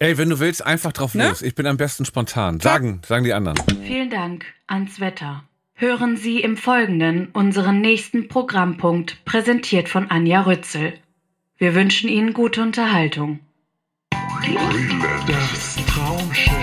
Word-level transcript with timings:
Ey, 0.00 0.16
wenn 0.16 0.30
du 0.30 0.38
willst, 0.38 0.64
einfach 0.64 0.92
drauf 0.92 1.14
Ne? 1.14 1.28
los. 1.28 1.42
Ich 1.42 1.54
bin 1.56 1.66
am 1.66 1.76
besten 1.76 2.04
spontan. 2.04 2.60
Sagen, 2.60 3.00
sagen 3.04 3.24
die 3.24 3.32
anderen. 3.32 3.58
Vielen 3.84 4.10
Dank 4.10 4.44
ans 4.68 5.00
Wetter. 5.00 5.42
Hören 5.74 6.16
Sie 6.16 6.40
im 6.40 6.56
Folgenden 6.56 7.28
unseren 7.32 7.80
nächsten 7.80 8.28
Programmpunkt, 8.28 9.24
präsentiert 9.24 9.88
von 9.88 10.08
Anja 10.10 10.42
Rützel. 10.42 10.94
Wir 11.56 11.74
wünschen 11.74 12.08
Ihnen 12.08 12.32
gute 12.32 12.62
Unterhaltung. 12.62 13.40
Das 15.26 15.76
Traumschiff. 15.86 16.57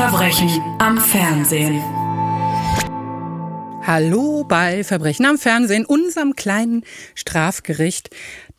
Verbrechen 0.00 0.48
am 0.78 0.98
Fernsehen. 0.98 1.78
Hallo 3.86 4.44
bei 4.48 4.82
Verbrechen 4.82 5.26
am 5.26 5.36
Fernsehen, 5.36 5.84
unserem 5.84 6.34
kleinen 6.36 6.86
Strafgericht, 7.14 8.08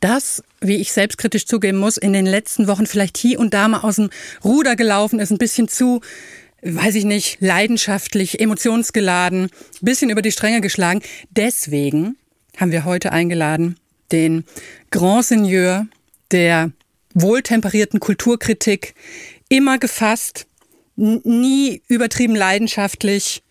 das, 0.01 0.43
wie 0.59 0.75
ich 0.75 0.93
selbstkritisch 0.93 1.47
zugeben 1.47 1.79
muss, 1.79 1.97
in 1.97 2.13
den 2.13 2.27
letzten 2.27 2.67
Wochen 2.67 2.85
vielleicht 2.85 3.17
hier 3.17 3.39
und 3.39 3.55
da 3.55 3.67
mal 3.67 3.79
aus 3.79 3.95
dem 3.95 4.11
Ruder 4.45 4.75
gelaufen 4.75 5.19
ist, 5.19 5.31
ein 5.31 5.39
bisschen 5.39 5.67
zu, 5.67 6.01
weiß 6.61 6.93
ich 6.93 7.05
nicht, 7.05 7.37
leidenschaftlich, 7.39 8.39
emotionsgeladen, 8.39 9.49
bisschen 9.81 10.11
über 10.11 10.21
die 10.21 10.31
Stränge 10.31 10.61
geschlagen. 10.61 11.01
Deswegen 11.31 12.17
haben 12.57 12.71
wir 12.71 12.85
heute 12.85 13.13
eingeladen 13.13 13.77
den 14.11 14.45
Grand 14.91 15.25
Seigneur 15.25 15.87
der 16.29 16.71
wohltemperierten 17.15 17.99
Kulturkritik, 17.99 18.93
immer 19.49 19.79
gefasst, 19.79 20.45
nie 20.95 21.81
übertrieben 21.87 22.35
leidenschaftlich. 22.35 23.43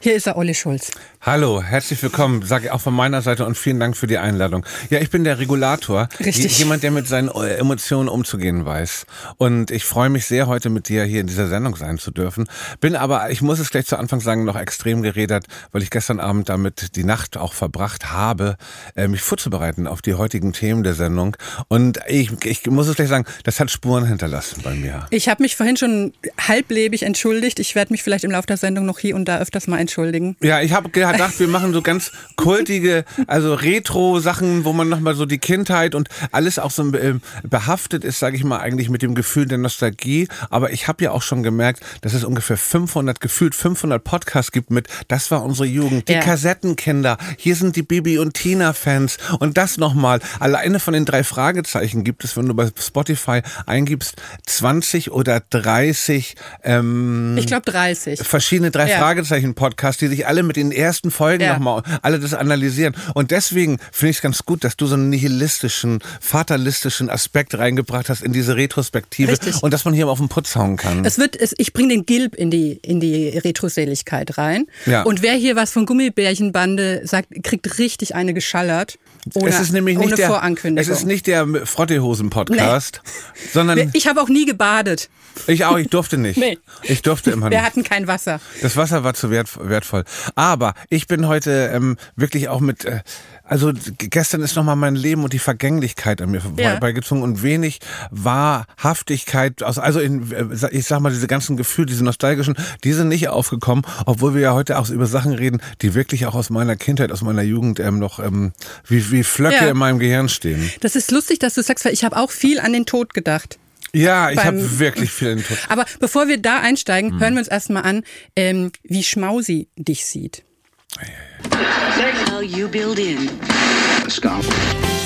Hier 0.00 0.14
ist 0.14 0.26
er, 0.26 0.36
Olli 0.36 0.54
Schulz. 0.54 0.90
Hallo, 1.30 1.62
herzlich 1.62 2.02
willkommen, 2.02 2.40
sage 2.40 2.64
ich 2.64 2.70
auch 2.70 2.80
von 2.80 2.94
meiner 2.94 3.20
Seite 3.20 3.44
und 3.44 3.58
vielen 3.58 3.78
Dank 3.78 3.98
für 3.98 4.06
die 4.06 4.16
Einladung. 4.16 4.64
Ja, 4.88 4.98
ich 4.98 5.10
bin 5.10 5.24
der 5.24 5.38
Regulator, 5.38 6.08
Richtig. 6.20 6.56
Je- 6.56 6.64
jemand, 6.64 6.82
der 6.82 6.90
mit 6.90 7.06
seinen 7.06 7.28
äh, 7.28 7.56
Emotionen 7.56 8.08
umzugehen 8.08 8.64
weiß. 8.64 9.04
Und 9.36 9.70
ich 9.70 9.84
freue 9.84 10.08
mich 10.08 10.24
sehr, 10.24 10.46
heute 10.46 10.70
mit 10.70 10.88
dir 10.88 11.04
hier 11.04 11.20
in 11.20 11.26
dieser 11.26 11.46
Sendung 11.48 11.76
sein 11.76 11.98
zu 11.98 12.12
dürfen. 12.12 12.48
Bin 12.80 12.96
aber, 12.96 13.30
ich 13.30 13.42
muss 13.42 13.58
es 13.58 13.68
gleich 13.68 13.84
zu 13.84 13.98
Anfang 13.98 14.20
sagen, 14.20 14.46
noch 14.46 14.56
extrem 14.56 15.02
geredert, 15.02 15.44
weil 15.70 15.82
ich 15.82 15.90
gestern 15.90 16.18
Abend 16.18 16.48
damit 16.48 16.96
die 16.96 17.04
Nacht 17.04 17.36
auch 17.36 17.52
verbracht 17.52 18.10
habe, 18.10 18.56
äh, 18.96 19.06
mich 19.06 19.20
vorzubereiten 19.20 19.86
auf 19.86 20.00
die 20.00 20.14
heutigen 20.14 20.54
Themen 20.54 20.82
der 20.82 20.94
Sendung. 20.94 21.36
Und 21.68 22.00
ich, 22.08 22.32
ich 22.46 22.66
muss 22.68 22.88
es 22.88 22.96
gleich 22.96 23.08
sagen, 23.08 23.26
das 23.44 23.60
hat 23.60 23.70
Spuren 23.70 24.06
hinterlassen 24.06 24.62
bei 24.64 24.74
mir. 24.74 25.06
Ich 25.10 25.28
habe 25.28 25.42
mich 25.42 25.56
vorhin 25.56 25.76
schon 25.76 26.14
halblebig 26.48 27.02
entschuldigt. 27.02 27.58
Ich 27.60 27.74
werde 27.74 27.92
mich 27.92 28.02
vielleicht 28.02 28.24
im 28.24 28.30
Laufe 28.30 28.46
der 28.46 28.56
Sendung 28.56 28.86
noch 28.86 28.98
hier 28.98 29.14
und 29.14 29.26
da 29.26 29.40
öfters 29.40 29.66
mal 29.66 29.78
entschuldigen. 29.78 30.34
Ja, 30.40 30.62
ich 30.62 30.72
habe 30.72 30.88
gedacht, 30.88 31.17
wir 31.38 31.48
machen 31.48 31.72
so 31.72 31.82
ganz 31.82 32.12
kultige, 32.36 33.04
also 33.26 33.54
Retro-Sachen, 33.54 34.64
wo 34.64 34.72
man 34.72 34.88
nochmal 34.88 35.14
so 35.14 35.26
die 35.26 35.38
Kindheit 35.38 35.94
und 35.94 36.08
alles 36.32 36.58
auch 36.58 36.70
so 36.70 36.82
ähm, 36.94 37.20
behaftet 37.42 38.04
ist, 38.04 38.18
sage 38.18 38.36
ich 38.36 38.44
mal, 38.44 38.58
eigentlich 38.58 38.88
mit 38.90 39.02
dem 39.02 39.14
Gefühl 39.14 39.46
der 39.46 39.58
Nostalgie. 39.58 40.28
Aber 40.50 40.72
ich 40.72 40.88
habe 40.88 41.02
ja 41.04 41.10
auch 41.12 41.22
schon 41.22 41.42
gemerkt, 41.42 41.80
dass 42.02 42.14
es 42.14 42.24
ungefähr 42.24 42.56
500, 42.56 43.20
gefühlt 43.20 43.54
500 43.54 44.02
Podcasts 44.02 44.52
gibt 44.52 44.70
mit, 44.70 44.88
das 45.08 45.30
war 45.30 45.42
unsere 45.44 45.66
Jugend, 45.66 46.08
die 46.08 46.12
Ja. 46.14 46.20
Kassettenkinder, 46.20 47.18
hier 47.36 47.54
sind 47.56 47.76
die 47.76 47.82
Bibi 47.82 48.18
und 48.18 48.34
Tina-Fans 48.34 49.18
und 49.38 49.56
das 49.56 49.76
nochmal. 49.78 50.20
Alleine 50.40 50.80
von 50.80 50.94
den 50.94 51.04
drei 51.04 51.24
Fragezeichen 51.24 52.04
gibt 52.04 52.24
es, 52.24 52.36
wenn 52.36 52.46
du 52.46 52.54
bei 52.54 52.68
Spotify 52.78 53.42
eingibst, 53.66 54.16
20 54.46 55.10
oder 55.12 55.40
30 55.50 56.34
ähm, 56.64 57.36
Ich 57.38 57.46
glaube 57.46 57.70
30. 57.70 58.20
verschiedene 58.20 58.70
drei 58.70 58.88
Ja. 58.90 58.98
Fragezeichen 58.98 59.54
Podcasts, 59.54 60.00
die 60.00 60.08
sich 60.08 60.26
alle 60.26 60.42
mit 60.42 60.56
den 60.56 60.72
ersten 60.72 60.97
Folgen 61.10 61.42
Ja. 61.44 61.54
nochmal 61.54 61.82
alle 62.02 62.18
das 62.20 62.34
analysieren. 62.34 62.94
Und 63.14 63.30
deswegen 63.30 63.78
finde 63.92 64.10
ich 64.10 64.16
es 64.16 64.22
ganz 64.22 64.44
gut, 64.44 64.64
dass 64.64 64.76
du 64.76 64.86
so 64.86 64.94
einen 64.94 65.08
nihilistischen, 65.10 66.00
fatalistischen 66.20 67.08
Aspekt 67.10 67.56
reingebracht 67.56 68.08
hast 68.08 68.22
in 68.22 68.32
diese 68.32 68.56
Retrospektive 68.56 69.32
Richtig. 69.32 69.62
und 69.62 69.72
dass 69.72 69.84
man 69.84 69.94
hier 69.94 70.06
mal 70.06 70.12
auf 70.12 70.18
den 70.18 70.28
Putz 70.28 70.54
hauen 70.56 70.76
kann. 70.76 71.04
Es 71.04 71.18
wird, 71.18 71.34
es, 71.36 71.54
ich 71.58 71.72
bringe 71.72 71.88
den 71.88 72.04
Gilb 72.06 72.34
in 72.34 72.50
die, 72.50 72.72
in 72.82 73.00
die 73.00 73.28
Retroseligkeit 73.38 74.36
rein. 74.38 74.66
Ja. 74.86 75.02
Und 75.02 75.22
wer 75.22 75.34
hier 75.34 75.56
was 75.56 75.70
von 75.72 75.86
Gummibärchenbande 75.86 77.02
sagt, 77.04 77.28
kriegt 77.42 77.78
richtig 77.78 78.14
eine 78.14 78.34
geschallert. 78.34 78.98
Ohne, 79.34 79.50
es 79.50 79.60
ist 79.60 79.72
nämlich 79.72 79.96
ohne 79.98 80.06
nicht 80.06 80.18
der, 80.18 80.28
Vorankündigung. 80.28 80.90
es 80.92 80.98
ist 81.00 81.04
nicht 81.06 81.26
der 81.26 81.46
Frottehosen-Podcast, 81.66 83.02
sondern 83.52 83.90
ich 83.92 84.06
habe 84.06 84.22
auch 84.22 84.28
nie 84.28 84.46
gebadet. 84.46 85.10
ich 85.46 85.64
auch, 85.64 85.76
ich 85.78 85.88
durfte 85.88 86.16
nicht. 86.18 86.38
Nee. 86.48 86.58
Ich 86.84 87.02
durfte 87.02 87.30
immer 87.32 87.50
Wir 87.50 87.58
nicht. 87.58 87.66
hatten 87.66 87.82
kein 87.84 88.06
Wasser. 88.06 88.40
Das 88.62 88.76
Wasser 88.76 89.02
war 89.04 89.12
zu 89.14 89.30
wert, 89.30 89.48
wertvoll. 89.60 90.04
Aber 90.34 90.74
ich 90.90 91.06
bin 91.06 91.26
heute 91.28 91.70
ähm, 91.72 91.96
wirklich 92.16 92.48
auch 92.48 92.60
mit, 92.60 92.84
äh, 92.84 93.00
also 93.44 93.72
gestern 93.98 94.42
ist 94.42 94.56
nochmal 94.56 94.76
mein 94.76 94.94
Leben 94.96 95.24
und 95.24 95.32
die 95.32 95.38
Vergänglichkeit 95.38 96.20
an 96.22 96.30
mir 96.30 96.42
Ja. 96.56 96.70
vorbeigezogen 96.70 97.22
und 97.22 97.42
wenig 97.42 97.80
Wahrhaftigkeit, 98.10 99.62
aus, 99.62 99.78
also 99.78 100.00
in, 100.00 100.30
äh, 100.32 100.68
ich 100.70 100.86
sag 100.86 101.00
mal, 101.00 101.10
diese 101.10 101.26
ganzen 101.26 101.56
Gefühle, 101.56 101.86
diese 101.86 102.04
nostalgischen, 102.04 102.54
die 102.84 102.92
sind 102.92 103.08
nicht 103.08 103.28
aufgekommen, 103.28 103.84
obwohl 104.06 104.34
wir 104.34 104.40
ja 104.40 104.54
heute 104.54 104.78
auch 104.78 104.88
über 104.90 105.06
Sachen 105.06 105.32
reden, 105.32 105.60
die 105.82 105.94
wirklich 105.94 106.26
auch 106.26 106.34
aus 106.34 106.50
meiner 106.50 106.76
Kindheit, 106.76 107.12
aus 107.12 107.22
meiner 107.22 107.42
Jugend 107.42 107.80
ähm, 107.80 107.98
noch 107.98 108.18
ähm, 108.18 108.52
wie, 108.86 109.10
wie 109.10 109.22
Flöcke 109.24 109.56
Ja. 109.64 109.70
in 109.70 109.76
meinem 109.76 109.98
Gehirn 109.98 110.28
stehen. 110.28 110.70
Das 110.80 110.96
ist 110.96 111.10
lustig, 111.10 111.38
dass 111.38 111.54
du 111.54 111.62
sagst, 111.62 111.84
weil 111.84 111.92
ich 111.92 112.04
habe 112.04 112.16
auch 112.16 112.30
viel 112.30 112.60
an 112.60 112.72
den 112.72 112.86
Tod 112.86 113.14
gedacht. 113.14 113.58
Ja, 113.94 114.30
ich 114.30 114.44
habe 114.44 114.78
wirklich 114.78 115.10
viel 115.10 115.28
in 115.28 115.38
den 115.38 115.46
Tod. 115.46 115.56
Aber 115.70 115.86
bevor 115.98 116.28
wir 116.28 116.36
da 116.40 116.60
einsteigen, 116.60 117.18
hören 117.20 117.34
wir 117.34 117.38
uns 117.40 117.48
erstmal 117.48 117.84
an, 117.84 118.04
ähm, 118.36 118.70
wie 118.82 119.02
Schmausi 119.02 119.68
dich 119.76 120.04
sieht. 120.04 120.44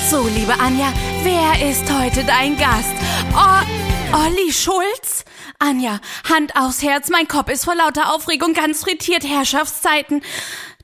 So, 0.09 0.27
liebe 0.27 0.53
Anja, 0.59 0.93
wer 1.23 1.69
ist 1.69 1.91
heute 1.91 2.23
dein 2.23 2.57
Gast? 2.57 2.93
Oh, 3.33 4.15
Olli 4.15 4.53
Schulz? 4.53 5.25
Anja, 5.59 5.99
Hand 6.29 6.55
aufs 6.55 6.83
Herz, 6.83 7.09
mein 7.09 7.27
Kopf 7.27 7.49
ist 7.49 7.65
vor 7.65 7.75
lauter 7.75 8.13
Aufregung 8.13 8.53
ganz 8.53 8.83
frittiert, 8.83 9.23
Herrschaftszeiten. 9.23 10.21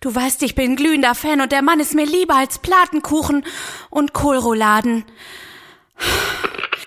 Du 0.02 0.14
weißt, 0.14 0.44
ich 0.44 0.56
bin 0.56 0.76
glühender 0.76 1.16
Fan 1.16 1.42
und 1.42 1.52
der 1.52 1.62
Mann 1.62 1.80
ist 1.80 1.96
mir 1.96 2.06
lieber 2.06 2.36
als 2.36 2.60
Platenkuchen 2.60 3.46
und 3.90 4.14
Kohlrouladen. 4.14 5.06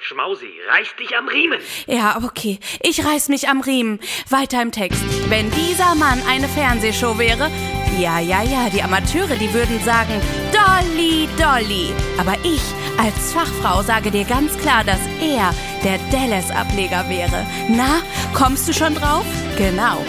Schmausi, 0.01 0.51
reiß 0.69 0.89
dich 0.99 1.17
am 1.17 1.29
Riemen. 1.29 1.61
Ja, 1.87 2.21
okay. 2.23 2.59
Ich 2.83 3.05
reiß 3.05 3.29
mich 3.29 3.49
am 3.49 3.61
Riemen. 3.61 4.01
Weiter 4.29 4.61
im 4.61 4.73
Text. 4.73 5.03
Wenn 5.29 5.51
dieser 5.53 5.95
Mann 5.95 6.23
eine 6.29 6.49
Fernsehshow 6.49 7.19
wäre, 7.19 7.51
ja, 7.99 8.19
ja, 8.21 8.43
ja, 8.43 8.69
die 8.71 8.83
Amateure, 8.83 9.37
die 9.37 9.53
würden 9.53 9.83
sagen, 9.85 10.21
Dolly, 10.53 11.29
Dolly. 11.39 11.93
Aber 12.19 12.35
ich 12.43 12.61
als 12.99 13.33
Fachfrau 13.33 13.83
sage 13.83 14.11
dir 14.11 14.25
ganz 14.25 14.57
klar, 14.59 14.85
dass 14.85 14.99
er 15.21 15.55
der 15.85 15.99
Dallas-Ableger 16.11 17.09
wäre. 17.09 17.47
Na, 17.69 18.01
kommst 18.35 18.69
du 18.69 18.73
schon 18.73 18.95
drauf? 18.95 19.25
Genau. 19.57 20.05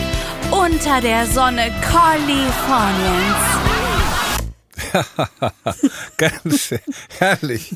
Unter 0.51 1.01
der 1.01 1.25
Sonne 1.27 1.71
Kaliforniens. 1.81 3.35
Ganz 6.17 6.73
herrlich. 7.19 7.73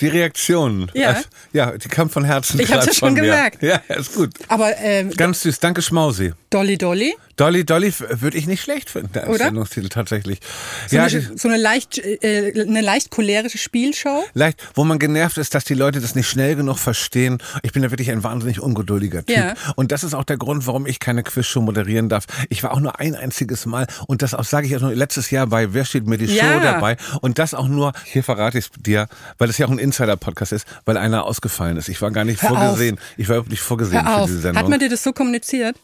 Die 0.00 0.08
Reaktion. 0.08 0.90
Ja. 0.94 1.12
Das- 1.14 1.28
ja, 1.52 1.72
die 1.76 1.88
kam 1.88 2.08
von 2.08 2.24
Herzen. 2.24 2.60
Ich 2.60 2.72
hab's 2.72 2.86
ja 2.86 2.94
schon 2.94 3.14
gemerkt. 3.14 3.62
Ja, 3.62 3.76
ist 3.88 4.14
gut. 4.14 4.30
Aber 4.48 4.76
ähm, 4.78 5.10
Ganz 5.10 5.42
süß. 5.42 5.60
Danke, 5.60 5.82
Schmausi. 5.82 6.32
Dolly 6.50 6.78
Dolly, 6.78 7.14
Dolly 7.40 7.64
Dolly 7.64 7.92
würde 8.10 8.36
ich 8.36 8.46
nicht 8.46 8.60
schlecht 8.62 8.90
finden, 8.90 9.12
der 9.14 9.28
Oder? 9.30 9.46
Sendungstitel 9.46 9.88
tatsächlich. 9.88 10.40
so, 10.88 10.96
ja, 10.96 11.04
eine, 11.04 11.30
so 11.38 11.48
eine, 11.48 11.56
leicht, 11.56 11.96
äh, 11.98 12.52
eine 12.60 12.82
leicht 12.82 13.10
cholerische 13.10 13.56
Spielshow. 13.56 14.24
leicht, 14.34 14.62
wo 14.74 14.84
man 14.84 14.98
genervt 14.98 15.38
ist, 15.38 15.54
dass 15.54 15.64
die 15.64 15.72
Leute 15.72 16.02
das 16.02 16.14
nicht 16.14 16.28
schnell 16.28 16.54
genug 16.54 16.78
verstehen. 16.78 17.38
Ich 17.62 17.72
bin 17.72 17.82
ja 17.82 17.90
wirklich 17.90 18.10
ein 18.10 18.22
wahnsinnig 18.22 18.60
ungeduldiger 18.60 19.24
Typ. 19.24 19.36
Ja. 19.36 19.54
Und 19.76 19.90
das 19.90 20.04
ist 20.04 20.12
auch 20.12 20.24
der 20.24 20.36
Grund, 20.36 20.66
warum 20.66 20.84
ich 20.86 20.98
keine 21.00 21.22
Quizshow 21.22 21.62
moderieren 21.62 22.10
darf. 22.10 22.26
Ich 22.50 22.62
war 22.62 22.72
auch 22.72 22.80
nur 22.80 23.00
ein 23.00 23.14
einziges 23.14 23.64
Mal 23.64 23.86
und 24.06 24.20
das 24.20 24.34
auch 24.34 24.44
sage 24.44 24.66
ich 24.66 24.76
auch 24.76 24.80
nur 24.82 24.94
letztes 24.94 25.30
Jahr 25.30 25.46
bei 25.46 25.72
Wer 25.72 25.86
steht 25.86 26.06
mir 26.06 26.18
die 26.18 26.26
Ja. 26.26 26.44
Show 26.44 26.60
dabei 26.60 26.98
und 27.22 27.38
das 27.38 27.54
auch 27.54 27.68
nur, 27.68 27.94
hier 28.04 28.22
verrate 28.22 28.58
ich 28.58 28.66
es 28.66 28.70
dir, 28.82 29.08
weil 29.38 29.48
es 29.48 29.56
ja 29.56 29.64
auch 29.66 29.70
ein 29.70 29.78
Insider-Podcast 29.78 30.52
ist, 30.52 30.66
weil 30.84 30.98
einer 30.98 31.24
ausgefallen 31.24 31.78
ist. 31.78 31.88
Ich 31.88 32.02
war 32.02 32.10
gar 32.10 32.24
nicht 32.26 32.42
Hör 32.42 32.50
vorgesehen. 32.50 32.98
Ich 33.16 33.28
war 33.30 33.36
überhaupt 33.36 33.50
nicht 33.50 33.62
vorgesehen 33.62 34.04
Hör 34.04 34.12
für 34.12 34.20
auf. 34.20 34.26
diese 34.26 34.40
Sendung. 34.40 34.62
Hat 34.62 34.68
man 34.68 34.78
dir 34.78 34.90
das 34.90 35.02
so 35.02 35.12
kommuniziert? 35.14 35.76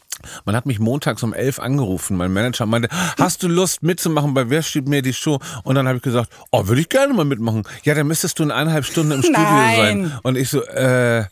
Man 0.45 0.55
hat 0.55 0.65
mich 0.65 0.79
montags 0.79 1.23
um 1.23 1.33
elf 1.33 1.59
angerufen. 1.59 2.17
Mein 2.17 2.33
Manager 2.33 2.65
meinte, 2.65 2.89
hast 3.17 3.43
du 3.43 3.47
Lust 3.47 3.83
mitzumachen 3.83 4.33
bei 4.33 4.49
Wer 4.49 4.61
steht 4.61 4.87
mir 4.87 5.01
die 5.01 5.13
Show? 5.13 5.39
Und 5.63 5.75
dann 5.75 5.87
habe 5.87 5.97
ich 5.97 6.03
gesagt, 6.03 6.31
oh, 6.51 6.67
würde 6.67 6.81
ich 6.81 6.89
gerne 6.89 7.13
mal 7.13 7.25
mitmachen. 7.25 7.63
Ja, 7.83 7.95
dann 7.95 8.07
müsstest 8.07 8.39
du 8.39 8.43
in 8.43 8.51
eineinhalb 8.51 8.85
Stunden 8.85 9.11
im 9.11 9.21
Studio 9.21 9.41
Nein. 9.41 9.75
sein. 9.77 10.19
Und 10.23 10.37
ich 10.37 10.49
so, 10.49 10.63
äh, 10.63 11.25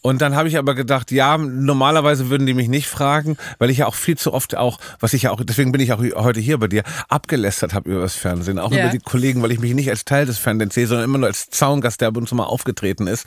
Und 0.00 0.22
dann 0.22 0.36
habe 0.36 0.48
ich 0.48 0.56
aber 0.58 0.74
gedacht, 0.74 1.10
ja, 1.10 1.36
normalerweise 1.36 2.30
würden 2.30 2.46
die 2.46 2.54
mich 2.54 2.68
nicht 2.68 2.86
fragen, 2.88 3.36
weil 3.58 3.68
ich 3.70 3.78
ja 3.78 3.86
auch 3.86 3.94
viel 3.96 4.16
zu 4.16 4.32
oft 4.32 4.56
auch, 4.56 4.78
was 5.00 5.12
ich 5.12 5.22
ja 5.22 5.30
auch, 5.32 5.42
deswegen 5.42 5.72
bin 5.72 5.80
ich 5.80 5.92
auch 5.92 5.98
heute 6.14 6.38
hier 6.40 6.58
bei 6.58 6.68
dir, 6.68 6.82
abgelästert 7.08 7.74
habe 7.74 7.90
über 7.90 8.00
das 8.02 8.14
Fernsehen, 8.14 8.58
auch 8.58 8.70
Ja. 8.72 8.84
über 8.84 8.90
die 8.90 9.00
Kollegen, 9.00 9.42
weil 9.42 9.50
ich 9.52 9.58
mich 9.58 9.74
nicht 9.74 9.90
als 9.90 10.04
Teil 10.04 10.24
des 10.26 10.38
Fernsehens 10.38 10.74
sehe, 10.74 10.86
sondern 10.86 11.04
immer 11.04 11.18
nur 11.18 11.26
als 11.28 11.50
Zaungast, 11.50 12.00
der 12.00 12.08
ab 12.08 12.16
und 12.16 12.28
zu 12.28 12.34
mal 12.34 12.44
aufgetreten 12.44 13.06
ist. 13.06 13.26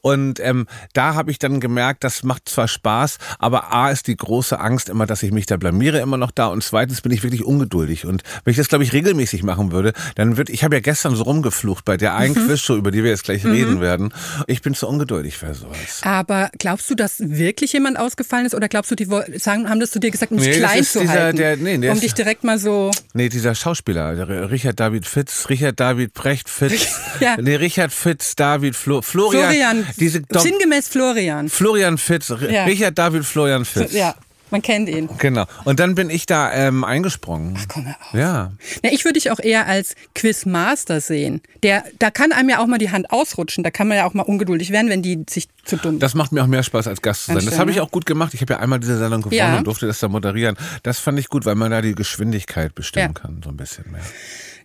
Und 0.00 0.38
ähm, 0.40 0.66
da 0.92 1.14
habe 1.14 1.30
ich 1.30 1.38
dann 1.38 1.60
gemerkt, 1.60 2.04
das 2.04 2.22
macht 2.22 2.48
zwar 2.48 2.68
Spaß, 2.68 3.18
aber 3.38 3.72
A 3.72 3.90
ist 3.90 4.06
die 4.06 4.16
große 4.16 4.58
Angst 4.60 4.88
immer, 4.88 5.06
dass 5.06 5.22
ich 5.22 5.32
mich 5.32 5.46
da 5.46 5.56
blamiere, 5.56 5.98
immer 5.98 6.16
noch 6.16 6.30
da. 6.30 6.46
Und 6.46 6.62
zweitens 6.62 7.00
bin 7.00 7.12
ich 7.12 7.22
wirklich 7.22 7.44
ungeduldig. 7.44 8.06
Und 8.06 8.22
wenn 8.44 8.52
ich 8.52 8.56
das, 8.56 8.68
glaube 8.68 8.84
ich, 8.84 8.92
regelmäßig 8.92 9.42
machen 9.42 9.72
würde, 9.72 9.92
dann 10.14 10.36
würde, 10.36 10.52
ich 10.52 10.62
habe 10.64 10.76
ja 10.76 10.80
gestern 10.80 11.16
so 11.16 11.24
rumgeflucht 11.24 11.84
bei 11.84 11.96
der 11.96 12.14
einen 12.14 12.34
Quizshow, 12.34 12.76
über 12.76 12.90
die 12.90 13.02
wir 13.02 13.10
jetzt 13.10 13.24
gleich 13.24 13.44
reden 13.44 13.80
werden. 13.80 14.14
Ich 14.46 14.62
bin 14.62 14.74
zu 14.74 14.86
ungeduldig 14.88 15.36
für 15.38 15.52
sowas. 15.54 16.00
Aber 16.12 16.50
glaubst 16.58 16.90
du, 16.90 16.94
dass 16.94 17.20
wirklich 17.20 17.72
jemand 17.72 17.98
ausgefallen 17.98 18.44
ist 18.44 18.54
oder 18.54 18.68
glaubst 18.68 18.90
du, 18.90 18.96
die 18.96 19.08
sagen, 19.38 19.66
haben 19.70 19.80
das 19.80 19.92
zu 19.92 19.98
dir 19.98 20.10
gesagt, 20.10 20.30
um 20.30 20.36
dich 20.36 20.48
Nee, 20.48 20.60
das 20.60 20.70
klein 20.72 20.84
zu 20.84 21.00
dieser- 21.00 21.12
halten? 21.14 21.36
der- 21.38 21.56
nee, 21.56 21.78
der 21.78 21.90
um 21.92 21.96
ist- 21.96 22.02
dich 22.02 22.12
direkt 22.12 22.44
mal 22.44 22.58
so. 22.58 22.90
Nee, 23.14 23.30
dieser 23.30 23.54
Schauspieler, 23.54 24.14
der 24.14 24.50
Richard 24.50 24.78
David 24.78 25.06
Fitz, 25.06 25.48
Richard 25.48 25.80
David 25.80 26.12
Brecht 26.12 26.50
Fitz. 26.50 26.86
Ja. 27.20 27.36
Nee, 27.40 27.54
Richard 27.56 27.92
Fitz, 27.94 28.36
David 28.36 28.76
Flo, 28.76 29.00
Florian. 29.00 29.44
Florian, 29.44 29.86
Diese 29.96 30.20
Dom- 30.20 30.42
sinngemäß 30.42 30.88
Florian. 30.88 31.48
Florian 31.48 31.96
Fitz, 31.96 32.28
Ja. 32.50 32.64
Richard 32.64 32.98
David 32.98 33.24
Florian 33.24 33.64
Fitz. 33.64 33.92
Ja, 33.94 34.14
man 34.52 34.62
kennt 34.62 34.88
ihn. 34.88 35.08
Genau. 35.18 35.46
Und 35.64 35.80
dann 35.80 35.94
bin 35.94 36.10
ich 36.10 36.26
da 36.26 36.52
ähm, 36.52 36.84
eingesprungen. 36.84 37.56
Ach, 37.58 37.64
komm, 37.68 37.86
hör 37.86 37.96
auf. 38.00 38.14
Ja. 38.14 38.52
Na, 38.82 38.92
ich 38.92 39.04
würde 39.04 39.14
dich 39.14 39.30
auch 39.30 39.40
eher 39.40 39.66
als 39.66 39.94
Quizmaster 40.14 41.00
sehen. 41.00 41.40
Der, 41.62 41.84
da 41.98 42.10
kann 42.10 42.30
einem 42.32 42.48
ja 42.48 42.58
auch 42.60 42.66
mal 42.66 42.78
die 42.78 42.90
Hand 42.90 43.10
ausrutschen. 43.10 43.64
Da 43.64 43.70
kann 43.70 43.88
man 43.88 43.96
ja 43.96 44.06
auch 44.06 44.14
mal 44.14 44.22
ungeduldig 44.22 44.70
werden, 44.70 44.88
wenn 44.90 45.02
die 45.02 45.24
sich 45.28 45.48
zu 45.64 45.76
dumm 45.76 45.98
Das 45.98 46.14
macht 46.14 46.32
mir 46.32 46.42
auch 46.42 46.46
mehr 46.46 46.62
Spaß 46.62 46.86
als 46.86 47.02
Gast 47.02 47.22
zu 47.22 47.26
sein. 47.26 47.34
Das 47.36 47.44
Anstellen, 47.44 47.60
habe 47.60 47.70
ich 47.70 47.76
ne? 47.78 47.82
auch 47.82 47.90
gut 47.90 48.06
gemacht. 48.06 48.34
Ich 48.34 48.40
habe 48.40 48.52
ja 48.54 48.60
einmal 48.60 48.78
diese 48.80 48.98
Sendung 48.98 49.22
gewonnen 49.22 49.36
Ja. 49.36 49.58
und 49.58 49.66
durfte 49.66 49.86
das 49.86 49.98
da 50.00 50.08
moderieren. 50.08 50.56
Das 50.82 50.98
fand 50.98 51.18
ich 51.18 51.28
gut, 51.28 51.44
weil 51.46 51.54
man 51.54 51.70
da 51.70 51.80
die 51.82 51.94
Geschwindigkeit 51.94 52.74
bestimmen 52.74 53.14
Ja. 53.16 53.20
kann, 53.20 53.40
so 53.42 53.50
ein 53.50 53.56
bisschen 53.56 53.90
mehr. 53.90 54.02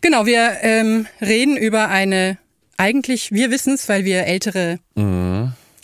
Genau, 0.02 0.26
wir 0.26 0.58
ähm, 0.62 1.08
reden 1.22 1.58
über 1.58 1.90
eine, 1.90 2.38
eigentlich, 2.78 3.32
wir 3.32 3.50
wissen 3.50 3.74
es, 3.74 3.90
weil 3.90 4.06
wir 4.06 4.26
ältere 4.26 4.80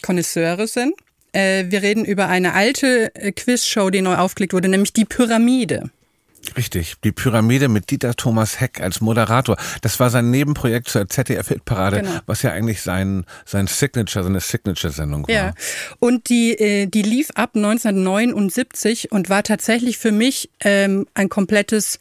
Konnoisseure 0.02 0.68
sind. 0.68 0.94
Äh, 1.34 1.66
wir 1.70 1.82
reden 1.82 2.06
über 2.06 2.30
eine 2.30 2.54
alte 2.54 3.14
äh, 3.16 3.32
Quizshow, 3.32 3.90
die 3.90 4.02
neu 4.02 4.16
aufgelegt 4.16 4.54
wurde, 4.54 4.70
nämlich 4.70 4.94
die 4.94 5.06
Pyramide. 5.06 5.90
Richtig. 6.58 6.96
Die 7.04 7.12
Pyramide 7.14 7.70
mit 7.70 7.90
Dieter 7.90 8.16
Thomas 8.16 8.60
Heck 8.60 8.82
als 8.82 9.00
Moderator. 9.02 9.56
Das 9.82 10.00
war 10.00 10.10
sein 10.10 10.30
Nebenprojekt 10.30 10.90
zur 10.90 11.08
ZDF-Hitparade, 11.08 12.02
Genau. 12.02 12.20
was 12.26 12.42
ja 12.42 12.52
eigentlich 12.52 12.82
sein, 12.82 13.26
sein 13.46 13.68
Signature, 13.68 14.26
seine 14.26 14.42
Signature-Sendung 14.42 15.28
war. 15.28 15.34
Ja. 15.34 15.54
Und 16.00 16.30
die, 16.30 16.52
äh, 16.52 16.86
die 16.88 17.02
lief 17.02 17.30
ab 17.36 17.52
1979 17.56 19.12
und 19.12 19.30
war 19.30 19.44
tatsächlich 19.44 19.98
für 19.98 20.12
mich 20.12 20.50
ähm, 20.60 21.08
ein 21.14 21.30
komplettes 21.30 22.00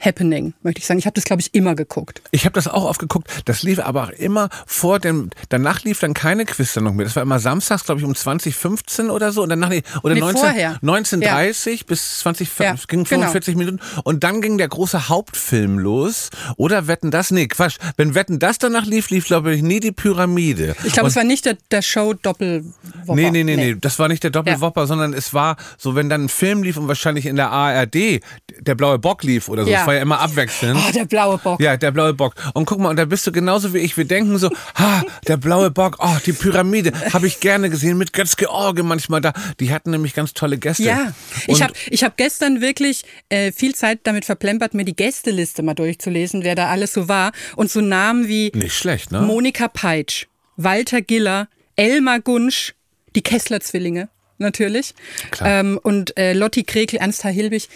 Kindheits-Happening, 0.00 0.54
möchte 0.62 0.80
ich 0.80 0.86
sagen. 0.86 0.98
Ich 0.98 1.06
habe 1.06 1.14
das, 1.14 1.24
glaube 1.24 1.40
ich, 1.42 1.54
immer 1.54 1.74
geguckt. 1.74 2.22
Ich 2.30 2.44
habe 2.44 2.54
das 2.54 2.68
auch 2.68 2.84
oft 2.84 3.00
geguckt. 3.00 3.28
Das 3.44 3.62
lief 3.62 3.78
aber 3.78 4.04
auch 4.04 4.10
immer 4.10 4.48
vor 4.66 4.98
dem. 4.98 5.30
Danach 5.48 5.82
lief 5.84 6.00
dann 6.00 6.14
keine 6.14 6.44
Quiz-Sendung 6.44 6.96
mehr. 6.96 7.04
Das 7.06 7.16
war 7.16 7.22
immer 7.22 7.38
samstags, 7.38 7.84
glaube 7.84 8.00
ich, 8.00 8.06
um 8.06 8.14
2015 8.14 9.10
oder 9.10 9.32
so. 9.32 9.42
Und 9.42 9.48
danach 9.50 9.68
nee, 9.68 9.82
oder 10.02 10.14
Nee, 10.14 10.20
19, 10.20 10.40
vorher. 10.40 10.70
1930 10.82 11.86
bis 11.86 12.18
20 12.20 12.50
Ja, 12.58 12.74
ging 12.88 13.04
genau. 13.04 13.22
45 13.22 13.56
Minuten. 13.56 13.80
Und 14.04 14.24
dann 14.24 14.40
ging 14.40 14.58
der 14.58 14.68
große 14.68 15.08
Hauptfilm 15.08 15.78
los. 15.78 16.30
Oder 16.56 16.86
Wetten 16.86 17.10
das? 17.10 17.30
Nee, 17.30 17.48
Quatsch. 17.48 17.76
Wenn 17.96 18.14
Wetten 18.14 18.38
das 18.38 18.58
danach 18.58 18.86
lief, 18.86 19.10
lief 19.10 19.26
glaube 19.26 19.54
ich 19.54 19.62
nie 19.62 19.80
die 19.80 19.92
Pyramide. 19.92 20.76
Ich 20.84 20.92
glaube, 20.92 21.08
es 21.08 21.16
war 21.16 21.24
nicht 21.24 21.44
der, 21.44 21.56
der 21.70 21.82
Show 21.82 22.14
Doppelwopper. 22.14 23.14
Nee, 23.14 23.30
nee, 23.30 23.44
nee, 23.44 23.56
nee, 23.56 23.76
das 23.80 23.98
war 23.98 24.08
nicht 24.08 24.22
der 24.22 24.30
Doppelwopper, 24.30 24.82
Ja. 24.82 24.86
sondern 24.86 25.12
es 25.12 25.34
war 25.34 25.56
so, 25.78 25.94
wenn 25.94 26.08
dann 26.08 26.24
ein 26.24 26.28
Film 26.28 26.62
lief 26.62 26.76
und 26.76 26.88
wahrscheinlich 26.88 27.26
in 27.26 27.36
der 27.36 27.50
ARD 27.50 28.20
der 28.60 28.74
blaue 28.74 28.98
Bock 28.98 29.22
lief 29.22 29.48
oder 29.48 29.64
so. 29.64 29.70
Ja. 29.70 29.85
War 29.86 29.94
ja 29.94 30.02
immer 30.02 30.20
abwechselnd. 30.20 30.78
Oh, 30.78 30.92
der 30.92 31.04
blaue 31.04 31.38
Bock. 31.38 31.60
Ja, 31.60 31.76
der 31.76 31.90
blaue 31.90 32.12
Bock. 32.14 32.34
Und 32.54 32.66
guck 32.66 32.78
mal, 32.80 32.90
und 32.90 32.96
da 32.96 33.04
bist 33.04 33.26
du 33.26 33.32
genauso 33.32 33.72
wie 33.72 33.78
ich. 33.78 33.96
Wir 33.96 34.04
denken 34.04 34.36
so, 34.38 34.50
ha, 34.74 35.02
der 35.26 35.36
blaue 35.36 35.70
Bock, 35.70 35.96
oh, 36.00 36.16
die 36.26 36.32
Pyramide, 36.32 36.92
habe 37.12 37.26
ich 37.26 37.40
gerne 37.40 37.70
gesehen, 37.70 37.96
mit 37.98 38.12
Götz 38.12 38.36
George 38.36 38.82
manchmal 38.82 39.20
da. 39.20 39.32
Die 39.60 39.72
hatten 39.72 39.90
nämlich 39.90 40.14
ganz 40.14 40.34
tolle 40.34 40.58
Gäste. 40.58 40.82
Ja, 40.82 41.12
ich 41.46 41.54
Und- 41.54 41.62
habe 41.62 41.72
ich 41.88 42.04
hab 42.04 42.16
gestern 42.16 42.60
wirklich 42.60 43.04
äh, 43.28 43.52
viel 43.52 43.74
Zeit 43.74 44.00
damit 44.04 44.24
verplempert, 44.24 44.74
mir 44.74 44.84
die 44.84 44.96
Gästeliste 44.96 45.62
mal 45.62 45.74
durchzulesen, 45.74 46.44
wer 46.44 46.54
da 46.54 46.68
alles 46.68 46.92
so 46.92 47.08
war. 47.08 47.32
Und 47.56 47.70
so 47.70 47.80
Namen 47.80 48.28
wie 48.28 48.50
Nicht 48.54 48.74
schlecht, 48.74 49.12
ne? 49.12 49.20
Monika 49.22 49.68
Peitsch, 49.68 50.26
Walter 50.56 51.00
Giller, 51.02 51.48
Elmar 51.76 52.20
Gunsch, 52.20 52.74
die 53.14 53.22
Kessler-Zwillinge 53.22 54.08
natürlich 54.38 54.94
ähm, 55.42 55.78
und 55.82 56.16
äh, 56.18 56.32
Lotti 56.32 56.64
Krekel, 56.64 56.98
Ernst 56.98 57.24
H. 57.24 57.28
Hilbig. 57.30 57.68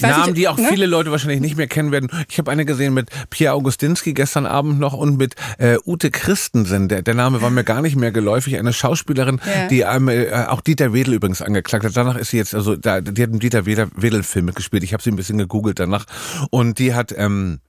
Namen, 0.00 0.26
nicht, 0.26 0.36
die 0.36 0.48
auch 0.48 0.56
ne? 0.56 0.68
viele 0.68 0.86
Leute 0.86 1.10
wahrscheinlich 1.10 1.40
nicht 1.40 1.56
mehr 1.56 1.66
kennen 1.66 1.92
werden. 1.92 2.10
Ich 2.28 2.38
habe 2.38 2.50
eine 2.50 2.64
gesehen 2.64 2.94
mit 2.94 3.10
Pierre 3.30 3.54
Augustinski 3.54 4.14
gestern 4.14 4.46
Abend 4.46 4.78
noch 4.78 4.92
und 4.92 5.16
mit 5.16 5.34
äh, 5.58 5.76
Ute 5.84 6.10
Christensen. 6.10 6.88
Der, 6.88 7.02
der 7.02 7.14
Name 7.14 7.42
war 7.42 7.50
mir 7.50 7.64
gar 7.64 7.82
nicht 7.82 7.96
mehr 7.96 8.12
geläufig. 8.12 8.58
Eine 8.58 8.72
Schauspielerin, 8.72 9.40
Ja. 9.44 9.68
die 9.68 9.80
ähm, 9.80 10.08
äh, 10.08 10.30
auch 10.48 10.60
Dieter 10.60 10.92
Wedel 10.92 11.14
übrigens 11.14 11.42
angeklagt 11.42 11.84
hat. 11.84 11.96
Danach 11.96 12.16
ist 12.16 12.30
sie 12.30 12.36
jetzt, 12.38 12.54
also 12.54 12.76
da, 12.76 13.00
die 13.00 13.22
hat 13.22 13.30
einen 13.30 13.40
Dieter 13.40 13.66
Wedel, 13.66 13.88
Wedel 13.96 14.22
Film 14.22 14.46
mitgespielt. 14.46 14.82
Ich 14.82 14.92
habe 14.92 15.02
sie 15.02 15.10
ein 15.10 15.16
bisschen 15.16 15.38
gegoogelt 15.38 15.78
danach. 15.78 16.06
Und 16.50 16.78
die 16.78 16.94
hat... 16.94 17.14
Ähm, 17.16 17.60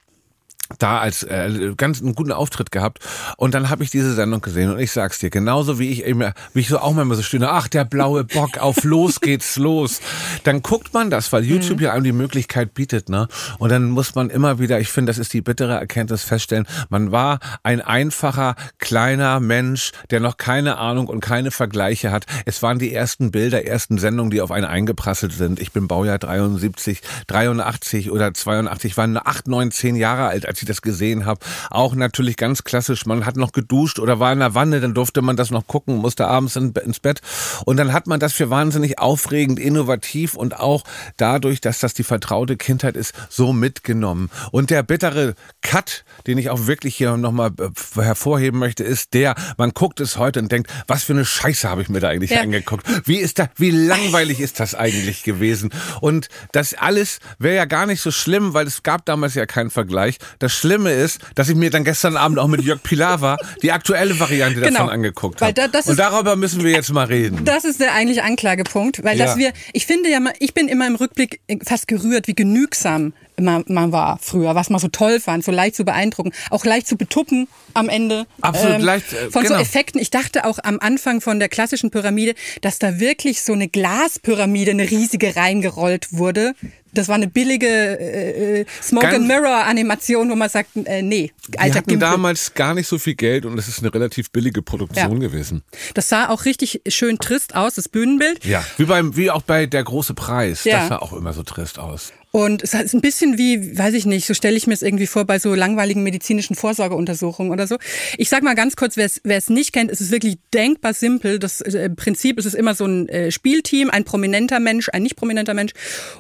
da 0.80 1.00
als 1.00 1.24
äh, 1.24 1.74
ganz 1.78 2.02
einen 2.02 2.16
guten 2.16 2.32
Auftritt 2.32 2.72
gehabt. 2.72 3.00
Und 3.38 3.54
dann 3.54 3.70
habe 3.70 3.84
ich 3.84 3.90
diese 3.90 4.14
Sendung 4.14 4.42
gesehen 4.42 4.72
und 4.72 4.80
ich 4.80 4.92
sag's 4.92 5.20
dir 5.20 5.30
genauso 5.30 5.80
wie 5.80 5.90
ich 5.90 6.04
immer 6.04 6.34
wie 6.54 6.62
ich 6.62 6.68
so 6.68 6.80
auch 6.80 6.94
manchmal 6.94 7.18
so 7.18 7.24
stöhne 7.24 7.50
ach 7.50 7.68
der 7.68 7.86
blaue 7.86 8.24
Bock 8.24 8.58
auf 8.58 8.84
los 8.84 9.22
geht's 9.22 9.58
los. 9.58 10.02
Dann 10.44 10.62
guckt 10.62 10.94
man 10.94 11.10
das 11.10 11.32
weil 11.32 11.44
YouTube 11.44 11.82
ja 11.82 11.92
einem 11.92 12.04
die 12.04 12.12
Möglichkeit 12.12 12.74
bietet 12.74 13.10
ne? 13.10 13.28
Und 13.60 13.72
dann 13.72 13.90
muss 13.90 14.16
man 14.16 14.30
immer 14.30 14.60
wieder 14.60 14.80
ich 14.80 14.90
finde 14.90 15.12
das 15.12 15.18
ist 15.18 15.34
die 15.34 15.42
bittere 15.42 15.74
Erkenntnis 15.74 16.24
feststellen 16.24 16.66
man 16.90 17.12
war 17.12 17.40
ein 17.64 17.82
einfacher 17.82 18.56
kleiner 18.80 19.40
Mensch 19.40 19.92
der 20.10 20.20
noch 20.20 20.38
keine 20.38 20.78
Ahnung 20.78 21.08
und 21.08 21.20
keine 21.20 21.52
Vergleiche 21.52 22.12
hat. 22.12 22.26
Es 22.46 22.62
waren 22.64 22.80
die 22.80 22.94
ersten 22.94 23.32
Bilder 23.32 23.66
ersten 23.66 23.98
Sendungen 23.98 24.32
die 24.32 24.42
auf 24.42 24.52
einen 24.52 24.66
eingeprasselt 24.66 25.34
sind. 25.34 25.60
Ich 25.60 25.72
bin 25.72 25.88
Baujahr 25.88 26.20
73 26.20 27.02
83 27.28 28.12
oder 28.12 28.34
82 28.34 28.98
waren 28.98 29.18
8 29.18 29.48
9 29.48 29.72
10 29.72 29.96
Jahre 29.96 30.28
alt 30.28 30.46
als 30.46 30.61
ich 30.62 30.68
das 30.68 30.82
gesehen 30.82 31.26
habe. 31.26 31.40
Auch 31.70 31.96
natürlich 31.96 32.38
ganz 32.38 32.64
klassisch, 32.64 33.06
man 33.06 33.26
hat 33.26 33.38
noch 33.38 33.52
geduscht 33.52 34.00
oder 34.00 34.20
war 34.20 34.32
in 34.34 34.40
der 34.40 34.56
Wanne, 34.56 34.80
dann 34.82 34.94
durfte 34.94 35.22
man 35.22 35.36
das 35.36 35.52
noch 35.52 35.68
gucken, 35.68 35.98
musste 35.98 36.28
abends 36.28 36.56
in, 36.56 36.72
ins 36.86 37.00
Bett. 37.00 37.22
Und 37.66 37.78
dann 37.78 37.94
hat 37.94 38.08
man 38.08 38.20
das 38.20 38.34
für 38.34 38.50
wahnsinnig 38.50 39.00
aufregend, 39.00 39.60
innovativ 39.60 40.36
und 40.36 40.60
auch 40.60 40.84
dadurch, 41.18 41.62
dass 41.62 41.80
das 41.80 41.94
die 41.94 42.04
vertraute 42.04 42.58
Kindheit 42.58 42.96
ist, 42.96 43.14
so 43.30 43.54
mitgenommen. 43.54 44.30
Und 44.52 44.70
der 44.70 44.84
bittere 44.84 45.36
Cut, 45.62 46.04
den 46.28 46.38
ich 46.38 46.50
auch 46.50 46.68
wirklich 46.68 46.96
hier 46.96 47.18
nochmal 47.18 47.52
äh, 47.60 48.02
hervorheben 48.02 48.60
möchte, 48.60 48.84
ist 48.84 49.14
der, 49.14 49.36
man 49.58 49.72
guckt 49.72 50.00
es 50.00 50.18
heute 50.18 50.40
und 50.40 50.52
denkt, 50.52 50.72
was 50.88 51.04
für 51.04 51.14
eine 51.14 51.26
Scheiße 51.26 51.70
habe 51.70 51.82
ich 51.82 51.90
mir 51.90 52.00
da 52.00 52.10
eigentlich 52.10 52.32
Ja. 52.32 52.42
angeguckt. 52.42 52.86
Wie 53.08 53.18
ist 53.18 53.40
da, 53.40 53.50
wie 53.56 53.72
langweilig 53.72 54.40
ist 54.40 54.60
das 54.60 54.76
eigentlich 54.76 55.24
gewesen? 55.24 55.72
Und 56.02 56.28
das 56.52 56.74
alles 56.74 57.20
wäre 57.40 57.56
ja 57.56 57.66
gar 57.66 57.86
nicht 57.86 58.02
so 58.02 58.12
schlimm, 58.12 58.54
weil 58.54 58.68
es 58.68 58.84
gab 58.84 59.06
damals 59.06 59.36
ja 59.36 59.46
keinen 59.46 59.70
Vergleich. 59.70 60.18
Das 60.40 60.51
Schlimme 60.52 60.92
ist, 60.92 61.20
dass 61.36 61.50
ich 61.50 61.56
mir 61.56 61.70
dann 61.70 61.84
gestern 61.84 62.18
Abend 62.18 62.38
auch 62.40 62.48
mit 62.48 62.62
Jörg 62.62 62.82
Pilawa 62.84 63.38
die 63.62 63.72
aktuelle 63.72 64.20
Variante 64.20 64.60
Genau. 64.62 64.72
davon 64.80 64.90
angeguckt 64.90 65.42
habe. 65.42 65.54
da- 65.54 65.68
das 65.68 65.88
Und 65.88 65.98
darüber 66.00 66.36
müssen 66.36 66.64
wir 66.64 66.72
jetzt 66.72 66.92
mal 66.94 67.06
reden. 67.06 67.44
Das 67.46 67.66
ist 67.66 67.80
der 67.80 67.94
eigentliche 67.94 68.24
Anklagepunkt, 68.24 69.04
weil 69.04 69.18
Ja. 69.18 69.26
dass 69.26 69.38
wir, 69.38 69.54
ich 69.74 69.86
finde 69.86 70.10
ja, 70.10 70.20
mal- 70.20 70.34
ich 70.40 70.54
bin 70.54 70.68
immer 70.68 70.86
im 70.88 70.96
Rückblick 70.96 71.40
fast 71.66 71.88
gerührt, 71.88 72.28
wie 72.28 72.36
genügsam 72.36 73.14
man, 73.40 73.64
man 73.68 73.92
war 73.92 74.20
früher, 74.22 74.54
was 74.54 74.70
man 74.70 74.80
so 74.80 74.88
toll 74.90 75.20
fand, 75.20 75.44
so 75.44 75.52
leicht 75.52 75.76
zu 75.76 75.84
beeindrucken, 75.84 76.32
auch 76.52 76.64
leicht 76.64 76.86
zu 76.88 76.96
betuppen 76.96 77.48
am 77.74 77.90
Ende. 77.90 78.20
Ähm, 78.20 78.26
Absolut 78.42 78.82
leicht, 78.82 79.14
äh, 79.14 79.32
Von 79.32 79.44
so 79.44 79.48
genau. 79.50 79.60
Effekten. 79.62 80.00
Ich 80.00 80.12
dachte 80.12 80.46
auch 80.46 80.60
am 80.64 80.80
Anfang 80.80 81.22
von 81.22 81.40
der 81.40 81.50
klassischen 81.50 81.90
Pyramide, 81.90 82.36
dass 82.62 82.78
da 82.78 83.00
wirklich 83.00 83.42
so 83.42 83.54
eine 83.54 83.68
Glaspyramide, 83.68 84.72
eine 84.72 84.90
riesige 84.92 85.36
reingerollt 85.36 86.08
wurde. 86.12 86.54
Das 86.94 87.08
war 87.08 87.16
eine 87.16 87.28
billige 87.28 87.68
äh, 87.68 88.62
äh, 88.62 88.66
Smoke 88.82 89.06
Ganz- 89.06 89.18
and 89.18 89.28
Mirror 89.28 89.66
Animation, 89.66 90.30
wo 90.30 90.36
man 90.36 90.50
sagt, 90.50 90.70
äh, 90.86 91.02
nee, 91.02 91.32
alter 91.58 91.80
hatten 91.80 91.90
Gimpel. 91.90 92.10
damals 92.10 92.54
gar 92.54 92.74
nicht 92.74 92.88
so 92.88 92.98
viel 92.98 93.16
Geld 93.16 93.46
und 93.46 93.58
es 93.58 93.68
ist 93.68 93.80
eine 93.80 93.94
relativ 93.94 94.32
billige 94.32 94.62
Produktion 94.62 95.22
Ja. 95.22 95.28
gewesen. 95.28 95.64
Das 95.94 96.10
sah 96.10 96.30
auch 96.30 96.46
richtig 96.46 96.82
schön 96.88 97.18
trist 97.20 97.56
aus, 97.56 97.76
das 97.76 97.90
Bühnenbild. 97.90 98.44
Ja, 98.46 98.64
wie 98.78 98.86
beim, 98.86 99.16
wie 99.16 99.32
auch 99.32 99.42
bei 99.42 99.66
der 99.66 99.84
große 99.84 100.14
Preis. 100.14 100.64
Ja. 100.64 100.80
Das 100.80 100.90
sah 100.90 100.98
auch 101.00 101.14
immer 101.14 101.34
so 101.34 101.44
trist 101.44 101.80
aus. 101.80 102.14
Und 102.34 102.64
es 102.64 102.74
ist 102.74 102.94
ein 102.94 103.02
bisschen 103.02 103.38
wie, 103.38 103.78
weiß 103.78 103.94
ich 103.94 104.06
nicht, 104.06 104.26
so 104.26 104.34
stelle 104.34 104.56
ich 104.56 104.66
mir 104.66 104.74
es 104.74 104.82
irgendwie 104.82 105.06
vor 105.06 105.26
bei 105.26 105.38
so 105.38 105.54
langweiligen 105.54 106.02
medizinischen 106.02 106.56
Vorsorgeuntersuchungen 106.56 107.52
oder 107.52 107.68
so. 107.68 107.76
Ich 108.18 108.30
sag 108.30 108.42
mal 108.42 108.56
ganz 108.56 108.78
kurz, 108.78 108.96
wer 108.96 109.06
es- 109.06 109.20
wer 109.26 109.36
es 109.38 109.50
nicht 109.50 109.74
kennt, 109.74 109.92
es 109.92 110.00
ist 110.00 110.12
wirklich 110.12 110.38
denkbar 110.54 110.94
simpel. 110.94 111.40
Das 111.40 111.60
äh, 111.60 111.90
Prinzip 111.90 112.40
ist 112.40 112.46
es 112.46 112.54
immer 112.54 112.74
so 112.74 112.86
ein 112.86 113.10
äh, 113.10 113.32
Spielteam, 113.32 113.90
ein 113.90 114.06
prominenter 114.06 114.62
Mensch, 114.62 114.88
ein 114.94 115.04
nicht 115.04 115.18
prominenter 115.18 115.54
Mensch 115.54 115.74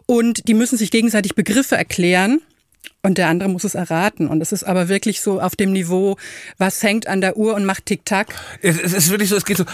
und 0.06 0.50
die 0.50 0.54
müssen 0.62 0.77
sich 0.77 0.91
gegenseitig 0.91 1.34
Begriffe 1.34 1.75
erklären. 1.75 2.39
und 3.03 3.18
der 3.18 3.30
andere 3.30 3.50
muss 3.50 3.63
es 3.63 3.74
erraten. 3.74 4.27
Und 4.27 4.41
es 4.41 4.51
ist 4.51 4.63
aber 4.63 4.88
wirklich 4.88 5.22
so 5.22 5.41
auf 5.41 5.56
dem 5.56 5.72
Niveau, 5.72 6.18
was 6.60 6.84
hängt 6.84 7.08
an 7.08 7.20
der 7.20 7.36
Uhr 7.36 7.56
und 7.56 7.65
macht 7.65 7.88
Tick-Tack. 7.88 8.36
Es, 8.62 8.77
es 8.77 8.94
ist 8.94 9.10
wirklich 9.10 9.30
so, 9.30 9.36
es 9.36 9.46
geht 9.46 9.58
so. 9.58 9.65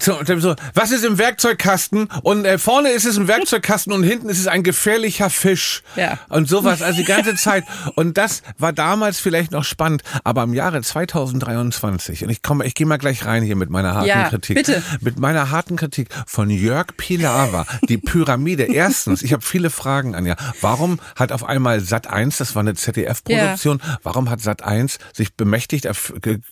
So, 0.00 0.54
was 0.74 0.90
ist 0.90 1.04
im 1.04 1.18
Werkzeugkasten? 1.18 2.08
Und 2.22 2.44
äh, 2.44 2.58
vorne 2.58 2.90
ist 2.90 3.04
es 3.04 3.16
ein 3.16 3.28
Werkzeugkasten 3.28 3.92
und 3.92 4.02
hinten 4.02 4.28
ist 4.28 4.38
es 4.38 4.46
ein 4.46 4.62
gefährlicher 4.62 5.30
Fisch. 5.30 5.82
Ja. 5.96 6.18
Und 6.28 6.48
sowas, 6.48 6.82
also 6.82 6.98
die 6.98 7.04
ganze 7.04 7.34
Zeit. 7.36 7.64
Und 7.94 8.18
das 8.18 8.42
war 8.58 8.72
damals 8.72 9.20
vielleicht 9.20 9.52
noch 9.52 9.64
spannend, 9.64 10.02
aber 10.24 10.42
im 10.42 10.54
Jahre 10.54 10.80
2023, 10.82 12.24
und 12.24 12.30
ich 12.30 12.42
komme, 12.42 12.66
ich 12.66 12.74
gehe 12.74 12.86
mal 12.86 12.98
gleich 12.98 13.24
rein 13.24 13.42
hier 13.42 13.56
mit 13.56 13.70
meiner 13.70 13.94
harten 13.94 14.08
Ja, 14.08 14.28
Kritik. 14.28 14.56
bitte. 14.56 14.82
Mit 15.00 15.18
meiner 15.18 15.50
harten 15.50 15.76
Kritik 15.76 16.08
von 16.26 16.50
Jörg 16.50 16.88
Pilawa, 16.96 17.66
die 17.88 17.98
Pyramide. 17.98 18.64
Erstens, 18.64 19.22
ich 19.22 19.32
habe 19.32 19.42
viele 19.42 19.70
Fragen, 19.70 20.14
Anja. 20.14 20.36
Warum 20.60 21.00
hat 21.16 21.32
auf 21.32 21.44
einmal 21.44 21.80
Sat 21.80 22.06
1, 22.08 22.38
das 22.38 22.54
war 22.54 22.60
eine 22.60 22.74
ZDF-Produktion, 22.74 23.80
warum 24.02 24.30
hat 24.30 24.40
Sat 24.40 24.62
1 24.62 24.98
sich 25.12 25.34
bemächtigt 25.34 25.88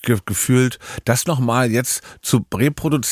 gefühlt, 0.02 0.78
das 1.04 1.26
nochmal 1.26 1.70
jetzt 1.70 2.02
zu 2.22 2.44
reproduzieren, 2.54 3.09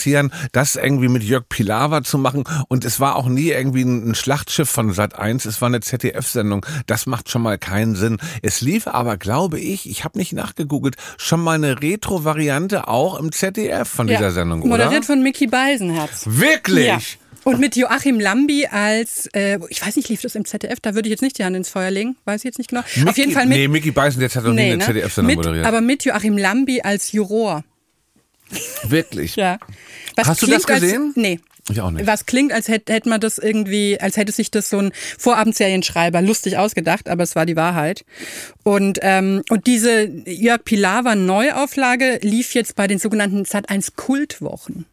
das 0.52 0.76
irgendwie 0.76 1.09
mit 1.09 1.23
Jörg 1.23 1.49
Pilawa 1.49 2.02
zu 2.02 2.19
machen? 2.19 2.45
Und 2.69 2.85
es 2.85 3.00
war 3.00 3.17
auch 3.17 3.28
nie 3.28 3.50
irgendwie 3.50 3.83
ein, 3.83 4.14
Schlachtschiff 4.14 4.69
von 4.69 4.93
Sat 4.93 5.19
1, 5.19 5.45
es 5.45 5.61
war 5.61 5.67
eine 5.67 5.81
ZDF-Sendung. 5.81 6.64
Das 6.87 7.07
macht 7.07 7.31
schon 7.31 7.43
mal 7.43 7.59
keinen 7.59 7.95
Sinn. 7.95 8.19
Es 8.43 8.61
lief 8.61 8.87
aber, 8.87 9.17
glaube 9.17 9.59
ich, 9.61 9.88
ich 9.88 10.05
habe 10.05 10.19
nicht 10.19 10.33
nachgegoogelt, 10.33 10.97
schon 11.17 11.40
mal 11.40 11.55
eine 11.55 11.81
Retro-Variante 11.81 12.88
auch 12.88 13.19
im 13.19 13.33
ZDF 13.33 13.88
von 13.88 14.07
dieser 14.07 14.31
Sendung, 14.31 14.62
oder? 14.62 14.69
Moderiert 14.71 15.05
von 15.05 15.23
Mickey 15.23 15.47
Beisenherz. 15.47 16.25
Wirklich? 16.26 16.87
Ja. 16.87 16.99
Und 17.45 17.61
mit 17.61 17.76
Joachim 17.76 18.21
Lambi 18.21 18.67
als, 18.67 19.26
äh, 19.33 19.59
ich 19.71 19.85
weiß 19.85 19.97
nicht, 19.97 20.09
lief 20.09 20.21
das 20.21 20.35
im 20.35 20.45
ZDF? 20.45 20.81
Da 20.81 20.95
würde 20.95 21.09
ich 21.09 21.12
jetzt 21.12 21.23
nicht 21.23 21.38
die 21.38 21.45
Hand 21.45 21.57
ins 21.57 21.71
Feuer 21.71 21.90
legen, 21.90 22.17
weiß 22.26 22.43
ich 22.43 22.45
jetzt 22.45 22.59
nicht 22.59 22.69
genau. 22.69 22.83
Auf 23.07 23.17
jeden 23.17 23.33
Fall 23.33 23.47
mit. 23.47 23.57
Nee, 23.57 23.69
Mickey 23.69 23.90
Beißen, 23.90 24.21
jetzt 24.21 24.37
hat 24.37 24.45
noch 24.45 24.50
nie 24.50 24.57
nee, 24.57 24.73
eine 24.73 24.78
ne? 24.78 24.85
ZDF-Sendung 24.85 25.37
moderiert. 25.37 25.64
aber 25.64 25.81
mit 25.81 26.05
Joachim 26.05 26.37
Lambi 26.37 26.83
als 26.83 27.12
Juror. 27.12 27.64
Wirklich? 28.85 29.37
Ja. 29.37 29.59
Was 30.17 30.28
Hast 30.28 30.43
du 30.43 30.47
das 30.47 30.64
klingt 30.64 30.81
gesehen? 30.81 31.02
Als, 31.09 31.17
nee. 31.17 31.40
Ich 31.71 31.81
auch 31.81 31.90
nicht. 31.90 32.07
Was 32.07 32.26
klingt, 32.26 32.52
als 32.52 32.69
hätte, 32.69 32.93
hätte 32.93 33.09
man 33.09 33.21
das 33.21 33.38
irgendwie, 33.38 34.00
als 34.00 34.17
hätte 34.17 34.33
sich 34.33 34.50
das 34.50 34.71
so 34.71 34.78
ein 34.78 34.93
Vorabendserienschreiber 35.19 36.23
lustig 36.23 36.57
ausgedacht, 36.57 37.09
aber 37.09 37.23
es 37.23 37.37
war 37.37 37.47
die 37.47 37.57
Wahrheit. 37.57 38.05
Und, 38.62 38.99
ähm, 39.02 39.43
und 39.50 39.67
diese 39.67 40.05
Jörg 40.26 40.64
Pilawa 40.64 41.14
Neuauflage 41.14 42.19
lief 42.23 42.55
jetzt 42.55 42.75
bei 42.75 42.87
den 42.87 42.99
sogenannten 42.99 43.43
Sat1 43.45 43.97
Kultwochen. 43.97 44.87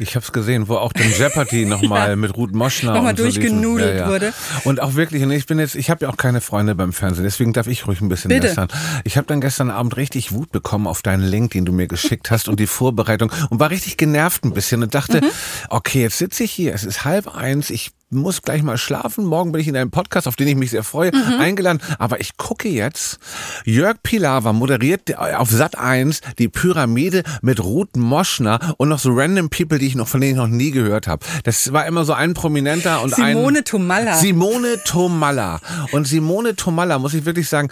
Ich 0.00 0.14
habe 0.16 0.24
es 0.24 0.32
gesehen, 0.32 0.68
wo 0.68 0.76
auch 0.76 0.92
dann 0.92 1.10
Jeopardy 1.10 1.64
nochmal 1.66 2.10
Ja. 2.10 2.16
mit 2.16 2.36
Ruth 2.36 2.54
Moschner 2.54 2.94
Nochmal 2.94 3.12
und 3.12 3.16
so 3.18 3.22
durchgenudelt 3.24 4.06
wurde. 4.06 4.32
Und 4.64 4.80
auch 4.80 4.94
wirklich, 4.94 5.22
und 5.22 5.30
ich 5.30 5.46
bin 5.46 5.58
jetzt, 5.58 5.74
ich 5.74 5.90
habe 5.90 6.04
ja 6.04 6.10
auch 6.10 6.16
keine 6.16 6.40
Freunde 6.40 6.74
beim 6.74 6.92
Fernsehen, 6.92 7.24
deswegen 7.24 7.52
darf 7.52 7.66
ich 7.66 7.86
ruhig 7.86 8.00
ein 8.00 8.08
bisschen 8.08 8.28
Bitte. 8.28 8.46
lästern. 8.48 8.68
Ich 9.04 9.16
habe 9.16 9.26
dann 9.26 9.40
gestern 9.40 9.70
Abend 9.70 9.96
richtig 9.96 10.32
Wut 10.32 10.52
bekommen 10.52 10.86
auf 10.86 11.02
deinen 11.02 11.22
Link, 11.24 11.52
den 11.52 11.64
du 11.64 11.72
mir 11.72 11.86
geschickt 11.88 12.30
hast 12.30 12.48
und 12.48 12.60
die 12.60 12.66
Vorbereitung 12.66 13.32
und 13.50 13.60
war 13.60 13.70
richtig 13.70 13.96
genervt 13.96 14.44
ein 14.44 14.52
bisschen 14.52 14.82
und 14.82 14.94
dachte, 14.94 15.20
Mhm. 15.20 15.26
okay, 15.70 16.02
jetzt 16.02 16.18
sitze 16.18 16.44
ich 16.44 16.52
hier, 16.52 16.74
es 16.74 16.84
ist 16.84 17.04
halb 17.04 17.34
eins, 17.34 17.70
ich 17.70 17.90
muss 18.10 18.42
gleich 18.42 18.62
mal 18.62 18.78
schlafen. 18.78 19.24
Morgen 19.24 19.52
bin 19.52 19.60
ich 19.60 19.68
in 19.68 19.76
einem 19.76 19.90
Podcast, 19.90 20.26
auf 20.26 20.36
den 20.36 20.48
ich 20.48 20.56
mich 20.56 20.70
sehr 20.70 20.82
freue, 20.84 21.10
Mhm. 21.12 21.40
eingeladen. 21.40 21.80
Aber 21.98 22.20
ich 22.20 22.36
gucke 22.36 22.68
jetzt, 22.68 23.18
Jörg 23.64 23.96
Pilawa 24.02 24.52
moderiert 24.52 25.16
auf 25.18 25.50
Sat 25.50 25.76
1 25.78 26.20
die 26.38 26.48
Pyramide 26.48 27.22
mit 27.42 27.62
Ruth 27.62 27.96
Moschner 27.96 28.74
und 28.78 28.88
noch 28.88 28.98
so 28.98 29.10
random 29.12 29.50
People, 29.50 29.78
die 29.78 29.86
ich 29.86 29.94
noch, 29.94 30.08
von 30.08 30.20
denen 30.20 30.32
ich 30.32 30.38
noch 30.38 30.48
nie 30.48 30.70
gehört 30.70 31.06
habe. 31.06 31.24
Das 31.44 31.72
war 31.72 31.86
immer 31.86 32.04
so 32.04 32.12
ein 32.14 32.34
Prominenter 32.34 33.02
und 33.02 33.12
ein... 33.18 33.36
Simone 33.36 33.64
Tomalla. 33.64 34.16
Simone 34.16 34.82
Tomalla. 34.84 35.60
Und 35.92 36.06
Simone 36.06 36.56
Tomalla, 36.56 36.98
muss 36.98 37.14
ich 37.14 37.24
wirklich 37.24 37.48
sagen, 37.48 37.68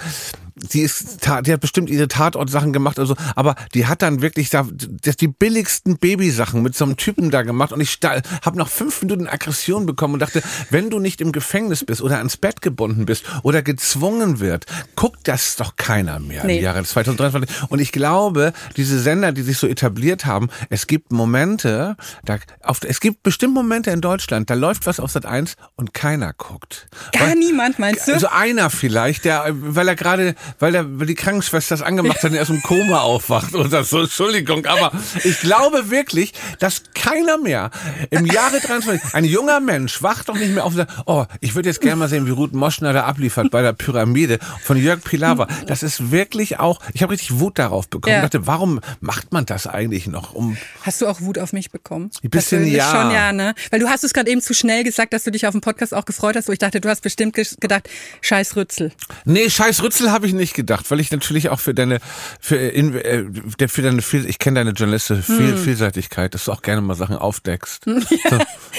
die 0.57 0.81
ist, 0.81 1.27
die 1.47 1.53
hat 1.53 1.61
bestimmt 1.61 1.91
ihre 1.91 2.09
Tatortsachen 2.09 2.73
gemacht, 2.73 2.99
also, 2.99 3.15
aber 3.35 3.57
die 3.75 3.87
hat 3.87 4.01
dann 4.03 4.23
wirklich 4.23 4.49
da, 4.51 4.67
das 5.03 5.17
die 5.17 5.29
billigsten 5.29 5.99
Babysachen 5.99 6.63
mit 6.63 6.75
so 6.75 6.85
einem 6.85 6.97
Typen 6.97 7.31
da 7.31 7.43
gemacht 7.43 7.73
und 7.73 7.81
ich 7.83 7.99
habe 8.03 8.57
nach 8.57 8.69
fünf 8.69 9.03
Minuten 9.03 9.27
Aggression 9.27 9.85
bekommen 9.85 10.15
und 10.15 10.21
dachte, 10.21 10.43
wenn 10.71 10.89
du 10.89 10.99
nicht 10.99 11.21
im 11.21 11.33
Gefängnis 11.33 11.85
bist 11.85 12.01
oder 12.01 12.19
ans 12.19 12.37
Bett 12.39 12.63
gebunden 12.63 13.05
bist 13.05 13.25
oder 13.43 13.63
gezwungen 13.63 14.41
wird, 14.41 14.65
guckt 14.95 15.29
das 15.29 15.57
doch 15.57 15.77
keiner 15.77 16.19
mehr 16.21 16.45
Nee. 16.47 16.59
im 16.59 16.65
Jahre 16.65 16.83
2023. 16.85 17.71
Und 17.71 17.79
ich 17.81 17.93
glaube, 17.93 18.53
diese 18.77 18.99
Sender, 19.01 19.33
die 19.33 19.43
sich 19.43 19.59
so 19.59 19.67
etabliert 19.67 20.25
haben, 20.27 20.49
es 20.71 20.87
gibt 20.87 21.13
Momente, 21.13 21.97
da, 22.25 22.39
auf, 22.63 22.81
es 22.83 23.01
gibt 23.01 23.23
bestimmt 23.23 23.53
Momente 23.55 23.91
in 23.91 24.01
Deutschland, 24.01 24.49
da 24.49 24.55
läuft 24.55 24.87
was 24.87 25.01
auf 25.01 25.11
Sat 25.11 25.27
1 25.27 25.57
und 25.75 25.93
keiner 25.93 26.33
guckt. 26.33 26.89
Gar 27.13 27.29
Weil- 27.29 27.35
niemand, 27.37 27.79
meinst 27.79 28.09
du? 28.09 28.15
also 28.15 28.29
einer 28.29 28.71
vielleicht, 28.71 29.25
der, 29.25 29.45
weil 29.53 29.89
er 29.89 29.97
gerade, 29.97 30.35
weil 30.59 30.75
er, 30.75 30.99
weil 30.99 31.07
die 31.07 31.15
Krankenschwester 31.15 31.77
das 31.77 31.83
angemacht 31.83 32.19
hat 32.19 32.31
und 32.31 32.35
er 32.35 32.43
aus 32.43 32.49
dem 32.49 32.63
Koma 32.63 33.01
aufwacht 33.01 33.55
oder 33.55 33.85
so, 33.85 34.01
Entschuldigung, 34.01 34.67
aber 34.67 34.93
ich 35.25 35.41
glaube 35.41 35.91
wirklich, 35.91 36.33
dass 36.59 36.83
keiner 36.95 37.39
mehr 37.39 37.71
im 38.11 38.27
Jahre 38.27 38.61
23, 38.61 39.15
ein 39.15 39.25
junger 39.25 39.61
Mensch 39.61 40.03
wacht 40.03 40.29
doch 40.29 40.37
nicht 40.37 40.53
mehr 40.53 40.65
auf 40.65 40.73
und 40.73 40.79
sagt, 40.79 40.93
oh, 41.07 41.25
ich 41.41 41.55
würde 41.55 41.69
jetzt 41.69 41.81
gerne 41.81 41.97
mal 41.97 42.09
sehen, 42.09 42.27
wie 42.27 42.31
Ruth 42.31 42.55
Moschner 42.55 42.93
da 42.93 43.05
abliefert 43.05 43.51
bei 43.51 43.63
der 43.63 43.73
Pyramide 43.73 44.39
von 44.63 44.77
Jörg 44.77 45.03
Pilawa. 45.03 45.47
Das 45.67 45.83
ist 45.83 46.11
wirklich 46.11 46.59
auch, 46.59 46.81
ich 46.93 47.03
habe 47.03 47.13
richtig 47.13 47.39
Wut 47.39 47.59
darauf 47.59 47.89
bekommen. 47.89 48.13
Ja. 48.13 48.19
Ich 48.19 48.31
dachte, 48.31 48.47
warum 48.47 48.81
macht 49.01 49.33
man 49.33 49.47
das 49.47 49.67
eigentlich 49.67 50.07
noch? 50.07 50.35
Um, 50.35 50.57
Hast 50.83 51.01
du 51.01 51.07
auch 51.07 51.21
Wut 51.21 51.39
auf 51.39 51.53
mich 51.53 51.71
bekommen? 51.71 52.11
Ein 52.23 52.31
bisschen 52.31 52.57
Persönlich 52.57 52.77
ja. 52.77 52.91
Schon 52.91 53.11
ja, 53.11 53.33
ne? 53.33 53.55
Weil 53.71 53.81
du 53.81 53.89
hast 53.89 54.05
es 54.05 54.13
gerade 54.13 54.31
eben 54.31 54.41
zu 54.41 54.55
schnell 54.55 54.85
gesagt, 54.85 55.13
dass 55.13 55.25
du 55.25 55.31
dich 55.31 55.47
auf 55.47 55.53
dem 55.53 55.61
Podcast 55.61 55.95
auch 55.95 56.05
gefreut 56.05 56.37
hast, 56.37 56.49
wo 56.49 56.53
ich 56.53 56.59
dachte, 56.59 56.81
du 56.81 56.89
hast 56.89 57.03
bestimmt 57.03 57.35
gedacht, 57.35 57.89
scheiß 58.21 58.57
Rützel. 58.57 58.93
Nee, 59.25 59.51
scheiß 59.51 59.83
Rützel 59.83 60.11
habe 60.11 60.27
ich 60.27 60.33
nicht 60.37 60.55
gedacht, 60.55 60.91
weil 60.91 61.01
ich 61.01 61.11
natürlich 61.11 61.49
auch 61.49 61.61
für 61.61 61.75
deine 61.75 61.99
für, 62.41 62.57
in, 62.57 62.95
äh, 62.95 63.25
für 63.69 63.83
deine 63.83 64.01
ich 64.01 64.39
kenne 64.39 64.61
deine 64.61 64.71
journalistische 64.71 65.23
viel, 65.23 65.53
Hm. 65.53 65.59
Vielseitigkeit, 65.59 66.35
dass 66.35 66.45
du 66.47 66.53
auch 66.53 66.63
gerne 66.63 66.81
mal 66.81 66.95
Sachen 66.95 67.17
aufdeckst. 67.17 67.87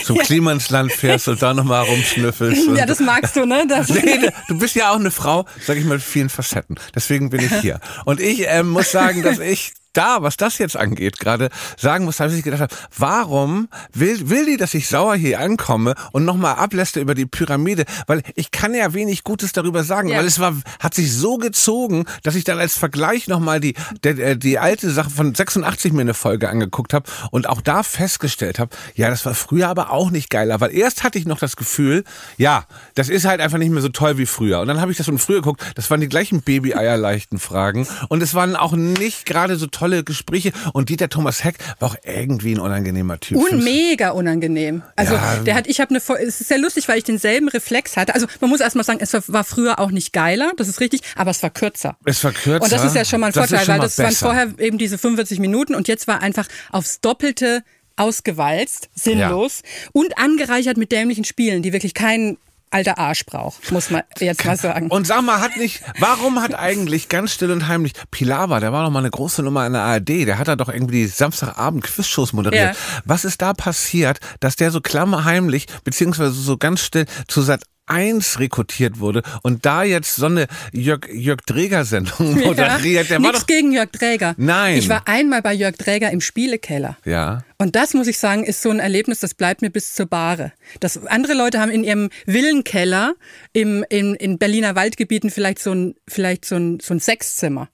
So, 0.04 0.14
zum 0.14 0.18
Klima 0.20 0.52
ins 0.52 0.70
Land 0.70 0.92
fährst 0.92 1.28
und 1.28 1.42
da 1.42 1.54
nochmal 1.54 1.84
rumschnüffelst. 1.84 2.68
Ja, 2.76 2.86
das 2.86 3.00
magst 3.00 3.36
du, 3.36 3.46
ne? 3.46 3.66
Das 3.68 3.90
Nee, 4.04 4.30
du 4.48 4.60
bist 4.60 4.76
ja 4.76 4.92
auch 4.92 5.00
eine 5.00 5.12
Frau, 5.12 5.46
sag 5.66 5.78
ich 5.78 5.86
mal, 5.86 5.96
mit 5.96 6.04
vielen 6.04 6.30
Facetten. 6.30 6.76
Deswegen 6.94 7.30
bin 7.30 7.42
ich 7.42 7.54
hier. 7.62 7.80
Und 8.06 8.20
ich 8.20 8.46
ähm, 8.48 8.70
muss 8.70 8.92
sagen, 8.92 9.24
dass 9.24 9.40
ich 9.40 9.74
da, 9.94 10.22
was 10.22 10.38
das 10.38 10.58
jetzt 10.58 10.78
angeht, 10.78 11.20
gerade 11.20 11.50
sagen 11.78 12.06
muss, 12.06 12.18
dass 12.18 12.34
ich 12.34 12.44
gedacht 12.44 12.62
habe, 12.62 12.76
warum 12.98 13.68
will, 13.94 14.30
will 14.30 14.46
die, 14.46 14.58
dass 14.58 14.74
ich 14.74 14.88
sauer 14.88 15.16
hier 15.16 15.40
ankomme 15.40 15.96
und 16.12 16.26
nochmal 16.26 16.56
abläste 16.56 17.00
über 17.00 17.16
die 17.16 17.26
Pyramide? 17.26 17.86
Weil 18.06 18.22
ich 18.36 18.52
kann 18.52 18.74
ja 18.74 18.94
wenig 18.94 19.24
Gutes 19.24 19.54
darüber 19.54 19.84
sagen, 19.84 20.10
Ja. 20.10 20.20
weil 20.20 20.26
es 20.26 20.40
war, 20.40 20.56
hat 20.80 20.94
sich 20.94 21.14
so 21.14 21.38
gezogen, 21.38 22.06
dass 22.24 22.36
ich 22.36 22.44
dann 22.44 22.60
als 22.60 22.78
Vergleich 22.78 23.28
nochmal 23.28 23.60
die, 23.60 23.74
der, 24.04 24.18
äh, 24.20 24.38
die 24.38 24.60
alte 24.60 24.90
Sache 24.92 25.10
von 25.10 25.34
86 25.34 25.94
mir 25.94 26.02
eine 26.02 26.14
Folge 26.14 26.50
angeguckt 26.50 26.94
habe 26.94 27.10
und 27.32 27.48
auch 27.48 27.62
da 27.62 27.84
festgestellt 27.84 28.60
habe, 28.60 28.76
ja, 28.96 29.10
das 29.10 29.26
war 29.26 29.34
früher 29.34 29.68
aber 29.70 29.92
auch 29.92 30.12
nicht 30.12 30.30
geiler, 30.30 30.60
weil 30.62 30.74
erst 30.76 31.04
hatte 31.04 31.18
ich 31.18 31.26
noch 31.26 31.40
das 31.40 31.56
Gefühl, 31.56 32.04
ja, 32.38 32.66
das 32.96 33.10
ist 33.10 33.26
halt 33.26 33.42
einfach 33.42 33.58
nicht 33.58 33.72
mehr 33.72 33.82
so 33.82 33.90
toll 33.90 34.18
wie 34.18 34.26
früher. 34.26 34.60
Und 34.60 34.68
dann 34.68 34.80
habe 34.82 34.92
ich 34.92 34.98
das 34.98 35.06
von 35.08 35.18
früher 35.18 35.38
geguckt, 35.38 35.64
das 35.76 35.90
waren 35.90 36.02
die 36.02 36.10
gleichen 36.10 36.42
Baby-Eier-leichten 36.42 37.40
Fragen 37.40 37.88
und 38.10 38.22
es 38.22 38.34
waren 38.34 38.56
auch 38.56 38.74
nicht 38.74 39.26
gerade 39.26 39.56
so 39.58 39.68
tolle 39.88 40.04
Gespräche 40.04 40.52
und 40.74 40.90
Dieter 40.90 41.08
Thomas 41.10 41.44
Heck 41.44 41.56
war 41.80 41.90
auch 41.92 41.96
irgendwie 42.04 42.54
ein 42.54 42.60
unangenehmer 42.60 43.20
Typ. 43.20 43.38
Und 43.38 43.64
mega 43.64 44.10
unangenehm. 44.10 44.84
Also 44.96 45.14
Ja. 45.14 45.38
der 45.38 45.56
hat, 45.56 45.68
ich 45.68 45.80
habe 45.80 45.92
eine, 45.92 46.00
es 46.28 46.42
ist 46.42 46.48
sehr 46.50 46.58
lustig, 46.58 46.88
weil 46.90 46.98
ich 46.98 47.04
denselben 47.06 47.48
Reflex 47.48 47.96
hatte. 47.96 48.14
Also 48.14 48.28
man 48.42 48.50
muss 48.50 48.60
erstmal 48.60 48.84
sagen, 48.84 49.00
es 49.02 49.14
war, 49.14 49.44
früher 49.46 49.80
auch 49.80 49.92
nicht 49.92 50.12
geiler, 50.12 50.52
das 50.58 50.68
ist 50.68 50.82
richtig, 50.82 51.02
aber 51.16 51.32
es 51.32 51.42
war 51.42 51.50
kürzer. 51.52 51.98
Es 52.04 52.22
war 52.24 52.34
kürzer. 52.34 52.64
Und 52.64 52.72
das 52.72 52.84
ist 52.84 52.96
ja 52.96 53.06
schon 53.06 53.22
mal 53.22 53.28
ein 53.28 53.34
Das 53.34 53.48
Vorteil, 53.50 53.66
schon 53.66 53.76
weil 53.76 53.82
das 53.82 53.98
waren 53.98 54.08
besser. 54.08 54.26
vorher 54.26 54.48
eben 54.60 54.78
diese 54.78 54.98
45 54.98 55.40
Minuten 55.40 55.74
und 55.74 55.88
jetzt 55.88 56.08
war 56.08 56.22
einfach 56.22 56.48
aufs 56.72 57.00
Doppelte 57.00 57.64
ausgewalzt, 57.96 58.90
sinnlos 58.94 59.62
und 59.94 60.18
angereichert 60.18 60.78
mit 60.78 60.92
dämlichen 60.92 61.24
Spielen, 61.24 61.62
die 61.64 61.72
wirklich 61.74 61.94
kein 61.94 62.38
alter 62.70 62.98
Arsch 62.98 63.26
braucht, 63.26 63.72
muss 63.72 63.90
man 63.90 64.04
jetzt 64.20 64.46
mal 64.46 64.58
sagen. 64.58 64.90
Und 64.90 65.08
sag 65.08 65.22
mal, 65.22 65.42
hat 65.42 65.58
nicht, 65.58 65.82
warum 66.00 66.42
hat 66.42 66.54
eigentlich 66.56 67.10
ganz 67.10 67.34
still 67.34 67.52
und 67.52 67.68
heimlich 67.68 67.94
Pilawa, 68.12 68.60
der 68.60 68.74
war 68.74 68.84
doch 68.84 68.92
mal 68.92 69.00
eine 69.00 69.10
große 69.10 69.44
Nummer 69.44 69.66
in 69.66 69.74
der 69.74 69.84
ARD, 69.84 70.10
der 70.10 70.38
hat 70.38 70.48
da 70.48 70.56
doch 70.56 70.70
irgendwie 70.70 71.04
die 71.04 71.08
Samstagabend 71.08 71.84
Quizshows 71.84 72.34
moderiert. 72.34 72.76
Ja. 72.76 73.02
Was 73.06 73.26
ist 73.26 73.42
da 73.42 73.54
passiert, 73.54 74.20
dass 74.40 74.56
der 74.56 74.72
so 74.72 74.82
klammerheimlich, 74.82 75.68
beziehungsweise 75.84 76.32
so 76.32 76.58
ganz 76.58 76.82
still 76.82 77.06
zu 77.28 77.42
Sat 77.42 77.64
1 77.88 78.40
rekrutiert 78.40 79.00
wurde 79.00 79.24
und 79.44 79.66
da 79.66 79.84
jetzt 79.84 80.16
so 80.16 80.26
eine 80.28 80.48
Jörg, 80.72 81.08
Jörg 81.12 81.42
Dräger-Sendung 81.46 82.34
moderiert? 82.46 83.10
Der 83.10 83.22
war 83.22 83.32
Nichts 83.32 83.48
gegen 83.48 83.72
Jörg 83.72 83.90
Dräger. 83.92 84.36
Nein. 84.38 84.78
Ich 84.78 84.90
war 84.90 85.08
einmal 85.08 85.42
bei 85.42 85.54
Jörg 85.54 85.76
Dräger 85.78 86.12
im 86.12 86.22
Spielekeller. 86.22 86.98
ja. 87.06 87.44
Und 87.60 87.76
das 87.76 87.96
muss 87.96 88.06
ich 88.06 88.20
sagen, 88.20 88.44
ist 88.44 88.62
so 88.62 88.70
ein 88.70 88.78
Erlebnis, 88.78 89.20
das 89.20 89.34
bleibt 89.34 89.64
mir 89.64 89.72
bis 89.72 89.96
zur 89.96 90.06
Bahre. 90.06 90.52
Das, 90.80 91.08
andere 91.08 91.34
Leute 91.34 91.60
haben 91.60 91.72
in 91.72 91.84
ihrem 91.84 92.12
Villenkeller 92.28 93.16
im, 93.52 93.84
in, 93.90 94.14
in 94.14 94.38
Berliner 94.38 94.76
Waldgebieten 94.76 95.32
vielleicht 95.32 95.58
so 95.58 95.72
ein, 95.74 95.96
vielleicht 96.08 96.46
so 96.46 96.56
ein, 96.56 96.80
so 96.80 96.94
ein 96.94 97.00
Sechszimmer. 97.00 97.68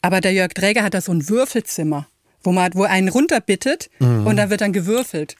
Aber 0.00 0.22
der 0.22 0.32
Jörg 0.32 0.54
Dräger 0.54 0.82
hat 0.82 0.94
da 0.94 1.02
so 1.02 1.12
ein 1.12 1.28
Würfelzimmer, 1.28 2.06
wo 2.42 2.52
man, 2.52 2.70
wo 2.74 2.84
einen 2.84 3.10
runterbittet 3.10 3.90
Mhm. 3.98 4.26
und 4.26 4.36
dann 4.38 4.48
wird 4.48 4.62
dann 4.62 4.72
gewürfelt. 4.72 5.36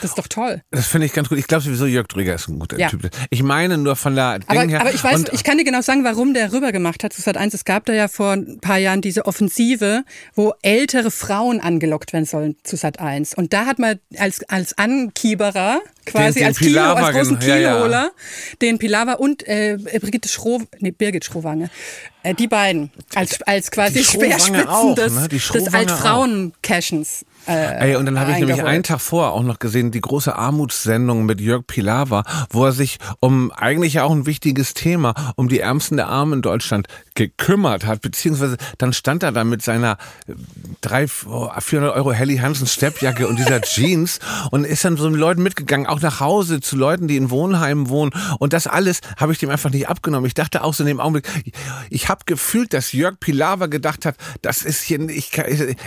Das 0.00 0.10
ist 0.10 0.18
doch 0.18 0.28
toll. 0.28 0.60
Das 0.70 0.86
finde 0.86 1.06
ich 1.06 1.12
ganz 1.12 1.28
gut. 1.28 1.38
Ich 1.38 1.46
glaube 1.46 1.62
sowieso, 1.62 1.86
Jörg 1.86 2.06
Drüger 2.08 2.34
ist 2.34 2.48
ein 2.48 2.58
guter 2.58 2.78
Ja. 2.78 2.88
Typ. 2.88 3.08
Ich 3.30 3.42
meine 3.42 3.78
nur 3.78 3.96
von 3.96 4.14
der 4.14 4.40
Aber, 4.46 4.60
Ding 4.60 4.70
her. 4.70 4.80
aber 4.80 4.92
ich 4.92 5.02
weiß, 5.02 5.16
und, 5.16 5.32
ich 5.32 5.44
kann 5.44 5.58
dir 5.58 5.64
genau 5.64 5.80
sagen, 5.82 6.04
warum 6.04 6.34
der 6.34 6.52
rüber 6.52 6.72
gemacht 6.72 7.04
hat 7.04 7.12
zu 7.12 7.22
Sat 7.22 7.36
1. 7.36 7.54
Es 7.54 7.64
gab 7.64 7.84
da 7.86 7.92
ja 7.92 8.08
vor 8.08 8.32
ein 8.32 8.58
paar 8.60 8.78
Jahren 8.78 9.00
diese 9.00 9.26
Offensive, 9.26 10.04
wo 10.34 10.52
ältere 10.62 11.10
Frauen 11.10 11.60
angelockt 11.60 12.12
werden 12.12 12.26
sollen 12.26 12.56
zu 12.64 12.76
Sat 12.76 12.98
1. 13.00 13.34
Und 13.34 13.52
da 13.52 13.66
hat 13.66 13.78
man 13.78 13.98
als, 14.18 14.42
als 14.48 14.76
Ankieberer 14.78 15.80
quasi 16.06 16.40
den 16.40 16.48
als 16.48 16.58
Kilo, 16.58 16.82
als 16.82 17.14
großen 17.16 17.38
gen- 17.38 17.48
ja, 17.48 17.56
ja. 17.56 17.72
Kiloholer, 17.74 18.10
den 18.60 18.78
Pilawa 18.78 19.12
und 19.14 19.46
äh, 19.48 19.78
Brigitte 20.00 20.28
Schrow, 20.28 20.62
nee, 20.80 20.90
Birgit 20.90 21.24
Schrowange, 21.24 21.70
äh, 22.22 22.34
die 22.34 22.46
beiden 22.46 22.90
als, 23.14 23.40
als 23.42 23.70
quasi 23.70 23.98
Die 24.00 24.04
Schrowange 24.04 24.38
Speerspitzen 24.40 24.68
auch, 24.68 24.94
des, 24.94 25.12
ne? 25.14 25.28
Des 25.28 25.72
Altfrauen-Cashens. 25.72 27.24
Äh, 27.46 27.90
Ey, 27.90 27.96
und 27.96 28.06
dann 28.06 28.18
habe 28.18 28.32
ich 28.32 28.38
nämlich 28.38 28.62
einen 28.62 28.82
Tag 28.82 29.00
vorher 29.00 29.32
auch 29.32 29.42
noch 29.42 29.58
gesehen, 29.58 29.90
die 29.90 30.00
große 30.00 30.34
Armutssendung 30.34 31.26
mit 31.26 31.40
Jörg 31.40 31.66
Pilawa, 31.66 32.24
wo 32.50 32.64
er 32.64 32.72
sich 32.72 32.98
um 33.20 33.50
eigentlich 33.52 34.00
auch 34.00 34.12
ein 34.12 34.26
wichtiges 34.26 34.74
Thema, 34.74 35.14
um 35.36 35.48
die 35.48 35.60
Ärmsten 35.60 35.96
der 35.96 36.08
Armen 36.08 36.34
in 36.34 36.42
Deutschland 36.42 36.88
gekümmert 37.14 37.84
hat, 37.84 38.00
beziehungsweise 38.00 38.56
dann 38.78 38.92
stand 38.92 39.22
er 39.22 39.32
da 39.32 39.44
mit 39.44 39.62
seiner 39.62 39.98
äh, 40.26 40.34
drei, 40.80 41.06
oh, 41.26 41.50
400 41.58 41.94
Euro 41.94 42.12
Helly 42.12 42.38
Hansen 42.38 42.66
Steppjacke 42.66 43.28
und 43.28 43.38
dieser 43.38 43.60
Jeans 43.62 44.20
und 44.50 44.64
ist 44.64 44.84
dann 44.84 44.96
so 44.96 45.10
mit 45.10 45.20
Leuten 45.20 45.42
mitgegangen, 45.42 45.86
auch 45.86 46.00
nach 46.00 46.20
Hause 46.20 46.60
zu 46.60 46.76
Leuten, 46.76 47.08
die 47.08 47.16
in 47.16 47.30
Wohnheimen 47.30 47.88
wohnen. 47.88 48.12
Und 48.38 48.52
das 48.52 48.66
alles 48.66 49.00
habe 49.16 49.32
ich 49.32 49.38
dem 49.38 49.50
einfach 49.50 49.70
nicht 49.70 49.88
abgenommen. 49.88 50.26
Ich 50.26 50.34
dachte 50.34 50.64
auch 50.64 50.74
so 50.74 50.82
in 50.82 50.88
dem 50.88 51.00
Augenblick, 51.00 51.28
ich 51.90 52.08
habe 52.08 52.22
gefühlt, 52.26 52.72
dass 52.72 52.92
Jörg 52.92 53.20
Pilawa 53.20 53.66
gedacht 53.66 54.06
hat, 54.06 54.16
das 54.42 54.62
ist 54.62 54.82
hier, 54.82 55.00
ich, 55.08 55.30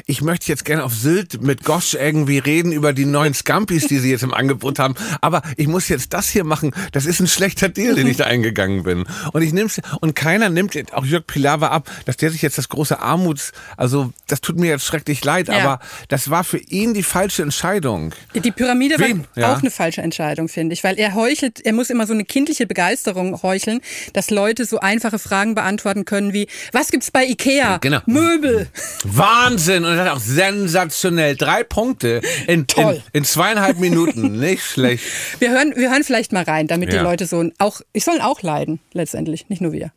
ich 0.06 0.22
möchte 0.22 0.48
jetzt 0.48 0.64
gerne 0.64 0.84
auf 0.84 0.94
Sylt 0.94 1.42
mit 1.48 1.64
Gosch 1.64 1.96
irgendwie 1.96 2.38
reden 2.38 2.72
über 2.72 2.94
die 2.94 3.06
neuen 3.06 3.34
Scampis, 3.34 3.88
die 3.88 3.98
sie 3.98 4.12
jetzt 4.12 4.24
im 4.24 4.34
Angebot 4.34 4.78
haben, 4.78 4.94
aber 5.22 5.42
ich 5.56 5.68
muss 5.68 5.88
jetzt 5.90 6.14
das 6.14 6.30
hier 6.30 6.44
machen, 6.44 6.72
das 6.92 7.06
ist 7.06 7.20
ein 7.20 7.28
schlechter 7.28 7.70
Deal, 7.70 7.96
den 7.96 8.06
ich 8.08 8.18
da 8.18 8.26
eingegangen 8.26 8.84
bin. 8.84 9.06
Und 9.34 9.42
ich 9.42 9.54
nehm's, 9.54 9.82
und 10.02 10.16
keiner 10.16 10.50
nimmt 10.50 10.76
auch 10.94 11.06
Jörg 11.06 11.26
Pilawa 11.26 11.70
ab, 11.70 11.90
dass 12.06 12.18
der 12.18 12.30
sich 12.30 12.42
jetzt 12.42 12.58
das 12.58 12.70
große 12.70 13.00
Armuts, 13.00 13.54
also 13.78 14.12
das 14.28 14.42
tut 14.42 14.60
mir 14.60 14.70
jetzt 14.70 14.86
schrecklich 14.86 15.24
leid, 15.24 15.48
Ja. 15.48 15.58
aber 15.60 15.80
das 16.10 16.30
war 16.30 16.44
für 16.44 16.58
ihn 16.60 16.94
die 16.94 17.04
falsche 17.04 17.42
Entscheidung. 17.42 18.14
Die 18.36 18.52
Pyramide 18.52 19.00
Wen? 19.00 19.22
war 19.36 19.42
Ja. 19.44 19.54
auch 19.56 19.62
eine 19.62 19.72
falsche 19.72 20.02
Entscheidung, 20.02 20.50
finde 20.50 20.74
ich, 20.74 20.84
weil 20.84 21.00
er 21.00 21.16
heuchelt, 21.16 21.66
er 21.66 21.72
muss 21.74 21.90
immer 21.90 22.06
so 22.06 22.14
eine 22.14 22.26
kindliche 22.26 22.68
Begeisterung 22.68 23.42
heucheln, 23.42 23.80
dass 24.14 24.30
Leute 24.30 24.66
so 24.66 24.80
einfache 24.80 25.18
Fragen 25.18 25.56
beantworten 25.56 26.04
können 26.06 26.34
wie, 26.34 26.48
was 26.74 26.90
gibt's 26.92 27.10
bei 27.10 27.26
Ikea? 27.26 27.78
Genau. 27.78 28.00
Möbel. 28.06 28.68
Wahnsinn 29.06 29.86
und 29.86 29.96
dann 29.96 30.10
auch 30.10 30.20
sensationell. 30.20 31.37
Drei 31.38 31.64
Punkte 31.64 32.22
in, 32.48 32.66
in, 32.76 33.02
in 33.14 33.24
zweieinhalb 33.24 33.80
Minuten. 33.80 34.40
Nicht 34.40 34.64
schlecht. 34.64 35.04
Wir 35.40 35.52
hören, 35.52 35.74
wir 35.76 35.92
hören 35.92 36.04
vielleicht 36.04 36.32
mal 36.34 36.44
rein, 36.44 36.68
damit 36.68 36.92
Ja. 36.92 37.00
die 37.00 37.04
Leute 37.04 37.26
so 37.26 37.44
auch, 37.60 37.82
ich 37.94 38.04
sollen 38.06 38.22
auch 38.22 38.42
leiden, 38.42 38.80
letztendlich, 38.94 39.50
nicht 39.50 39.62
nur 39.62 39.72
wir. 39.72 39.92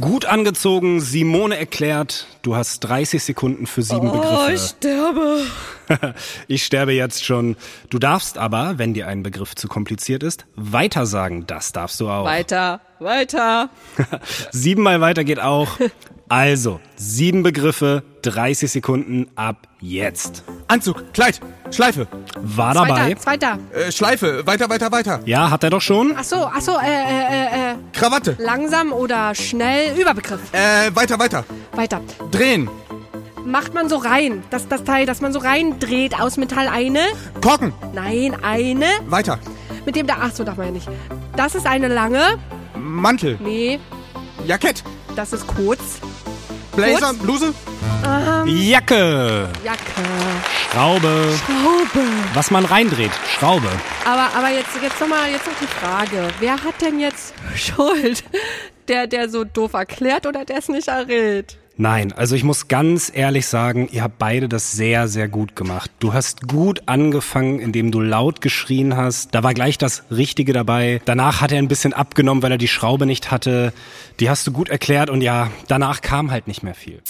Gut 0.00 0.24
angezogen, 0.24 1.00
Simone 1.02 1.58
erklärt, 1.58 2.26
du 2.40 2.56
hast 2.56 2.80
30 2.80 3.22
Sekunden 3.22 3.66
für 3.66 3.82
sieben 3.82 4.10
Begriffe. 4.10 4.56
sterbe. 4.58 5.42
Ich 6.46 6.64
sterbe 6.64 6.92
jetzt 6.92 7.24
schon. 7.24 7.56
Du 7.90 7.98
darfst 7.98 8.38
aber, 8.38 8.78
wenn 8.78 8.94
dir 8.94 9.08
ein 9.08 9.24
Begriff 9.24 9.56
zu 9.56 9.66
kompliziert 9.66 10.22
ist, 10.22 10.46
weitersagen. 10.54 11.48
Das 11.48 11.72
darfst 11.72 11.98
du 12.00 12.08
auch. 12.08 12.24
Weiter, 12.24 12.80
weiter. 13.00 13.70
Siebenmal 14.52 15.00
weiter 15.00 15.24
geht 15.24 15.40
auch. 15.40 15.68
Also, 16.30 16.78
sieben 16.94 17.42
Begriffe, 17.42 18.04
30 18.22 18.70
Sekunden 18.70 19.26
ab 19.34 19.66
jetzt. 19.80 20.44
Anzug, 20.68 21.12
Kleid, 21.12 21.40
Schleife, 21.72 22.06
War 22.40 22.72
dabei. 22.72 23.14
Zweiter, 23.16 23.18
zweiter. 23.20 23.58
äh, 23.88 23.90
Schleife, 23.90 24.46
weiter, 24.46 24.70
weiter, 24.70 24.92
weiter. 24.92 25.20
Ja, 25.24 25.50
hat 25.50 25.64
er 25.64 25.70
doch 25.70 25.80
schon. 25.80 26.14
Ach 26.16 26.22
so, 26.22 26.36
ach 26.36 26.60
so, 26.60 26.70
äh, 26.78 26.84
äh, 26.84 27.70
äh, 27.70 27.72
äh, 27.72 27.74
Krawatte, 27.92 28.36
langsam 28.38 28.92
oder 28.92 29.34
schnell. 29.34 29.98
Überbegriff. 30.00 30.38
äh, 30.52 30.94
weiter, 30.94 31.18
weiter. 31.18 31.44
Weiter. 31.74 32.00
Drehen, 32.30 32.70
Macht 33.44 33.74
man 33.74 33.88
so 33.88 33.96
rein. 33.96 34.44
Das, 34.50 34.68
das 34.68 34.84
Teil, 34.84 35.06
das 35.06 35.22
man 35.22 35.32
so 35.32 35.38
reindreht 35.40 36.20
aus 36.20 36.36
Metall. 36.36 36.68
Eine. 36.68 37.00
Korken, 37.42 37.72
Nein, 37.92 38.36
eine. 38.42 38.86
weiter. 39.06 39.40
Mit 39.84 39.96
dem 39.96 40.06
da. 40.06 40.18
Ach 40.20 40.30
so, 40.30 40.44
darf 40.44 40.58
man 40.58 40.66
ja 40.66 40.72
nicht. 40.72 40.88
Das 41.36 41.56
ist 41.56 41.66
eine 41.66 41.88
lange. 41.88 42.20
Mantel, 42.78 43.38
Nee, 43.42 43.80
Jackett, 44.46 44.84
das 45.16 45.32
ist 45.32 45.46
kurz. 45.46 46.00
Blazer, 46.76 47.08
Kurz? 47.08 47.18
Bluse, 47.18 47.54
Jacke, 48.46 49.48
Jacke. 49.64 49.80
Schraube, 50.72 51.34
Schraube. 51.44 52.06
was 52.32 52.50
man 52.50 52.64
reindreht. 52.64 53.10
Schraube. 53.38 53.68
Aber, 54.04 54.28
aber 54.36 54.50
jetzt, 54.50 54.68
jetzt 54.80 55.00
nochmal, 55.00 55.30
jetzt 55.30 55.46
noch 55.46 55.58
die 55.60 55.66
Frage. 55.66 56.28
Wer 56.38 56.52
hat 56.52 56.80
denn 56.80 57.00
jetzt 57.00 57.34
Schuld? 57.56 58.22
Der, 58.88 59.06
der 59.06 59.28
so 59.28 59.44
doof 59.44 59.72
erklärt 59.74 60.26
oder 60.26 60.44
der 60.44 60.58
es 60.58 60.68
nicht 60.68 60.88
errät? 60.88 61.56
Nein, 61.80 62.12
also 62.12 62.36
ich 62.36 62.44
muss 62.44 62.68
ganz 62.68 63.10
ehrlich 63.14 63.46
sagen, 63.46 63.88
ihr 63.90 64.02
habt 64.02 64.18
beide 64.18 64.50
das 64.50 64.72
sehr, 64.72 65.08
sehr 65.08 65.28
gut 65.28 65.56
gemacht. 65.56 65.90
Du 65.98 66.12
hast 66.12 66.46
gut 66.46 66.82
angefangen, 66.84 67.58
indem 67.58 67.90
du 67.90 68.00
laut 68.00 68.42
geschrien 68.42 68.98
hast. 68.98 69.34
Da 69.34 69.42
war 69.42 69.54
gleich 69.54 69.78
das 69.78 70.02
Richtige 70.10 70.52
dabei. 70.52 71.00
Danach 71.06 71.40
hat 71.40 71.52
er 71.52 71.58
ein 71.58 71.68
bisschen 71.68 71.94
abgenommen, 71.94 72.42
weil 72.42 72.52
er 72.52 72.58
die 72.58 72.68
Schraube 72.68 73.06
nicht 73.06 73.30
hatte. 73.30 73.72
Die 74.20 74.28
hast 74.28 74.46
du 74.46 74.52
gut 74.52 74.68
erklärt 74.68 75.08
und 75.08 75.22
ja, 75.22 75.50
danach 75.68 76.02
kam 76.02 76.30
halt 76.30 76.48
nicht 76.48 76.62
mehr 76.62 76.74
viel. 76.74 77.00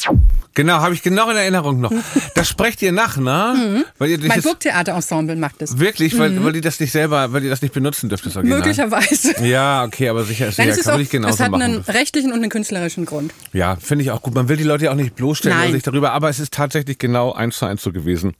Genau, 0.54 0.74
habe 0.74 0.94
ich 0.94 1.02
genau 1.02 1.30
in 1.30 1.36
Erinnerung 1.36 1.80
noch. 1.80 1.92
Das 2.34 2.48
sprecht 2.48 2.80
ihr 2.82 2.92
nach, 2.92 3.16
ne? 3.18 3.84
Weil 3.98 4.10
ihr 4.10 4.18
Mein 4.26 4.40
Burgtheaterensemble 4.40 5.36
macht 5.36 5.60
das. 5.60 5.78
wirklich, 5.78 6.18
weil, 6.18 6.42
weil 6.42 6.52
die 6.52 6.60
das 6.60 6.80
nicht 6.80 6.92
selber, 6.92 7.32
weil 7.32 7.42
die 7.42 7.48
das 7.48 7.60
nicht 7.60 7.74
benutzen 7.74 8.08
dürft, 8.08 8.24
das 8.24 8.36
Original. 8.36 8.58
Möglicherweise. 8.58 9.34
Ja, 9.44 9.84
okay, 9.84 10.08
aber 10.08 10.24
sicher 10.24 10.48
ist 10.48 10.58
Nein, 10.58 10.68
sicher, 10.68 10.80
es, 10.80 10.84
kann 10.84 10.94
man 10.94 11.00
nicht 11.00 11.10
genauso 11.12 11.34
es 11.34 11.40
hat 11.40 11.50
machen. 11.50 11.62
einen 11.62 11.78
rechtlichen 11.80 12.32
und 12.32 12.38
einen 12.38 12.50
künstlerischen 12.50 13.04
Grund. 13.04 13.32
Ja, 13.52 13.76
finde 13.76 14.04
ich 14.04 14.10
auch 14.10 14.22
gut. 14.22 14.34
Man 14.34 14.48
will 14.48 14.56
die 14.56 14.64
Leute 14.64 14.86
ja 14.86 14.92
auch 14.92 14.96
nicht 14.96 15.14
bloßstellen 15.16 15.56
Nein. 15.56 15.68
oder 15.68 15.74
sich 15.74 15.82
darüber, 15.82 16.12
aber 16.12 16.28
es 16.28 16.38
ist 16.38 16.52
tatsächlich 16.54 16.98
genau 16.98 17.32
eins 17.32 17.58
zu 17.58 17.66
eins 17.66 17.82
so 17.82 17.92
gewesen. 17.92 18.34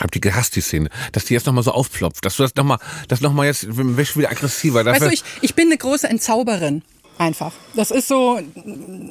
Hab 0.00 0.10
die 0.12 0.20
gehasst, 0.20 0.56
die 0.56 0.60
Szene. 0.60 0.88
Dass 1.12 1.26
die 1.26 1.34
jetzt 1.34 1.46
nochmal 1.46 1.62
so 1.62 1.72
aufploppt. 1.72 2.24
Dass 2.24 2.36
du 2.36 2.42
das 2.42 2.54
nochmal, 2.54 2.78
das 3.08 3.20
nochmal 3.20 3.46
jetzt, 3.46 3.66
wirst 3.68 4.16
wieder 4.16 4.30
aggressiver. 4.30 4.84
Weißt 4.84 5.02
du, 5.02 5.10
ich, 5.10 5.22
ich 5.42 5.54
bin 5.54 5.66
eine 5.66 5.76
große 5.76 6.08
Entzauberin. 6.08 6.82
Einfach. 7.20 7.52
Das 7.74 7.90
ist 7.90 8.08
so, 8.08 8.40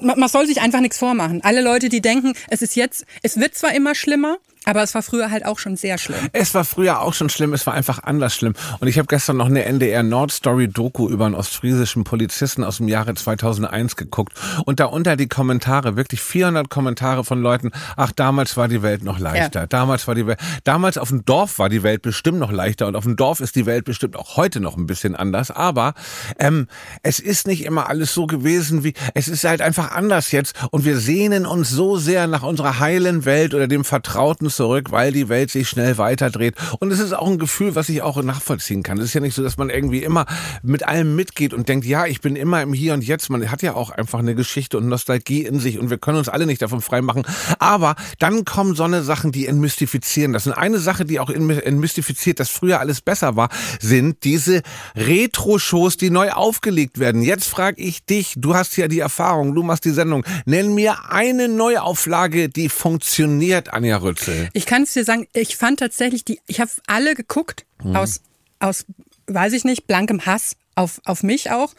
man, 0.02 0.20
man 0.20 0.30
soll 0.30 0.48
sich 0.48 0.62
einfach 0.62 0.80
nichts 0.80 0.98
vormachen. 0.98 1.44
Alle 1.44 1.62
Leute, 1.62 1.90
die 1.90 2.02
denken, 2.02 2.34
es 2.50 2.64
ist 2.64 2.76
jetzt, 2.76 3.06
es 3.22 3.40
wird 3.40 3.54
zwar 3.54 3.76
immer 3.76 3.94
schlimmer, 3.94 4.38
aber 4.70 4.84
es 4.84 4.94
war 4.94 5.02
früher 5.02 5.32
halt 5.32 5.46
auch 5.46 5.58
schon 5.58 5.76
sehr 5.76 5.98
schlimm. 5.98 6.30
Es 6.32 6.54
war 6.54 6.64
früher 6.64 7.02
auch 7.02 7.14
schon 7.14 7.30
schlimm, 7.30 7.54
es 7.54 7.66
war 7.66 7.74
einfach 7.74 8.04
anders 8.04 8.36
schlimm. 8.36 8.54
Und 8.80 8.88
ich 8.88 8.98
habe 8.98 9.08
gestern 9.08 9.38
noch 9.38 9.48
eine 9.48 9.66
NDR 9.66 10.04
Nordstory 10.04 10.68
Doku 10.68 11.10
über 11.10 11.26
einen 11.26 11.36
ostfriesischen 11.36 12.04
Polizisten 12.04 12.64
aus 12.64 12.78
dem 12.78 12.88
Jahre 12.88 13.16
2001 13.16 13.96
geguckt 13.96 14.34
und 14.66 14.80
darunter 14.80 15.16
die 15.16 15.28
Kommentare, 15.28 15.96
wirklich 15.96 16.22
400 16.22 16.70
Kommentare 16.70 17.24
von 17.24 17.42
Leuten, 17.42 17.72
ach, 17.98 18.12
damals 18.12 18.58
war 18.58 18.68
die 18.68 18.84
Welt 18.84 19.04
noch 19.04 19.18
leichter. 19.18 19.62
Ja. 19.62 19.68
Damals 19.68 20.08
war 20.08 20.16
die 20.16 20.28
Welt, 20.28 20.40
damals 20.64 20.98
auf 20.98 21.10
dem 21.10 21.26
Dorf 21.26 21.58
war 21.58 21.70
die 21.70 21.82
Welt 21.82 22.04
bestimmt 22.04 22.40
noch 22.40 22.52
leichter 22.52 22.88
und 22.88 22.96
auf 22.96 23.04
dem 23.06 23.16
Dorf 23.16 23.40
ist 23.40 23.56
die 23.56 23.66
Welt 23.66 23.86
bestimmt 23.86 24.16
auch 24.16 24.38
heute 24.38 24.60
noch 24.60 24.78
ein 24.78 24.86
bisschen 24.86 25.16
anders. 25.16 25.50
Aber 25.50 25.94
ähm, 26.38 26.68
es 27.02 27.20
ist 27.20 27.48
nicht 27.48 27.66
immer 27.66 27.90
alles 27.90 28.14
so 28.14 28.28
gewesen 28.28 28.84
wie, 28.84 28.94
es 29.16 29.28
ist 29.28 29.44
halt 29.44 29.62
einfach 29.62 29.92
anders 29.92 30.32
jetzt 30.32 30.54
und 30.72 30.86
wir 30.86 30.98
sehnen 30.98 31.46
uns 31.48 31.70
so 31.70 31.98
sehr 31.98 32.28
nach 32.28 32.44
unserer 32.44 32.80
heilen 32.80 33.26
Welt 33.26 33.54
oder 33.54 33.68
dem 33.68 33.84
Vertrauten 33.84 34.50
zurück, 34.60 34.92
weil 34.92 35.14
die 35.14 35.30
Welt 35.30 35.52
sich 35.52 35.70
schnell 35.70 35.98
weiterdreht. 35.98 36.56
Und 36.80 36.92
es 36.92 37.00
ist 37.00 37.14
auch 37.14 37.28
ein 37.28 37.40
Gefühl, 37.40 37.76
was 37.76 37.88
ich 37.88 38.02
auch 38.02 38.22
nachvollziehen 38.22 38.84
kann. 38.84 38.98
Es 38.98 39.06
ist 39.06 39.14
ja 39.14 39.22
nicht 39.22 39.34
so, 39.34 39.42
dass 39.42 39.56
man 39.56 39.70
irgendwie 39.70 40.04
immer 40.04 40.26
mit 40.64 40.86
allem 40.86 41.16
mitgeht 41.16 41.54
und 41.54 41.70
denkt, 41.70 41.86
ja, 41.86 42.06
ich 42.06 42.20
bin 42.20 42.36
immer 42.36 42.62
im 42.62 42.74
Hier 42.74 42.94
und 42.94 43.02
Jetzt. 43.02 43.30
Man 43.30 43.50
hat 43.50 43.62
ja 43.62 43.76
auch 43.76 43.90
einfach 43.90 44.20
eine 44.20 44.36
Geschichte 44.36 44.78
und 44.78 44.90
Nostalgie 44.90 45.46
in 45.46 45.62
sich 45.62 45.80
und 45.80 45.90
wir 45.90 45.98
können 45.98 46.18
uns 46.18 46.28
alle 46.28 46.46
nicht 46.46 46.62
davon 46.62 46.82
freimachen. 46.82 47.24
Aber 47.60 47.96
dann 48.20 48.44
kommen 48.44 48.76
so 48.76 48.84
eine 48.84 49.02
Sachen, 49.02 49.32
die 49.32 49.48
entmystifizieren. 49.48 50.34
Das 50.34 50.46
ist 50.46 50.52
eine 50.52 50.80
Sache, 50.80 51.06
die 51.06 51.22
auch 51.22 51.30
entmystifiziert, 51.30 52.42
dass 52.42 52.50
früher 52.50 52.82
alles 52.82 53.00
besser 53.00 53.38
war, 53.38 53.48
sind 53.80 54.26
diese 54.26 54.62
Retro-Shows, 54.98 55.96
die 55.96 56.10
neu 56.10 56.32
aufgelegt 56.32 57.00
werden. 57.00 57.22
Jetzt 57.22 57.48
frage 57.48 57.82
ich 57.82 58.04
dich, 58.04 58.34
du 58.36 58.56
hast 58.56 58.76
ja 58.76 58.90
die 58.90 59.00
Erfahrung, 59.00 59.56
du 59.56 59.64
machst 59.64 59.86
die 59.86 59.92
Sendung. 59.92 60.26
Nenn 60.46 60.74
mir 60.74 61.10
eine 61.10 61.48
Neuauflage, 61.48 62.50
die 62.50 62.68
funktioniert, 62.68 63.74
Anja 63.74 63.96
Rützel. 63.98 64.39
Ich 64.54 64.66
kann 64.66 64.84
es 64.84 64.94
dir 64.94 65.04
sagen, 65.04 65.28
ich 65.34 65.58
fand 65.58 65.80
tatsächlich 65.80 66.26
die, 66.26 66.40
ich 66.48 66.60
habe 66.60 66.72
alle 66.88 67.16
geguckt 67.16 67.66
aus, 67.94 68.22
aus, 68.60 68.86
weiß 69.28 69.54
ich 69.54 69.64
nicht, 69.64 69.88
blankem 69.88 70.26
Hass. 70.26 70.56
Auf, 70.76 71.02
auf 71.04 71.24
mich 71.24 71.52
auch. 71.52 71.74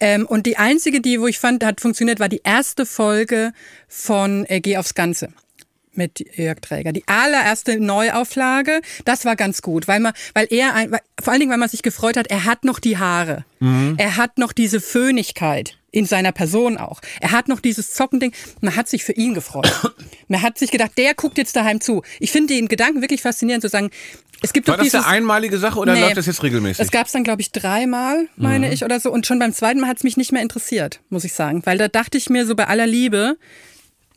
Ähm, 0.00 0.24
und 0.24 0.46
die 0.46 0.56
einzige, 0.56 1.02
die, 1.02 1.20
wo 1.20 1.26
ich 1.26 1.38
fand, 1.38 1.62
hat 1.62 1.82
funktioniert, 1.82 2.18
war 2.18 2.30
die 2.30 2.40
erste 2.44 2.86
Folge 2.86 3.52
von 3.88 4.46
äh, 4.48 4.60
Geh 4.60 4.78
aufs 4.78 4.94
Ganze 4.94 5.28
mit 5.98 6.24
Jörg 6.34 6.60
Träger. 6.60 6.92
Die 6.92 7.06
allererste 7.06 7.78
Neuauflage, 7.78 8.80
das 9.04 9.26
war 9.26 9.36
ganz 9.36 9.60
gut, 9.60 9.86
weil 9.86 10.00
man, 10.00 10.14
weil 10.32 10.46
er, 10.48 10.74
ein, 10.74 10.90
weil, 10.90 11.00
vor 11.20 11.32
allen 11.32 11.40
Dingen, 11.40 11.50
weil 11.50 11.58
man 11.58 11.68
sich 11.68 11.82
gefreut 11.82 12.16
hat, 12.16 12.28
er 12.28 12.46
hat 12.46 12.64
noch 12.64 12.78
die 12.78 12.96
Haare. 12.96 13.44
Er 13.98 14.16
hat 14.16 14.38
noch 14.38 14.52
diese 14.54 14.80
Föhnigkeit. 14.80 15.77
In 15.90 16.04
seiner 16.04 16.32
Person 16.32 16.76
auch. 16.76 17.00
Er 17.20 17.30
hat 17.32 17.48
noch 17.48 17.60
dieses 17.60 17.92
Zockending, 17.92 18.32
man 18.60 18.76
hat 18.76 18.88
sich 18.88 19.04
für 19.04 19.12
ihn 19.12 19.34
gefreut. 19.34 19.70
man 20.28 20.42
hat 20.42 20.58
sich 20.58 20.70
gedacht, 20.70 20.92
der 20.98 21.14
guckt 21.14 21.38
jetzt 21.38 21.56
daheim 21.56 21.80
zu. 21.80 22.02
Ich 22.20 22.30
finde 22.30 22.54
den 22.54 22.68
Gedanken 22.68 23.00
wirklich 23.00 23.22
faszinierend 23.22 23.62
zu 23.62 23.68
sagen, 23.68 23.90
es 24.42 24.52
gibt 24.52 24.68
War 24.68 24.76
doch 24.76 24.84
das 24.84 24.92
dieses, 24.92 25.04
eine 25.06 25.16
einmalige 25.16 25.58
Sache 25.58 25.78
oder 25.80 25.94
Nee. 25.94 26.00
läuft 26.02 26.16
das 26.16 26.26
jetzt 26.26 26.42
regelmäßig? 26.44 26.84
es 26.84 26.90
gab 26.92 27.06
es 27.06 27.12
dann, 27.12 27.24
glaube 27.24 27.40
ich, 27.42 27.50
dreimal, 27.50 28.28
meine 28.36 28.66
Mhm. 28.68 28.72
ich, 28.72 28.84
oder 28.84 29.00
so. 29.00 29.10
Und 29.10 29.26
schon 29.26 29.38
beim 29.40 29.52
zweiten 29.52 29.80
Mal 29.80 29.88
hat 29.88 29.96
es 29.96 30.04
mich 30.04 30.16
nicht 30.16 30.30
mehr 30.30 30.42
interessiert, 30.42 31.00
muss 31.08 31.24
ich 31.24 31.32
sagen. 31.32 31.62
Weil 31.64 31.76
da 31.78 31.88
dachte 31.88 32.18
ich 32.18 32.30
mir 32.30 32.46
so 32.46 32.54
bei 32.54 32.66
aller 32.68 32.86
Liebe, 32.86 33.36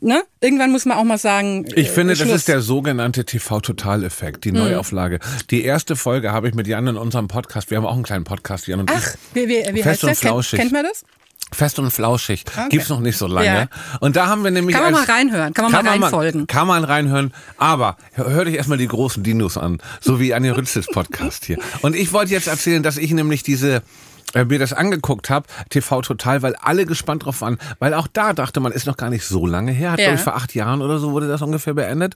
ne, 0.00 0.22
irgendwann 0.40 0.70
muss 0.70 0.84
man 0.84 0.96
auch 0.98 1.02
mal 1.04 1.18
sagen. 1.18 1.64
Ich 1.74 1.88
äh, 1.88 1.90
finde, 1.90 2.12
das 2.14 2.20
Schluss. 2.22 2.36
ist 2.36 2.48
der 2.48 2.60
sogenannte 2.60 3.24
TV-Total-Effekt, 3.24 4.44
die 4.44 4.52
Mhm. 4.52 4.58
Neuauflage. 4.58 5.18
Die 5.50 5.64
erste 5.64 5.96
Folge 5.96 6.30
habe 6.32 6.48
ich 6.48 6.54
mit 6.54 6.66
Jan 6.68 6.86
in 6.86 6.96
unserem 6.96 7.26
Podcast, 7.28 7.70
wir 7.70 7.78
haben 7.78 7.86
auch 7.86 7.94
einen 7.94 8.02
kleinen 8.04 8.24
Podcast, 8.24 8.66
Jan 8.68 8.80
und 8.80 8.90
Ach, 8.94 9.14
wie, 9.34 9.48
wie, 9.48 9.64
wie 9.74 9.82
Fest 9.82 9.86
heißt 9.86 10.04
und 10.04 10.08
der? 10.08 10.14
Kennt, 10.14 10.18
flauschig. 10.20 10.58
kennt 10.60 10.72
man 10.72 10.84
das? 10.84 11.04
Fest 11.52 11.78
und 11.78 11.90
flauschig. 11.90 12.44
Okay. 12.46 12.68
Gibt's 12.70 12.88
noch 12.88 13.00
nicht 13.00 13.16
so 13.16 13.26
lange. 13.26 13.46
Ja. 13.46 13.66
Und 14.00 14.16
da 14.16 14.26
haben 14.26 14.44
wir 14.44 14.50
nämlich 14.50 14.74
Kann 14.74 14.84
man 14.84 14.94
als, 14.94 15.06
mal 15.06 15.14
reinhören, 15.14 15.54
kann 15.54 15.70
man 15.70 15.84
mal 15.84 15.90
reinfolgen. 15.90 16.46
Kann 16.46 16.66
man 16.66 16.84
reinhören. 16.84 17.32
Aber 17.58 17.96
hör, 18.12 18.30
hör 18.30 18.44
dich 18.44 18.54
erstmal 18.56 18.78
die 18.78 18.88
großen 18.88 19.22
Dinos 19.22 19.56
an. 19.58 19.78
So 20.00 20.18
wie 20.20 20.34
Anja 20.34 20.52
Rützels 20.54 20.86
Podcast 20.86 21.44
hier. 21.44 21.58
Und 21.82 21.94
ich 21.94 22.12
wollte 22.12 22.32
jetzt 22.32 22.48
erzählen, 22.48 22.82
dass 22.82 22.96
ich 22.96 23.12
nämlich 23.12 23.42
diese 23.42 23.82
äh, 24.34 24.44
mir 24.44 24.58
das 24.58 24.72
angeguckt 24.72 25.28
habe, 25.30 25.46
TV 25.68 26.00
Total, 26.00 26.40
weil 26.42 26.54
alle 26.56 26.86
gespannt 26.86 27.24
drauf 27.26 27.42
waren, 27.42 27.58
weil 27.78 27.92
auch 27.94 28.06
da 28.10 28.32
dachte 28.32 28.60
man, 28.60 28.72
ist 28.72 28.86
noch 28.86 28.96
gar 28.96 29.10
nicht 29.10 29.24
so 29.26 29.46
lange 29.46 29.72
her, 29.72 29.92
hat 29.92 29.98
Ja. 29.98 30.06
glaube 30.06 30.16
ich 30.18 30.24
vor 30.24 30.36
acht 30.36 30.54
Jahren 30.54 30.80
oder 30.80 30.98
so 30.98 31.12
wurde 31.12 31.28
das 31.28 31.42
ungefähr 31.42 31.74
beendet 31.74 32.14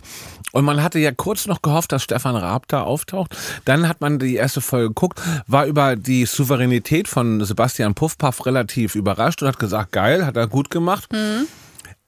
und 0.52 0.64
man 0.64 0.82
hatte 0.82 0.98
ja 0.98 1.12
kurz 1.12 1.46
noch 1.46 1.62
gehofft, 1.62 1.92
dass 1.92 2.02
Stefan 2.02 2.36
Raab 2.36 2.68
da 2.68 2.82
auftaucht, 2.82 3.36
dann 3.64 3.88
hat 3.88 4.00
man 4.00 4.18
die 4.18 4.36
erste 4.36 4.60
Folge 4.60 4.88
geguckt, 4.88 5.20
war 5.46 5.66
über 5.66 5.96
die 5.96 6.24
Souveränität 6.24 7.08
von 7.08 7.44
Sebastian 7.44 7.94
Puffpaff 7.94 8.46
relativ 8.46 8.94
überrascht 8.94 9.42
und 9.42 9.48
hat 9.48 9.58
gesagt, 9.58 9.92
geil, 9.92 10.24
hat 10.24 10.36
er 10.36 10.46
gut 10.46 10.70
gemacht. 10.70 11.10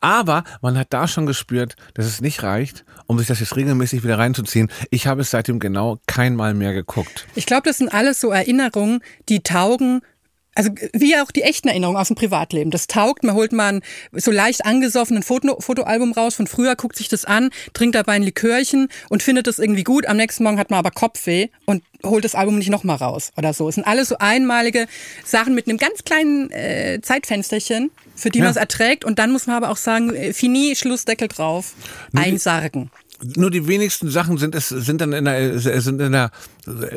Aber 0.01 0.45
man 0.63 0.79
hat 0.79 0.89
da 0.91 1.09
schon 1.09 1.27
gespürt, 1.27 1.75
dass 1.95 2.07
es 2.07 2.21
nicht 2.21 2.43
reicht, 2.43 2.85
um 3.07 3.19
sich 3.19 3.27
das 3.27 3.41
jetzt 3.41 3.57
regelmäßig 3.57 4.05
wieder 4.05 4.19
reinzuziehen. 4.19 4.71
Ich 4.91 5.07
habe 5.09 5.23
es 5.23 5.31
seitdem 5.31 5.59
genau 5.59 5.99
kein 6.07 6.37
Mal 6.37 6.55
mehr 6.55 6.73
geguckt. 6.73 7.27
Ich 7.35 7.47
glaube, 7.47 7.63
das 7.65 7.79
sind 7.79 7.93
alles 7.93 8.21
so 8.21 8.31
Erinnerungen, 8.31 9.01
die 9.29 9.41
taugen. 9.41 10.03
Also 10.59 10.73
wie 10.93 11.17
auch 11.17 11.31
die 11.31 11.43
echten 11.43 11.69
Erinnerungen 11.69 11.97
aus 11.97 12.09
dem 12.09 12.17
Privatleben. 12.17 12.73
Das 12.73 12.89
taugt, 12.89 13.23
man 13.23 13.37
holt 13.37 13.53
mal 13.53 13.75
ein 13.75 13.83
so 14.13 14.33
leicht 14.33 14.67
angesoffenen 14.67 15.23
Foto, 15.23 15.61
Fotoalbum 15.61 16.11
raus 16.11 16.35
von 16.35 16.49
früher, 16.49 16.75
guckt 16.75 16.97
sich 16.97 17.09
das 17.09 17.25
an, 17.25 17.51
trinkt 17.75 17.95
dabei 17.95 18.15
ein 18.15 18.25
Likörchen 18.25 18.89
und 19.09 19.23
findet 19.23 19.47
das 19.47 19.61
irgendwie 19.61 19.85
gut. 19.85 20.07
Am 20.07 20.17
nächsten 20.17 20.43
Morgen 20.43 20.59
hat 20.59 20.71
man 20.71 20.81
aber 20.81 20.91
Kopfweh 20.91 21.47
und 21.65 21.85
holt 22.05 22.25
das 22.25 22.35
Album 22.35 22.59
nicht 22.59 22.71
nochmal 22.71 22.97
raus 22.97 23.31
oder 23.37 23.55
so. 23.55 23.69
Es 23.69 23.77
sind 23.77 23.87
alles 23.87 24.09
so 24.09 24.19
einmalige 24.19 24.89
Sachen 25.25 25.55
mit 25.55 25.69
einem 25.69 25.79
ganz 25.79 26.03
kleinen 26.03 26.51
äh, 26.51 26.99
Zeitfensterchen, 27.03 27.93
für 28.17 28.31
die 28.31 28.41
Ja. 28.41 28.47
man 28.47 28.51
es 28.51 28.57
erträgt. 28.57 29.05
Und 29.05 29.21
dann 29.21 29.31
muss 29.31 29.47
man 29.47 29.55
aber 29.55 29.71
auch 29.71 29.77
sagen, 29.77 30.13
äh, 30.13 30.33
fini, 30.33 30.75
Schlussdeckel 30.75 31.29
drauf, 31.29 31.75
einsargen. 32.17 32.91
Nur 33.37 33.51
die 33.51 33.67
wenigsten 33.67 34.11
Sachen 34.11 34.39
sind 34.39 34.55
es 34.55 34.69
sind 34.69 35.01
dann 35.01 35.13
in 35.13 35.25
der 35.25 35.59
sind 35.59 36.01
in 36.01 36.13
der 36.13 36.31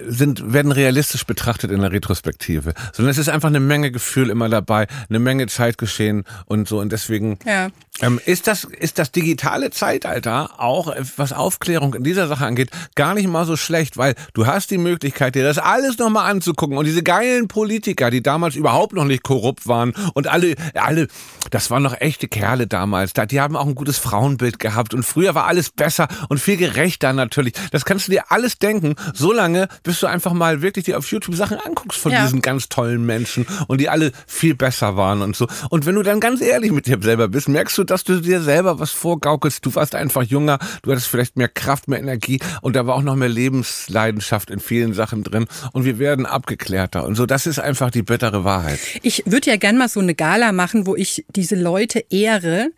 sind 0.08 0.54
werden 0.54 0.72
realistisch 0.72 1.26
betrachtet 1.26 1.72
in 1.72 1.82
der 1.82 1.92
Retrospektive, 1.92 2.74
sondern 2.94 3.12
es 3.12 3.18
ist 3.18 3.30
einfach 3.30 3.50
eine 3.50 3.60
Menge 3.60 3.92
Gefühl 3.92 4.30
immer 4.30 4.50
dabei, 4.50 4.88
eine 5.10 5.20
Menge 5.20 5.48
Zeitgeschehen 5.48 6.24
und 6.46 6.68
so 6.68 6.80
und 6.80 6.92
deswegen 6.92 7.40
Ja. 7.46 7.70
ähm, 8.02 8.20
ist 8.26 8.48
das 8.48 8.64
ist 8.64 9.00
das 9.00 9.12
digitale 9.12 9.72
Zeitalter 9.72 10.60
auch 10.60 10.90
äh, 10.94 11.04
was 11.18 11.34
Aufklärung 11.34 11.94
in 11.94 12.04
dieser 12.04 12.28
Sache 12.28 12.46
angeht 12.46 12.70
gar 12.96 13.14
nicht 13.14 13.28
mal 13.28 13.46
so 13.46 13.56
schlecht, 13.58 13.98
weil 13.98 14.16
du 14.34 14.46
hast 14.46 14.72
die 14.72 14.78
Möglichkeit 14.78 15.36
dir 15.36 15.44
das 15.44 15.58
alles 15.58 15.98
noch 15.98 16.10
mal 16.10 16.26
anzugucken 16.30 16.78
und 16.78 16.86
diese 16.86 17.04
geilen 17.04 17.48
Politiker, 17.48 18.10
die 18.12 18.22
damals 18.24 18.56
überhaupt 18.56 18.94
noch 18.94 19.06
nicht 19.06 19.24
korrupt 19.24 19.68
waren 19.68 19.94
und 20.14 20.28
alle 20.28 20.56
alle 20.76 21.08
das 21.50 21.70
waren 21.70 21.84
noch 21.84 22.00
echte 22.00 22.28
Kerle 22.28 22.68
damals, 22.68 23.14
da 23.14 23.26
die 23.26 23.42
haben 23.42 23.56
auch 23.56 23.68
ein 23.68 23.76
gutes 23.76 23.98
Frauenbild 23.98 24.60
gehabt 24.60 24.94
und 24.94 25.04
früher 25.04 25.36
war 25.36 25.46
alles 25.48 25.70
besser 25.70 26.08
und 26.30 26.40
viel 26.40 26.58
gerechter 26.58 27.14
natürlich. 27.14 27.54
Das 27.72 27.86
kannst 27.86 28.08
du 28.08 28.12
dir 28.12 28.32
alles 28.32 28.58
denken, 28.58 28.96
solange 29.14 29.61
bis 29.84 30.00
du 30.00 30.08
einfach 30.08 30.34
mal 30.34 30.62
wirklich 30.62 30.86
dir 30.86 30.98
auf 30.98 31.08
YouTube 31.12 31.36
Sachen 31.36 31.58
anguckst 31.58 32.00
von 32.00 32.12
Ja. 32.12 32.24
diesen 32.24 32.42
ganz 32.42 32.70
tollen 32.70 33.06
Menschen 33.06 33.46
und 33.68 33.80
die 33.82 33.90
alle 33.90 34.12
viel 34.28 34.56
besser 34.56 34.96
waren 34.98 35.22
und 35.22 35.36
so. 35.36 35.48
Und 35.70 35.86
wenn 35.86 35.96
du 35.96 36.04
dann 36.04 36.20
ganz 36.20 36.42
ehrlich 36.42 36.72
mit 36.72 36.86
dir 36.88 36.98
selber 37.02 37.28
bist, 37.28 37.50
merkst 37.50 37.78
du, 37.78 37.84
dass 37.84 38.04
du 38.04 38.20
dir 38.22 38.42
selber 38.42 38.80
was 38.80 38.92
vorgaukelst. 38.92 39.66
Du 39.66 39.74
warst 39.76 39.96
einfach 39.96 40.24
jünger, 40.24 40.60
du 40.84 40.92
hattest 40.92 41.08
vielleicht 41.08 41.38
mehr 41.38 41.48
Kraft, 41.50 41.88
mehr 41.88 42.00
Energie 42.00 42.40
und 42.62 42.76
da 42.76 42.86
war 42.88 42.96
auch 42.96 43.02
noch 43.04 43.16
mehr 43.16 43.30
Lebensleidenschaft 43.30 44.50
in 44.50 44.60
vielen 44.60 44.94
Sachen 44.94 45.24
drin 45.24 45.46
und 45.74 45.86
wir 45.86 46.00
werden 46.00 46.26
abgeklärter 46.26 47.06
und 47.06 47.16
so. 47.16 47.26
Das 47.26 47.46
ist 47.48 47.60
einfach 47.60 47.92
die 47.92 48.02
bittere 48.04 48.44
Wahrheit. 48.44 48.80
Ich 49.02 49.24
würde 49.26 49.50
ja 49.50 49.56
gern 49.58 49.78
mal 49.78 49.90
so 49.90 50.00
eine 50.00 50.16
Gala 50.16 50.52
machen, 50.52 50.86
wo 50.88 50.96
ich 50.96 51.26
diese 51.36 51.56
Leute 51.56 52.04
ehre, 52.10 52.70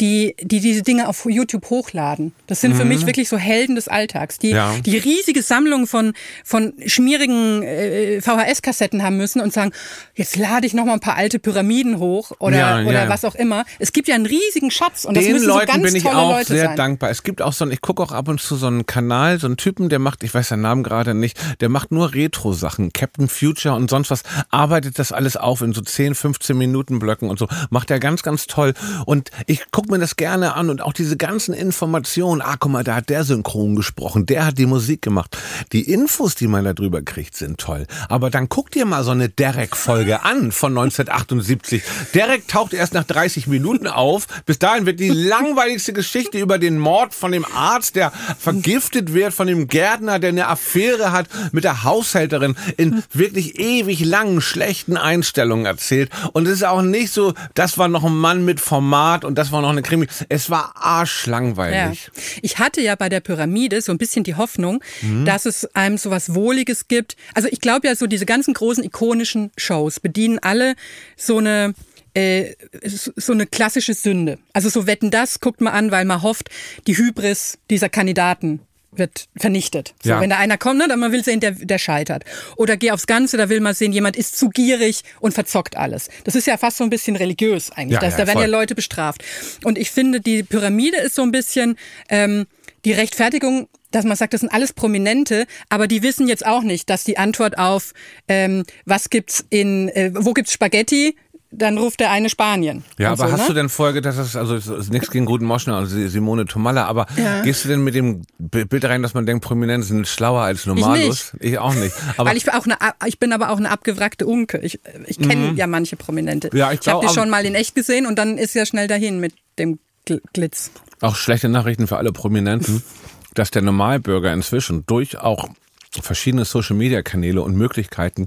die, 0.00 0.34
die 0.40 0.60
diese 0.60 0.82
Dinge 0.82 1.08
auf 1.08 1.24
YouTube 1.28 1.68
hochladen. 1.70 2.32
Das 2.46 2.60
sind 2.60 2.74
für 2.76 2.82
Mhm. 2.84 2.88
mich 2.88 3.06
wirklich 3.06 3.28
so 3.28 3.36
Helden 3.36 3.74
des 3.74 3.88
Alltags, 3.88 4.38
die 4.38 4.50
Ja. 4.50 4.74
die 4.84 4.96
riesige 4.98 5.42
Sammlung 5.42 5.86
von, 5.86 6.12
von 6.44 6.74
schmierigen 6.86 7.62
äh, 7.62 8.20
VHS-Kassetten 8.20 9.02
haben 9.02 9.16
müssen 9.16 9.40
und 9.40 9.52
sagen, 9.52 9.72
jetzt 10.14 10.36
lade 10.36 10.66
ich 10.66 10.74
noch 10.74 10.84
mal 10.84 10.94
ein 10.94 11.00
paar 11.00 11.16
alte 11.16 11.38
Pyramiden 11.38 11.98
hoch 11.98 12.32
oder, 12.38 12.56
Ja, 12.56 12.80
oder 12.82 13.04
ja. 13.04 13.08
was 13.08 13.24
auch 13.24 13.34
immer. 13.34 13.64
Es 13.78 13.92
gibt 13.92 14.08
ja 14.08 14.14
einen 14.14 14.26
riesigen 14.26 14.70
Schatz 14.70 15.04
und 15.04 15.16
das 15.16 15.24
Den 15.24 15.34
müssen 15.34 15.48
Leuten 15.48 15.66
so 15.66 15.72
ganz 15.72 15.82
bin 15.84 15.96
ich 15.96 16.06
auch 16.06 16.30
Leute 16.32 16.52
sehr 16.52 16.66
sein. 16.66 16.76
dankbar. 16.76 17.10
Es 17.10 17.22
gibt 17.22 17.42
auch 17.42 17.52
so 17.52 17.64
einen, 17.64 17.72
ich 17.72 17.80
gucke 17.80 18.02
auch 18.02 18.12
ab 18.12 18.28
und 18.28 18.40
zu 18.40 18.56
so 18.56 18.66
einen 18.66 18.86
Kanal, 18.86 19.38
so 19.38 19.46
einen 19.46 19.56
Typen, 19.56 19.88
der 19.88 19.98
macht, 19.98 20.22
ich 20.24 20.34
weiß 20.34 20.48
seinen 20.48 20.62
Namen 20.62 20.82
gerade 20.82 21.14
nicht, 21.14 21.38
der 21.60 21.68
macht 21.68 21.90
nur 21.92 22.14
Retro-Sachen, 22.14 22.92
Captain 22.92 23.28
Future 23.28 23.74
und 23.74 23.90
sonst 23.90 24.10
was, 24.10 24.22
arbeitet 24.50 24.98
das 24.98 25.12
alles 25.12 25.36
auf 25.36 25.62
in 25.62 25.72
so 25.72 25.80
10, 25.80 26.14
15 26.14 26.56
Minuten 26.56 26.98
Blöcken 26.98 27.30
und 27.30 27.38
so. 27.38 27.48
Macht 27.70 27.90
er 27.90 28.00
ganz, 28.00 28.22
ganz 28.22 28.46
toll. 28.46 28.74
Und 29.06 29.30
ich 29.46 29.70
gucke 29.70 29.90
mir 29.90 29.98
das 29.98 30.16
gerne 30.16 30.54
an 30.54 30.70
und 30.70 30.80
auch 30.82 30.92
diese 30.92 31.16
ganzen 31.16 31.54
Informationen, 31.54 32.42
ah, 32.42 32.56
guck 32.58 32.72
mal, 32.72 32.84
da 32.84 32.96
hat 32.96 33.08
der 33.08 33.24
synchron 33.24 33.76
gesprochen, 33.76 34.26
der 34.26 34.46
hat 34.46 34.58
die 34.58 34.66
Musik 34.66 35.02
gemacht. 35.02 35.36
Die 35.72 35.90
Infos, 36.18 36.34
die 36.34 36.48
man 36.48 36.64
da 36.64 36.72
drüber 36.72 37.00
kriegt, 37.00 37.36
sind 37.36 37.58
toll. 37.60 37.86
Aber 38.08 38.28
dann 38.28 38.48
guck 38.48 38.72
dir 38.72 38.86
mal 38.86 39.04
so 39.04 39.12
eine 39.12 39.28
Derek-Folge 39.28 40.24
an 40.24 40.50
von 40.50 40.72
1978. 40.76 41.80
Derek 42.12 42.48
taucht 42.48 42.74
erst 42.74 42.92
nach 42.92 43.04
30 43.04 43.46
Minuten 43.46 43.86
auf. 43.86 44.26
Bis 44.44 44.58
dahin 44.58 44.84
wird 44.84 44.98
die 44.98 45.10
langweiligste 45.10 45.92
Geschichte 45.92 46.38
über 46.38 46.58
den 46.58 46.76
Mord 46.80 47.14
von 47.14 47.30
dem 47.30 47.44
Arzt, 47.54 47.94
der 47.94 48.10
vergiftet 48.36 49.14
wird, 49.14 49.32
von 49.32 49.46
dem 49.46 49.68
Gärtner, 49.68 50.18
der 50.18 50.30
eine 50.30 50.48
Affäre 50.48 51.12
hat 51.12 51.28
mit 51.52 51.62
der 51.62 51.84
Haushälterin, 51.84 52.56
in 52.76 53.04
wirklich 53.12 53.60
ewig 53.60 54.04
langen, 54.04 54.40
schlechten 54.40 54.96
Einstellungen 54.96 55.66
erzählt. 55.66 56.10
Und 56.32 56.46
es 56.48 56.54
ist 56.54 56.64
auch 56.64 56.82
nicht 56.82 57.12
so, 57.12 57.32
das 57.54 57.78
war 57.78 57.86
noch 57.86 58.02
ein 58.02 58.16
Mann 58.16 58.44
mit 58.44 58.60
Format 58.60 59.24
und 59.24 59.36
das 59.38 59.52
war 59.52 59.62
noch 59.62 59.70
eine 59.70 59.82
Krimi. 59.82 60.08
Es 60.28 60.50
war 60.50 60.72
arschlangweilig. 60.74 62.06
Ja. 62.06 62.22
Ich 62.42 62.58
hatte 62.58 62.80
ja 62.80 62.96
bei 62.96 63.08
der 63.08 63.20
Pyramide 63.20 63.80
so 63.82 63.92
ein 63.92 63.98
bisschen 63.98 64.24
die 64.24 64.34
Hoffnung, 64.34 64.82
Mhm. 65.02 65.24
dass 65.24 65.46
es 65.46 65.64
einem 65.76 65.97
so 65.98 66.10
was 66.10 66.34
Wohliges 66.34 66.88
gibt. 66.88 67.16
Also 67.34 67.48
ich 67.50 67.60
glaube 67.60 67.86
ja, 67.88 67.94
so 67.94 68.06
diese 68.06 68.26
ganzen 68.26 68.54
großen 68.54 68.84
ikonischen 68.84 69.50
Shows 69.56 70.00
bedienen 70.00 70.38
alle 70.38 70.74
so 71.16 71.38
eine 71.38 71.74
äh, 72.14 72.54
so 72.82 73.32
eine 73.32 73.46
klassische 73.46 73.94
Sünde. 73.94 74.38
Also 74.52 74.68
so 74.68 74.86
wetten 74.86 75.10
das 75.10 75.40
guckt 75.40 75.60
man 75.60 75.72
an, 75.72 75.90
weil 75.90 76.04
man 76.04 76.22
hofft, 76.22 76.48
die 76.86 76.96
Hybris 76.96 77.58
dieser 77.70 77.88
Kandidaten 77.88 78.60
wird 78.92 79.28
vernichtet. 79.36 79.94
So, 80.02 80.10
Ja. 80.10 80.20
Wenn 80.20 80.30
da 80.30 80.38
einer 80.38 80.58
kommt, 80.58 80.78
ne, 80.78 80.88
dann 80.88 80.98
man 80.98 81.12
will 81.12 81.22
sehen, 81.22 81.40
der, 81.40 81.52
der 81.52 81.78
scheitert. 81.78 82.24
Oder 82.56 82.76
geh 82.76 82.90
aufs 82.90 83.06
Ganze, 83.06 83.36
da 83.36 83.48
will 83.48 83.60
man 83.60 83.74
sehen, 83.74 83.92
jemand 83.92 84.16
ist 84.16 84.38
zu 84.38 84.48
gierig 84.48 85.02
und 85.20 85.32
verzockt 85.32 85.76
alles. 85.76 86.08
Das 86.24 86.34
ist 86.34 86.46
ja 86.46 86.56
fast 86.56 86.78
so 86.78 86.84
ein 86.84 86.90
bisschen 86.90 87.16
religiös 87.16 87.70
eigentlich. 87.70 87.94
Ja, 87.94 88.00
das, 88.00 88.14
ja, 88.14 88.18
da 88.18 88.26
werden 88.26 88.38
voll. 88.38 88.50
ja 88.50 88.58
Leute 88.58 88.74
bestraft. 88.74 89.22
Und 89.64 89.78
ich 89.78 89.90
finde, 89.90 90.20
die 90.20 90.42
Pyramide 90.42 90.96
ist 90.98 91.14
so 91.14 91.22
ein 91.22 91.30
bisschen 91.30 91.76
ähm, 92.08 92.46
die 92.84 92.92
Rechtfertigung, 92.92 93.68
dass 93.90 94.04
man 94.04 94.16
sagt, 94.16 94.34
das 94.34 94.40
sind 94.40 94.52
alles 94.52 94.72
Prominente, 94.72 95.46
aber 95.68 95.86
die 95.86 96.02
wissen 96.02 96.28
jetzt 96.28 96.44
auch 96.46 96.62
nicht, 96.62 96.90
dass 96.90 97.04
die 97.04 97.18
Antwort 97.18 97.58
auf 97.58 97.92
ähm, 98.28 98.64
was 98.84 99.10
gibt's 99.10 99.44
in, 99.50 99.88
äh, 99.90 100.10
wo 100.14 100.32
gibt's 100.34 100.52
Spaghetti, 100.52 101.16
dann 101.50 101.78
ruft 101.78 102.00
der 102.00 102.10
eine 102.10 102.28
Spanien. 102.28 102.84
Ja, 102.98 103.12
Und 103.12 103.20
aber 103.20 103.28
so, 103.28 103.32
hast 103.32 103.40
ne? 103.40 103.46
du 103.48 103.52
denn 103.54 103.68
Folge, 103.70 104.02
dass 104.02 104.16
das, 104.16 104.36
also 104.36 104.54
es 104.54 104.66
ist 104.66 104.92
nichts 104.92 105.10
gegen 105.10 105.24
guten 105.24 105.46
Moschner, 105.46 105.76
also 105.76 105.96
Simone 106.08 106.44
Tomalla, 106.44 106.84
aber 106.84 107.06
Ja. 107.16 107.40
gehst 107.40 107.64
du 107.64 107.68
denn 107.70 107.82
mit 107.82 107.94
dem 107.94 108.20
Bild 108.38 108.84
rein, 108.84 109.00
dass 109.02 109.14
man 109.14 109.24
denkt, 109.24 109.42
Prominente 109.44 109.86
sind 109.86 110.06
schlauer 110.06 110.42
als 110.42 110.66
Normalus? 110.66 111.32
Ich, 111.40 111.56
auch 111.58 111.74
nicht. 111.74 111.94
Aber 112.18 112.28
Weil 112.28 112.36
ich, 112.36 112.44
bin 112.44 112.52
auch 112.52 112.66
eine, 112.66 112.76
ich 113.06 113.18
bin 113.18 113.32
aber 113.32 113.48
auch 113.48 113.56
eine 113.56 113.70
abgewrackte 113.70 114.26
Unke. 114.26 114.58
Ich, 114.58 114.78
ich 115.06 115.18
kenne 115.18 115.52
Mhm. 115.52 115.56
ja 115.56 115.66
manche 115.66 115.96
Prominente. 115.96 116.50
Ja, 116.52 116.70
ich 116.70 116.80
ich 116.82 116.88
habe 116.88 117.06
die 117.06 117.14
schon 117.14 117.30
mal 117.30 117.46
in 117.46 117.54
echt 117.54 117.74
gesehen 117.74 118.04
und 118.04 118.18
dann 118.18 118.36
ist 118.36 118.54
ja 118.54 118.66
schnell 118.66 118.86
dahin 118.86 119.18
mit 119.18 119.32
dem 119.58 119.78
Gl 120.04 120.20
Glitz. 120.34 120.70
auch 121.00 121.16
schlechte 121.16 121.48
Nachrichten 121.48 121.86
für 121.86 121.96
alle 121.96 122.12
Prominenten, 122.12 122.82
dass 123.34 123.50
der 123.50 123.62
Normalbürger 123.62 124.32
inzwischen 124.32 124.84
durch 124.86 125.18
auch 125.18 125.48
verschiedene 125.90 126.44
Social-Media-Kanäle 126.44 127.42
und 127.42 127.56
Möglichkeiten 127.56 128.26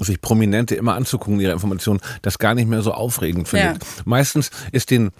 sich 0.00 0.20
Prominente 0.20 0.74
immer 0.74 0.94
anzugucken, 0.94 1.40
ihre 1.40 1.52
Informationen, 1.52 2.00
das 2.22 2.38
gar 2.38 2.54
nicht 2.54 2.68
mehr 2.68 2.82
so 2.82 2.92
aufregend 2.92 3.48
findet. 3.48 3.82
Ja. 3.82 4.02
Meistens 4.04 4.50
ist 4.72 4.90
den 4.90 5.10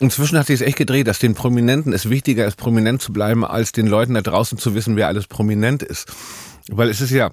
Inzwischen 0.00 0.38
hat 0.38 0.46
sich 0.46 0.62
es 0.62 0.66
echt 0.66 0.78
gedreht, 0.78 1.06
dass 1.06 1.18
den 1.18 1.34
Prominenten 1.34 1.92
es 1.92 2.08
wichtiger 2.08 2.46
ist, 2.46 2.56
prominent 2.56 3.02
zu 3.02 3.12
bleiben, 3.12 3.44
als 3.44 3.72
den 3.72 3.86
Leuten 3.86 4.14
da 4.14 4.22
draußen 4.22 4.56
zu 4.56 4.74
wissen, 4.74 4.96
wer 4.96 5.08
alles 5.08 5.26
prominent 5.26 5.82
ist. 5.82 6.10
Weil 6.70 6.88
es 6.88 7.02
ist 7.02 7.10
ja 7.10 7.30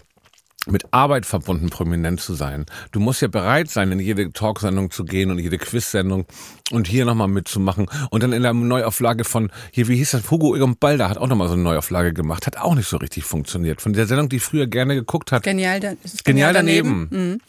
mit 0.71 0.86
Arbeit 0.91 1.25
verbunden, 1.25 1.69
prominent 1.69 2.21
zu 2.21 2.34
sein. 2.34 2.65
Du 2.91 2.99
musst 2.99 3.21
ja 3.21 3.27
bereit 3.27 3.69
sein, 3.69 3.91
in 3.91 3.99
jede 3.99 4.32
Talksendung 4.32 4.91
zu 4.91 5.06
gehen 5.06 5.32
und 5.32 5.39
jede 5.39 5.58
Quizsendung 5.58 6.25
und 6.71 6.88
hier 6.88 7.06
nochmal 7.06 7.27
mitzumachen. 7.27 7.89
Und 8.10 8.23
dann 8.23 8.34
in 8.34 8.43
der 8.43 8.53
Neuauflage 8.53 9.23
von, 9.23 9.51
hier, 9.71 9.88
wie 9.88 9.95
hieß 9.95 10.12
das, 10.12 10.30
Hugo 10.30 10.56
Egon 10.56 10.77
Balder 10.77 11.10
hat 11.10 11.17
auch 11.17 11.27
nochmal 11.27 11.47
so 11.47 11.53
eine 11.53 11.63
Neuauflage 11.63 12.13
gemacht, 12.13 12.47
hat 12.47 12.58
auch 12.58 12.75
nicht 12.75 12.88
so 12.88 12.97
richtig 12.97 13.23
funktioniert. 13.23 13.82
Von 13.82 13.93
der 13.93 14.08
Sendung, 14.08 14.30
die 14.30 14.38
ich 14.38 14.43
früher 14.43 14.67
gerne 14.67 14.95
geguckt 14.95 15.32
hat. 15.32 15.43
Genial, 15.43 15.80
da, 15.80 15.93
ist 16.03 16.23
Genial 16.23 16.53
daneben. 16.53 17.08
Mhm. 17.10 17.41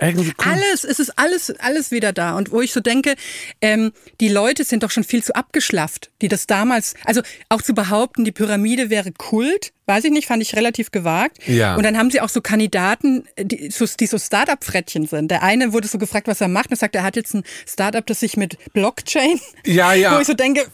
Irgendwie 0.00 0.32
cool. 0.38 0.52
Alles, 0.52 0.84
es 0.84 0.98
ist 0.98 1.18
alles, 1.18 1.52
alles 1.58 1.90
wieder 1.90 2.12
da. 2.12 2.36
Und 2.36 2.52
wo 2.52 2.60
ich 2.60 2.72
so 2.72 2.80
denke, 2.80 3.14
ähm, 3.60 3.92
die 4.20 4.28
Leute 4.28 4.64
sind 4.64 4.82
doch 4.82 4.90
schon 4.90 5.04
viel 5.04 5.22
zu 5.22 5.34
abgeschlafft, 5.34 6.10
die 6.22 6.28
das 6.28 6.46
damals, 6.46 6.94
also 7.04 7.20
auch 7.48 7.60
zu 7.60 7.74
behaupten, 7.74 8.24
die 8.24 8.32
Pyramide 8.32 8.88
wäre 8.88 9.12
Kult, 9.12 9.72
weiß 9.90 10.04
ich 10.04 10.12
nicht, 10.12 10.28
fand 10.28 10.40
ich 10.40 10.54
relativ 10.54 10.92
gewagt. 10.92 11.38
Ja. 11.46 11.74
Und 11.74 11.82
dann 11.82 11.98
haben 11.98 12.10
sie 12.10 12.20
auch 12.20 12.28
so 12.28 12.40
Kandidaten, 12.40 13.24
die 13.38 13.70
so, 13.70 13.84
die 13.98 14.06
so 14.06 14.18
Start-up-Frettchen 14.18 15.06
sind. 15.06 15.30
Der 15.30 15.42
eine 15.42 15.72
wurde 15.72 15.88
so 15.88 15.98
gefragt, 15.98 16.28
was 16.28 16.40
er 16.40 16.48
macht, 16.48 16.66
und 16.66 16.72
er 16.72 16.76
sagt, 16.76 16.94
er 16.94 17.02
hat 17.02 17.16
jetzt 17.16 17.34
ein 17.34 17.42
Start-up, 17.66 18.06
das 18.06 18.20
sich 18.20 18.36
mit 18.36 18.56
Blockchain, 18.72 19.40
Ja, 19.66 19.92
ja. 19.92 20.14
wo 20.16 20.20
ich 20.20 20.26
so 20.26 20.34
denke, 20.34 20.64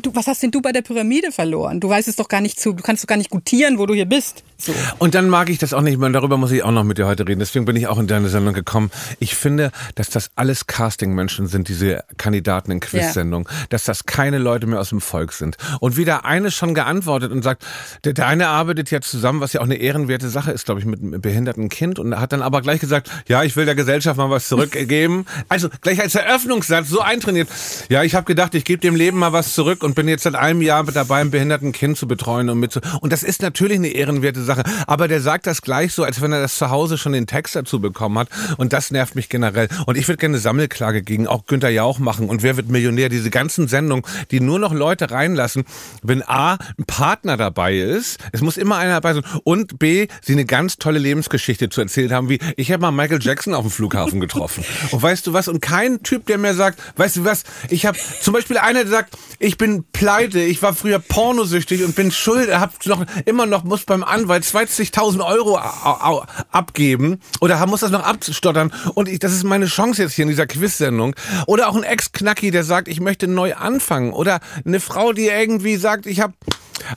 du, 0.00 0.14
was 0.14 0.26
hast 0.26 0.42
denn 0.42 0.50
du 0.50 0.62
bei 0.62 0.72
der 0.72 0.82
Pyramide 0.82 1.32
verloren? 1.32 1.80
Du 1.80 1.88
weißt 1.90 2.08
es 2.08 2.16
doch 2.16 2.28
gar 2.28 2.40
nicht 2.40 2.58
zu, 2.58 2.72
du 2.72 2.82
kannst 2.82 3.04
doch 3.04 3.08
gar 3.08 3.18
nicht 3.18 3.30
gutieren, 3.30 3.78
wo 3.78 3.84
du 3.84 3.92
hier 3.94 4.06
bist. 4.06 4.42
So. 4.56 4.74
Und 4.98 5.14
dann 5.14 5.28
mag 5.28 5.48
ich 5.48 5.58
das 5.58 5.72
auch 5.72 5.80
nicht 5.80 5.98
mehr. 5.98 6.06
Und 6.06 6.12
darüber 6.12 6.36
muss 6.36 6.52
ich 6.52 6.62
auch 6.62 6.70
noch 6.70 6.84
mit 6.84 6.98
dir 6.98 7.06
heute 7.06 7.26
reden. 7.26 7.40
Deswegen 7.40 7.64
bin 7.64 7.76
ich 7.76 7.86
auch 7.86 7.98
in 7.98 8.06
deine 8.06 8.28
Sendung 8.28 8.54
gekommen. 8.54 8.90
Ich 9.18 9.34
finde, 9.34 9.70
dass 9.94 10.10
das 10.10 10.30
alles 10.34 10.66
Casting-Menschen 10.66 11.46
sind, 11.46 11.68
diese 11.68 12.04
Kandidaten 12.18 12.70
in 12.70 12.80
Quiz-Sendungen. 12.80 13.48
Dass 13.70 13.84
das 13.84 14.04
keine 14.04 14.38
Leute 14.38 14.66
mehr 14.66 14.80
aus 14.80 14.90
dem 14.90 15.00
Volk 15.00 15.32
sind. 15.32 15.56
Und 15.80 15.96
wie 15.96 16.04
der 16.04 16.24
eine 16.24 16.50
schon 16.50 16.74
geantwortet 16.74 17.32
und 17.32 17.42
sagt, 17.42 17.64
der, 18.04 18.12
der 18.12 18.26
eine 18.30 18.46
arbeitet 18.46 18.92
ja 18.92 19.00
zusammen, 19.00 19.40
was 19.40 19.54
ja 19.54 19.60
auch 19.60 19.64
eine 19.64 19.74
ehrenwerte 19.74 20.28
Sache 20.28 20.52
ist, 20.52 20.64
glaube 20.64 20.78
ich, 20.78 20.86
mit 20.86 21.00
einem 21.00 21.20
behinderten 21.20 21.68
Kind. 21.68 21.98
Und 21.98 22.18
hat 22.18 22.32
dann 22.32 22.42
aber 22.42 22.62
gleich 22.62 22.78
gesagt, 22.78 23.10
ja, 23.26 23.42
ich 23.42 23.56
will 23.56 23.64
der 23.64 23.74
Gesellschaft 23.74 24.16
mal 24.18 24.30
was 24.30 24.48
zurückgeben. 24.48 25.26
Also 25.48 25.68
gleich 25.80 26.00
als 26.00 26.14
Eröffnungssatz 26.14 26.88
so 26.88 27.00
eintrainiert. 27.00 27.48
Ja, 27.88 28.04
ich 28.04 28.14
habe 28.14 28.24
gedacht, 28.24 28.54
ich 28.54 28.64
gebe 28.64 28.80
dem 28.80 28.94
Leben 28.94 29.18
mal 29.18 29.32
was 29.32 29.54
zurück 29.54 29.82
und 29.82 29.94
bin 29.94 30.06
jetzt 30.06 30.22
seit 30.22 30.34
einem 30.34 30.62
Jahr 30.62 30.84
dabei, 30.84 31.20
ein 31.20 31.30
behinderten 31.30 31.72
Kind 31.72 31.96
zu 31.96 32.06
betreuen 32.06 32.48
und 32.50 32.60
mit 32.60 32.72
zu 32.72 32.80
Und 33.00 33.12
das 33.12 33.22
ist 33.22 33.42
natürlich 33.42 33.78
eine 33.78 33.88
ehrenwerte 33.88 34.42
Sache. 34.44 34.62
Aber 34.86 35.08
der 35.08 35.20
sagt 35.20 35.46
das 35.46 35.62
gleich 35.62 35.92
so, 35.92 36.04
als 36.04 36.20
wenn 36.20 36.32
er 36.32 36.40
das 36.40 36.56
zu 36.56 36.70
Hause 36.70 36.98
schon 36.98 37.12
den 37.12 37.26
Text 37.26 37.56
dazu 37.56 37.80
bekommen 37.80 38.18
hat. 38.18 38.28
Und 38.58 38.72
das 38.72 38.90
nervt 38.90 39.16
mich 39.16 39.28
generell. 39.28 39.68
Und 39.86 39.96
ich 39.96 40.06
würde 40.06 40.18
gerne 40.18 40.34
eine 40.34 40.40
Sammelklage 40.40 41.02
gegen 41.02 41.26
auch 41.26 41.46
Günther 41.46 41.70
Jauch 41.70 41.98
machen. 41.98 42.28
Und 42.28 42.42
wer 42.42 42.56
wird 42.56 42.68
Millionär? 42.68 43.08
Diese 43.08 43.30
ganzen 43.30 43.66
Sendungen, 43.66 44.04
die 44.30 44.40
nur 44.40 44.58
noch 44.58 44.72
Leute 44.72 45.10
reinlassen, 45.10 45.64
wenn 46.02 46.22
A, 46.22 46.58
ein 46.78 46.84
Partner 46.86 47.36
dabei 47.36 47.78
ist. 47.78 48.19
Es 48.32 48.40
muss 48.40 48.56
immer 48.56 48.76
einer 48.76 48.94
dabei 48.94 49.14
sein. 49.14 49.24
Und 49.44 49.78
B, 49.78 50.08
sie 50.22 50.32
eine 50.32 50.44
ganz 50.44 50.76
tolle 50.76 50.98
Lebensgeschichte 50.98 51.68
zu 51.68 51.80
erzählen 51.80 52.12
haben, 52.12 52.28
wie 52.28 52.38
ich 52.56 52.72
habe 52.72 52.82
mal 52.82 52.90
Michael 52.90 53.20
Jackson 53.22 53.54
auf 53.54 53.62
dem 53.62 53.70
Flughafen 53.70 54.20
getroffen. 54.20 54.64
Und 54.90 55.02
weißt 55.02 55.26
du 55.26 55.32
was? 55.32 55.48
Und 55.48 55.60
kein 55.60 56.02
Typ, 56.02 56.26
der 56.26 56.38
mir 56.38 56.54
sagt, 56.54 56.80
weißt 56.96 57.16
du 57.16 57.24
was? 57.24 57.44
Ich 57.68 57.86
habe 57.86 57.98
zum 58.20 58.34
Beispiel 58.34 58.58
einer, 58.58 58.84
der 58.84 58.90
sagt, 58.90 59.16
ich 59.38 59.56
bin 59.56 59.84
pleite, 59.92 60.40
ich 60.40 60.62
war 60.62 60.74
früher 60.74 60.98
pornosüchtig 60.98 61.84
und 61.84 61.94
bin 61.94 62.10
schuld, 62.10 62.52
hab 62.52 62.84
noch 62.86 63.04
immer 63.24 63.46
noch 63.46 63.64
muss 63.64 63.84
beim 63.84 64.04
Anwalt 64.04 64.44
20.000 64.44 65.24
Euro 65.24 65.56
abgeben 65.56 67.20
oder 67.40 67.64
muss 67.70 67.80
das 67.80 67.90
noch 67.90 68.02
abstottern 68.02 68.72
und 68.94 69.08
ich, 69.08 69.18
das 69.18 69.32
ist 69.32 69.44
meine 69.44 69.66
Chance 69.66 70.02
jetzt 70.02 70.14
hier 70.14 70.24
in 70.24 70.28
dieser 70.28 70.46
Quiz-Sendung. 70.46 71.14
Oder 71.46 71.68
auch 71.68 71.76
ein 71.76 71.84
Ex-Knacki, 71.84 72.50
der 72.50 72.64
sagt, 72.64 72.88
ich 72.88 73.00
möchte 73.00 73.28
neu 73.28 73.54
anfangen 73.54 74.12
oder 74.12 74.40
eine 74.64 74.80
Frau, 74.80 75.12
die 75.12 75.28
irgendwie 75.28 75.76
sagt, 75.76 76.06
ich 76.06 76.20
habe 76.20 76.34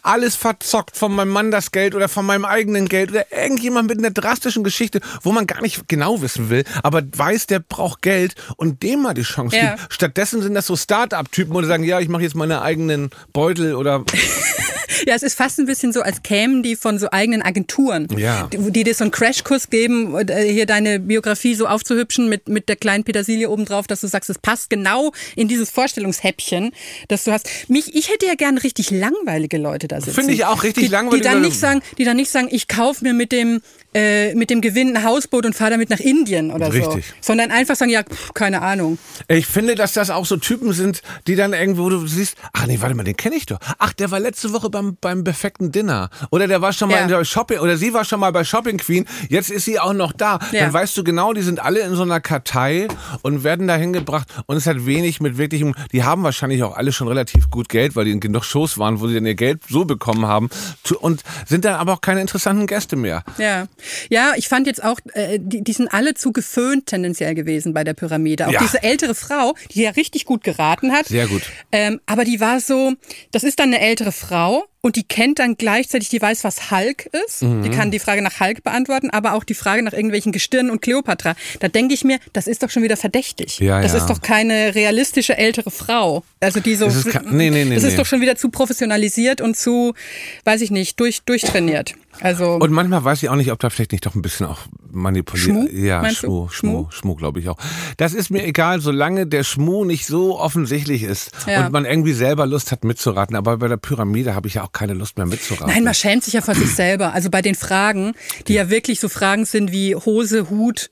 alles 0.01 0.35
verzockt 0.35 0.97
von 1.03 1.13
meinem 1.15 1.31
Mann 1.31 1.51
das 1.51 1.71
Geld 1.71 1.95
oder 1.95 2.07
von 2.07 2.25
meinem 2.25 2.45
eigenen 2.45 2.87
Geld 2.87 3.11
oder 3.11 3.25
irgendjemand 3.29 3.89
mit 3.89 3.97
einer 3.99 4.11
drastischen 4.11 4.63
Geschichte, 4.63 5.01
wo 5.21 5.33
man 5.33 5.45
gar 5.47 5.61
nicht 5.61 5.89
genau 5.89 6.21
wissen 6.21 6.49
will, 6.49 6.63
aber 6.81 7.01
weiß, 7.05 7.47
der 7.47 7.59
braucht 7.59 8.01
Geld 8.01 8.35
und 8.55 8.83
dem 8.83 9.01
mal 9.01 9.13
die 9.13 9.23
Chance 9.23 9.57
Ja. 9.57 9.75
gibt. 9.75 9.93
Stattdessen 9.93 10.41
sind 10.41 10.53
das 10.53 10.65
so 10.65 10.77
Start-up-Typen, 10.77 11.57
die 11.61 11.65
sagen, 11.67 11.83
ja, 11.83 11.99
ich 11.99 12.07
mache 12.07 12.23
jetzt 12.23 12.35
meine 12.35 12.61
eigenen 12.61 13.09
Beutel 13.33 13.75
oder 13.75 14.05
Ja, 15.07 15.15
es 15.15 15.23
ist 15.23 15.35
fast 15.35 15.59
ein 15.59 15.65
bisschen 15.65 15.91
so, 15.91 16.01
als 16.01 16.21
kämen 16.23 16.61
die 16.63 16.75
von 16.77 16.97
so 16.99 17.07
eigenen 17.11 17.41
Agenturen, 17.41 18.07
Ja. 18.15 18.47
die, 18.53 18.71
die 18.71 18.83
dir 18.83 18.93
so 18.93 19.03
einen 19.03 19.11
Crashkurs 19.11 19.69
geben, 19.69 20.15
äh, 20.17 20.43
hier 20.49 20.65
deine 20.65 20.99
Biografie 20.99 21.55
so 21.55 21.67
aufzuhübschen 21.67 22.29
mit, 22.29 22.47
mit 22.47 22.69
der 22.69 22.75
kleinen 22.75 23.03
Petersilie 23.03 23.49
obendrauf, 23.49 23.87
dass 23.87 24.01
du 24.01 24.07
sagst, 24.07 24.29
es 24.29 24.37
passt 24.39 24.69
genau 24.69 25.11
in 25.35 25.47
dieses 25.49 25.71
Vorstellungshäppchen, 25.71 26.71
das 27.09 27.23
du 27.23 27.31
hast. 27.31 27.49
Mich, 27.69 27.95
ich 27.95 28.09
hätte 28.11 28.27
ja 28.27 28.35
gern 28.35 28.57
richtig 28.57 28.91
langweilige 28.91 29.57
Leute 29.57 29.87
da 29.87 29.99
sitzen. 29.99 30.13
Finde 30.15 30.33
ich 30.33 30.45
auch 30.45 30.63
richtig 30.63 30.85
die, 30.85 30.89
langweilige 30.93 31.27
Die 31.27 31.33
dann 31.33 31.41
nicht 31.41 31.59
sagen, 31.59 31.81
die 31.97 32.05
dann 32.05 32.15
nicht 32.15 32.31
sagen, 32.31 32.47
ich 32.49 32.67
kaufe 32.67 33.03
mir 33.03 33.13
mit 33.13 33.31
dem, 33.31 33.61
äh, 33.93 34.33
mit 34.35 34.49
dem 34.49 34.61
Gewinn 34.61 34.95
ein 34.97 35.03
Hausboot 35.03 35.45
und 35.45 35.55
fahre 35.55 35.71
damit 35.71 35.89
nach 35.89 35.99
Indien 35.99 36.51
oder 36.51 36.71
Richtig. 36.73 37.05
so. 37.07 37.13
Sondern 37.21 37.51
einfach 37.51 37.75
sagen, 37.75 37.91
ja, 37.91 38.03
pff, 38.03 38.33
keine 38.33 38.61
Ahnung. 38.61 38.97
Ich 39.27 39.45
finde, 39.47 39.75
dass 39.75 39.93
das 39.93 40.09
auch 40.09 40.25
so 40.25 40.37
Typen 40.37 40.73
sind, 40.73 41.01
die 41.27 41.35
dann 41.35 41.53
irgendwo, 41.53 41.89
du 41.89 42.05
siehst, 42.07 42.35
ach 42.53 42.67
nee, 42.67 42.77
warte 42.81 42.95
mal, 42.95 43.03
den 43.03 43.17
kenne 43.17 43.35
ich 43.35 43.45
doch. 43.45 43.59
Ach, 43.79 43.93
der 43.93 44.11
war 44.11 44.19
letzte 44.19 44.53
Woche 44.53 44.69
beim, 44.69 44.97
beim 44.99 45.23
perfekten 45.23 45.71
Dinner. 45.71 46.09
Oder 46.31 46.47
der 46.47 46.61
war 46.61 46.73
schon 46.73 46.89
mal 46.89 46.95
Ja. 46.97 47.01
in 47.03 47.07
der 47.09 47.23
Shopping, 47.25 47.59
oder 47.59 47.77
sie 47.77 47.93
war 47.93 48.05
schon 48.05 48.19
mal 48.19 48.31
bei 48.31 48.43
Shopping 48.43 48.77
Queen. 48.77 49.05
Jetzt 49.29 49.49
ist 49.51 49.65
sie 49.65 49.79
auch 49.79 49.93
noch 49.93 50.11
da. 50.13 50.39
Ja. 50.51 50.61
Dann 50.61 50.73
weißt 50.73 50.95
du 50.97 51.03
genau, 51.03 51.33
die 51.33 51.41
sind 51.41 51.59
alle 51.61 51.79
in 51.81 51.95
so 51.95 52.03
einer 52.03 52.19
Kartei 52.19 52.87
und 53.21 53.43
werden 53.43 53.67
da 53.67 53.75
hingebracht. 53.75 54.27
Und 54.45 54.57
es 54.57 54.65
hat 54.67 54.85
wenig 54.85 55.19
mit 55.21 55.37
wirklichem, 55.37 55.73
die 55.91 56.03
haben 56.03 56.23
wahrscheinlich 56.23 56.63
auch 56.63 56.75
alle 56.75 56.91
schon 56.91 57.07
relativ 57.07 57.49
gut 57.49 57.69
Geld, 57.69 57.95
weil 57.95 58.05
die 58.05 58.11
in 58.11 58.19
genug 58.19 58.43
Shows 58.43 58.77
waren, 58.77 58.99
wo 58.99 59.07
sie 59.07 59.15
dann 59.15 59.25
ihr 59.25 59.35
Geld 59.35 59.61
so 59.69 59.85
bekommen 59.85 60.25
haben. 60.25 60.49
Und 60.99 61.23
sind 61.45 61.65
dann 61.65 61.75
aber 61.75 61.93
auch 61.93 62.01
keine 62.01 62.21
interessanten 62.21 62.67
Gäste 62.67 62.95
mehr. 62.95 63.23
Ja, 63.37 63.65
ja, 64.09 64.33
ich 64.35 64.47
fand 64.47 64.67
jetzt 64.67 64.83
auch, 64.83 64.99
äh, 65.13 65.39
die, 65.41 65.63
die 65.63 65.73
sind 65.73 65.87
alle 65.93 66.13
zu 66.13 66.31
geföhnt 66.31 66.87
tendenziell 66.87 67.35
gewesen 67.35 67.73
bei 67.73 67.83
der 67.83 67.93
Pyramide. 67.93 68.47
Auch 68.47 68.51
Ja. 68.53 68.59
diese 68.61 68.83
ältere 68.83 69.15
Frau, 69.15 69.55
die 69.71 69.81
ja 69.83 69.91
richtig 69.91 70.25
gut 70.25 70.43
geraten 70.43 70.91
hat. 70.91 71.07
Sehr 71.07 71.27
gut. 71.27 71.43
Ähm, 71.71 71.99
aber 72.05 72.25
die 72.25 72.39
war 72.39 72.59
so, 72.59 72.93
das 73.31 73.43
ist 73.43 73.59
dann 73.59 73.73
eine 73.73 73.79
ältere 73.79 74.11
Frau 74.11 74.65
und 74.81 74.97
die 74.97 75.03
kennt 75.03 75.39
dann 75.39 75.55
gleichzeitig, 75.55 76.09
die 76.09 76.21
weiß, 76.21 76.43
was 76.43 76.69
Hulk 76.69 77.09
ist. 77.25 77.41
Mhm. 77.43 77.63
Die 77.63 77.69
kann 77.69 77.89
die 77.89 77.99
Frage 77.99 78.21
nach 78.21 78.41
Hulk 78.41 78.63
beantworten, 78.63 79.09
aber 79.11 79.33
auch 79.33 79.45
die 79.45 79.53
Frage 79.53 79.81
nach 79.81 79.93
irgendwelchen 79.93 80.33
Gestirnen 80.33 80.69
und 80.71 80.81
Kleopatra. 80.81 81.35
Da 81.61 81.69
denke 81.69 81.93
ich 81.93 82.03
mir, 82.03 82.19
das 82.33 82.47
ist 82.47 82.63
doch 82.63 82.69
schon 82.69 82.83
wieder 82.83 82.97
verdächtig. 82.97 83.59
Ja, 83.59 83.81
das 83.81 83.93
ja. 83.93 83.99
ist 83.99 84.07
doch 84.09 84.21
keine 84.21 84.75
realistische 84.75 85.37
ältere 85.37 85.71
Frau. 85.71 86.23
Also 86.41 86.59
die 86.59 86.75
so, 86.75 86.85
Das 86.85 86.97
ist 86.97 87.05
nee, 87.31 87.49
nee, 87.49 87.63
nee, 87.63 87.75
das 87.75 87.83
ist 87.85 87.97
doch 87.97 88.05
schon 88.05 88.19
wieder 88.19 88.35
zu 88.35 88.49
professionalisiert 88.49 89.39
und 89.39 89.55
zu, 89.55 89.93
weiß 90.43 90.59
ich 90.59 90.69
nicht, 90.71 90.99
durch, 90.99 91.21
durchtrainiert. 91.21 91.93
Also 92.21 92.55
Und 92.55 92.71
manchmal 92.71 93.03
weiß 93.03 93.23
ich 93.23 93.29
auch 93.29 93.35
nicht, 93.35 93.51
ob 93.51 93.59
da 93.59 93.69
vielleicht 93.69 93.91
nicht 93.91 94.05
doch 94.05 94.15
ein 94.15 94.21
bisschen 94.21 94.45
auch 94.45 94.59
manipuliert. 94.91 95.47
Schmuh, 95.47 95.67
Ja, 95.71 96.03
Schmuh? 96.09 96.47
Schmuh, 96.47 96.49
Schmuh? 96.49 96.87
Schmuh, 96.91 97.15
glaube 97.15 97.39
ich 97.39 97.49
auch. 97.49 97.57
Das 97.97 98.13
ist 98.13 98.29
mir 98.29 98.45
egal, 98.45 98.79
solange 98.81 99.25
der 99.27 99.43
Schmuh 99.43 99.83
nicht 99.85 100.05
so 100.05 100.39
offensichtlich 100.39 101.03
ist 101.03 101.31
Ja. 101.47 101.65
und 101.65 101.71
man 101.73 101.85
irgendwie 101.85 102.13
selber 102.13 102.45
Lust 102.45 102.71
hat 102.71 102.83
mitzuraten. 102.83 103.35
Aber 103.35 103.57
bei 103.57 103.67
der 103.67 103.77
Pyramide 103.77 104.35
habe 104.35 104.47
ich 104.47 104.55
ja 104.55 104.63
auch 104.63 104.71
keine 104.71 104.93
Lust 104.93 105.17
mehr 105.17 105.25
mitzuraten. 105.25 105.73
Nein, 105.73 105.83
man 105.83 105.93
schämt 105.95 106.23
sich 106.23 106.33
ja 106.35 106.41
vor 106.41 106.55
sich 106.55 106.73
selber. 106.75 107.13
Also 107.13 107.29
bei 107.29 107.41
den 107.41 107.55
Fragen, 107.55 108.13
die 108.47 108.53
ja 108.53 108.69
wirklich 108.69 108.99
so 108.99 109.09
Fragen 109.09 109.45
sind 109.45 109.71
wie 109.71 109.95
Hose, 109.95 110.49
Hut, 110.49 110.91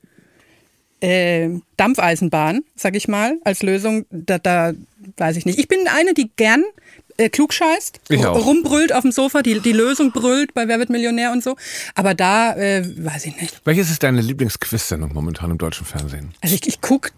äh, 1.01 1.49
Dampfeisenbahn, 1.77 2.61
sag 2.75 2.95
ich 2.95 3.07
mal, 3.07 3.37
als 3.43 3.63
Lösung, 3.63 4.05
da, 4.11 4.37
da 4.37 4.73
weiß 5.17 5.37
ich 5.37 5.45
nicht. 5.45 5.57
Ich 5.59 5.67
bin 5.67 5.79
eine, 5.87 6.13
die 6.13 6.29
gern 6.35 6.63
äh, 7.21 7.29
klugscheißt, 7.29 7.99
rumbrüllt 8.11 8.93
auf 8.93 9.03
dem 9.03 9.11
Sofa, 9.11 9.41
die, 9.41 9.59
die 9.59 9.73
Lösung 9.73 10.11
brüllt 10.11 10.53
bei 10.53 10.67
Wer 10.67 10.79
wird 10.79 10.89
Millionär 10.89 11.31
und 11.31 11.43
so. 11.43 11.55
Aber 11.95 12.13
da 12.13 12.55
äh, 12.55 12.83
weiß 12.85 13.25
ich 13.25 13.39
nicht. 13.39 13.61
Welches 13.65 13.91
ist 13.91 14.03
deine 14.03 14.21
Lieblingsquiz-Sendung 14.21 15.13
momentan 15.13 15.51
im 15.51 15.57
deutschen 15.57 15.85
Fernsehen? 15.85 16.33
Also 16.41 16.55
ich, 16.55 16.67
ich 16.67 16.81
guck, 16.81 17.11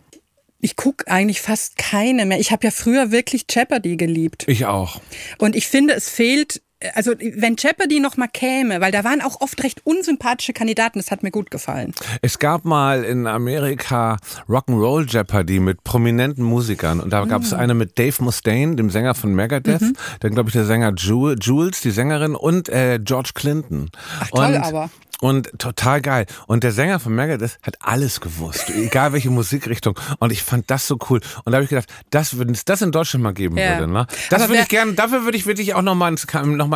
ich 0.59 0.75
guck 0.75 1.07
eigentlich 1.07 1.41
fast 1.41 1.77
keine 1.77 2.25
mehr. 2.25 2.39
Ich 2.39 2.51
habe 2.51 2.65
ja 2.65 2.71
früher 2.71 3.11
wirklich 3.11 3.45
Jeopardy 3.49 3.97
geliebt. 3.97 4.43
Ich 4.47 4.65
auch. 4.65 5.01
Und 5.37 5.55
ich 5.55 5.67
finde, 5.67 5.93
es 5.93 6.09
fehlt, 6.09 6.61
also 6.95 7.11
wenn 7.35 7.55
Jeopardy 7.57 7.99
noch 7.99 8.17
mal 8.17 8.27
käme, 8.27 8.81
weil 8.81 8.91
da 8.91 9.03
waren 9.03 9.21
auch 9.21 9.41
oft 9.41 9.63
recht 9.63 9.81
unsympathische 9.85 10.53
Kandidaten, 10.53 10.99
das 10.99 11.11
hat 11.11 11.23
mir 11.23 11.31
gut 11.31 11.51
gefallen. 11.51 11.93
Es 12.21 12.39
gab 12.39 12.65
mal 12.65 13.03
in 13.03 13.27
Amerika 13.27 14.17
Rock'n'Roll 14.49 15.09
Jeopardy 15.09 15.59
mit 15.59 15.83
prominenten 15.83 16.43
Musikern 16.43 16.99
und 16.99 17.11
da 17.11 17.23
gab 17.25 17.41
Ah. 17.41 17.45
es 17.45 17.53
eine 17.53 17.73
mit 17.73 17.97
Dave 17.99 18.23
Mustaine, 18.23 18.75
dem 18.75 18.89
Sänger 18.89 19.15
von 19.15 19.33
Megadeth, 19.33 19.81
Mhm. 19.81 19.93
dann 20.19 20.31
glaube 20.33 20.49
ich 20.49 20.53
der 20.53 20.65
Sänger 20.65 20.91
Ju- 20.91 21.35
Jules, 21.39 21.81
die 21.81 21.91
Sängerin 21.91 22.35
und 22.35 22.69
äh, 22.69 22.99
George 23.03 23.31
Clinton. 23.33 23.89
Ach, 24.19 24.27
toll 24.29 24.45
und, 24.47 24.55
aber. 24.57 24.89
Und 25.21 25.57
total 25.57 26.01
geil. 26.01 26.25
Und 26.47 26.65
der 26.65 26.73
Sänger 26.73 26.99
von 26.99 27.15
Megadeth 27.15 27.57
hat 27.61 27.77
alles 27.79 28.19
gewusst, 28.19 28.69
egal 28.71 29.13
welche 29.13 29.29
Musikrichtung. 29.29 29.97
Und 30.19 30.33
ich 30.33 30.43
fand 30.43 30.69
das 30.69 30.85
so 30.85 30.97
cool. 31.09 31.21
Und 31.45 31.51
da 31.53 31.57
habe 31.57 31.63
ich 31.63 31.69
gedacht, 31.69 31.87
das, 32.09 32.37
wenn 32.39 32.49
es 32.49 32.65
das 32.65 32.81
in 32.81 32.91
Deutschland 32.91 33.23
mal 33.23 33.33
geben 33.33 33.55
Ja. 33.57 33.77
würde, 33.79 33.89
ne? 33.89 34.05
Das 34.29 34.49
würde 34.49 34.61
ich 34.63 34.67
gerne, 34.67 34.93
dafür 34.95 35.23
würde 35.23 35.37
ich 35.37 35.45
wirklich 35.45 35.75
auch 35.75 35.81
noch 35.81 35.95
mal 35.95 36.07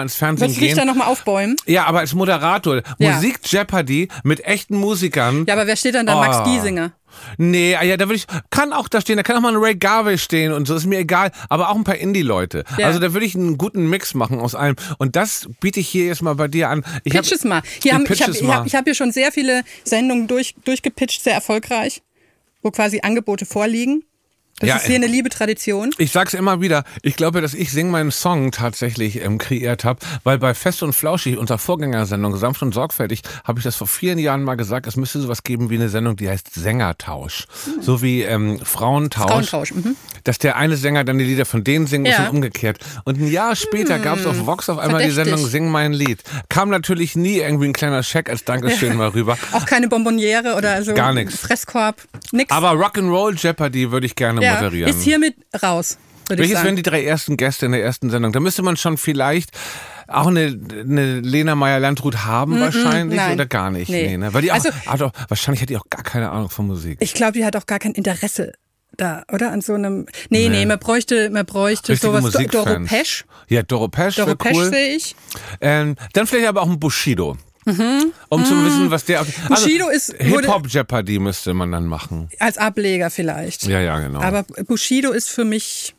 ins, 0.01 0.13
noch 0.15 0.21
mal 0.21 0.31
ins 0.37 0.39
Fernsehen 0.39 0.47
Willst 0.47 0.57
du 0.57 0.61
dich 0.61 0.69
gehen. 0.69 0.77
da 0.77 0.85
noch 0.85 0.95
mal 0.95 1.05
aufbäumen? 1.07 1.55
ja, 1.65 1.85
aber 1.85 1.99
als 1.99 2.13
Moderator. 2.13 2.81
Ja. 2.99 3.13
Musik 3.15 3.39
Jeopardy 3.45 4.07
mit 4.23 4.45
echten 4.45 4.75
Musikern. 4.77 5.45
Ja, 5.47 5.53
aber 5.55 5.67
wer 5.67 5.75
steht 5.75 5.95
dann 5.95 6.05
da? 6.05 6.15
Max 6.15 6.37
Oh. 6.39 6.43
Giesinger. 6.43 6.91
Nee, 7.37 7.75
ah 7.75 7.83
ja, 7.83 7.97
da 7.97 8.05
würde 8.05 8.15
ich, 8.17 8.27
kann 8.51 8.73
auch 8.73 8.87
da 8.87 9.01
stehen, 9.01 9.17
da 9.17 9.23
kann 9.23 9.35
auch 9.37 9.41
mal 9.41 9.51
ein 9.55 9.59
Ray 9.59 9.75
Garvey 9.75 10.17
stehen 10.19 10.51
und 10.51 10.67
so, 10.67 10.75
ist 10.75 10.85
mir 10.85 10.99
egal, 10.99 11.31
aber 11.49 11.69
auch 11.69 11.75
ein 11.75 11.83
paar 11.83 11.95
Indie-Leute. 11.95 12.63
Ja. 12.77 12.85
Also 12.87 12.99
da 12.99 13.13
würde 13.13 13.25
ich 13.25 13.33
einen 13.33 13.57
guten 13.57 13.89
Mix 13.89 14.13
machen 14.13 14.39
aus 14.39 14.53
allem. 14.53 14.75
Und 14.99 15.15
das 15.15 15.47
biete 15.59 15.79
ich 15.79 15.87
hier 15.87 16.05
jetzt 16.05 16.21
mal 16.21 16.35
bei 16.35 16.47
dir 16.47 16.69
an. 16.69 16.83
Ich 17.05 17.15
hab- 17.15 17.23
Pitch 17.23 17.31
es 17.31 17.43
mal. 17.43 17.61
Hier 17.81 17.93
haben, 17.95 18.05
ich 18.11 18.21
habe 18.21 18.33
hab, 18.53 18.65
ich 18.67 18.75
hab 18.75 18.83
hier 18.85 18.93
schon 18.93 19.11
sehr 19.11 19.31
viele 19.31 19.63
Sendungen 19.83 20.27
durch, 20.27 20.53
durchgepitcht, 20.63 21.23
sehr 21.23 21.33
erfolgreich, 21.33 22.03
wo 22.61 22.69
quasi 22.71 22.99
Angebote 23.01 23.45
vorliegen. 23.47 24.03
Das 24.59 24.69
Ja, 24.69 24.75
ist 24.77 24.87
hier 24.87 24.95
eine 24.95 25.05
liebe 25.05 25.29
Tradition. 25.29 25.91
Ich 25.99 26.11
sag's 26.11 26.33
immer 26.33 26.61
wieder, 26.61 26.83
ich 27.03 27.15
glaube, 27.15 27.41
dass 27.41 27.53
ich 27.53 27.71
Sing 27.71 27.91
meinen 27.91 28.09
Song 28.11 28.51
tatsächlich 28.51 29.21
ähm, 29.23 29.37
kreiert 29.37 29.83
habe, 29.83 29.99
weil 30.23 30.39
bei 30.39 30.55
Fest 30.55 30.81
und 30.81 30.93
Flauschig, 30.93 31.37
unserer 31.37 31.59
Vorgängersendung 31.59 32.35
Sanft 32.37 32.63
und 32.63 32.73
Sorgfältig, 32.73 33.21
habe 33.43 33.59
ich 33.59 33.63
das 33.63 33.75
vor 33.75 33.85
vielen 33.87 34.17
Jahren 34.17 34.43
mal 34.43 34.55
gesagt, 34.55 34.87
es 34.87 34.95
müsste 34.95 35.19
sowas 35.21 35.43
geben 35.43 35.69
wie 35.69 35.75
eine 35.75 35.89
Sendung, 35.89 36.15
die 36.15 36.27
heißt 36.27 36.55
Sängertausch. 36.55 37.45
So 37.81 38.01
wie 38.01 38.23
ähm, 38.23 38.59
Frauentausch. 38.63 39.29
Frauentausch. 39.29 39.73
Mhm. 39.75 39.95
Dass 40.23 40.39
der 40.39 40.55
eine 40.57 40.75
Sänger 40.75 41.03
dann 41.03 41.19
die 41.19 41.25
Lieder 41.25 41.45
von 41.45 41.63
denen 41.63 41.85
singt 41.85 42.07
Ja. 42.07 42.23
und 42.25 42.37
umgekehrt. 42.37 42.79
Und 43.03 43.19
ein 43.21 43.27
Jahr 43.31 43.55
später 43.55 43.99
gab's 43.99 44.25
auf 44.25 44.47
Vox 44.47 44.69
auf 44.69 44.79
einmal 44.79 45.03
die 45.03 45.11
verdächtig. 45.11 45.33
Sendung 45.39 45.47
Sing 45.51 45.69
mein 45.69 45.93
Lied. 45.93 46.23
Kam 46.49 46.69
natürlich 46.69 47.15
nie 47.15 47.37
irgendwie 47.37 47.65
ein 47.67 47.73
kleiner 47.73 48.01
Scheck 48.01 48.27
als 48.29 48.43
Dankeschön 48.43 48.95
mal 48.97 49.09
rüber. 49.09 49.37
Auch 49.51 49.67
keine 49.67 49.87
Bonbonniere 49.87 50.55
oder 50.55 50.81
so. 50.83 50.95
Gar 50.95 51.13
nix. 51.13 51.37
Fresskorb. 51.37 51.95
Nix. 52.31 52.51
Aber 52.51 52.71
Rock'n'Roll 52.71 53.35
Jeopardy 53.39 53.91
würde 53.91 54.07
ich 54.07 54.15
gerne 54.15 54.46
ja, 54.47 54.55
moderieren. 54.55 54.89
ist 54.89 55.01
hiermit 55.03 55.35
raus, 55.61 55.97
Welches 56.29 56.61
wären 56.63 56.75
die 56.75 56.81
drei 56.83 57.05
ersten 57.05 57.37
Gäste 57.37 57.67
in 57.67 57.71
der 57.71 57.81
ersten 57.83 58.09
Sendung? 58.09 58.33
Da 58.33 58.39
müsste 58.41 58.61
man 58.61 58.75
schon 58.75 58.97
vielleicht 58.97 59.51
auch 60.09 60.27
eine, 60.27 60.59
eine 60.81 61.19
Lena 61.21 61.55
Meyer-Landrut 61.55 62.25
haben 62.25 62.59
wahrscheinlich 62.59 63.17
nein. 63.17 63.33
oder 63.35 63.45
gar 63.45 63.71
nicht. 63.71 63.89
Nee. 63.89 64.07
Nee. 64.07 64.17
ne? 64.17 64.33
Weil 64.33 64.41
die 64.41 64.51
auch, 64.51 64.55
Also- 64.55 64.71
hat 64.73 65.01
auch, 65.01 65.11
wahrscheinlich 65.29 65.61
hat 65.61 65.69
die 65.69 65.77
auch 65.77 65.89
gar 65.89 66.03
keine 66.03 66.29
Ahnung 66.31 66.49
von 66.49 66.67
Musik. 66.67 66.97
Ich 67.01 67.13
glaube, 67.13 67.33
die 67.33 67.45
hat 67.45 67.55
auch 67.55 67.65
gar 67.65 67.79
kein 67.79 67.91
Interesse 67.93 68.51
da, 68.97 69.23
oder? 69.31 69.51
An 69.51 69.61
so 69.61 69.73
einem. 69.73 70.05
Nee, 70.29 70.49
nee, 70.49 70.65
man 70.65 70.79
bräuchte, 70.79 71.29
man 71.29 71.45
bräuchte 71.45 71.93
Richtige 71.93 72.11
sowas. 72.11 72.23
Do- 72.31 72.39
Doro 72.39 72.65
Musikfans. 72.79 72.89
Pesch. 72.89 73.25
Ja, 73.47 73.63
Doro 73.63 73.87
Pesch 73.89 74.15
Doro 74.15 74.35
Pesch 74.35 74.53
cool. 74.55 74.69
sehe 74.69 74.95
ich. 74.95 75.15
Ähm, 75.61 75.95
dann 76.13 76.25
vielleicht 76.27 76.47
aber 76.47 76.61
auch 76.61 76.69
ein 76.69 76.79
Bushido. 76.79 77.37
Um 78.29 78.45
zu 78.45 78.65
wissen, 78.65 78.91
was 78.91 79.05
der... 79.05 79.23
Mhm. 79.23 79.27
Bushido 79.49 79.89
ist- 79.89 80.13
wurde- 80.13 80.47
Hip-Hop-Jeopardy 80.47 81.19
müsste 81.19 81.53
man 81.53 81.71
dann 81.71 81.85
machen. 81.85 82.29
Als 82.39 82.57
Ableger 82.57 83.09
vielleicht. 83.09 83.65
Ja, 83.67 83.79
ja, 83.81 83.99
genau. 83.99 84.21
Aber 84.21 84.43
Bushido 84.43 85.11
ist 85.11 85.29
für 85.29 85.43
mich. 85.45 85.93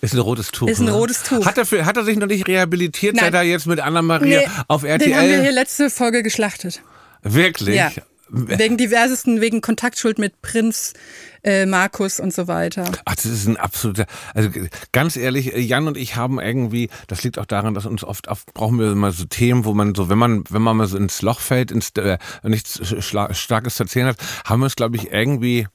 ist 0.00 0.14
ein 0.14 0.18
rotes 0.20 0.48
Tuch. 0.50 0.68
Ist 0.68 0.80
ein 0.80 0.86
ne? 0.86 0.92
rotes 0.92 1.22
Tuch. 1.22 1.46
Hat 1.46 1.58
er, 1.58 1.66
für, 1.66 1.84
hat 1.86 1.96
er 1.96 2.04
sich 2.04 2.16
noch 2.18 2.26
nicht 2.26 2.46
rehabilitiert, 2.48 3.14
Nein. 3.16 3.26
seit 3.26 3.34
er 3.34 3.42
jetzt 3.42 3.66
mit 3.66 3.80
Anna-Maria 3.80 4.40
Nee, 4.40 4.48
auf 4.68 4.82
Den 4.82 4.92
haben 4.92 5.00
wir 5.00 5.06
hier 5.22 5.34
RTL... 5.38 5.54
letzte 5.54 5.90
Folge 5.90 6.22
geschlachtet. 6.22 6.82
Wirklich? 7.22 7.76
Ja. 7.76 7.90
Wegen 8.28 8.76
diversesten, 8.76 9.40
wegen 9.40 9.60
Kontaktschuld 9.60 10.18
mit 10.18 10.40
Prinz, 10.40 10.94
äh, 11.42 11.66
Markus 11.66 12.20
und 12.20 12.32
so 12.32 12.48
weiter. 12.48 12.90
Ach, 13.04 13.14
das 13.14 13.26
ist 13.26 13.46
ein 13.46 13.56
absoluter, 13.56 14.06
also 14.34 14.50
ganz 14.92 15.16
ehrlich, 15.16 15.52
Jan 15.54 15.86
und 15.86 15.96
ich 15.96 16.16
haben 16.16 16.40
irgendwie, 16.40 16.88
das 17.06 17.22
liegt 17.22 17.38
auch 17.38 17.46
daran, 17.46 17.74
dass 17.74 17.86
uns 17.86 18.02
oft, 18.02 18.28
oft 18.28 18.52
brauchen 18.54 18.78
wir 18.78 18.92
immer 18.92 19.12
so 19.12 19.24
Themen, 19.24 19.64
wo 19.64 19.74
man 19.74 19.94
so, 19.94 20.08
wenn 20.08 20.18
man, 20.18 20.44
wenn 20.48 20.62
man 20.62 20.76
mal 20.76 20.86
so 20.86 20.96
ins 20.96 21.20
Loch 21.22 21.40
fällt, 21.40 21.70
ins, 21.70 21.90
äh, 21.96 22.18
nichts 22.42 22.80
Starkes 23.00 23.76
zu 23.76 23.82
erzählen 23.82 24.06
hat, 24.06 24.16
haben 24.44 24.60
wir 24.60 24.64
uns, 24.64 24.76
glaube 24.76 24.96
ich, 24.96 25.12
irgendwie 25.12 25.66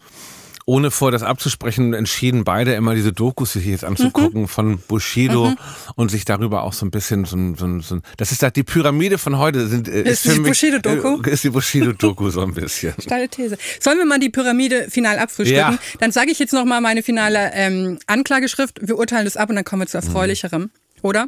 ohne 0.70 0.92
vor 0.92 1.10
das 1.10 1.24
abzusprechen, 1.24 1.96
entschieden, 1.96 2.44
beide 2.44 2.74
immer 2.76 2.94
diese 2.94 3.12
Dokus 3.12 3.54
sich 3.54 3.66
jetzt 3.66 3.84
anzugucken 3.84 4.48
von 4.48 4.78
Bushido 4.78 5.54
und 5.96 6.12
sich 6.12 6.26
darüber 6.26 6.62
auch 6.62 6.74
so 6.74 6.86
ein 6.86 6.92
bisschen 6.92 7.26
so 7.26 7.36
ein, 7.36 7.56
so 7.56 7.66
ein, 7.66 7.82
so 7.82 7.96
ein 7.96 8.02
das 8.18 8.32
ist 8.32 8.44
da 8.44 8.52
die 8.52 8.62
Pyramide 8.62 9.18
von 9.18 9.40
heute 9.40 9.68
sind 9.68 9.88
äh, 9.88 10.04
Ist 10.04 10.26
die 10.26 10.30
für 10.30 10.42
mich- 10.42 10.50
Bushido-Doku? 10.52 11.24
äh, 11.28 11.32
ist 11.32 11.44
die 11.44 11.50
Bushido-Doku 11.50 12.30
so 12.30 12.42
ein 12.42 12.54
bisschen. 12.54 12.94
Steile 13.02 13.28
These. 13.28 13.58
Sollen 13.80 13.98
wir 13.98 14.06
mal 14.06 14.20
die 14.20 14.30
Pyramide 14.30 14.88
final 14.92 15.18
abfrühstücken? 15.18 15.74
Ja. 15.74 15.80
Dann 16.00 16.12
sage 16.12 16.30
ich 16.32 16.38
jetzt 16.38 16.54
noch 16.54 16.66
mal 16.66 16.82
meine 16.82 17.02
finale 17.02 17.50
ähm, 17.54 17.98
Anklageschrift. 18.06 18.80
Wir 18.88 18.98
urteilen 19.00 19.26
das 19.26 19.38
ab 19.38 19.50
und 19.50 19.56
dann 19.56 19.66
kommen 19.66 19.82
wir 19.82 19.88
zu 19.88 19.98
erfreulicherem, 19.98 20.70
oder? 21.02 21.28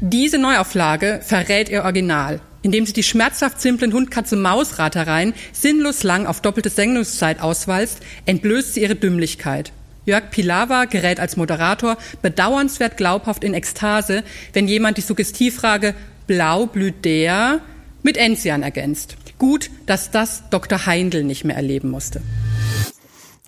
Diese 0.00 0.38
Neuauflage 0.38 1.20
verrät 1.24 1.68
ihr 1.70 1.82
Original, 1.82 2.40
indem 2.64 2.86
sie 2.86 2.94
die 2.94 3.02
schmerzhaft 3.02 3.60
simplen 3.60 3.92
Hund-Katze-Maus-Ratereien 3.92 5.34
sinnlos 5.52 6.02
lang 6.02 6.26
auf 6.26 6.40
doppelte 6.40 6.70
Sendungszeit 6.70 7.40
auswalzt, 7.40 8.00
entblößt 8.26 8.74
sie 8.74 8.82
ihre 8.82 8.96
Dümmlichkeit. 8.96 9.70
Jörg 10.06 10.30
Pilawa 10.30 10.86
gerät 10.86 11.20
als 11.20 11.36
Moderator 11.36 11.96
bedauernswert 12.22 12.96
glaubhaft 12.96 13.44
in 13.44 13.54
Ekstase, 13.54 14.24
wenn 14.54 14.66
jemand 14.66 14.96
die 14.96 15.02
Suggestivfrage 15.02 15.94
Blau 16.26 16.66
blüht 16.66 17.04
der 17.04 17.60
mit 18.02 18.16
Enzian 18.16 18.62
ergänzt. 18.62 19.16
Gut, 19.38 19.70
dass 19.86 20.10
das 20.10 20.44
Dr. 20.50 20.86
Heindl 20.86 21.22
nicht 21.22 21.44
mehr 21.44 21.56
erleben 21.56 21.90
musste. 21.90 22.22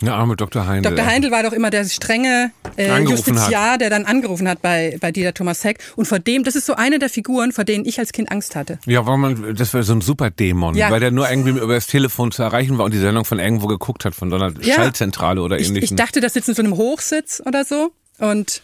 Der 0.02 0.12
arme 0.14 0.37
Dr. 0.37 0.66
Heindl. 0.66 0.90
Dr. 0.94 1.06
Heindl 1.06 1.30
war 1.30 1.42
doch 1.42 1.54
immer 1.54 1.70
der 1.70 1.85
strenge 1.87 2.50
äh, 2.76 3.00
Justiziar, 3.00 3.78
der 3.78 3.88
dann 3.88 4.04
angerufen 4.04 4.46
hat 4.46 4.61
bei, 4.61 4.98
bei 5.00 5.11
Dieter 5.11 5.32
Thomas 5.32 5.64
Heck. 5.64 5.78
Und 5.96 6.06
vor 6.06 6.18
dem, 6.18 6.44
das 6.44 6.54
ist 6.54 6.66
so 6.66 6.74
eine 6.74 6.98
der 6.98 7.09
Figuren, 7.09 7.50
vor 7.52 7.64
denen 7.64 7.87
ich 7.87 7.98
als 7.98 8.12
Kind 8.12 8.30
Angst 8.30 8.56
hatte. 8.56 8.78
Ja, 8.85 9.06
weil 9.06 9.16
man, 9.16 9.54
das 9.54 9.72
war 9.72 9.82
so 9.85 9.94
ein 9.94 10.02
Superdämon, 10.02 10.74
Ja. 10.74 10.90
weil 10.90 11.00
der 11.00 11.12
nur 11.12 11.30
irgendwie 11.30 11.50
über 11.59 11.72
das 11.74 11.87
Telefon 11.87 12.30
zu 12.30 12.42
erreichen 12.42 12.76
war 12.76 12.85
und 12.85 12.92
die 12.92 12.98
Sendung 12.98 13.24
von 13.24 13.38
irgendwo 13.38 13.68
geguckt 13.68 14.04
hat, 14.04 14.14
von 14.14 14.28
so 14.28 14.37
einer 14.37 14.52
Ja. 14.61 14.74
Schallzentrale 14.74 15.40
oder 15.40 15.59
Ich, 15.59 15.68
ähnlichem. 15.68 15.85
ich 15.94 15.96
dachte, 15.96 16.20
das 16.20 16.35
sitzt 16.35 16.50
in 16.50 16.54
so 16.54 16.62
einem 16.62 16.76
Hochsitz 16.76 17.42
oder 17.46 17.64
so. 17.64 17.90
Und 18.18 18.62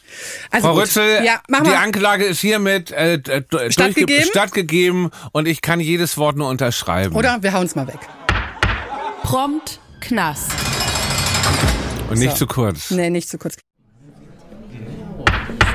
also 0.51 0.68
Frau. 0.68 0.75
Rützel, 0.81 1.25
ja, 1.25 1.40
mach 1.49 1.61
die 1.62 1.71
mal. 1.71 1.77
Anklage 1.77 2.25
ist 2.25 2.40
hiermit 2.40 2.90
äh, 2.90 3.18
d- 3.18 3.42
Stattgegeben? 3.71 4.25
stattgegeben 4.27 5.11
und 5.33 5.49
ich 5.49 5.62
kann 5.62 5.81
jedes 5.81 6.18
Wort 6.18 6.37
nur 6.37 6.49
unterschreiben. 6.51 7.14
Oder 7.16 7.42
wir 7.42 7.55
hauen's 7.55 7.75
mal 7.75 7.87
weg. 7.87 7.99
Prompt 9.23 9.79
Knast. 10.01 10.51
Und 12.12 12.18
nicht 12.18 12.37
zu 12.37 12.46
kurz. 12.46 12.90
Nee, 12.90 13.11
nicht 13.11 13.29
zu 13.29 13.38
kurz. 13.38 13.57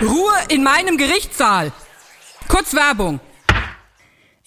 Ruhe 0.01 0.33
in 0.49 0.63
meinem 0.63 0.97
Gerichtssaal. 0.97 1.71
Kurz 2.47 2.73
Werbung. 2.73 3.19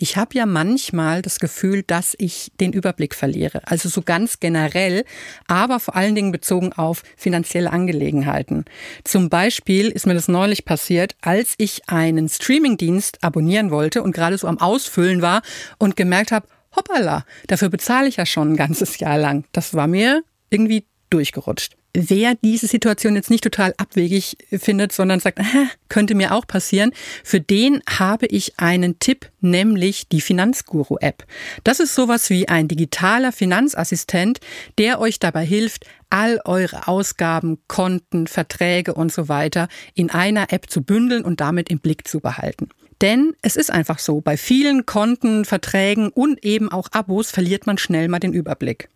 Ich 0.02 0.16
habe 0.16 0.34
ja 0.34 0.46
manchmal 0.46 1.20
das 1.20 1.40
Gefühl, 1.40 1.82
dass 1.82 2.14
ich 2.18 2.52
den 2.58 2.72
Überblick 2.72 3.14
verliere. 3.14 3.60
Also 3.66 3.90
so 3.90 4.00
ganz 4.00 4.40
generell, 4.40 5.04
aber 5.46 5.78
vor 5.78 5.94
allen 5.94 6.14
Dingen 6.14 6.32
bezogen 6.32 6.72
auf 6.72 7.02
finanzielle 7.18 7.70
Angelegenheiten. 7.70 8.64
Zum 9.04 9.28
Beispiel 9.28 9.88
ist 9.88 10.06
mir 10.06 10.14
das 10.14 10.28
neulich 10.28 10.64
passiert, 10.64 11.16
als 11.20 11.54
ich 11.58 11.88
einen 11.90 12.30
Streamingdienst 12.30 13.22
abonnieren 13.22 13.70
wollte 13.70 14.02
und 14.02 14.12
gerade 14.12 14.38
so 14.38 14.46
am 14.46 14.58
Ausfüllen 14.58 15.20
war 15.20 15.42
und 15.78 15.96
gemerkt 15.96 16.32
habe, 16.32 16.46
hoppala, 16.74 17.26
dafür 17.48 17.68
bezahle 17.68 18.08
ich 18.08 18.16
ja 18.16 18.24
schon 18.24 18.52
ein 18.52 18.56
ganzes 18.56 19.00
Jahr 19.00 19.18
lang. 19.18 19.44
Das 19.52 19.74
war 19.74 19.86
mir 19.86 20.22
irgendwie 20.48 20.86
durchgerutscht. 21.10 21.76
Wer 21.92 22.36
diese 22.36 22.68
Situation 22.68 23.16
jetzt 23.16 23.30
nicht 23.30 23.42
total 23.42 23.74
abwegig 23.76 24.36
findet, 24.52 24.92
sondern 24.92 25.18
sagt, 25.18 25.40
"Hä, 25.40 25.66
könnte 25.88 26.14
mir 26.14 26.32
auch 26.32 26.46
passieren, 26.46 26.92
für 27.24 27.40
den 27.40 27.82
habe 27.88 28.26
ich 28.26 28.58
einen 28.58 29.00
Tipp, 29.00 29.28
nämlich 29.40 30.08
die 30.08 30.20
Finanzguru-App. 30.20 31.24
Das 31.64 31.80
ist 31.80 31.96
sowas 31.96 32.30
wie 32.30 32.48
ein 32.48 32.68
digitaler 32.68 33.32
Finanzassistent, 33.32 34.38
der 34.78 35.00
euch 35.00 35.18
dabei 35.18 35.44
hilft, 35.44 35.84
all 36.10 36.40
eure 36.44 36.86
Ausgaben, 36.86 37.58
Konten, 37.66 38.28
Verträge 38.28 38.94
und 38.94 39.12
so 39.12 39.28
weiter 39.28 39.68
in 39.94 40.10
einer 40.10 40.52
App 40.52 40.70
zu 40.70 40.82
bündeln 40.82 41.24
und 41.24 41.40
damit 41.40 41.70
im 41.70 41.80
Blick 41.80 42.06
zu 42.06 42.20
behalten. 42.20 42.68
Denn 43.00 43.34
es 43.42 43.56
ist 43.56 43.70
einfach 43.70 43.98
so, 43.98 44.20
bei 44.20 44.36
vielen 44.36 44.86
Konten, 44.86 45.44
Verträgen 45.44 46.10
und 46.10 46.44
eben 46.44 46.70
auch 46.70 46.88
Abos 46.92 47.30
verliert 47.30 47.66
man 47.66 47.78
schnell 47.78 48.08
mal 48.08 48.18
den 48.18 48.34
Überblick. 48.34 48.88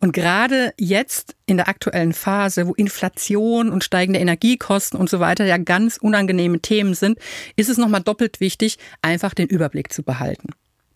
Und 0.00 0.12
gerade 0.12 0.72
jetzt 0.78 1.36
in 1.46 1.56
der 1.56 1.68
aktuellen 1.68 2.12
Phase, 2.12 2.66
wo 2.66 2.74
Inflation 2.74 3.70
und 3.70 3.84
steigende 3.84 4.20
Energiekosten 4.20 4.98
und 4.98 5.10
so 5.10 5.20
weiter 5.20 5.44
ja 5.44 5.56
ganz 5.56 5.96
unangenehme 5.96 6.60
Themen 6.60 6.94
sind, 6.94 7.18
ist 7.56 7.68
es 7.68 7.78
nochmal 7.78 8.02
doppelt 8.02 8.40
wichtig, 8.40 8.78
einfach 9.02 9.34
den 9.34 9.48
Überblick 9.48 9.92
zu 9.92 10.02
behalten. 10.02 10.50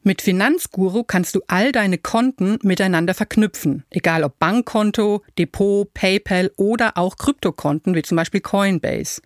Mit 0.04 0.22
Finanzguru 0.22 1.02
kannst 1.02 1.34
du 1.34 1.40
all 1.48 1.72
deine 1.72 1.98
Konten 1.98 2.58
miteinander 2.62 3.14
verknüpfen, 3.14 3.84
egal 3.90 4.22
ob 4.22 4.38
Bankkonto, 4.38 5.24
Depot, 5.36 5.92
PayPal 5.92 6.52
oder 6.56 6.96
auch 6.96 7.16
Kryptokonten 7.16 7.94
wie 7.94 8.02
zum 8.02 8.16
Beispiel 8.16 8.40
Coinbase. 8.40 9.20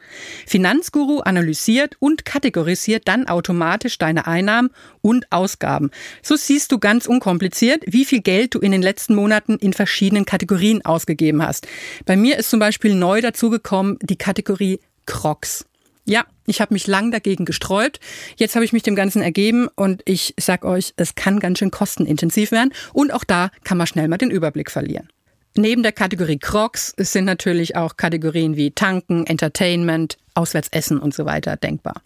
Finanzguru 0.46 1.20
analysiert 1.20 1.96
und 1.98 2.24
kategorisiert 2.24 3.06
dann 3.06 3.28
automatisch 3.28 3.98
deine 3.98 4.26
Einnahmen 4.26 4.70
und 5.02 5.30
Ausgaben. 5.30 5.90
So 6.22 6.36
siehst 6.36 6.72
du 6.72 6.78
ganz 6.78 7.06
unkompliziert, 7.06 7.84
wie 7.86 8.06
viel 8.06 8.22
Geld 8.22 8.54
du 8.54 8.58
in 8.58 8.72
den 8.72 8.82
letzten 8.82 9.14
Monaten 9.14 9.58
in 9.58 9.74
verschiedenen 9.74 10.24
Kategorien 10.24 10.84
ausgegeben 10.84 11.46
hast. 11.46 11.68
Bei 12.06 12.16
mir 12.16 12.38
ist 12.38 12.48
zum 12.48 12.60
Beispiel 12.60 12.94
neu 12.94 13.20
dazugekommen 13.20 13.98
die 14.02 14.16
Kategorie 14.16 14.80
Crocs. 15.04 15.66
Ja, 16.04 16.24
ich 16.46 16.60
habe 16.60 16.74
mich 16.74 16.86
lang 16.86 17.12
dagegen 17.12 17.44
gesträubt. 17.44 18.00
Jetzt 18.36 18.56
habe 18.56 18.64
ich 18.64 18.72
mich 18.72 18.82
dem 18.82 18.96
Ganzen 18.96 19.22
ergeben 19.22 19.68
und 19.76 20.02
ich 20.04 20.34
sag 20.38 20.64
euch, 20.64 20.94
es 20.96 21.14
kann 21.14 21.38
ganz 21.38 21.60
schön 21.60 21.70
kostenintensiv 21.70 22.50
werden 22.50 22.72
und 22.92 23.12
auch 23.12 23.24
da 23.24 23.50
kann 23.62 23.78
man 23.78 23.86
schnell 23.86 24.08
mal 24.08 24.18
den 24.18 24.30
Überblick 24.30 24.70
verlieren. 24.70 25.08
Neben 25.54 25.82
der 25.82 25.92
Kategorie 25.92 26.38
Crocs 26.38 26.94
sind 26.96 27.26
natürlich 27.26 27.76
auch 27.76 27.96
Kategorien 27.96 28.56
wie 28.56 28.70
Tanken, 28.70 29.26
Entertainment, 29.26 30.16
Auswärtsessen 30.34 30.98
und 30.98 31.14
so 31.14 31.26
weiter 31.26 31.56
denkbar. 31.56 32.02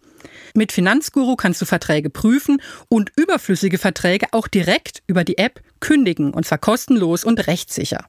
Mit 0.53 0.73
Finanzguru 0.73 1.37
kannst 1.37 1.63
du 1.63 1.65
Verträge 1.65 2.11
prüfen 2.11 2.61
und 2.89 3.13
überflüssige 3.17 3.79
Verträge 3.79 4.27
auch 4.33 4.49
direkt 4.49 5.03
über 5.07 5.23
die 5.23 5.39
App 5.39 5.61
kündigen, 5.81 6.35
und 6.35 6.45
zwar 6.45 6.59
kostenlos 6.59 7.25
und 7.25 7.47
rechtssicher. 7.47 8.07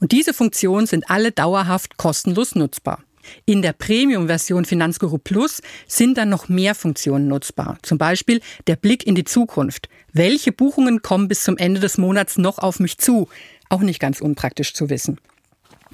Und 0.00 0.12
diese 0.12 0.34
Funktionen 0.34 0.86
sind 0.86 1.08
alle 1.08 1.30
dauerhaft 1.30 1.96
kostenlos 1.96 2.54
nutzbar. 2.54 3.02
In 3.44 3.62
der 3.62 3.72
Premium-Version 3.72 4.64
Finanzguru 4.64 5.18
Plus 5.18 5.60
sind 5.86 6.18
dann 6.18 6.28
noch 6.28 6.48
mehr 6.48 6.74
Funktionen 6.74 7.28
nutzbar. 7.28 7.78
Zum 7.82 7.98
Beispiel 7.98 8.40
der 8.66 8.76
Blick 8.76 9.06
in 9.06 9.14
die 9.14 9.24
Zukunft. 9.24 9.88
Welche 10.12 10.52
Buchungen 10.52 11.02
kommen 11.02 11.28
bis 11.28 11.42
zum 11.42 11.56
Ende 11.56 11.80
des 11.80 11.98
Monats 11.98 12.38
noch 12.38 12.58
auf 12.58 12.80
mich 12.80 12.98
zu? 12.98 13.28
Auch 13.68 13.80
nicht 13.80 14.00
ganz 14.00 14.20
unpraktisch 14.20 14.74
zu 14.74 14.90
wissen. 14.90 15.18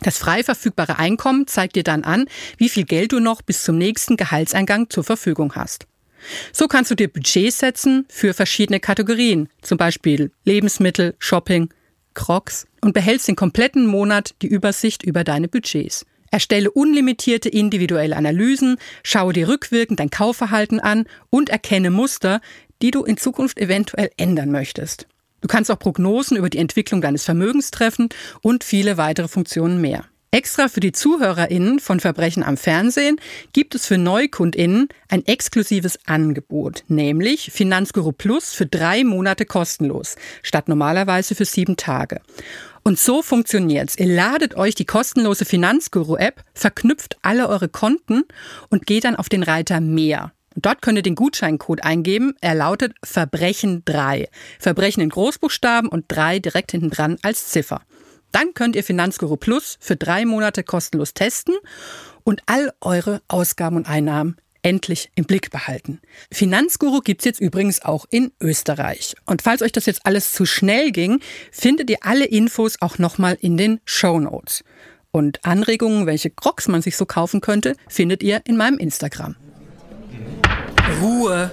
Das 0.01 0.17
frei 0.17 0.43
verfügbare 0.43 0.99
Einkommen 0.99 1.47
zeigt 1.47 1.77
dir 1.77 1.85
dann 1.85 2.05
an, 2.05 2.27
wie 2.57 2.71
viel 2.71 2.85
Geld 2.85 3.13
du 3.13 3.21
noch 3.21 3.43
bis 3.43 3.63
zum 3.65 3.77
nächsten 3.77 4.17
Gehaltseingang 4.17 4.89
zur 4.89 5.05
Verfügung 5.05 5.55
hast. 5.55 5.87
So 6.53 6.69
kannst 6.69 6.91
du 6.91 6.95
dir 6.95 7.09
Budgets 7.09 7.59
setzen 7.59 8.07
für 8.09 8.35
verschiedene 8.35 8.81
Kategorien, 8.81 9.49
zum 9.63 9.79
Beispiel 9.79 10.31
Lebensmittel, 10.45 11.15
Shopping, 11.19 11.71
Crocs 12.15 12.67
und 12.81 12.93
behältst 12.93 13.29
den 13.29 13.37
kompletten 13.37 13.87
Monat 13.87 14.35
die 14.43 14.49
Übersicht 14.49 15.03
über 15.03 15.25
deine 15.25 15.49
Budgets. 15.49 16.07
Erstelle 16.31 16.71
unlimitierte 16.71 17.49
individuelle 17.49 18.17
Analysen, 18.17 18.77
schaue 19.03 19.33
dir 19.33 19.49
rückwirkend 19.49 20.01
dein 20.01 20.11
Kaufverhalten 20.11 20.81
an 20.81 21.07
und 21.29 21.49
erkenne 21.49 21.91
Muster, 21.91 22.41
die 22.83 22.91
du 22.91 23.05
in 23.05 23.17
Zukunft 23.17 23.59
eventuell 23.59 24.11
ändern 24.17 24.51
möchtest. 24.51 25.07
Du 25.41 25.49
kannst 25.49 25.71
auch 25.71 25.79
Prognosen 25.79 26.37
über 26.37 26.51
die 26.51 26.59
Entwicklung 26.59 27.01
deines 27.01 27.25
Vermögens 27.25 27.71
treffen 27.71 28.09
und 28.43 28.63
viele 28.65 28.97
weitere 28.97 29.29
Funktionen 29.29 29.81
mehr. 29.81 30.05
Extra 30.33 30.69
für 30.69 30.79
die 30.79 30.93
ZuhörerInnen 30.93 31.81
von 31.81 31.99
Verbrechen 31.99 32.45
am 32.45 32.57
Fernsehen 32.57 33.21
gibt 33.53 33.75
es 33.75 33.87
für 33.87 33.99
NeukundInnen 33.99 34.87
ein 35.09 35.27
exklusives 35.27 35.99
Angebot, 36.07 36.85
nämlich 36.87 37.51
Finanzguru 37.53 38.13
Plus 38.13 38.53
für 38.53 38.67
drei 38.67 39.03
Monate 39.03 39.45
kostenlos, 39.45 40.15
statt 40.45 40.69
normalerweise 40.69 41.35
für 41.35 41.45
sieben 41.45 41.77
Tage. 41.77 42.21
Und 42.83 42.99
so 42.99 43.23
funktioniert's. 43.23 43.97
Ihr 43.99 44.07
ladet 44.07 44.57
euch 44.57 44.75
die 44.75 44.87
kostenlose 44.87 45.45
Finanzguru-App, 45.45 46.43
verknüpft 46.55 47.19
alle 47.23 47.49
eure 47.49 47.69
Konten 47.69 48.25
und 48.69 48.87
geht 48.87 49.05
dann 49.05 49.17
auf 49.17 49.29
den 49.29 49.43
Reiter 49.43 49.81
Mehr. 49.81 50.33
Und 50.55 50.67
dort 50.67 50.83
könnt 50.83 50.99
ihr 50.99 51.03
den 51.03 51.15
Gutscheincode 51.15 51.85
eingeben. 51.85 52.35
Er 52.41 52.55
lautet 52.55 52.95
Verbrechen 53.05 53.85
3. 53.85 54.29
Verbrechen 54.59 55.03
in 55.03 55.11
Großbuchstaben 55.11 55.89
und 55.89 56.07
3 56.09 56.39
direkt 56.41 56.73
hinten 56.73 56.91
dran 56.91 57.19
als 57.23 57.49
Ziffer. 57.49 57.83
Dann 58.33 58.55
könnt 58.55 58.77
ihr 58.77 58.85
Finanzguru 58.85 59.37
Plus 59.37 59.77
für 59.81 59.97
drei 59.97 60.25
Monate 60.25 60.63
kostenlos 60.63 61.15
testen 61.15 61.57
und 62.23 62.43
all 62.47 62.73
eure 62.81 63.23
Ausgaben 63.29 63.77
und 63.77 63.89
Einnahmen 63.89 64.37
endlich 64.63 65.11
im 65.15 65.25
Blick 65.25 65.51
behalten. 65.51 66.01
Finanzguru 66.31 67.01
gibt's 67.01 67.25
jetzt 67.25 67.41
übrigens 67.41 67.83
auch 67.83 68.07
in 68.11 68.33
Österreich. 68.41 69.15
Und 69.27 69.43
falls 69.43 69.63
euch 69.63 69.73
das 69.73 69.87
jetzt 69.87 70.07
alles 70.07 70.33
zu 70.33 70.47
schnell 70.47 70.93
ging, 70.93 71.21
findet 71.51 71.91
ihr 71.91 71.99
alle 72.03 72.25
Infos 72.25 72.77
auch 72.81 72.99
nochmal 72.99 73.37
in 73.41 73.57
den 73.57 73.81
Show 73.85 74.19
Notes. 74.19 74.65
Und 75.13 75.45
Anregungen, 75.45 76.07
welche 76.07 76.31
Crocs 76.31 76.69
man 76.69 76.83
sich 76.83 76.97
so 76.97 77.05
kaufen 77.07 77.41
könnte, 77.41 77.75
findet 77.89 78.23
ihr 78.23 78.43
in 78.45 78.57
meinem 78.57 78.79
Instagram. 78.79 79.37
Ruhe. 81.01 81.51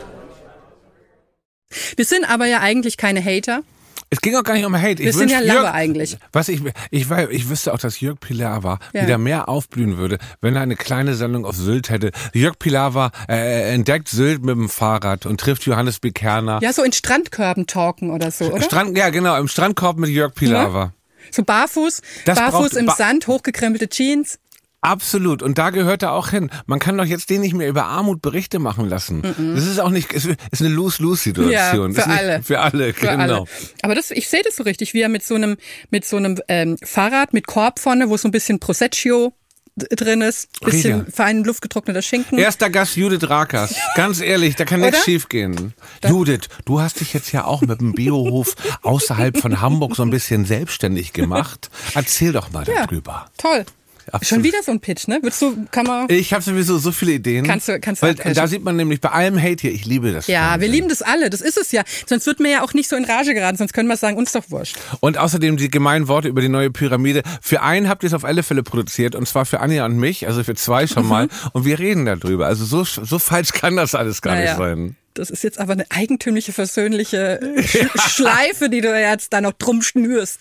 Wir 1.95 2.05
sind 2.05 2.29
aber 2.29 2.45
ja 2.45 2.59
eigentlich 2.61 2.97
keine 2.97 3.23
Hater. 3.23 3.63
Es 4.09 4.21
ging 4.21 4.35
auch 4.35 4.43
gar 4.43 4.53
nicht 4.53 4.65
um 4.65 4.73
Hate. 4.75 4.99
Wir 4.99 5.09
ich 5.09 5.15
sind 5.17 5.29
ja 5.29 5.39
Jörg- 5.41 5.71
eigentlich. 5.73 6.17
Was 6.31 6.47
ich, 6.47 6.61
ich, 6.91 7.09
war, 7.09 7.29
ich 7.29 7.49
wüsste 7.49 7.73
auch, 7.73 7.77
dass 7.77 7.99
Jörg 7.99 8.19
Pilawa 8.19 8.79
Ja. 8.93 9.03
wieder 9.03 9.17
mehr 9.17 9.49
aufblühen 9.49 9.97
würde, 9.97 10.17
wenn 10.39 10.55
er 10.55 10.61
eine 10.61 10.77
kleine 10.77 11.13
Sendung 11.15 11.45
auf 11.45 11.55
Sylt 11.57 11.89
hätte. 11.89 12.11
Jörg 12.33 12.57
Pilawa 12.57 13.11
äh, 13.27 13.73
entdeckt 13.73 14.07
Sylt 14.07 14.45
mit 14.45 14.55
dem 14.55 14.69
Fahrrad 14.69 15.25
und 15.25 15.39
trifft 15.41 15.65
Johannes 15.65 15.99
B. 15.99 16.11
Kerner. 16.11 16.59
Ja, 16.61 16.71
so 16.71 16.83
in 16.83 16.93
Strandkörben 16.93 17.67
talken 17.67 18.11
oder 18.11 18.31
so, 18.31 18.45
oder? 18.45 18.61
Strand, 18.63 18.97
ja, 18.97 19.09
genau, 19.09 19.37
im 19.37 19.49
Strandkorb 19.49 19.97
mit 19.97 20.09
Jörg 20.09 20.33
Pilawa. 20.33 20.93
So 21.29 21.43
barfuß, 21.43 22.01
Das 22.23 22.39
barfuß 22.39 22.69
braucht- 22.69 22.75
im 22.77 22.85
ba- 22.85 22.95
Sand, 22.95 23.27
hochgekrempelte 23.27 23.89
Jeans. 23.89 24.39
Absolut. 24.87 25.43
Und 25.43 25.57
da 25.57 25.69
gehört 25.69 26.01
er 26.03 26.13
auch 26.13 26.29
hin. 26.29 26.49
Man 26.65 26.79
kann 26.79 26.97
doch 26.97 27.05
jetzt 27.05 27.29
den 27.29 27.41
nicht 27.41 27.53
mehr 27.53 27.67
über 27.67 27.85
Armut 27.85 28.21
Berichte 28.21 28.59
machen 28.59 28.87
lassen. 28.87 29.21
Das 29.21 29.65
ist 29.65 29.79
auch 29.79 29.89
nicht, 29.89 30.13
es 30.13 30.25
ist 30.25 30.37
eine 30.61 30.69
Lose-Lose-Situation. 30.69 31.51
Ja, 31.93 32.01
für 32.03 32.09
nicht- 32.09 32.19
alle. 32.19 32.43
Für 32.43 32.59
alle, 32.59 32.93
Für 32.93 33.07
genau. 33.07 33.23
alle. 33.23 33.43
Aber 33.81 33.95
das, 33.95 34.11
ich 34.11 34.27
sehe 34.29 34.41
das 34.43 34.55
so 34.55 34.63
richtig, 34.63 34.93
wie 34.93 35.01
er 35.01 35.09
mit 35.09 35.23
so 35.23 35.35
einem, 35.35 35.57
mit 35.89 36.05
so 36.05 36.17
einem 36.17 36.37
ähm, 36.47 36.77
Fahrrad 36.83 37.33
mit 37.33 37.47
Korb 37.47 37.79
vorne, 37.79 38.09
wo 38.09 38.17
so 38.17 38.27
ein 38.27 38.31
bisschen 38.31 38.59
Proseccio 38.59 39.33
drin 39.75 40.21
ist, 40.21 40.59
bisschen 40.61 41.01
Riecher. 41.01 41.11
fein 41.11 41.43
luftgetrockneter 41.43 42.01
Schinken. 42.01 42.39
Erster 42.39 42.71
Gast 42.71 42.95
Judith 42.97 43.29
Rakers. 43.29 43.75
Ganz 43.95 44.21
ehrlich, 44.21 44.55
da 44.55 44.65
kann 44.65 44.79
nichts 44.79 44.95
Oder? 44.97 45.03
schief 45.05 45.29
gehen. 45.29 45.73
Judith, 46.07 46.47
du 46.65 46.81
hast 46.81 46.99
dich 46.99 47.13
jetzt 47.13 47.31
ja 47.31 47.45
auch 47.45 47.61
mit 47.61 47.79
dem 47.79 47.93
Biohof 47.93 48.55
außerhalb 48.81 49.37
von 49.39 49.61
Hamburg 49.61 49.95
so 49.95 50.01
ein 50.01 50.09
bisschen 50.09 50.45
selbstständig 50.45 51.13
gemacht. 51.13 51.69
Erzähl 51.93 52.31
doch 52.33 52.51
mal 52.51 52.65
Ja. 52.67 52.87
darüber. 52.87 53.27
Toll. 53.37 53.65
Absolut. 54.11 54.27
Schon 54.27 54.43
wieder 54.43 54.63
so 54.63 54.71
ein 54.71 54.79
Pitch, 54.79 55.07
ne? 55.07 55.19
Würdest 55.21 55.41
du, 55.41 55.65
kann 55.71 55.85
man. 55.85 56.09
Ich 56.09 56.33
habe 56.33 56.41
sowieso 56.43 56.77
so 56.77 56.91
viele 56.91 57.13
Ideen. 57.13 57.45
Kannst 57.45 57.67
du- 57.67 57.79
kannst 57.79 58.01
du 58.01 58.05
Weil, 58.07 58.13
abcashen. 58.13 58.35
Da 58.35 58.47
sieht 58.47 58.63
man 58.63 58.75
nämlich 58.75 59.01
bei 59.01 59.09
allem 59.09 59.37
Hate 59.41 59.61
hier, 59.61 59.71
ich 59.71 59.85
liebe 59.85 60.11
das. 60.11 60.27
Ja, 60.27 60.41
wir 60.41 60.47
Fernsehen. 60.49 60.71
lieben 60.71 60.89
das 60.89 61.01
alle. 61.01 61.29
Das 61.29 61.41
ist 61.41 61.57
es 61.57 61.71
ja. 61.71 61.83
Sonst 62.05 62.25
wird 62.25 62.39
mir 62.39 62.49
ja 62.51 62.63
auch 62.63 62.73
nicht 62.73 62.89
so 62.89 62.95
in 62.95 63.05
Rage 63.05 63.33
geraten. 63.33 63.57
Sonst 63.57 63.73
können 63.73 63.89
wir 63.89 63.97
sagen, 63.97 64.17
uns 64.17 64.31
doch 64.31 64.49
wurscht. 64.49 64.77
Und 64.99 65.17
außerdem 65.17 65.57
die 65.57 65.69
gemeinen 65.69 66.07
Worte 66.07 66.27
über 66.27 66.41
die 66.41 66.49
neue 66.49 66.71
Pyramide. 66.71 67.23
Für 67.41 67.61
einen 67.61 67.89
habt 67.89 68.03
ihr 68.03 68.07
es 68.07 68.13
auf 68.13 68.23
alle 68.23 68.43
Fälle 68.43 68.63
produziert 68.63 69.15
und 69.15 69.27
zwar 69.27 69.45
für 69.45 69.59
Anja 69.59 69.85
und 69.85 69.97
mich, 69.97 70.27
also 70.27 70.43
für 70.43 70.55
zwei 70.55 70.87
schon 70.87 71.07
mal. 71.07 71.27
Und 71.53 71.65
wir 71.65 71.79
reden 71.79 72.05
darüber. 72.05 72.47
Also 72.47 72.65
so, 72.65 72.83
so 72.83 73.19
falsch 73.19 73.51
kann 73.51 73.75
das 73.75 73.95
alles 73.95 74.21
gar 74.21 74.35
Naja. 74.35 74.51
nicht 74.51 74.57
sein. 74.57 74.95
Das 75.13 75.31
ist 75.31 75.43
jetzt 75.43 75.59
aber 75.59 75.73
eine 75.73 75.85
eigentümliche, 75.89 76.53
versöhnliche 76.53 77.39
Sch 77.65 77.87
Schleife, 78.11 78.69
die 78.69 78.81
du 78.81 78.89
jetzt 78.99 79.33
da 79.33 79.41
noch 79.41 79.53
drum 79.53 79.81
schnürst. 79.81 80.39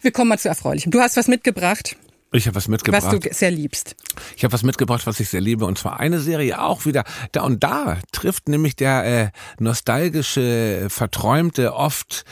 Wir 0.00 0.10
kommen 0.10 0.28
mal 0.28 0.38
zu 0.38 0.48
Erfreulichem. 0.48 0.90
Du 0.90 1.00
hast 1.00 1.16
was 1.16 1.28
mitgebracht, 1.28 1.96
Ich 2.32 2.46
habe 2.46 2.56
was 2.56 2.66
mitgebracht. 2.66 3.04
was 3.04 3.20
du 3.20 3.34
sehr 3.34 3.50
liebst. 3.50 3.94
Ich 4.36 4.44
habe 4.44 4.52
was 4.52 4.62
mitgebracht, 4.62 5.06
was 5.06 5.20
ich 5.20 5.28
sehr 5.28 5.40
liebe, 5.40 5.66
und 5.66 5.78
zwar 5.78 6.00
eine 6.00 6.18
Serie 6.18 6.62
auch 6.62 6.86
wieder. 6.86 7.04
Da 7.32 7.42
und 7.42 7.62
da 7.62 7.98
trifft 8.10 8.48
nämlich 8.48 8.74
der 8.74 9.04
äh, 9.04 9.30
nostalgische, 9.58 10.86
verträumte, 10.88 11.74
oft 11.74 12.24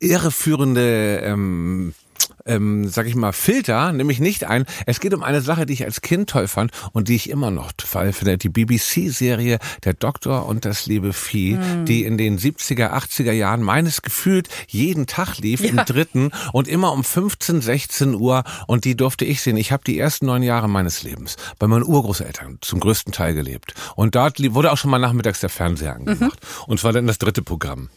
irreführende 0.00 1.20
ähm, 1.24 1.94
ähm, 2.48 2.88
sag 2.88 3.06
ich 3.06 3.14
mal, 3.14 3.32
Filter, 3.32 3.92
nämlich 3.92 4.20
nicht 4.20 4.44
ein. 4.44 4.66
Es 4.86 5.00
geht 5.00 5.14
um 5.14 5.22
eine 5.22 5.40
Sache, 5.40 5.66
die 5.66 5.74
ich 5.74 5.84
als 5.84 6.00
Kind 6.00 6.30
toll 6.30 6.48
fand 6.48 6.72
und 6.92 7.08
die 7.08 7.14
ich 7.16 7.30
immer 7.30 7.50
noch 7.50 7.72
toll 7.76 8.12
finde. 8.12 8.38
Die 8.38 8.48
BBC-Serie 8.48 9.58
Der 9.84 9.94
Doktor 9.94 10.46
und 10.46 10.64
das 10.64 10.86
liebe 10.86 11.12
Vieh, 11.12 11.56
Hm. 11.56 11.84
die 11.84 12.04
in 12.04 12.18
den 12.18 12.38
70er, 12.38 12.92
80er 12.92 13.32
Jahren 13.32 13.62
meines 13.62 14.02
gefühlt 14.02 14.48
jeden 14.68 15.06
Tag 15.06 15.38
lief 15.38 15.60
im 15.62 15.76
dritten 15.76 16.30
und 16.52 16.68
immer 16.68 16.92
um 16.92 17.04
15, 17.04 17.60
16 17.60 18.14
Uhr 18.14 18.44
und 18.66 18.84
die 18.84 18.96
durfte 18.96 19.24
ich 19.24 19.40
sehen. 19.42 19.56
Ich 19.56 19.72
habe 19.72 19.84
die 19.84 19.98
ersten 19.98 20.26
neun 20.26 20.42
Jahre 20.42 20.68
meines 20.68 21.02
Lebens 21.02 21.36
bei 21.58 21.66
meinen 21.66 21.84
Urgroßeltern 21.84 22.58
zum 22.60 22.80
größten 22.80 23.12
Teil 23.12 23.34
gelebt. 23.34 23.74
Und 23.96 24.14
dort 24.14 24.38
wurde 24.54 24.72
auch 24.72 24.76
schon 24.78 24.90
mal 24.90 24.98
nachmittags 24.98 25.40
der 25.40 25.50
Fernseher 25.50 25.94
angemacht. 25.96 26.38
Und 26.66 26.80
zwar 26.80 26.92
dann 26.92 27.06
das 27.06 27.18
dritte 27.18 27.42
Programm 27.42 27.88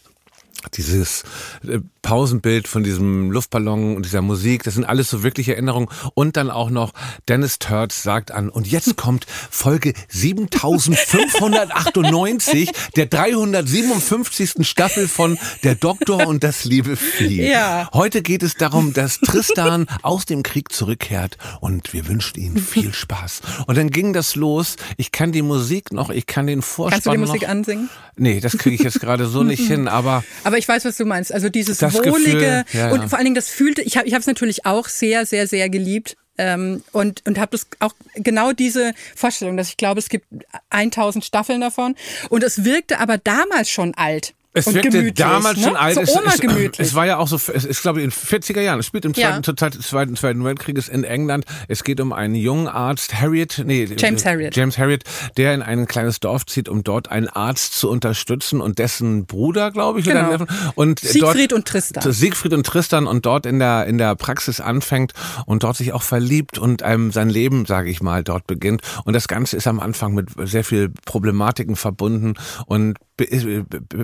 dieses 0.70 1.24
äh, 1.68 1.80
Pausenbild 2.01 2.68
von 2.68 2.84
diesem 2.84 3.32
Luftballon 3.32 3.95
und 3.95 4.05
dieser 4.05 4.22
Musik, 4.22 4.64
das 4.64 4.74
sind 4.74 4.86
alles 4.86 5.09
so 5.09 5.24
wirkliche 5.24 5.53
Erinnerungen. 5.53 5.89
Und 6.16 6.38
dann 6.38 6.49
auch 6.49 6.70
noch 6.70 6.93
Dennis 7.28 7.59
Turtz 7.59 8.03
sagt 8.03 8.32
an, 8.32 8.49
und 8.49 8.68
jetzt 8.68 8.97
kommt 8.97 9.26
Folge 9.49 9.93
7598 10.09 12.72
der 12.95 13.05
357. 13.07 14.68
Staffel 14.68 15.07
von 15.07 15.38
Der 15.64 15.76
Doktor 15.76 16.28
und 16.28 16.43
das 16.43 16.66
liebe 16.66 16.95
Vieh. 16.95 17.49
Ja. 17.49 17.89
Heute 17.93 18.22
geht 18.22 18.43
es 18.43 18.55
darum, 18.55 18.93
dass 18.93 19.20
Tristan 19.20 19.88
aus 20.01 20.26
dem 20.26 20.43
Krieg 20.43 20.72
zurückkehrt 20.72 21.38
und 21.59 21.93
wir 21.93 22.07
wünschen 22.07 22.39
ihm 22.39 22.57
viel 22.57 22.93
Spaß. 22.93 23.41
Und 23.68 23.78
dann 23.78 23.89
ging 23.89 24.14
das 24.14 24.36
los. 24.36 24.76
Ich 24.97 25.12
kann 25.12 25.32
die 25.32 25.41
Musik 25.41 25.93
noch, 25.93 26.09
ich 26.09 26.26
kann 26.26 26.47
den 26.47 26.62
Vorspann 26.62 26.91
Kannst 26.91 27.07
du 27.07 27.12
die 27.12 27.18
Musik 27.18 27.41
noch. 27.43 27.49
ansingen? 27.49 27.89
Nee, 28.18 28.39
das 28.39 28.57
kriege 28.57 28.76
ich 28.76 28.82
jetzt 28.82 28.99
gerade 28.99 29.28
so 29.28 29.43
nicht 29.43 29.66
hin, 29.68 29.88
aber 29.88 30.24
Aber 30.43 30.51
ich 30.58 30.68
weiß, 30.68 30.86
was 30.86 30.97
du 30.97 31.06
meinst. 31.06 31.34
Also 31.34 31.49
dieses 31.49 31.78
Das 31.80 31.93
wohlige 31.93 32.64
Gefühl, 32.66 32.80
ja. 32.80 32.91
und 32.91 33.10
vor 33.10 33.18
allen 33.18 33.26
Dingen 33.26 33.36
das 33.36 33.49
fühlte, 33.49 33.82
ich 33.82 33.97
habe 33.97 34.08
ich 34.08 34.14
es 34.14 34.28
natürlich 34.28 34.66
auch 34.66 34.88
sehr, 34.88 35.26
sehr, 35.26 35.47
sehr 35.47 35.70
geliebt. 35.70 36.18
Ähm, 36.38 36.84
und 36.91 37.22
und 37.28 37.38
habe 37.38 37.52
das 37.52 37.68
auch 37.80 37.93
genau 38.16 38.54
diese 38.54 38.93
Vorstellung, 39.16 39.58
dass 39.58 39.68
ich 39.68 39.78
glaube, 39.78 39.99
es 39.99 40.08
gibt 40.08 40.26
1000 40.70 41.26
Staffeln 41.26 41.62
davon 41.62 41.95
und 42.30 42.43
es 42.43 42.64
wirkte 42.64 42.99
aber 42.99 43.18
damals 43.18 43.70
schon 43.70 43.93
alt. 43.95 44.34
Es 44.54 44.68
und 44.68 44.76
wirkte 44.76 45.12
damals 45.14 45.58
ne? 45.58 45.64
schon 45.64 45.76
alt. 45.78 45.95
So 45.95 46.02
es, 46.02 46.10
es, 46.10 46.80
es 46.80 46.93
war 46.93 47.06
ja 47.06 47.18
auch 47.18 47.28
so, 47.28 47.38
es 47.38 47.64
ist 47.64 47.82
glaube 47.82 47.99
ich 47.99 48.06
in 48.06 48.12
40er 48.12 48.60
Jahren. 48.60 48.80
Es 48.80 48.86
spielt 48.86 49.06
im 49.06 49.14
Ja. 49.14 49.41
zweiten, 49.41 49.58
Zeit 49.58 49.76
des 49.76 49.88
zweiten, 49.88 50.16
zweiten 50.18 50.43
Weltkrieges 50.43 50.89
in 50.89 51.06
England. 51.06 51.45
Es 51.70 51.86
geht 51.86 52.02
um 52.02 52.12
einen 52.12 52.36
jungen 52.36 52.68
Arzt, 52.68 53.14
Harriet, 53.14 53.64
nee, 53.66 53.88
James 53.97 54.26
Harriet. 54.26 54.54
James 54.56 54.78
Harriet, 54.78 55.04
der 55.38 55.54
in 55.54 55.62
ein 55.62 55.86
kleines 55.88 56.20
Dorf 56.20 56.45
zieht, 56.45 56.68
um 56.68 56.84
dort 56.84 57.10
einen 57.10 57.30
Arzt 57.30 57.76
zu 57.76 57.89
unterstützen 57.89 58.60
und 58.60 58.78
dessen 58.78 59.26
Bruder, 59.26 59.72
glaube 59.72 59.99
ich, 59.99 60.06
Genau. 60.06 60.45
Und 60.76 60.99
Siegfried 60.99 61.52
dort, 61.52 61.54
und 61.54 61.68
Tristan. 61.68 62.12
Siegfried 62.12 62.54
und 62.54 62.66
Tristan 62.66 63.08
und 63.08 63.26
dort 63.26 63.45
in 63.45 63.60
der 63.60 63.86
in 63.86 63.97
der 63.97 64.16
Praxis 64.16 64.60
anfängt 64.60 65.14
und 65.45 65.64
dort 65.64 65.78
sich 65.78 65.93
auch 65.93 66.04
verliebt 66.04 66.58
und 66.58 66.84
einem 66.84 67.12
sein 67.12 67.30
Leben, 67.30 67.66
sage 67.66 67.89
ich 67.89 68.02
mal, 68.02 68.22
dort 68.24 68.47
beginnt. 68.47 68.82
Und 69.06 69.14
das 69.14 69.30
Ganze 69.30 69.56
ist 69.56 69.68
am 69.68 69.80
Anfang 69.80 70.14
mit 70.14 70.28
sehr 70.43 70.66
viel 70.66 70.89
Problematiken 71.06 71.78
verbunden 71.78 72.34
und 72.66 72.97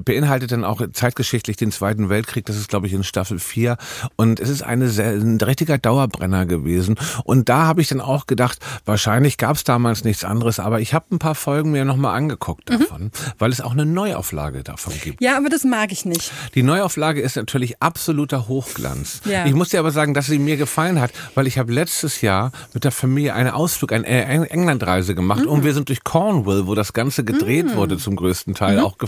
beinhaltet 0.04 0.52
dann 0.52 0.64
auch 0.64 0.82
zeitgeschichtlich 0.94 1.58
den 1.58 1.72
Zweiten 1.72 2.10
Weltkrieg. 2.10 2.46
Das 2.46 2.56
ist, 2.56 2.70
glaube 2.70 2.88
ich, 2.88 2.94
in 2.94 3.04
Staffel 3.04 3.40
4. 3.40 3.78
Und 4.16 4.40
es 4.40 4.50
ist 4.50 4.62
eine 4.64 4.90
sehr, 4.90 5.12
ein 5.12 5.38
richtiger 5.42 5.78
Dauerbrenner 5.78 6.46
gewesen. 6.46 6.96
Und 7.24 7.50
da 7.50 7.66
habe 7.66 7.82
ich 7.82 7.88
dann 7.88 8.02
auch 8.02 8.28
gedacht, 8.28 8.60
wahrscheinlich 8.86 9.38
gab 9.38 9.56
es 9.56 9.64
damals 9.64 10.04
nichts 10.04 10.24
anderes, 10.24 10.60
aber 10.60 10.80
ich 10.82 10.94
habe 10.94 11.06
ein 11.12 11.20
paar 11.20 11.36
Folgen 11.36 11.72
mir 11.72 11.86
nochmal 11.86 12.16
angeguckt 12.16 12.70
Mhm. 12.70 12.80
davon, 12.80 13.12
weil 13.38 13.52
es 13.52 13.62
auch 13.62 13.72
eine 13.72 13.86
Neuauflage 13.86 14.64
davon 14.64 14.94
gibt. 15.04 15.22
Ja, 15.22 15.38
aber 15.38 15.50
das 15.50 15.64
mag 15.64 15.92
ich 15.92 16.06
nicht. 16.06 16.32
Die 16.56 16.64
Neuauflage 16.64 17.22
ist 17.22 17.36
natürlich 17.36 17.82
absoluter 17.82 18.48
Hochglanz. 18.48 19.22
Ja. 19.26 19.46
Ich 19.46 19.54
muss 19.54 19.70
dir 19.70 19.80
aber 19.80 19.92
sagen, 19.92 20.14
dass 20.14 20.28
sie 20.28 20.40
mir 20.40 20.58
gefallen 20.58 21.00
hat, 21.00 21.12
weil 21.36 21.48
ich 21.48 21.58
habe 21.58 21.72
letztes 21.74 22.22
Jahr 22.22 22.52
mit 22.74 22.84
der 22.84 22.92
Familie 22.92 23.34
einen 23.34 23.50
Ausflug, 23.50 23.92
eine 23.94 24.06
Eng- 24.08 24.44
Englandreise 24.44 25.16
gemacht 25.16 25.42
Mhm. 25.42 25.48
und 25.50 25.64
wir 25.64 25.74
sind 25.74 25.90
durch 25.90 26.04
Cornwall, 26.04 26.68
wo 26.68 26.76
das 26.76 26.94
Ganze 26.94 27.24
gedreht 27.24 27.76
wurde 27.76 27.98
zum 27.98 28.16
größten 28.16 28.52
Mhm. 28.52 28.58
Teil, 28.58 28.80
auch 28.80 28.98
gefahren 28.98 29.07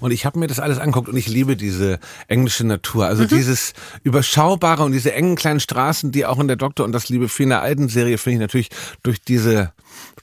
und 0.00 0.10
ich 0.10 0.26
habe 0.26 0.38
mir 0.38 0.46
das 0.46 0.60
alles 0.60 0.78
angeguckt 0.78 1.08
und 1.08 1.16
ich 1.16 1.28
liebe 1.28 1.56
diese 1.56 1.98
englische 2.26 2.64
Natur. 2.66 3.06
Also 3.06 3.24
Mhm. 3.24 3.28
dieses 3.28 3.72
überschaubare 4.02 4.84
und 4.84 4.92
diese 4.92 5.12
engen 5.12 5.36
kleinen 5.36 5.60
Straßen, 5.60 6.12
die 6.12 6.26
auch 6.26 6.38
in 6.38 6.48
der 6.48 6.56
Doktor 6.56 6.84
und 6.84 6.92
das 6.92 7.08
Liebe 7.08 7.28
der 7.50 7.62
alten 7.62 7.88
Serie 7.88 8.18
finde 8.18 8.36
ich 8.36 8.40
natürlich 8.40 8.68
durch 9.02 9.20
diese 9.20 9.72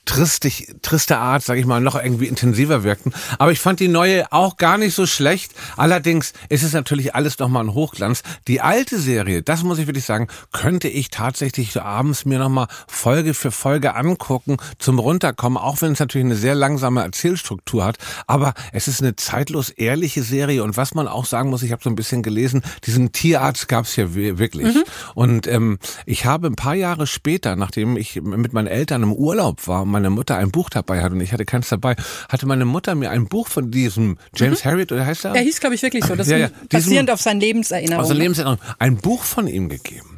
tristig, 0.06 0.76
triste 0.84 1.18
Art, 1.18 1.44
sage 1.44 1.60
ich 1.60 1.66
mal, 1.66 1.82
noch 1.82 1.96
irgendwie 1.96 2.28
intensiver 2.28 2.84
wirkten. 2.84 3.12
Aber 3.40 3.52
ich 3.52 3.60
fand 3.60 3.80
die 3.80 3.88
neue 3.88 4.32
auch 4.32 4.58
gar 4.58 4.78
nicht 4.78 4.94
so 4.94 5.08
schlecht. 5.08 5.52
Allerdings 5.78 6.34
ist 6.50 6.62
es 6.62 6.74
natürlich 6.74 7.16
alles 7.16 7.40
nochmal 7.40 7.64
ein 7.66 7.74
Hochglanz. 7.74 8.22
Die 8.48 8.62
alte 8.62 9.00
Serie, 9.00 9.42
das 9.42 9.64
muss 9.64 9.80
ich 9.80 9.88
wirklich 9.88 10.06
sagen, 10.06 10.28
könnte 10.52 10.88
ich 10.90 11.10
tatsächlich 11.10 11.72
so 11.72 11.82
abends 11.82 12.24
mir 12.26 12.38
nochmal 12.38 12.68
Folge 12.88 13.34
für 13.34 13.50
Folge 13.52 13.96
angucken, 13.96 14.58
zum 14.78 15.00
Runterkommen, 15.00 15.58
auch 15.58 15.82
wenn 15.82 15.94
es 15.94 16.00
natürlich 16.00 16.26
eine 16.26 16.36
sehr 16.36 16.54
langsame 16.56 17.02
Erzählstruktur 17.02 17.84
hat. 17.84 17.98
Aber 18.28 18.54
es 18.74 18.88
ist 18.88 19.02
eine 19.02 19.16
zeitlos 19.16 19.72
ehrliche 19.72 20.22
Serie 20.22 20.64
und 20.64 20.78
was 20.78 20.94
man 20.94 21.08
auch 21.08 21.26
sagen 21.26 21.50
muss, 21.50 21.64
ich 21.64 21.72
habe 21.72 21.82
so 21.84 21.90
ein 21.90 21.96
bisschen 21.96 22.22
gelesen, 22.22 22.62
diesen 22.86 23.12
Tierarzt 23.12 23.68
gab 23.68 23.86
es 23.86 23.96
ja 23.96 24.14
wir- 24.14 24.38
wirklich. 24.38 24.76
Und 25.16 25.48
ähm, 25.48 25.80
ich 26.06 26.26
habe 26.26 26.46
ein 26.48 26.56
paar 26.56 26.76
Jahre 26.76 27.08
später, 27.08 27.56
nachdem 27.56 27.98
ich 27.98 28.22
mit 28.22 28.54
meinen 28.54 28.68
Eltern 28.68 29.02
im 29.02 29.12
Urlaub 29.14 29.65
war 29.68 29.84
und 29.84 29.90
meine 29.90 30.10
Mutter 30.10 30.38
ein 30.38 30.52
Buch 30.52 30.70
dabei 30.70 31.02
hatte 31.02 31.16
und 31.16 31.22
ich 31.22 31.34
hatte 31.34 31.46
keins 31.46 31.70
dabei, 31.70 31.96
hatte 32.30 32.46
meine 32.46 32.66
Mutter 32.66 32.96
mir 32.96 33.12
ein 33.12 33.28
Buch 33.28 33.48
von 33.48 33.72
diesem 33.72 34.18
James 34.36 34.66
Harriet, 34.66 34.92
oder 34.92 35.06
heißt 35.06 35.26
er? 35.26 35.36
Er 35.36 35.42
hieß, 35.42 35.60
glaube 35.60 35.76
ich, 35.76 35.82
wirklich 35.82 36.06
so. 36.06 36.16
Das 36.16 36.28
Ja, 36.28 36.38
ja. 36.38 36.50
basierend 36.70 37.12
auf 37.12 37.22
seinen 37.22 37.40
Lebenserinnerungen. 37.40 38.00
Also 38.00 38.14
Lebenserinnerung, 38.14 38.60
ein 38.80 38.98
Buch 38.98 39.24
von 39.24 39.48
ihm 39.48 39.70
gegeben. 39.70 40.16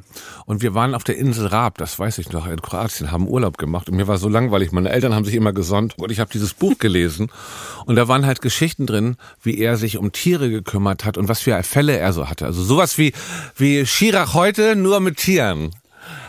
Und 0.48 0.62
wir 0.62 0.74
waren 0.74 0.96
auf 0.96 1.04
der 1.04 1.18
Insel 1.18 1.48
Raab, 1.48 1.78
das 1.78 2.00
weiß 2.00 2.20
ich 2.20 2.32
noch, 2.32 2.48
in 2.48 2.62
Kroatien, 2.62 3.12
haben 3.12 3.28
Urlaub 3.28 3.58
gemacht. 3.58 3.90
Und 3.90 3.98
mir 3.98 4.08
war 4.08 4.18
so 4.18 4.30
langweilig. 4.30 4.72
Meine 4.72 4.90
Eltern 4.90 5.14
haben 5.14 5.26
sich 5.26 5.36
immer 5.36 5.52
gesonnt. 5.52 5.96
Und 5.98 6.10
ich 6.10 6.22
habe 6.22 6.32
dieses 6.32 6.54
Buch 6.54 6.76
gelesen. 6.80 7.30
Und 7.86 7.98
da 7.98 8.08
waren 8.08 8.26
halt 8.26 8.42
Geschichten 8.42 8.86
drin, 8.86 9.18
wie 9.44 9.58
er 9.58 9.76
sich 9.76 9.98
um 9.98 10.14
Tiere 10.14 10.50
gekümmert 10.50 11.04
hat 11.04 11.18
und 11.18 11.28
was 11.28 11.42
für 11.42 11.62
Fälle 11.64 11.98
er 11.98 12.14
so 12.14 12.30
hatte. 12.30 12.46
Also 12.46 12.64
sowas 12.64 12.98
wie, 12.98 13.12
wie 13.58 13.86
Schirach 13.86 14.34
heute, 14.34 14.78
nur 14.78 15.02
mit 15.02 15.18
Tieren. 15.18 15.72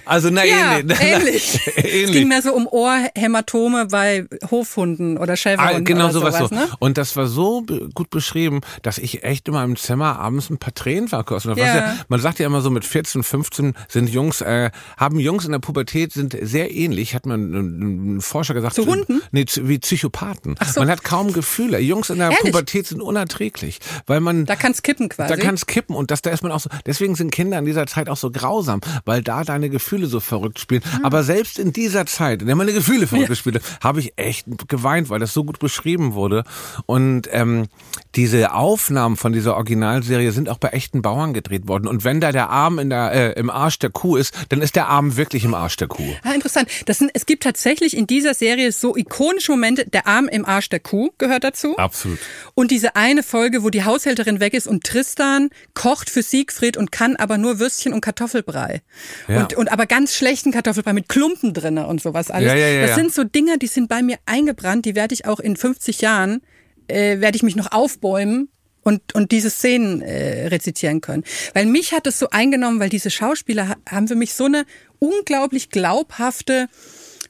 Also 0.09 0.31
na 0.31 0.45
ja, 0.45 0.79
ähnlich. 0.79 0.99
ähnlich. 1.01 1.61
Es 1.77 1.85
ähnlich. 1.85 2.13
ging 2.13 2.29
mehr 2.29 2.43
so 2.43 2.53
um 2.55 2.67
Ohrhämatome 2.67 3.87
bei 3.87 4.27
Hofhunden 4.51 5.19
oder 5.19 5.35
Ah, 5.35 5.37
Schäferhunden 5.37 5.85
genau 5.85 6.05
oder 6.05 6.13
sowas, 6.13 6.37
sowas, 6.39 6.51
so. 6.51 6.55
ne? 6.57 6.69
Und 6.79 6.99
das 6.99 7.17
war 7.17 7.27
so 7.27 7.65
gut 7.95 8.11
beschrieben, 8.11 8.61
dass 8.83 8.99
ich 8.99 9.23
echt 9.25 9.49
immer 9.49 9.63
im 9.65 9.77
Zimmer 9.77 10.19
abends 10.19 10.51
ein 10.51 10.59
paar 10.59 10.75
Tränen 10.75 11.09
verkosten. 11.09 11.53
Was 11.53 11.59
Ja. 11.59 11.77
Ja, 11.77 11.97
man 12.09 12.21
sagt 12.21 12.39
ja 12.39 12.47
immer 12.47 12.61
so 12.61 12.71
mit 12.71 12.85
14, 12.85 13.23
15 13.23 13.75
sind 13.89 14.09
Jungs, 14.11 14.41
äh, 14.41 14.71
haben 14.97 15.21
Jungs 15.21 15.45
in 15.45 15.53
der 15.53 15.59
Pubertät 15.59 16.13
sind 16.13 16.37
sehr 16.41 16.71
ähnlich, 16.75 17.15
hat 17.15 17.27
man 17.27 17.53
ein, 17.53 18.17
ein 18.17 18.21
Forscher 18.21 18.55
gesagt. 18.55 18.75
Zu 18.75 18.87
Hunden? 18.87 19.21
Nee, 19.33 19.45
wie 19.63 19.79
Psychopathen. 19.79 20.55
Ach 20.59 20.73
so. 20.73 20.81
Man 20.81 20.91
hat 20.91 21.05
kaum 21.05 21.33
Gefühle. 21.33 21.79
Jungs 21.79 22.11
in 22.11 22.19
der 22.19 22.31
Ehrlich? 22.31 22.41
Pubertät 22.53 22.87
sind 22.87 23.03
unerträglich, 23.03 23.79
weil 24.07 24.21
man 24.21 24.47
Da 24.47 24.57
kann's 24.57 24.83
kippen 24.83 25.09
quasi. 25.09 25.29
da 25.29 25.37
kann 25.41 25.55
es 25.55 25.67
kippen 25.67 25.95
und 25.95 26.11
das, 26.11 26.23
da 26.23 26.31
ist 26.31 26.43
man 26.43 26.53
auch 26.53 26.61
so. 26.61 26.71
Deswegen 26.87 27.15
sind 27.15 27.31
Kinder 27.31 27.59
in 27.59 27.65
dieser 27.67 27.87
Zeit 27.87 28.09
auch 28.09 28.17
so 28.17 28.31
grausam, 28.31 28.81
weil 29.05 29.23
da 29.23 29.45
deine 29.45 29.69
Gefühle 29.69 29.97
so 30.07 30.20
verrückt 30.20 30.59
spielen. 30.59 30.82
Ah. 30.84 31.01
Aber 31.03 31.22
selbst 31.22 31.59
in 31.59 31.72
dieser 31.72 32.07
Zeit, 32.07 32.40
in 32.40 32.46
der 32.46 32.57
meine 32.57 32.72
Gefühle 32.72 33.07
verrückt 33.07 33.28
gespielt 33.28 33.57
haben, 33.57 33.64
habe 33.82 34.01
ich 34.01 34.12
echt 34.16 34.46
geweint, 34.68 35.11
weil 35.11 35.20
das 35.20 35.32
so 35.32 35.44
gut 35.44 35.59
beschrieben 35.59 36.14
wurde. 36.14 36.44
Und 36.86 37.28
ähm, 37.32 37.66
diese 38.14 38.53
Aufnahmen 38.53 39.16
von 39.16 39.32
dieser 39.32 39.57
Originalserie 39.57 40.32
sind 40.32 40.49
auch 40.49 40.59
bei 40.59 40.68
echten 40.68 41.03
Bauern 41.03 41.34
gedreht 41.34 41.68
worden. 41.68 41.86
Und 41.86 42.05
wenn 42.05 42.20
da 42.20 42.32
der 42.32 42.51
Arm 42.51 42.78
in 42.78 42.90
der, 42.90 43.12
äh, 43.12 43.32
im 43.38 43.51
Arsch 43.51 43.78
der 43.78 43.90
Kuh 43.90 44.16
ist, 44.16 44.34
dann 44.49 44.62
ist 44.62 44.76
der 44.76 44.88
Arm 44.88 45.16
wirklich 45.16 45.44
im 45.44 45.55
Arsch 45.55 45.76
der 45.76 45.88
Kuh. 45.88 46.14
Ah, 46.22 46.32
interessant. 46.32 46.68
Das 46.86 46.99
sind, 46.99 47.11
es 47.14 47.26
gibt 47.26 47.42
tatsächlich 47.42 47.96
in 47.96 48.07
dieser 48.07 48.34
Serie 48.34 48.72
so 48.72 48.96
ikonische 48.96 49.53
Momente. 49.53 49.84
Der 49.86 50.07
Arm 50.07 50.28
im 50.28 50.44
Arsch 50.44 50.68
der 50.68 50.80
Kuh 50.80 51.11
gehört 51.18 51.44
dazu. 51.44 51.76
Absolut. 51.76 52.18
Und 52.55 52.70
diese 52.70 52.96
eine 52.96 53.22
Folge, 53.22 53.62
wo 53.62 53.70
die 53.70 53.84
Haushälterin 53.84 54.40
weg 54.40 54.55
ist 54.55 54.66
und 54.66 54.84
Tristan 54.84 55.51
kocht 55.74 56.11
für 56.11 56.22
Siegfried 56.22 56.76
und 56.76 56.92
kann 56.92 57.16
aber 57.16 57.38
nur 57.38 57.59
Würstchen 57.59 57.92
und 57.92 58.01
Kartoffelbrei. 58.01 58.82
Ja. 59.28 59.42
Und, 59.42 59.55
und 59.55 59.72
aber 59.72 59.86
ganz 59.89 60.14
schlechten 60.14 60.53
Kartoffelbrei 60.53 60.93
mit 60.93 61.09
Klumpen 61.09 61.53
drinne 61.55 61.86
und 61.86 62.01
sowas 62.01 62.30
alles. 62.30 62.49
Ja, 62.53 62.57
ja, 62.57 62.68
ja, 62.68 62.86
das 62.86 62.95
sind 62.97 63.12
so 63.12 63.24
Dinger, 63.24 63.57
die 63.57 63.66
sind 63.66 63.89
bei 63.89 64.03
mir 64.03 64.18
eingebrannt. 64.26 64.84
Die 64.84 64.95
werde 64.95 65.14
ich 65.14 65.26
auch 65.26 65.41
in 65.41 65.57
50 65.57 66.01
Jahren, 66.01 66.43
äh, 66.86 67.20
werde 67.20 67.36
ich 67.36 67.43
mich 67.43 67.57
noch 67.57 67.72
aufbäumen. 67.72 68.49
Und, 68.84 69.14
und 69.14 69.32
diese 69.32 69.51
Szenen 69.51 70.01
äh, 70.01 70.47
rezitieren 70.47 71.03
können. 71.03 71.22
Weil 71.53 71.66
mich 71.66 71.93
hat 71.93 72.07
es 72.07 72.18
so 72.18 72.30
eingenommen, 72.30 72.80
weil 72.80 72.89
diese 72.89 73.11
Schauspieler 73.11 73.68
ha- 73.70 73.76
haben 73.91 74.09
für 74.09 74.14
mich 74.14 74.32
so 74.32 74.45
eine 74.47 74.64
unglaublich 74.99 75.68
glaubhafte, 75.68 76.68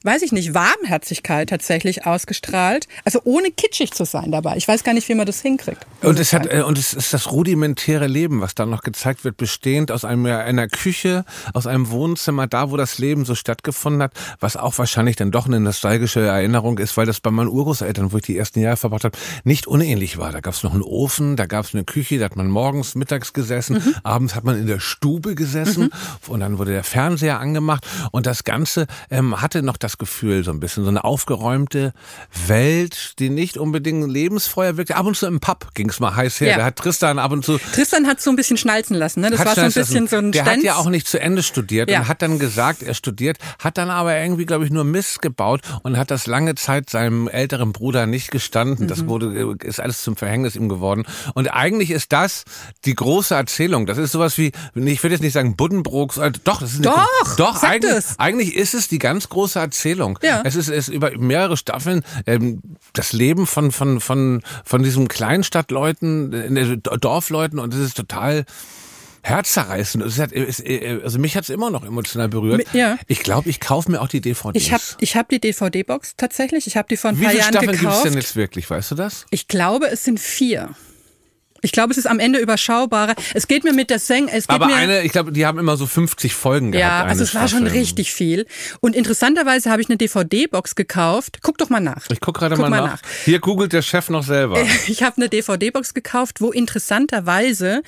weiß 0.03 0.23
ich 0.23 0.33
nicht, 0.33 0.55
Warmherzigkeit 0.55 1.49
tatsächlich 1.49 2.07
ausgestrahlt. 2.07 2.87
Also 3.05 3.21
ohne 3.25 3.51
kitschig 3.51 3.93
zu 3.93 4.05
sein 4.05 4.33
dabei. 4.33 4.57
Ich 4.57 4.69
weiß 4.69 4.85
gar 4.85 4.95
nicht, 4.95 5.09
wie 5.09 5.15
man 5.15 5.27
das 5.27 5.41
hinkriegt. 5.41 5.87
Und 6.03 6.19
es 6.19 6.33
hat 6.33 6.53
äh, 6.53 6.63
und 6.63 6.79
es 6.79 6.95
ist 6.95 7.13
das 7.13 7.31
rudimentäre 7.33 8.07
Leben, 8.07 8.41
was 8.41 8.55
da 8.55 8.67
noch 8.67 8.83
gezeigt 8.83 9.25
wird, 9.25 9.37
bestehend 9.37 9.91
aus 9.91 10.05
einem 10.05 10.27
einer 10.27 10.69
Küche, 10.69 11.25
aus 11.55 11.67
einem 11.67 11.91
Wohnzimmer, 11.91 12.47
da 12.47 12.71
wo 12.71 12.77
das 12.77 12.99
Leben 12.99 13.25
so 13.25 13.35
stattgefunden 13.35 14.03
hat, 14.03 14.13
was 14.41 14.57
auch 14.57 14.77
wahrscheinlich 14.79 15.17
dann 15.17 15.31
doch 15.31 15.47
eine 15.47 15.61
nostalgische 15.61 16.21
Erinnerung 16.21 16.79
ist, 16.79 16.97
weil 16.97 17.07
das 17.07 17.21
bei 17.21 17.31
meinen 17.31 17.49
Urgroßeltern, 17.49 18.13
wo 18.13 18.17
ich 18.19 18.25
die 18.25 18.37
ersten 18.37 18.61
Jahre 18.61 18.77
verbracht 18.77 19.05
habe, 19.05 19.19
nicht 19.45 19.67
unähnlich 19.67 20.19
war. 20.19 20.33
Da 20.33 20.41
gab 20.41 20.55
es 20.55 20.63
noch 20.63 20.73
einen 20.73 20.83
Ofen, 20.83 21.37
da 21.37 21.47
gab 21.47 21.65
es 21.65 21.75
eine 21.75 21.85
Küche, 21.85 22.19
da 22.19 22.27
hat 22.27 22.37
man 22.37 22.49
morgens, 22.49 22.95
mittags 22.95 23.33
gesessen, 23.33 23.83
abends 24.03 24.35
hat 24.35 24.45
man 24.45 24.59
in 24.59 24.67
der 24.67 24.81
Stube 24.81 25.35
gesessen 25.35 25.91
und 26.29 26.41
dann 26.41 26.59
wurde 26.59 26.73
der 26.73 26.85
Fernseher 26.85 27.41
angemacht 27.41 27.87
und 28.13 28.27
das 28.27 28.45
Ganze 28.45 28.87
ähm, 29.11 29.41
hatte 29.41 29.63
noch 29.63 29.77
das 29.77 29.88
Gefühl 29.97 30.45
so 30.45 30.51
ein 30.51 30.61
bisschen 30.61 30.83
so 30.85 30.91
eine 30.91 31.05
aufgeräumte 31.05 31.95
Welt, 32.47 33.19
die 33.19 33.31
nicht 33.31 33.57
unbedingt 33.57 34.11
lebensfeuer 34.11 34.77
wirkte. 34.77 34.97
Ab 34.97 35.07
und 35.07 35.17
zu 35.17 35.27
im 35.27 35.41
Pub 35.41 35.69
ging 35.75 35.89
es 35.89 36.01
mal 36.01 36.15
heiß 36.15 36.41
her. 36.41 36.51
Ja. 36.51 36.57
Da 36.59 36.65
hat 36.67 36.77
Tristan 36.77 37.19
ab 37.19 37.33
und 37.33 37.45
zu 37.45 37.59
Tristan 37.73 38.07
hat 38.07 38.21
so 38.21 38.31
ein 38.31 38.37
bisschen 38.37 38.57
schnalzen 38.57 38.97
lassen. 38.97 39.21
Ne? 39.21 39.31
Das 39.31 39.41
hat 39.41 39.47
war 39.47 39.55
so 39.55 39.61
ein 39.63 39.67
bisschen 39.73 40.05
lassen. 40.05 40.09
so 40.09 40.17
ein 40.17 40.33
Der 40.33 40.45
hat 40.45 40.51
Stenz. 40.53 40.65
ja 40.65 40.77
auch 40.77 40.89
nicht 40.91 41.07
zu 41.09 41.21
Ende 41.21 41.43
studiert 41.43 41.91
Ja. 41.91 42.01
und 42.01 42.09
hat 42.09 42.21
dann 42.23 42.39
gesagt, 42.39 42.83
er 42.83 42.95
studiert, 42.95 43.39
hat 43.59 43.79
dann 43.79 43.91
aber 43.91 44.17
irgendwie, 44.19 44.45
glaube 44.45 44.65
ich, 44.65 44.71
nur 44.71 44.85
Mist 44.85 45.23
gebaut 45.23 45.61
und 45.83 45.97
hat 45.97 46.11
das 46.11 46.27
lange 46.27 46.55
Zeit 46.57 46.91
seinem 46.91 47.29
älteren 47.29 47.73
Bruder 47.73 48.07
nicht 48.07 48.31
gestanden. 48.31 48.89
Das 48.89 49.03
Mhm. 49.03 49.07
wurde, 49.09 49.57
ist 49.63 49.81
alles 49.81 50.03
zum 50.03 50.17
Verhängnis 50.17 50.57
ihm 50.57 50.69
geworden. 50.69 51.05
Und 51.35 51.49
eigentlich 51.49 51.91
ist 51.91 52.13
das 52.13 52.45
die 52.85 52.95
große 52.95 53.35
Erzählung. 53.35 53.87
Das 53.87 53.99
ist 53.99 54.13
sowas 54.13 54.37
wie, 54.39 54.53
ich 54.75 55.03
würde 55.03 55.15
jetzt 55.15 55.23
nicht 55.23 55.33
sagen 55.33 55.57
Buddenbrooks, 55.57 56.17
äh, 56.19 56.33
doch, 56.45 56.61
das 56.61 56.73
ist 56.73 56.77
eine, 56.87 56.95
Doch, 56.97 57.37
doch, 57.37 57.63
eigentlich, 57.63 58.05
eigentlich 58.19 58.55
ist 58.57 58.75
es 58.75 58.89
die 58.89 58.99
ganz 58.99 59.29
große 59.29 59.59
Erzählung. 59.59 59.78
Ja. 60.23 60.43
Es 60.45 60.57
ist, 60.57 60.69
es 60.69 60.89
ist 60.89 60.95
über 60.95 61.17
mehrere 61.19 61.57
Staffeln 61.57 62.03
ähm, 62.27 62.63
das 62.93 63.13
Leben 63.13 63.47
von 63.47 63.73
von 63.73 64.01
von 64.01 64.43
von 64.65 64.83
diesen 64.83 65.09
Kleinstadtleuten, 65.09 66.57
äh, 66.57 66.77
Dorfleuten 66.77 67.59
und 67.59 67.75
es 67.75 67.81
ist 67.81 67.97
total 67.97 68.45
herzzerreißend. 69.23 70.19
Hat, 70.19 70.33
es, 70.33 70.61
äh, 70.61 71.01
also 71.03 71.19
mich 71.19 71.37
hat 71.37 71.45
es 71.45 71.51
immer 71.51 71.71
noch 71.71 71.85
emotional 71.85 72.29
berührt. 72.29 72.65
Ja. 72.73 72.99
Ich 73.07 73.21
glaube, 73.21 73.49
ich 73.49 73.61
kaufe 73.61 73.91
mir 73.91 74.01
auch 74.01 74.09
die 74.09 74.21
DVDs. 74.21 74.61
ich 74.61 74.73
habe 74.73 74.83
ich 75.01 75.17
hab 75.17 75.29
die 75.29 75.41
DVD-Box 75.41 76.15
tatsächlich. 76.17 76.67
Ich 76.67 76.77
habe 76.77 76.89
die 76.89 76.97
vor 76.97 77.11
ein 77.11 77.19
Wie 77.19 77.23
paar 77.23 77.31
viele 77.31 77.43
Jahren 77.43 77.55
Staffeln 77.55 77.79
gibt 77.79 77.93
es 77.93 78.03
denn 78.03 78.15
jetzt 78.15 78.37
wirklich, 78.37 78.69
weißt 78.69 78.93
du 78.93 78.95
das? 78.95 79.27
Ich 79.31 79.49
glaube, 79.49 79.89
es 79.89 80.05
sind 80.05 80.21
vier. 80.21 80.71
Ich 81.61 81.73
glaube, 81.73 81.91
es 81.91 81.99
ist 81.99 82.07
am 82.07 82.19
Ende 82.19 82.39
überschaubarer. 82.39 83.15
Es 83.35 83.49
geht 83.49 83.65
mir 83.65 83.73
mit 83.73 83.91
der 83.91 83.99
Seng, 83.99 84.29
es 84.29 84.47
geht 84.47 84.55
Aber 84.55 84.67
mir 84.67 84.77
eine, 84.77 85.03
ich 85.03 85.13
glaube, 85.13 85.33
die 85.33 85.45
haben 85.47 85.59
immer 85.59 85.77
so 85.77 85.87
50 85.87 86.35
Folgen 86.35 86.73
gehabt. 86.73 86.89
ja, 86.89 87.05
also 87.05 87.23
es 87.25 87.35
war 87.35 87.49
schon 87.49 87.67
richtig 87.67 88.13
viel. 88.13 88.47
Und 88.81 88.95
interessanterweise 88.95 89.71
habe 89.71 89.83
ich 89.83 89.89
eine 89.89 89.97
DVD-Box 89.97 90.75
gekauft. 90.75 91.39
Guck 91.43 91.59
doch 91.59 91.69
mal 91.69 91.81
nach. 91.81 92.07
Ich 92.11 92.21
guck 92.21 92.37
gerade 92.39 92.57
mal, 92.57 92.71
mal 92.71 92.81
nach. 92.81 93.03
nach. 93.03 93.03
Hier 93.25 93.41
googelt 93.41 93.73
der 93.73 93.83
Chef 93.83 94.09
noch 94.09 94.23
selber. 94.25 94.59
Ich 94.87 95.03
habe 95.03 95.17
eine 95.17 95.29
DVD-Box 95.29 95.93
gekauft, 95.93 96.41
wo 96.41 96.51
interessanterweise 96.51 97.83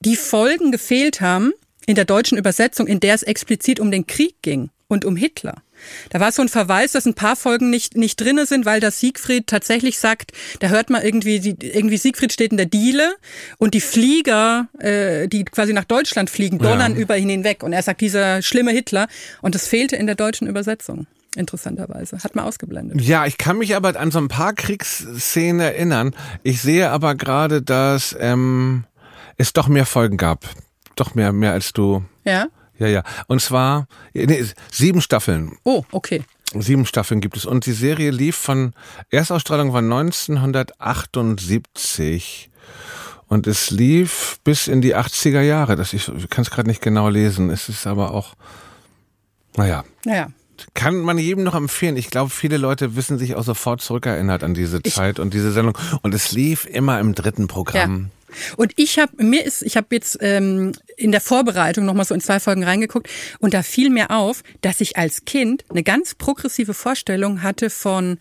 die 0.00 0.16
Folgen 0.16 0.70
gefehlt 0.70 1.20
haben 1.20 1.52
in 1.86 1.94
der 1.94 2.04
deutschen 2.04 2.38
Übersetzung, 2.38 2.86
in 2.86 3.00
der 3.00 3.14
es 3.14 3.22
explizit 3.22 3.80
um 3.80 3.90
den 3.90 4.06
Krieg 4.06 4.36
ging 4.42 4.70
und 4.88 5.04
um 5.04 5.16
Hitler. 5.16 5.62
Da 6.10 6.20
war 6.20 6.32
so 6.32 6.42
ein 6.42 6.48
Verweis, 6.48 6.92
dass 6.92 7.06
ein 7.06 7.14
paar 7.14 7.36
Folgen 7.36 7.70
nicht, 7.70 7.96
nicht 7.96 8.20
drinne 8.20 8.46
sind, 8.46 8.66
weil 8.66 8.80
da 8.80 8.90
Siegfried 8.90 9.46
tatsächlich 9.46 9.98
sagt, 9.98 10.32
da 10.60 10.68
hört 10.68 10.90
man 10.90 11.02
irgendwie, 11.02 11.40
die, 11.40 11.56
irgendwie 11.66 11.96
Siegfried 11.96 12.32
steht 12.32 12.50
in 12.50 12.56
der 12.56 12.66
Diele 12.66 13.16
und 13.58 13.74
die 13.74 13.80
Flieger, 13.80 14.68
äh, 14.78 15.28
die 15.28 15.44
quasi 15.44 15.72
nach 15.72 15.84
Deutschland 15.84 16.30
fliegen, 16.30 16.58
donnern 16.58 16.94
Ja. 16.94 16.98
über 17.00 17.16
ihn 17.18 17.28
hinweg. 17.28 17.62
Und 17.62 17.72
er 17.72 17.82
sagt, 17.82 18.00
dieser 18.00 18.42
schlimme 18.42 18.70
Hitler. 18.72 19.06
Und 19.42 19.54
das 19.54 19.66
fehlte 19.66 19.96
in 19.96 20.06
der 20.06 20.14
deutschen 20.16 20.46
Übersetzung. 20.46 21.06
Interessanterweise. 21.36 22.18
Hat 22.24 22.34
man 22.34 22.46
ausgeblendet. 22.46 23.00
Ja, 23.02 23.26
ich 23.26 23.36
kann 23.36 23.58
mich 23.58 23.76
aber 23.76 23.98
an 24.00 24.10
so 24.10 24.18
ein 24.18 24.28
paar 24.28 24.54
Kriegsszenen 24.54 25.60
erinnern. 25.60 26.14
Ich 26.42 26.62
sehe 26.62 26.90
aber 26.90 27.14
gerade, 27.14 27.60
dass 27.62 28.16
ähm, 28.18 28.84
es 29.36 29.52
doch 29.52 29.68
mehr 29.68 29.86
Folgen 29.86 30.16
gab. 30.16 30.46
Doch 30.96 31.14
mehr, 31.14 31.32
mehr 31.32 31.52
als 31.52 31.72
du. 31.74 32.02
Ja? 32.24 32.46
Ja, 32.78 32.86
ja. 32.86 33.02
Und 33.26 33.40
zwar 33.40 33.88
nee, 34.12 34.44
sieben 34.70 35.00
Staffeln. 35.00 35.56
Oh, 35.64 35.84
okay. 35.92 36.22
Sieben 36.54 36.84
Staffeln 36.86 37.20
gibt 37.20 37.36
es. 37.36 37.44
Und 37.44 37.66
die 37.66 37.72
Serie 37.72 38.10
lief 38.10 38.36
von, 38.36 38.72
Erstausstrahlung 39.10 39.72
war 39.72 39.82
1978. 39.82 42.50
Und 43.28 43.48
es 43.48 43.70
lief 43.70 44.38
bis 44.44 44.68
in 44.68 44.80
die 44.80 44.94
80er 44.94 45.40
Jahre. 45.40 45.74
Das 45.76 45.92
ich, 45.92 46.08
ich 46.08 46.30
kann 46.30 46.42
es 46.42 46.50
gerade 46.50 46.68
nicht 46.68 46.80
genau 46.80 47.08
lesen. 47.08 47.50
Es 47.50 47.68
ist 47.68 47.84
aber 47.86 48.14
auch, 48.14 48.34
naja, 49.56 49.84
Naja. 50.04 50.28
Kann 50.74 51.00
man 51.00 51.18
jedem 51.18 51.44
noch 51.44 51.54
empfehlen. 51.54 51.96
Ich 51.96 52.10
glaube, 52.10 52.30
viele 52.30 52.56
Leute 52.56 52.96
wissen 52.96 53.18
sich 53.18 53.34
auch 53.34 53.44
sofort 53.44 53.80
zurückerinnert 53.80 54.42
an 54.42 54.54
diese 54.54 54.82
Zeit 54.82 55.18
und 55.18 55.34
diese 55.34 55.52
Sendung. 55.52 55.76
Und 56.02 56.14
es 56.14 56.32
lief 56.32 56.66
immer 56.66 57.00
im 57.00 57.14
dritten 57.14 57.46
Programm. 57.46 58.10
Und 58.56 58.72
ich 58.76 58.98
habe 58.98 59.22
mir 59.22 59.44
ist, 59.44 59.62
ich 59.62 59.76
habe 59.76 59.88
jetzt 59.92 60.18
ähm, 60.20 60.72
in 60.96 61.12
der 61.12 61.20
Vorbereitung 61.20 61.84
noch 61.84 61.94
mal 61.94 62.04
so 62.04 62.14
in 62.14 62.20
zwei 62.20 62.40
Folgen 62.40 62.64
reingeguckt 62.64 63.08
und 63.38 63.54
da 63.54 63.62
fiel 63.62 63.88
mir 63.88 64.10
auf, 64.10 64.42
dass 64.62 64.80
ich 64.80 64.96
als 64.96 65.24
Kind 65.24 65.64
eine 65.70 65.82
ganz 65.82 66.14
progressive 66.14 66.74
Vorstellung 66.74 67.42
hatte 67.42 67.70
von 67.70 68.18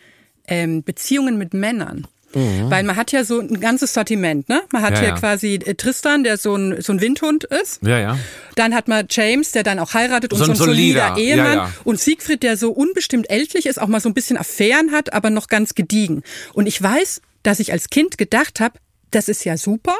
ähm, 0.47 0.83
Beziehungen 0.83 1.37
mit 1.37 1.53
Männern. 1.53 2.07
Weil 2.69 2.83
man 2.83 2.95
hat 2.95 3.11
ja 3.11 3.23
so 3.23 3.39
ein 3.39 3.59
ganzes 3.59 3.93
Sortiment, 3.93 4.49
ne? 4.49 4.61
Man 4.71 4.81
hat 4.81 4.91
Mhm. 4.91 4.95
Ja, 4.95 4.99
hier 5.01 5.09
ja. 5.09 5.15
quasi 5.19 5.53
äh, 5.55 5.73
Tristan, 5.75 6.23
der 6.23 6.37
so 6.37 6.55
ein, 6.55 6.81
so 6.81 6.93
ein 6.93 7.01
Windhund 7.01 7.43
ist. 7.45 7.81
Ja, 7.81 7.97
ja. 7.99 8.17
Dann 8.55 8.73
hat 8.75 8.87
man 8.87 9.05
James, 9.09 9.51
der 9.51 9.63
dann 9.63 9.79
auch 9.79 9.93
heiratet 9.93 10.31
und 10.33 10.39
So 10.39 10.45
so 10.45 10.51
ein 10.51 10.57
solider 10.57 11.09
solider, 11.09 11.17
Ehemann. 11.17 11.57
ja. 11.57 11.71
Und 11.83 11.99
Siegfried, 11.99 12.43
der 12.43 12.57
so 12.57 12.71
unbestimmt 12.71 13.29
ältlich 13.29 13.65
ist, 13.65 13.81
auch 13.81 13.87
mal 13.87 13.99
so 13.99 14.09
ein 14.09 14.13
bisschen 14.13 14.37
Affären 14.37 14.91
hat, 14.91 15.13
aber 15.13 15.29
noch 15.29 15.47
ganz 15.47 15.75
gediegen. 15.75 16.23
Und 16.53 16.67
ich 16.67 16.81
weiß, 16.81 17.21
dass 17.43 17.59
ich 17.59 17.71
als 17.71 17.89
Kind 17.89 18.17
gedacht 18.17 18.59
habe, 18.59 18.79
das 19.11 19.29
ist 19.29 19.45
ja 19.45 19.55
super. 19.57 19.95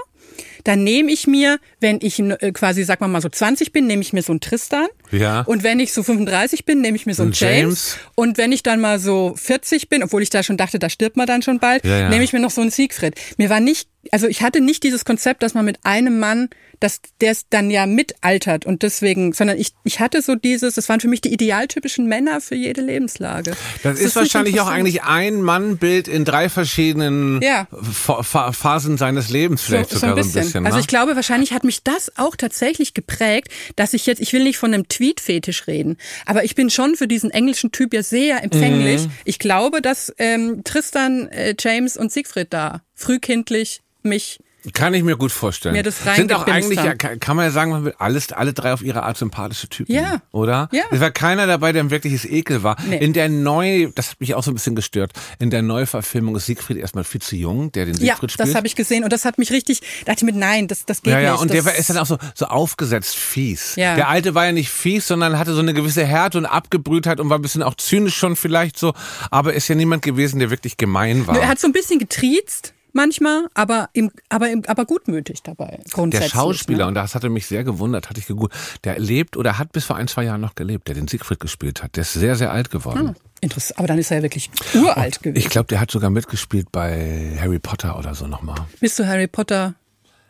Dann 0.65 0.83
nehme 0.83 1.11
ich 1.11 1.25
mir, 1.27 1.59
wenn 1.79 1.99
ich 2.01 2.19
äh, 2.19 2.51
quasi, 2.51 2.83
sag 2.83 2.99
mal 2.99 3.07
mal 3.07 3.21
so 3.21 3.29
20 3.29 3.71
bin, 3.71 3.87
nehme 3.87 4.01
ich 4.01 4.11
mir 4.11 4.21
so 4.21 4.33
einen 4.33 4.41
Tristan. 4.41 4.87
Ja. 5.11 5.41
Und 5.41 5.63
wenn 5.63 5.79
ich 5.79 5.93
so 5.93 6.03
35 6.03 6.65
bin, 6.65 6.81
nehme 6.81 6.97
ich 6.97 7.05
mir 7.05 7.13
so 7.15 7.23
einen 7.23 7.31
Ein 7.31 7.35
James. 7.35 7.61
James. 7.61 7.97
Und 8.15 8.37
wenn 8.37 8.51
ich 8.51 8.63
dann 8.63 8.81
mal 8.81 8.99
so 8.99 9.33
40 9.37 9.87
bin, 9.89 10.03
obwohl 10.03 10.21
ich 10.21 10.29
da 10.29 10.43
schon 10.43 10.57
dachte, 10.57 10.77
da 10.79 10.89
stirbt 10.89 11.15
man 11.15 11.27
dann 11.27 11.41
schon 11.41 11.59
bald, 11.59 11.85
Ja, 11.85 11.99
ja. 11.99 12.09
nehme 12.09 12.23
ich 12.23 12.33
mir 12.33 12.39
noch 12.39 12.51
so 12.51 12.61
einen 12.61 12.71
Siegfried. 12.71 13.15
Mir 13.37 13.49
war 13.49 13.59
nicht, 13.59 13.87
also 14.11 14.27
ich 14.27 14.41
hatte 14.41 14.61
nicht 14.61 14.83
dieses 14.83 15.05
Konzept, 15.05 15.43
dass 15.43 15.53
man 15.53 15.65
mit 15.65 15.79
einem 15.83 16.19
Mann, 16.19 16.49
dass 16.79 17.01
der 17.21 17.31
es 17.31 17.47
dann 17.49 17.69
ja 17.69 17.85
mitaltert 17.85 18.65
und 18.65 18.83
deswegen, 18.83 19.33
sondern 19.33 19.57
ich, 19.57 19.71
ich 19.83 19.99
hatte 19.99 20.21
so 20.21 20.35
dieses, 20.35 20.75
das 20.75 20.89
waren 20.89 20.99
für 20.99 21.07
mich 21.07 21.21
die 21.21 21.33
idealtypischen 21.33 22.07
Männer 22.07 22.41
für 22.41 22.55
jede 22.55 22.81
Lebenslage. 22.81 23.55
Das, 23.83 23.99
ist, 23.99 24.05
nicht 24.05 24.15
wahrscheinlich 24.15 24.59
auch 24.59 24.67
eigentlich 24.67 25.03
ein 25.03 25.41
Mannbild 25.41 26.07
in 26.07 26.25
drei 26.25 26.49
verschiedenen 26.49 27.41
Ja. 27.41 27.67
Phasen 27.71 28.97
seines 28.97 29.29
Lebens 29.29 29.61
vielleicht 29.61 29.89
so, 29.89 29.95
so 29.95 29.99
sogar 30.01 30.15
ein 30.15 30.21
bisschen. 30.21 30.41
ein 30.41 30.45
bisschen. 30.45 30.65
also 30.65 30.77
ne? 30.77 30.81
ich 30.81 30.87
glaube, 30.87 31.15
wahrscheinlich 31.15 31.53
hat 31.53 31.63
mich 31.63 31.83
das 31.83 32.11
auch 32.17 32.35
tatsächlich 32.35 32.93
geprägt, 32.93 33.49
dass 33.75 33.93
ich 33.93 34.05
jetzt, 34.05 34.21
ich 34.21 34.33
will 34.33 34.43
nicht 34.43 34.57
von 34.57 34.73
einem 34.73 34.87
Tweet-Fetisch 34.87 35.67
reden, 35.67 35.97
aber 36.25 36.43
ich 36.43 36.55
bin 36.55 36.69
schon 36.69 36.95
für 36.95 37.07
diesen 37.07 37.31
englischen 37.31 37.71
Typ 37.71 37.93
ja 37.93 38.03
sehr 38.03 38.43
empfänglich. 38.43 39.07
Mhm. 39.07 39.11
Ich 39.23 39.39
glaube, 39.39 39.81
dass 39.81 40.13
ähm, 40.17 40.63
Tristan, 40.63 41.27
äh, 41.29 41.55
James 41.57 41.97
und 41.97 42.11
Siegfried 42.11 42.47
da 42.51 42.81
frühkindlich 42.93 43.81
mich 44.05 44.39
Kann 44.73 44.93
ich 44.93 45.03
mir 45.03 45.15
gut 45.15 45.31
vorstellen. 45.31 45.75
Mir 45.75 45.83
das 45.83 46.03
Sind 46.15 46.33
auch 46.33 46.47
eigentlich, 46.47 46.79
ja, 46.79 46.91
haben. 46.91 47.19
kann 47.19 47.35
man 47.35 47.45
ja 47.45 47.51
sagen, 47.51 47.71
man 47.71 47.85
will 47.85 47.93
alles, 47.99 48.31
alle 48.31 48.53
drei 48.53 48.73
auf 48.73 48.81
ihre 48.81 49.03
Art 49.03 49.17
sympathische 49.17 49.69
Typen. 49.69 49.93
Ja. 49.93 50.21
Oder? 50.31 50.69
Ja. 50.71 50.83
Es 50.91 50.99
war 50.99 51.11
keiner 51.11 51.45
dabei, 51.45 51.71
der 51.71 51.83
ein 51.83 51.91
wirkliches 51.91 52.25
Ekel 52.25 52.63
war. 52.63 52.75
Nee. 52.87 52.97
In 52.97 53.13
der 53.13 53.29
Neu, 53.29 53.89
das 53.93 54.11
hat 54.11 54.19
mich 54.19 54.33
auch 54.33 54.43
so 54.43 54.51
ein 54.51 54.55
bisschen 54.55 54.75
gestört, 54.75 55.11
in 55.39 55.49
der 55.49 55.61
Neuverfilmung 55.61 56.35
ist 56.35 56.47
Siegfried 56.47 56.77
erstmal 56.77 57.03
viel 57.03 57.21
zu 57.21 57.35
jung, 57.35 57.71
der 57.71 57.85
den 57.85 57.95
ja, 57.95 58.13
Siegfried 58.13 58.31
spielt. 58.31 58.47
das 58.47 58.55
habe 58.55 58.67
ich 58.67 58.75
gesehen 58.75 59.03
und 59.03 59.13
das 59.13 59.25
hat 59.25 59.37
mich 59.37 59.51
richtig, 59.51 59.81
da 60.05 60.13
dachte 60.13 60.25
ich 60.25 60.33
mir, 60.33 60.39
nein, 60.39 60.67
das, 60.67 60.85
das 60.85 61.01
geht 61.01 61.13
ja, 61.13 61.19
ja, 61.19 61.31
nicht. 61.33 61.41
und 61.41 61.53
der 61.53 61.65
war, 61.65 61.75
ist 61.75 61.89
dann 61.89 61.97
auch 61.97 62.05
so, 62.05 62.17
so 62.33 62.45
aufgesetzt 62.45 63.15
fies. 63.15 63.75
Ja. 63.75 63.95
Der 63.95 64.09
alte 64.09 64.35
war 64.35 64.45
ja 64.45 64.51
nicht 64.51 64.69
fies, 64.69 65.07
sondern 65.07 65.37
hatte 65.37 65.53
so 65.53 65.59
eine 65.59 65.73
gewisse 65.73 66.05
Härte 66.05 66.37
und 66.37 66.45
Abgebrühtheit 66.45 67.19
und 67.19 67.29
war 67.29 67.37
ein 67.37 67.41
bisschen 67.41 67.63
auch 67.63 67.75
zynisch 67.75 68.15
schon 68.15 68.35
vielleicht 68.35 68.79
so, 68.79 68.93
aber 69.29 69.53
ist 69.53 69.67
ja 69.67 69.75
niemand 69.75 70.01
gewesen, 70.01 70.39
der 70.39 70.49
wirklich 70.49 70.77
gemein 70.77 71.27
war. 71.27 71.39
er 71.39 71.47
hat 71.47 71.59
so 71.59 71.67
ein 71.67 71.73
bisschen 71.73 71.99
getriezt 71.99 72.74
manchmal, 72.95 73.47
aber 73.53 73.89
im, 73.93 74.09
aber 74.29 74.49
im, 74.49 74.63
aber 74.65 74.85
gutmütig 74.85 75.43
dabei 75.43 75.79
der 75.83 75.91
grundsätzlich. 75.91 76.31
Schauspieler, 76.31 76.85
ne? 76.85 76.87
und 76.87 76.93
das 76.95 77.13
hatte 77.13 77.29
mich 77.29 77.45
sehr 77.45 77.63
gewundert, 77.63 78.09
hatte 78.09 78.19
ich 78.19 78.25
gegoogelt, 78.25 78.53
der 78.83 78.97
lebt 78.97 79.37
oder 79.37 79.59
hat 79.59 79.71
bis 79.71 79.85
vor 79.85 79.97
ein, 79.97 80.07
zwei 80.07 80.23
Jahren 80.23 80.41
noch 80.41 80.55
gelebt, 80.55 80.87
der 80.87 80.95
den 80.95 81.07
Siegfried 81.07 81.39
gespielt 81.39 81.83
hat. 81.83 81.95
Der 81.95 82.01
ist 82.01 82.13
sehr, 82.13 82.35
sehr 82.35 82.51
alt 82.51 82.71
geworden. 82.71 83.15
Interessant, 83.41 83.77
aber 83.77 83.87
dann 83.87 83.99
ist 83.99 84.09
er 84.11 84.17
ja 84.17 84.23
wirklich 84.23 84.49
uralt 84.73 85.21
gewesen. 85.21 85.37
Ich 85.37 85.49
glaube, 85.49 85.67
der 85.67 85.79
hat 85.79 85.91
sogar 85.91 86.09
mitgespielt 86.09 86.71
bei 86.71 87.37
Harry 87.39 87.59
Potter 87.59 87.99
oder 87.99 88.15
so 88.15 88.25
nochmal. 88.27 88.57
Bist 88.79 88.97
du 88.97 89.05
Harry 89.05 89.27
Potter? 89.27 89.75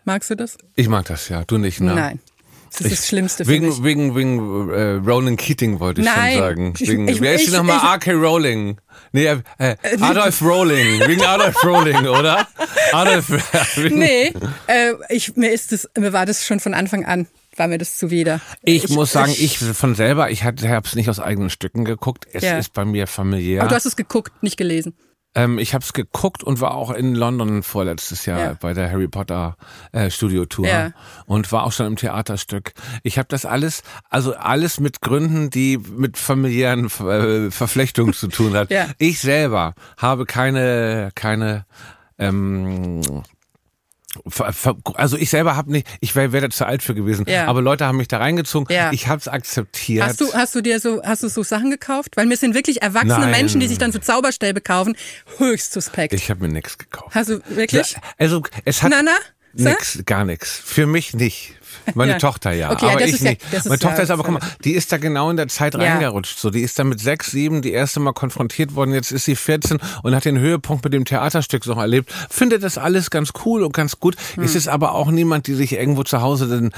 Magst 0.03 0.29
du 0.29 0.35
das? 0.35 0.57
Ich 0.75 0.89
mag 0.89 1.05
das, 1.05 1.29
ja. 1.29 1.43
Du 1.45 1.57
nicht, 1.57 1.79
ne? 1.79 1.95
Nein. 1.95 2.19
Das 2.77 2.87
ist 2.87 2.91
Ich- 2.91 2.97
das 2.99 3.07
Schlimmste 3.07 3.45
für 3.45 3.51
wegen, 3.51 3.67
mich. 3.69 3.83
Wegen, 3.83 4.15
wegen 4.15 4.69
äh, 4.69 4.91
Ronan 5.09 5.37
Keating 5.37 5.79
wollte 5.79 6.01
ich 6.01 6.07
Nein. 6.07 6.33
schon 6.33 6.41
sagen. 6.41 6.73
Ich- 6.79 6.89
Wegen, 6.89 7.07
ich- 7.07 7.21
wer 7.21 7.33
ist 7.35 7.41
ich- 7.41 7.47
denn 7.51 7.57
nochmal? 7.65 7.77
ich- 7.77 7.83
R.K. 7.83 8.11
Rowling. 8.13 8.77
Nee, 9.11 9.25
äh, 9.27 9.37
äh, 9.59 9.75
Adolf 10.01 10.41
Rowling. 10.41 10.99
Wegen 11.07 11.21
Adolf 11.23 11.55
Rowling, 11.63 12.05
oder? 12.07 12.47
Adolf. 12.91 13.27
Nee, 13.89 14.33
äh, 14.67 14.93
ich, 15.09 15.35
mir 15.35 15.51
ist 15.51 15.71
das, 15.71 15.89
mir 15.97 16.11
war 16.13 16.25
das 16.25 16.45
schon 16.45 16.59
von 16.59 16.73
Anfang 16.73 17.05
an, 17.05 17.27
war 17.55 17.67
mir 17.67 17.77
das 17.77 17.97
zuwider. 17.97 18.41
Ich, 18.63 18.89
muss 18.89 19.11
sagen, 19.13 19.33
ich 19.37 19.57
von 19.59 19.95
selber, 19.95 20.29
ich 20.31 20.43
habe 20.43 20.57
es 20.83 20.95
nicht 20.95 21.09
aus 21.09 21.19
eigenen 21.19 21.49
Stücken 21.49 21.85
geguckt. 21.85 22.27
Es 22.33 22.43
Ja. 22.43 22.57
ist 22.57 22.73
bei 22.73 22.83
mir 22.85 23.07
familiär. 23.07 23.61
Aber 23.61 23.69
du 23.69 23.75
hast 23.75 23.85
es 23.85 23.95
geguckt, 23.95 24.43
nicht 24.43 24.57
gelesen. 24.57 24.93
Ähm, 25.35 25.59
ich 25.59 25.73
habe 25.73 25.83
es 25.83 25.93
geguckt 25.93 26.43
und 26.43 26.61
war 26.61 26.73
auch 26.75 26.91
in 26.91 27.13
London 27.13 27.61
vorletztes 27.61 28.25
Jahr 28.25 28.39
Ja. 28.39 28.57
bei 28.59 28.73
der 28.73 28.89
Harry 28.89 29.07
Potter 29.07 29.57
äh, 29.91 30.09
Studio 30.09 30.45
Tour 30.45 30.67
Ja. 30.67 30.91
und 31.25 31.51
war 31.51 31.63
auch 31.63 31.71
schon 31.73 31.87
im 31.87 31.95
Theaterstück. 31.97 32.73
Ich 33.03 33.17
habe 33.17 33.27
das 33.29 33.45
alles, 33.45 33.83
also 34.09 34.35
alles 34.35 34.79
mit 34.79 35.01
Gründen, 35.01 35.49
die 35.49 35.77
mit 35.77 36.17
familiären 36.17 36.85
äh, 36.85 37.51
Verflechtungen 37.51 38.13
zu 38.13 38.27
tun 38.29 38.55
hat. 38.55 38.71
Ja. 38.71 38.87
Ich 38.97 39.19
selber 39.19 39.73
habe 39.97 40.25
keine 40.25 41.09
keine 41.15 41.65
ähm, 42.17 43.01
also 44.95 45.17
ich 45.17 45.29
selber 45.29 45.55
habe 45.55 45.71
nicht, 45.71 45.87
ich 46.01 46.15
wäre 46.15 46.31
wär 46.31 46.41
da 46.41 46.49
zu 46.49 46.65
alt 46.65 46.83
für 46.83 46.95
gewesen, 46.95 47.25
Ja. 47.27 47.45
aber 47.47 47.61
Leute 47.61 47.85
haben 47.85 47.97
mich 47.97 48.07
da 48.07 48.17
reingezogen. 48.17 48.73
Ja. 48.73 48.91
Ich 48.91 49.07
habe 49.07 49.19
es 49.19 49.27
akzeptiert. 49.27 50.03
Hast 50.05 50.21
du, 50.21 50.33
hast 50.33 50.55
du 50.55 50.61
dir 50.61 50.79
so, 50.79 51.01
hast 51.03 51.23
du 51.23 51.29
so 51.29 51.43
Sachen 51.43 51.69
gekauft? 51.71 52.17
Weil 52.17 52.25
mir 52.25 52.37
sind 52.37 52.53
wirklich 52.55 52.81
erwachsene 52.81 53.19
Nein. 53.19 53.31
Menschen, 53.31 53.59
die 53.59 53.67
sich 53.67 53.77
dann 53.77 53.91
so 53.91 53.99
Zauberstäbe 53.99 54.61
kaufen, 54.61 54.95
höchst 55.37 55.73
suspekt. 55.73 56.13
ich 56.13 56.29
habe 56.29 56.41
mir 56.47 56.53
nichts 56.53 56.77
gekauft. 56.77 57.13
hast 57.15 57.29
du 57.29 57.39
wirklich? 57.49 57.91
Ja, 57.91 57.99
Also 58.17 58.43
es 58.65 58.81
hat 58.83 58.91
Na, 58.91 59.01
na? 59.03 59.11
Sag? 59.57 59.73
nix, 59.79 59.99
gar 60.05 60.25
nichts. 60.25 60.61
Für 60.63 60.85
mich 60.85 61.13
nicht. 61.13 61.53
Meine 61.93 62.13
Ja. 62.13 62.17
Tochter 62.17 62.51
ja, 62.53 62.71
Okay, 62.71 62.85
ja, 62.85 62.91
aber 62.91 62.99
das 63.01 63.09
ich 63.11 63.21
ja- 63.21 63.29
nicht. 63.31 63.41
ist 63.53 63.65
Meine 63.65 63.79
Tochter 63.79 63.97
ja 63.97 64.03
ist 64.03 64.09
aber, 64.11 64.23
guck 64.23 64.33
mal, 64.33 64.41
die 64.63 64.71
ist 64.73 64.91
da 64.91 64.97
genau 64.97 65.29
in 65.29 65.37
der 65.37 65.47
Zeit 65.47 65.73
Ja. 65.75 65.79
reingerutscht. 65.79 66.39
So, 66.39 66.49
die 66.49 66.61
ist 66.61 66.77
da 66.79 66.83
mit 66.83 66.99
sechs, 66.99 67.31
sieben 67.31 67.61
die 67.61 67.71
erste 67.71 67.99
Mal 67.99 68.13
konfrontiert 68.13 68.75
worden. 68.75 68.93
Jetzt 68.93 69.11
ist 69.11 69.25
sie 69.25 69.35
14 69.35 69.79
und 70.03 70.15
hat 70.15 70.25
den 70.25 70.39
Höhepunkt 70.39 70.83
mit 70.83 70.93
dem 70.93 71.05
Theaterstück 71.05 71.65
noch 71.67 71.77
erlebt. 71.77 72.11
Findet 72.29 72.63
das 72.63 72.77
alles 72.77 73.09
ganz 73.09 73.31
cool 73.45 73.63
und 73.63 73.73
ganz 73.73 73.99
gut. 73.99 74.15
Hm. 74.35 74.43
Es 74.43 74.55
ist 74.55 74.67
aber 74.67 74.93
auch 74.93 75.11
niemand, 75.11 75.47
die 75.47 75.53
sich 75.53 75.73
irgendwo 75.73 76.03
zu 76.03 76.21
Hause 76.21 76.47
den 76.47 76.71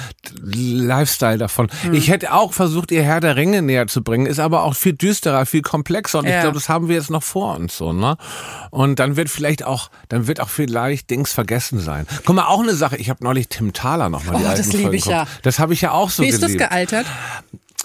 Lifestyle 0.52 1.38
davon. 1.38 1.68
Hm. 1.84 1.94
Ich 1.94 2.10
hätte 2.10 2.34
auch 2.34 2.54
versucht, 2.54 2.92
ihr 2.92 3.04
Herr 3.04 3.20
der 3.20 3.36
Ringe 3.36 3.62
näher 3.62 3.88
zu 3.88 4.04
bringen. 4.04 4.26
Ist 4.26 4.40
aber 4.40 4.64
auch 4.64 4.76
viel 4.76 4.94
düsterer, 4.94 5.46
viel 5.46 5.62
komplexer. 5.62 6.20
Und 6.20 6.26
ich 6.26 6.32
Ja. 6.32 6.42
glaube, 6.42 6.56
das 6.56 6.70
haben 6.70 6.88
wir 6.88 6.96
jetzt 6.96 7.10
noch 7.10 7.24
vor 7.24 7.56
uns 7.56 7.78
so, 7.78 7.94
ne? 7.94 8.18
Und 8.72 9.00
dann 9.00 9.16
wird 9.16 9.30
vielleicht 9.30 9.64
auch, 9.64 9.90
dann 10.10 10.28
wird 10.28 10.40
auch 10.40 10.50
vielleicht 10.50 11.10
Dings 11.10 11.34
vergessen 11.34 11.80
sein. 11.80 12.06
Guck 12.26 12.36
mal, 12.36 12.46
auch 12.48 12.62
eine 12.62 12.74
Sache. 12.76 12.98
Ich 12.98 13.10
habe 13.10 13.24
neulich 13.24 13.48
Tim 13.50 13.74
Thaler 13.74 14.10
noch 14.10 14.26
mal 14.26 14.38
die 14.38 14.44
Oh, 14.44 14.48
alten 14.48 14.64
liebe 14.92 14.98
ich 14.98 15.06
ja. 15.06 15.26
Das 15.44 15.60
habe 15.60 15.74
ich 15.74 15.82
ja 15.82 15.92
auch 15.92 16.10
so 16.10 16.24
Wie 16.24 16.28
ist 16.28 16.42
das 16.44 16.52
geliebt. 16.52 16.70
gealtert? 16.70 17.06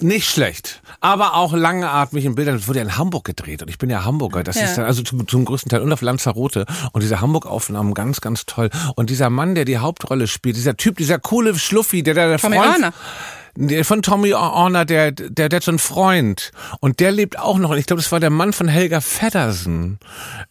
Nicht 0.01 0.29
schlecht. 0.29 0.81
aber 1.01 1.35
auch 1.35 1.53
langatmig 1.53 2.25
in 2.25 2.35
Bildern. 2.35 2.57
Es 2.57 2.67
wurde 2.69 2.79
ja 2.81 2.85
in 2.85 2.97
Hamburg 2.97 3.25
gedreht 3.25 3.61
und 3.63 3.69
ich 3.69 3.79
bin 3.79 3.91
ja 3.91 4.05
Hamburger. 4.05 4.43
Das 4.43 4.57
Ja. 4.57 4.65
ist 4.65 4.79
dann 4.79 4.85
also 4.85 5.03
zum, 5.03 5.27
zum 5.29 5.45
größten 5.45 5.69
Teil 5.69 5.81
und 5.83 5.93
auf 5.93 6.01
Lanzarote 6.01 6.65
und 6.93 7.03
diese 7.03 7.21
Hamburg-Aufnahmen 7.21 7.93
ganz, 7.95 8.21
ganz 8.21 8.47
toll. 8.47 8.71
Und 8.97 9.11
dieser 9.11 9.29
Mann, 9.31 9.55
der 9.55 9.65
die 9.65 9.79
Hauptrolle 9.79 10.27
spielt, 10.29 10.57
dieser 10.57 10.77
Typ, 10.77 10.97
dieser 10.97 11.19
coole 11.19 11.57
Schluffi, 11.59 12.03
der, 12.03 12.15
der, 12.15 12.29
der 12.29 12.39
Freund 12.39 12.93
von 13.83 14.03
Tommy 14.03 14.33
Orner, 14.33 14.85
der, 14.85 15.13
der, 15.13 15.49
der 15.49 15.57
hat 15.57 15.63
so 15.63 15.71
einen 15.71 15.79
Freund 15.79 16.53
und 16.81 17.01
der 17.01 17.13
lebt 17.13 17.39
auch 17.39 17.59
noch. 17.59 17.71
Und 17.71 17.79
ich 17.79 17.87
glaube, 17.87 18.01
das 18.01 18.11
war 18.11 18.19
der 18.21 18.31
Mann 18.31 18.53
von 18.53 18.67
Helga 18.69 19.01
Feddersen, 19.01 19.99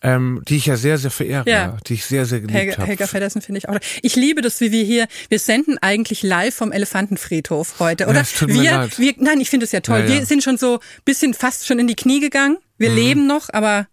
ähm, 0.02 0.42
die 0.48 0.58
ich 0.58 0.68
ja 0.68 0.78
sehr, 0.78 0.98
sehr 0.98 1.10
verehre, 1.12 1.44
Ja. 1.50 1.78
die 1.88 1.96
ich 1.96 2.06
sehr, 2.06 2.26
sehr 2.26 2.42
geliebt 2.42 2.58
Helga, 2.58 2.78
habe. 2.78 2.86
Helga 2.88 3.08
Feddersen 3.08 3.42
finde 3.42 3.60
ich 3.60 3.70
auch. 3.70 3.78
Ich 4.02 4.16
liebe 4.16 4.42
das, 4.42 4.62
wie 4.62 4.72
wir 4.72 4.84
hier, 4.84 5.08
wir 5.30 5.40
senden 5.40 5.78
eigentlich 5.80 6.22
live 6.24 6.54
vom 6.56 6.72
Elefantenfriedhof 6.72 7.80
heute, 7.80 8.06
oder? 8.06 8.20
Ja, 8.22 8.24
tut 8.24 8.50
mir 8.50 8.62
wir, 8.62 8.72
leid. 8.72 9.00
wir, 9.00 9.14
nein, 9.18 9.40
ich 9.42 9.50
finde 9.50 9.66
es 9.66 9.72
ja 9.72 9.80
toll. 9.80 10.00
Ja, 10.02 10.06
ja. 10.06 10.12
Wir 10.20 10.26
sind 10.26 10.44
schon 10.44 10.58
so 10.58 10.80
bisschen 11.04 11.34
fast 11.34 11.66
schon 11.68 11.80
in 11.80 11.88
die 11.88 11.96
Knie 11.96 12.20
gegangen. 12.20 12.58
Wir 12.78 12.90
leben 12.92 13.28
noch, 13.28 13.50
aber 13.52 13.88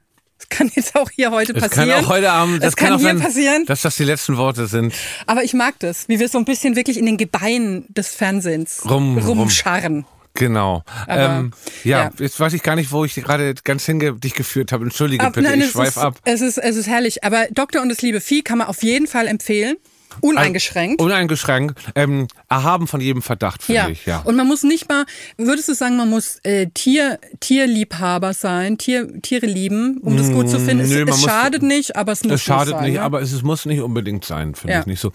kann 0.51 0.71
jetzt 0.75 0.95
auch 0.97 1.11
hier 1.11 1.31
heute 1.31 1.53
Das 1.53 1.69
passieren. 1.69 1.91
kann 1.91 2.05
auch 2.05 2.09
heute 2.09 2.31
Abend, 2.33 2.63
das 2.63 2.77
kann, 2.77 2.89
kann, 2.91 2.99
hier 2.99 3.09
sein, 3.09 3.21
passieren. 3.21 3.67
dass 3.67 3.83
das 3.83 3.97
die 3.97 4.05
letzten 4.05 4.37
Worte 4.37 4.67
sind. 4.67 4.95
Aber 5.27 5.45
ich 5.45 5.55
mag 5.55 5.75
das, 5.81 6.09
wie 6.09 6.19
wir 6.21 6.29
so 6.29 6.39
ein 6.39 6.45
bisschen 6.45 6.77
wirklich 6.77 6.99
in 6.99 7.07
den 7.07 7.17
Gebeinen 7.17 7.85
des 7.89 8.15
Fernsehens 8.15 8.83
Rum- 8.89 9.19
rum. 9.19 9.39
rumscharren. 9.41 10.07
Genau. 10.35 10.85
Aber, 11.09 11.39
ähm, 11.41 11.53
ja, 11.83 12.05
ja. 12.05 12.11
jetzt 12.19 12.39
weiß 12.39 12.53
ich 12.53 12.63
gar 12.63 12.77
nicht, 12.77 12.93
wo 12.93 13.05
ich 13.05 13.15
gerade 13.15 13.55
ganz 13.65 13.85
hinge 13.87 14.13
dich 14.15 14.35
geführt 14.35 14.71
habe. 14.71 14.85
Entschuldige 14.85 15.25
Ab- 15.25 15.33
bitte, 15.33 15.49
nein, 15.49 15.61
ich 15.61 15.71
schweif 15.71 15.89
ist, 15.89 15.99
ab. 15.99 16.19
Es 16.25 16.41
ist, 16.43 16.59
es 16.59 16.77
ist 16.77 16.87
herrlich. 16.87 17.25
Aber 17.25 17.47
Doktor 17.51 17.83
und 17.83 17.89
das 17.89 18.03
liebe 18.03 18.21
Vieh 18.21 18.43
kann 18.43 18.59
man 18.59 18.69
auf 18.69 18.83
jeden 18.85 19.09
Fall 19.09 19.27
empfehlen. 19.27 19.77
Uneingeschränkt. 20.21 21.01
Uneingeschränkt. 21.01 21.79
Ähm, 21.95 22.27
erhaben 22.49 22.87
von 22.87 23.01
jedem 23.01 23.23
Verdacht, 23.23 23.63
finde 23.63 23.81
Ja. 23.83 23.89
ich. 23.89 24.07
Ja. 24.07 24.21
und 24.21 24.37
man 24.37 24.47
muss 24.47 24.63
nicht 24.63 24.89
mal, 24.89 25.05
würdest 25.37 25.69
du 25.69 25.75
sagen, 25.75 25.97
man 25.97 26.09
muss 26.11 26.39
äh, 26.45 26.67
Tier, 26.75 27.19
Tierliebhaber 27.41 28.33
sein, 28.35 28.79
Tier, 28.79 29.21
Tiere 29.23 29.47
lieben, 29.47 29.99
um 29.99 30.17
das 30.17 30.31
gut 30.31 30.49
zu 30.49 30.59
finden? 30.59 30.85
Es, 30.85 30.91
Mm, 30.91 30.93
Nö, 30.95 31.01
man 31.05 31.09
es 31.15 31.21
muss- 31.21 31.31
schadet 31.31 31.63
nicht, 31.63 31.97
aber 31.97 32.13
es 32.13 32.25
muss 32.25 32.33
Es 32.35 32.43
schadet 32.43 32.75
sein, 32.75 32.85
nicht, 32.85 32.95
ne? 32.95 33.03
aber 33.03 33.21
es, 33.21 33.33
es 33.33 33.43
muss 33.43 33.67
nicht 33.67 33.81
unbedingt 33.81 34.25
sein, 34.25 34.55
finde 34.55 34.75
Ja. 34.75 34.81
ich 34.81 34.87
nicht 34.87 35.01
so. 35.01 35.13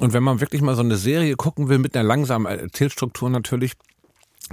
Und 0.00 0.12
wenn 0.12 0.22
man 0.22 0.40
wirklich 0.40 0.60
mal 0.62 0.74
so 0.74 0.82
eine 0.82 0.96
Serie 0.96 1.36
gucken 1.36 1.68
will 1.68 1.78
mit 1.78 1.94
einer 1.96 2.06
langsamen 2.06 2.46
Erzählstruktur 2.46 3.30
natürlich, 3.30 3.72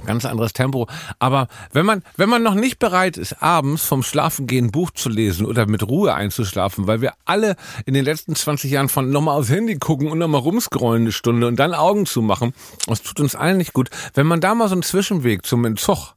ganz 0.05 0.25
anderes 0.25 0.53
Tempo. 0.53 0.87
Aber 1.19 1.47
wenn 1.73 1.85
man, 1.85 2.03
wenn 2.17 2.29
man 2.29 2.43
noch 2.43 2.55
nicht 2.55 2.79
bereit 2.79 3.17
ist, 3.17 3.41
abends 3.41 3.85
vom 3.85 4.03
Schlafengehen 4.03 4.67
ein 4.67 4.71
Buch 4.71 4.91
zu 4.91 5.09
lesen 5.09 5.45
oder 5.45 5.65
mit 5.65 5.87
Ruhe 5.87 6.13
einzuschlafen, 6.13 6.87
weil 6.87 7.01
wir 7.01 7.13
alle 7.25 7.55
in 7.85 7.93
den 7.93 8.05
letzten 8.05 8.35
20 8.35 8.71
Jahren 8.71 8.89
von 8.89 9.09
nochmal 9.09 9.37
aufs 9.37 9.49
Handy 9.49 9.77
gucken 9.77 10.09
und 10.09 10.19
nochmal 10.19 10.41
rumscrollen 10.41 11.03
eine 11.03 11.11
Stunde 11.11 11.47
und 11.47 11.57
dann 11.57 11.73
Augen 11.73 12.05
zu 12.05 12.21
machen, 12.21 12.53
das 12.87 13.01
tut 13.01 13.19
uns 13.19 13.35
allen 13.35 13.57
nicht 13.57 13.73
gut. 13.73 13.89
Wenn 14.13 14.27
man 14.27 14.41
da 14.41 14.55
mal 14.55 14.67
so 14.67 14.75
einen 14.75 14.83
Zwischenweg 14.83 15.45
zum 15.45 15.65
Entzug 15.65 16.15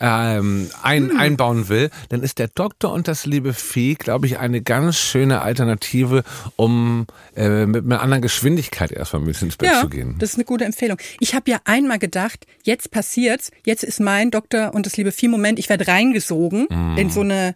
ähm, 0.00 0.70
ein, 0.82 1.16
einbauen 1.16 1.68
will, 1.68 1.90
dann 2.08 2.22
ist 2.22 2.38
der 2.38 2.48
Doktor 2.48 2.92
und 2.92 3.06
das 3.06 3.26
liebe 3.26 3.52
Vieh, 3.52 3.94
glaube 3.94 4.26
ich, 4.26 4.38
eine 4.38 4.62
ganz 4.62 4.96
schöne 4.96 5.42
Alternative, 5.42 6.24
um 6.56 7.06
äh, 7.36 7.66
mit 7.66 7.84
einer 7.84 8.00
anderen 8.00 8.22
Geschwindigkeit 8.22 8.90
erstmal 8.92 9.22
ein 9.22 9.26
bisschen 9.26 9.48
ins 9.48 9.56
Bett 9.56 9.70
ja, 9.70 9.80
zu 9.82 9.88
gehen. 9.88 10.16
das 10.18 10.30
ist 10.30 10.36
eine 10.36 10.44
gute 10.44 10.64
Empfehlung. 10.64 10.98
Ich 11.20 11.34
habe 11.34 11.50
ja 11.50 11.60
einmal 11.64 11.98
gedacht, 11.98 12.46
jetzt 12.64 12.90
passiert's, 12.90 13.50
jetzt 13.64 13.84
ist 13.84 14.00
mein 14.00 14.30
Doktor 14.30 14.74
und 14.74 14.86
das 14.86 14.96
liebe 14.96 15.12
Vieh-Moment, 15.12 15.58
ich 15.58 15.68
werde 15.68 15.86
reingesogen 15.86 16.66
Mm. 16.70 16.98
in 16.98 17.10
so 17.10 17.20
eine 17.20 17.54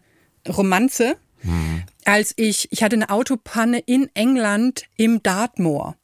Romanze, 0.48 1.16
als 2.04 2.32
ich, 2.36 2.68
ich 2.70 2.82
hatte 2.82 2.96
eine 2.96 3.10
Autopanne 3.10 3.78
in 3.78 4.08
England 4.14 4.84
im 4.96 5.22
Dartmoor. 5.22 5.96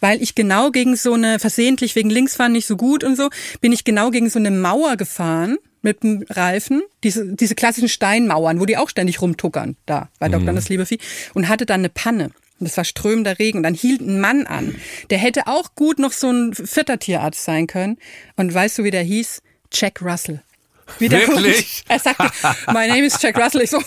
Weil 0.00 0.22
ich 0.22 0.34
genau 0.34 0.70
gegen 0.70 0.96
so 0.96 1.14
eine, 1.14 1.38
versehentlich 1.38 1.96
wegen 1.96 2.10
Linksfahren 2.10 2.52
nicht 2.52 2.66
so 2.66 2.76
gut 2.76 3.02
und 3.02 3.16
so, 3.16 3.30
bin 3.60 3.72
ich 3.72 3.84
genau 3.84 4.10
gegen 4.10 4.30
so 4.30 4.38
eine 4.38 4.50
Mauer 4.50 4.96
gefahren 4.96 5.56
mit 5.82 6.02
dem 6.02 6.24
Reifen, 6.28 6.82
diese, 7.02 7.34
diese 7.34 7.54
klassischen 7.54 7.88
Steinmauern, 7.88 8.60
wo 8.60 8.66
die 8.66 8.76
auch 8.76 8.88
ständig 8.88 9.20
rumtuckern, 9.20 9.76
da 9.86 10.08
bei 10.18 10.28
Dr. 10.28 10.52
Mhm. 10.52 10.56
Das 10.56 10.68
liebe 10.68 10.86
Vieh, 10.86 10.98
und 11.34 11.48
hatte 11.48 11.66
dann 11.66 11.80
eine 11.80 11.88
Panne. 11.88 12.30
Und 12.60 12.68
das 12.68 12.76
war 12.76 12.84
strömender 12.84 13.40
Regen. 13.40 13.58
Und 13.58 13.64
dann 13.64 13.74
hielt 13.74 14.00
ein 14.00 14.20
Mann 14.20 14.46
an. 14.46 14.76
Der 15.10 15.18
hätte 15.18 15.48
auch 15.48 15.74
gut 15.74 15.98
noch 15.98 16.12
so 16.12 16.30
ein 16.30 16.54
vierter 16.54 17.00
Tierarzt 17.00 17.42
sein 17.44 17.66
können. 17.66 17.98
Und 18.36 18.54
weißt 18.54 18.78
du, 18.78 18.84
wie 18.84 18.92
der 18.92 19.02
hieß? 19.02 19.42
Jack 19.72 20.00
Russell. 20.00 20.42
Wie 20.98 21.08
der 21.08 21.20
Wirklich? 21.28 21.56
Hund. 21.58 21.84
Er 21.88 21.98
sagte, 21.98 22.24
my 22.68 22.86
name 22.88 23.00
is 23.04 23.20
Jack 23.20 23.36
Russell. 23.38 23.62
Ich 23.62 23.70
so, 23.70 23.78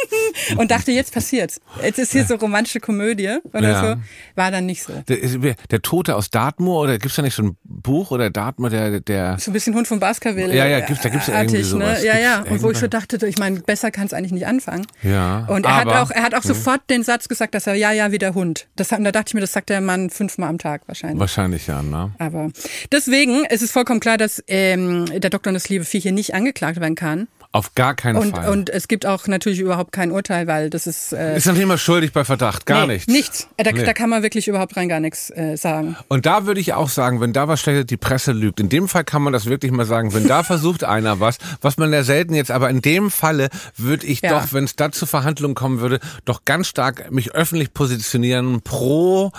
und 0.56 0.70
dachte, 0.70 0.92
jetzt 0.92 1.12
passiert's. 1.12 1.60
Jetzt 1.82 1.98
ist 1.98 2.12
hier 2.12 2.24
so 2.24 2.34
romantische 2.36 2.80
Komödie 2.80 3.38
oder 3.52 3.68
Ja. 3.70 3.80
so. 3.94 4.00
War 4.34 4.50
dann 4.50 4.66
nicht 4.66 4.82
so. 4.82 4.92
Der, 5.08 5.20
ist- 5.20 5.38
der 5.70 5.82
Tote 5.82 6.16
aus 6.16 6.30
Dartmoor 6.30 6.82
oder 6.82 6.98
gibt's 6.98 7.16
da 7.16 7.22
nicht 7.22 7.34
so 7.34 7.42
ein 7.42 7.56
Buch 7.64 8.10
oder 8.10 8.30
Dartmoor, 8.30 8.70
der, 8.70 9.00
der 9.00 9.36
So 9.38 9.50
ein 9.50 9.54
bisschen 9.54 9.74
Hund 9.74 9.86
von 9.88 10.00
Baskerville. 10.00 10.54
Ja, 10.54 10.66
ja, 10.66 10.80
gibt's- 10.80 11.02
da 11.02 11.08
gibt's 11.08 11.26
ja 11.26 11.34
irgendwie 11.40 11.56
artig, 11.58 11.68
sowas. 11.70 12.00
Ne? 12.00 12.06
Ja, 12.06 12.18
ja. 12.18 12.42
Und 12.42 12.62
wo 12.62 12.70
ich 12.70 12.78
so 12.78 12.86
dachte, 12.88 13.24
ich 13.26 13.38
meine, 13.38 13.60
besser 13.60 13.90
kann 13.90 14.06
es 14.06 14.12
eigentlich 14.12 14.32
nicht 14.32 14.46
anfangen. 14.46 14.86
Ja, 15.02 15.46
Und 15.48 15.66
er 15.66 15.76
hat 15.76 15.86
aber- 15.86 16.02
auch, 16.02 16.10
er 16.10 16.22
hat 16.22 16.34
auch 16.34 16.44
Mhm. 16.44 16.48
sofort 16.48 16.80
den 16.90 17.02
Satz 17.02 17.28
gesagt, 17.28 17.54
dass 17.54 17.66
er 17.66 17.74
ja, 17.74 17.92
ja, 17.92 18.12
wie 18.12 18.18
der 18.18 18.34
Hund. 18.34 18.66
Das, 18.76 18.90
hat- 18.92 18.98
und 18.98 19.04
da 19.04 19.12
dachte 19.12 19.28
ich 19.28 19.34
mir, 19.34 19.40
das 19.40 19.52
sagt 19.52 19.68
der 19.70 19.80
Mann 19.80 20.10
fünfmal 20.10 20.48
am 20.48 20.58
Tag 20.58 20.82
wahrscheinlich. 20.86 21.18
wahrscheinlich 21.20 21.66
ja, 21.66 21.82
ne? 21.82 22.12
Aber 22.18 22.50
deswegen 22.92 23.44
ist 23.46 23.62
es 23.62 23.70
vollkommen 23.70 24.00
klar, 24.00 24.18
dass 24.18 24.42
ähm, 24.48 25.06
der 25.20 25.30
Doktor 25.30 25.50
und 25.50 25.54
das 25.54 25.68
liebe 25.68 25.84
Vieh 25.84 26.00
hier 26.00 26.12
nicht 26.12 26.34
angeklagt 26.54 26.80
werden 26.80 26.94
kann. 26.94 27.28
Auf 27.54 27.76
gar 27.76 27.94
keinen 27.94 28.16
Und, 28.16 28.34
Fall. 28.34 28.48
und 28.48 28.68
es 28.68 28.88
gibt 28.88 29.06
auch 29.06 29.28
natürlich 29.28 29.60
überhaupt 29.60 29.92
kein 29.92 30.10
Urteil, 30.10 30.48
weil 30.48 30.70
das 30.70 30.88
ist. 30.88 31.12
Äh, 31.12 31.36
ist 31.36 31.46
noch 31.46 31.54
nicht 31.54 31.66
mal 31.66 31.78
schuldig 31.78 32.12
bei 32.12 32.24
Verdacht, 32.24 32.66
gar 32.66 32.84
nee, 32.88 32.94
nichts. 32.94 33.06
Nichts. 33.06 33.48
Äh, 33.56 33.62
Da, 33.62 33.70
Nee. 33.70 33.84
da 33.84 33.92
kann 33.92 34.10
man 34.10 34.24
wirklich 34.24 34.48
überhaupt 34.48 34.76
rein 34.76 34.88
gar 34.88 34.98
nichts 34.98 35.30
äh, 35.30 35.56
sagen. 35.56 35.96
Und 36.08 36.26
da 36.26 36.46
würde 36.46 36.60
ich 36.60 36.72
auch 36.74 36.88
sagen, 36.88 37.20
wenn 37.20 37.32
da 37.32 37.46
was 37.46 37.60
steht, 37.60 37.90
die 37.90 37.96
Presse 37.96 38.32
lügt. 38.32 38.58
In 38.58 38.70
dem 38.70 38.88
Fall 38.88 39.04
kann 39.04 39.22
man 39.22 39.32
das 39.32 39.46
wirklich 39.46 39.70
mal 39.70 39.84
sagen. 39.84 40.12
Wenn 40.14 40.26
da 40.26 40.42
versucht 40.42 40.82
einer 40.82 41.20
was, 41.20 41.38
was 41.60 41.76
man 41.78 41.92
ja 41.92 42.02
selten 42.02 42.34
jetzt, 42.34 42.50
aber 42.50 42.70
in 42.70 42.82
dem 42.82 43.08
Falle 43.08 43.50
würde 43.76 44.04
ich 44.04 44.20
Ja. 44.20 44.40
doch, 44.40 44.52
wenn 44.52 44.64
es 44.64 44.74
da 44.74 44.90
zu 44.90 45.06
Verhandlungen 45.06 45.54
kommen 45.54 45.78
würde, 45.78 46.00
doch 46.24 46.44
ganz 46.44 46.66
stark 46.66 47.12
mich 47.12 47.36
öffentlich 47.36 47.72
positionieren 47.72 48.62
pro 48.62 49.30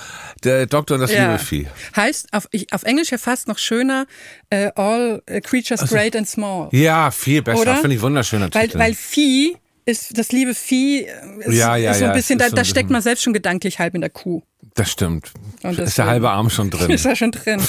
der 0.45 0.67
Doktor 0.67 0.95
und 0.95 1.01
das 1.01 1.11
liebe 1.11 1.37
Vieh. 1.37 1.67
Heißt 1.97 2.27
auf, 2.31 2.47
ich, 2.51 2.71
auf 2.71 2.83
Englisch 2.83 3.11
ja 3.11 3.17
fast 3.17 3.49
noch 3.49 3.57
schöner 3.57 4.05
äh, 4.49 4.71
All 4.75 5.21
Creatures 5.43 5.81
Great 5.89 6.15
and 6.15 6.29
Small. 6.29 6.69
Ja, 6.71 7.11
viel 7.11 7.41
besser. 7.41 7.75
Finde 7.75 7.95
ich 7.95 8.04
wunderschöner 8.05 8.49
Weil, 8.53 8.67
Titel. 8.67 8.79
weil 8.79 8.93
Vieh 8.93 9.57
ist, 9.85 10.17
das 10.17 10.31
liebe 10.31 10.55
Vieh 10.55 11.01
äh, 11.03 11.09
ist, 11.45 11.53
Ja, 11.55 11.75
ja, 11.75 11.91
ist 11.91 11.99
so 11.99 12.05
ein 12.05 12.09
ja, 12.11 12.15
es 12.15 12.17
bisschen, 12.17 12.39
da, 12.39 12.45
so 12.45 12.51
ein 12.53 12.55
da 12.55 12.63
steckt 12.65 12.89
man 12.89 13.01
selbst 13.01 13.23
schon 13.23 13.33
gedanklich 13.33 13.77
halb 13.79 13.93
in 13.93 14.01
der 14.01 14.09
Kuh. 14.09 14.41
das 14.73 14.89
stimmt. 14.91 15.31
Und 15.61 15.77
ist 15.77 15.97
der 15.97 16.07
halbe 16.07 16.29
Arm 16.31 16.49
schon 16.49 16.69
drin. 16.71 16.89
Ist 16.89 17.05
da 17.05 17.15
schon 17.15 17.31
drin. 17.31 17.61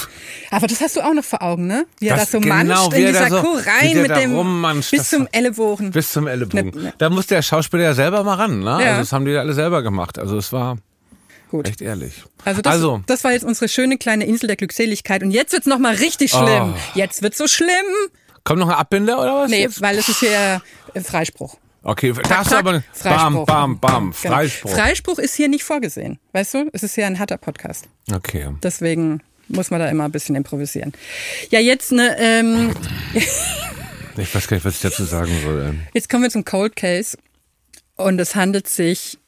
Aber 0.51 0.67
das 0.67 0.81
hast 0.81 0.97
du 0.97 1.03
auch 1.03 1.13
noch 1.13 1.25
vor 1.25 1.43
Augen, 1.43 1.67
ne? 1.67 1.85
Wie 2.01 2.07
er 2.09 2.17
Das- 2.17 2.31
da 2.31 2.39
so 2.39 2.41
genau, 2.41 2.55
manscht 2.55 2.93
in 2.95 3.05
er 3.05 3.13
dieser 3.13 3.29
so- 3.29 3.43
Kuh 3.43 3.57
rein 3.59 4.01
mit 4.03 4.11
dem 4.17 4.35
rummanscht, 4.35 4.91
bis 4.93 5.11
zum 5.11 5.29
Ellenbogen. 5.31 5.91
Bis 5.91 6.11
zum 6.13 6.27
Ellenbogen. 6.27 6.71
Ne, 6.75 6.83
ne. 6.89 6.95
Da 6.99 7.11
muss 7.11 7.27
der 7.27 7.43
Schauspieler 7.43 7.83
ja 7.85 7.95
selber 7.95 8.25
mal 8.25 8.35
ran. 8.35 8.61
Ne? 8.61 8.65
Ja. 8.65 8.77
Also 8.77 9.01
das 9.01 9.13
haben 9.13 9.25
die 9.27 9.37
alle 9.37 9.53
selber 9.53 9.83
gemacht. 9.83 10.19
Also 10.19 10.39
es 10.39 10.53
war 10.53 10.79
Gut. 11.51 11.69
echt 11.69 11.83
ehrlich. 11.83 12.25
Also 12.47 12.63
das, 12.63 12.73
also 12.73 13.03
das 13.07 13.25
war 13.25 13.33
jetzt 13.33 13.45
unsere 13.45 13.69
schöne 13.69 13.99
kleine 13.99 14.25
Insel 14.27 14.47
der 14.47 14.57
Glückseligkeit. 14.57 15.23
Und 15.23 15.31
jetzt 15.33 15.53
wird's 15.53 15.67
noch 15.67 15.79
mal 15.79 15.95
richtig 15.95 16.31
schlimm. 16.31 16.75
Oh. 16.75 16.79
Jetzt 16.95 17.23
wird's 17.23 17.37
so 17.39 17.47
schlimm. 17.47 17.69
Kommt 18.47 18.61
noch 18.61 18.69
ein 18.69 18.75
Abbinder 18.75 19.21
oder 19.21 19.35
was? 19.43 19.51
Nee, 19.51 19.63
jetzt? 19.63 19.83
weil 19.83 19.99
es 19.99 20.09
ist 20.09 20.21
hier 20.21 20.63
äh, 20.95 21.01
Freispruch. 21.01 21.59
Okay, 21.83 22.13
da 22.13 22.23
Tack, 22.23 22.39
hast 22.39 22.47
du 22.47 22.51
tack, 22.51 22.59
aber 22.61 22.73
bam, 22.73 22.83
Freispruch. 22.93 23.47
bam, 23.47 23.79
bam, 23.79 24.15
Genau. 24.23 24.35
Freispruch. 24.35 24.71
Freispruch 24.71 25.19
ist 25.19 25.35
hier 25.35 25.49
nicht 25.49 25.65
vorgesehen. 25.65 26.19
Weißt 26.33 26.55
du? 26.55 26.71
Es 26.73 26.83
ist 26.83 26.97
ja 26.97 27.07
ein 27.07 27.19
harter 27.19 27.37
Podcast. 27.37 27.89
Okay. 28.13 28.49
Deswegen 28.63 29.21
muss 29.49 29.71
man 29.71 29.81
da 29.81 29.89
immer 29.89 30.05
ein 30.05 30.13
bisschen 30.13 30.35
improvisieren. 30.35 30.93
Ja, 31.51 31.61
jetzt 31.61 31.93
ne, 31.93 32.17
ähm, 32.19 32.75
Ich 34.17 34.35
weiß 34.35 34.49
gar 34.49 34.57
nicht, 34.57 34.65
was 34.65 34.77
ich 34.77 34.81
dazu 34.81 35.05
sagen 35.05 35.31
soll. 35.45 35.75
Jetzt 35.93 36.09
kommen 36.09 36.23
wir 36.23 36.31
zum 36.31 36.45
Cold 36.45 36.75
Case 36.75 37.19
und 37.97 38.19
es 38.19 38.35
handelt 38.35 38.67
sich 38.69 39.19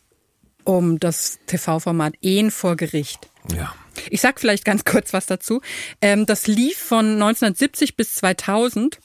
um 0.65 0.99
das 0.99 1.39
TV-Format 1.47 2.15
Ehen 2.23 2.51
vor 2.51 2.77
Gericht. 2.77 3.29
Ja. 3.55 3.75
Ich 4.11 4.21
sag 4.21 4.41
vielleicht 4.41 4.65
ganz 4.65 4.85
kurz 4.85 5.13
was 5.13 5.27
dazu. 5.27 5.61
Ähm, 6.01 6.27
das 6.27 6.47
lief 6.47 6.79
von 6.79 7.15
1970 7.15 7.97
bis 7.97 8.15
2000 8.17 8.99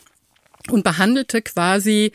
und 0.70 0.84
behandelte 0.84 1.42
quasi 1.42 2.12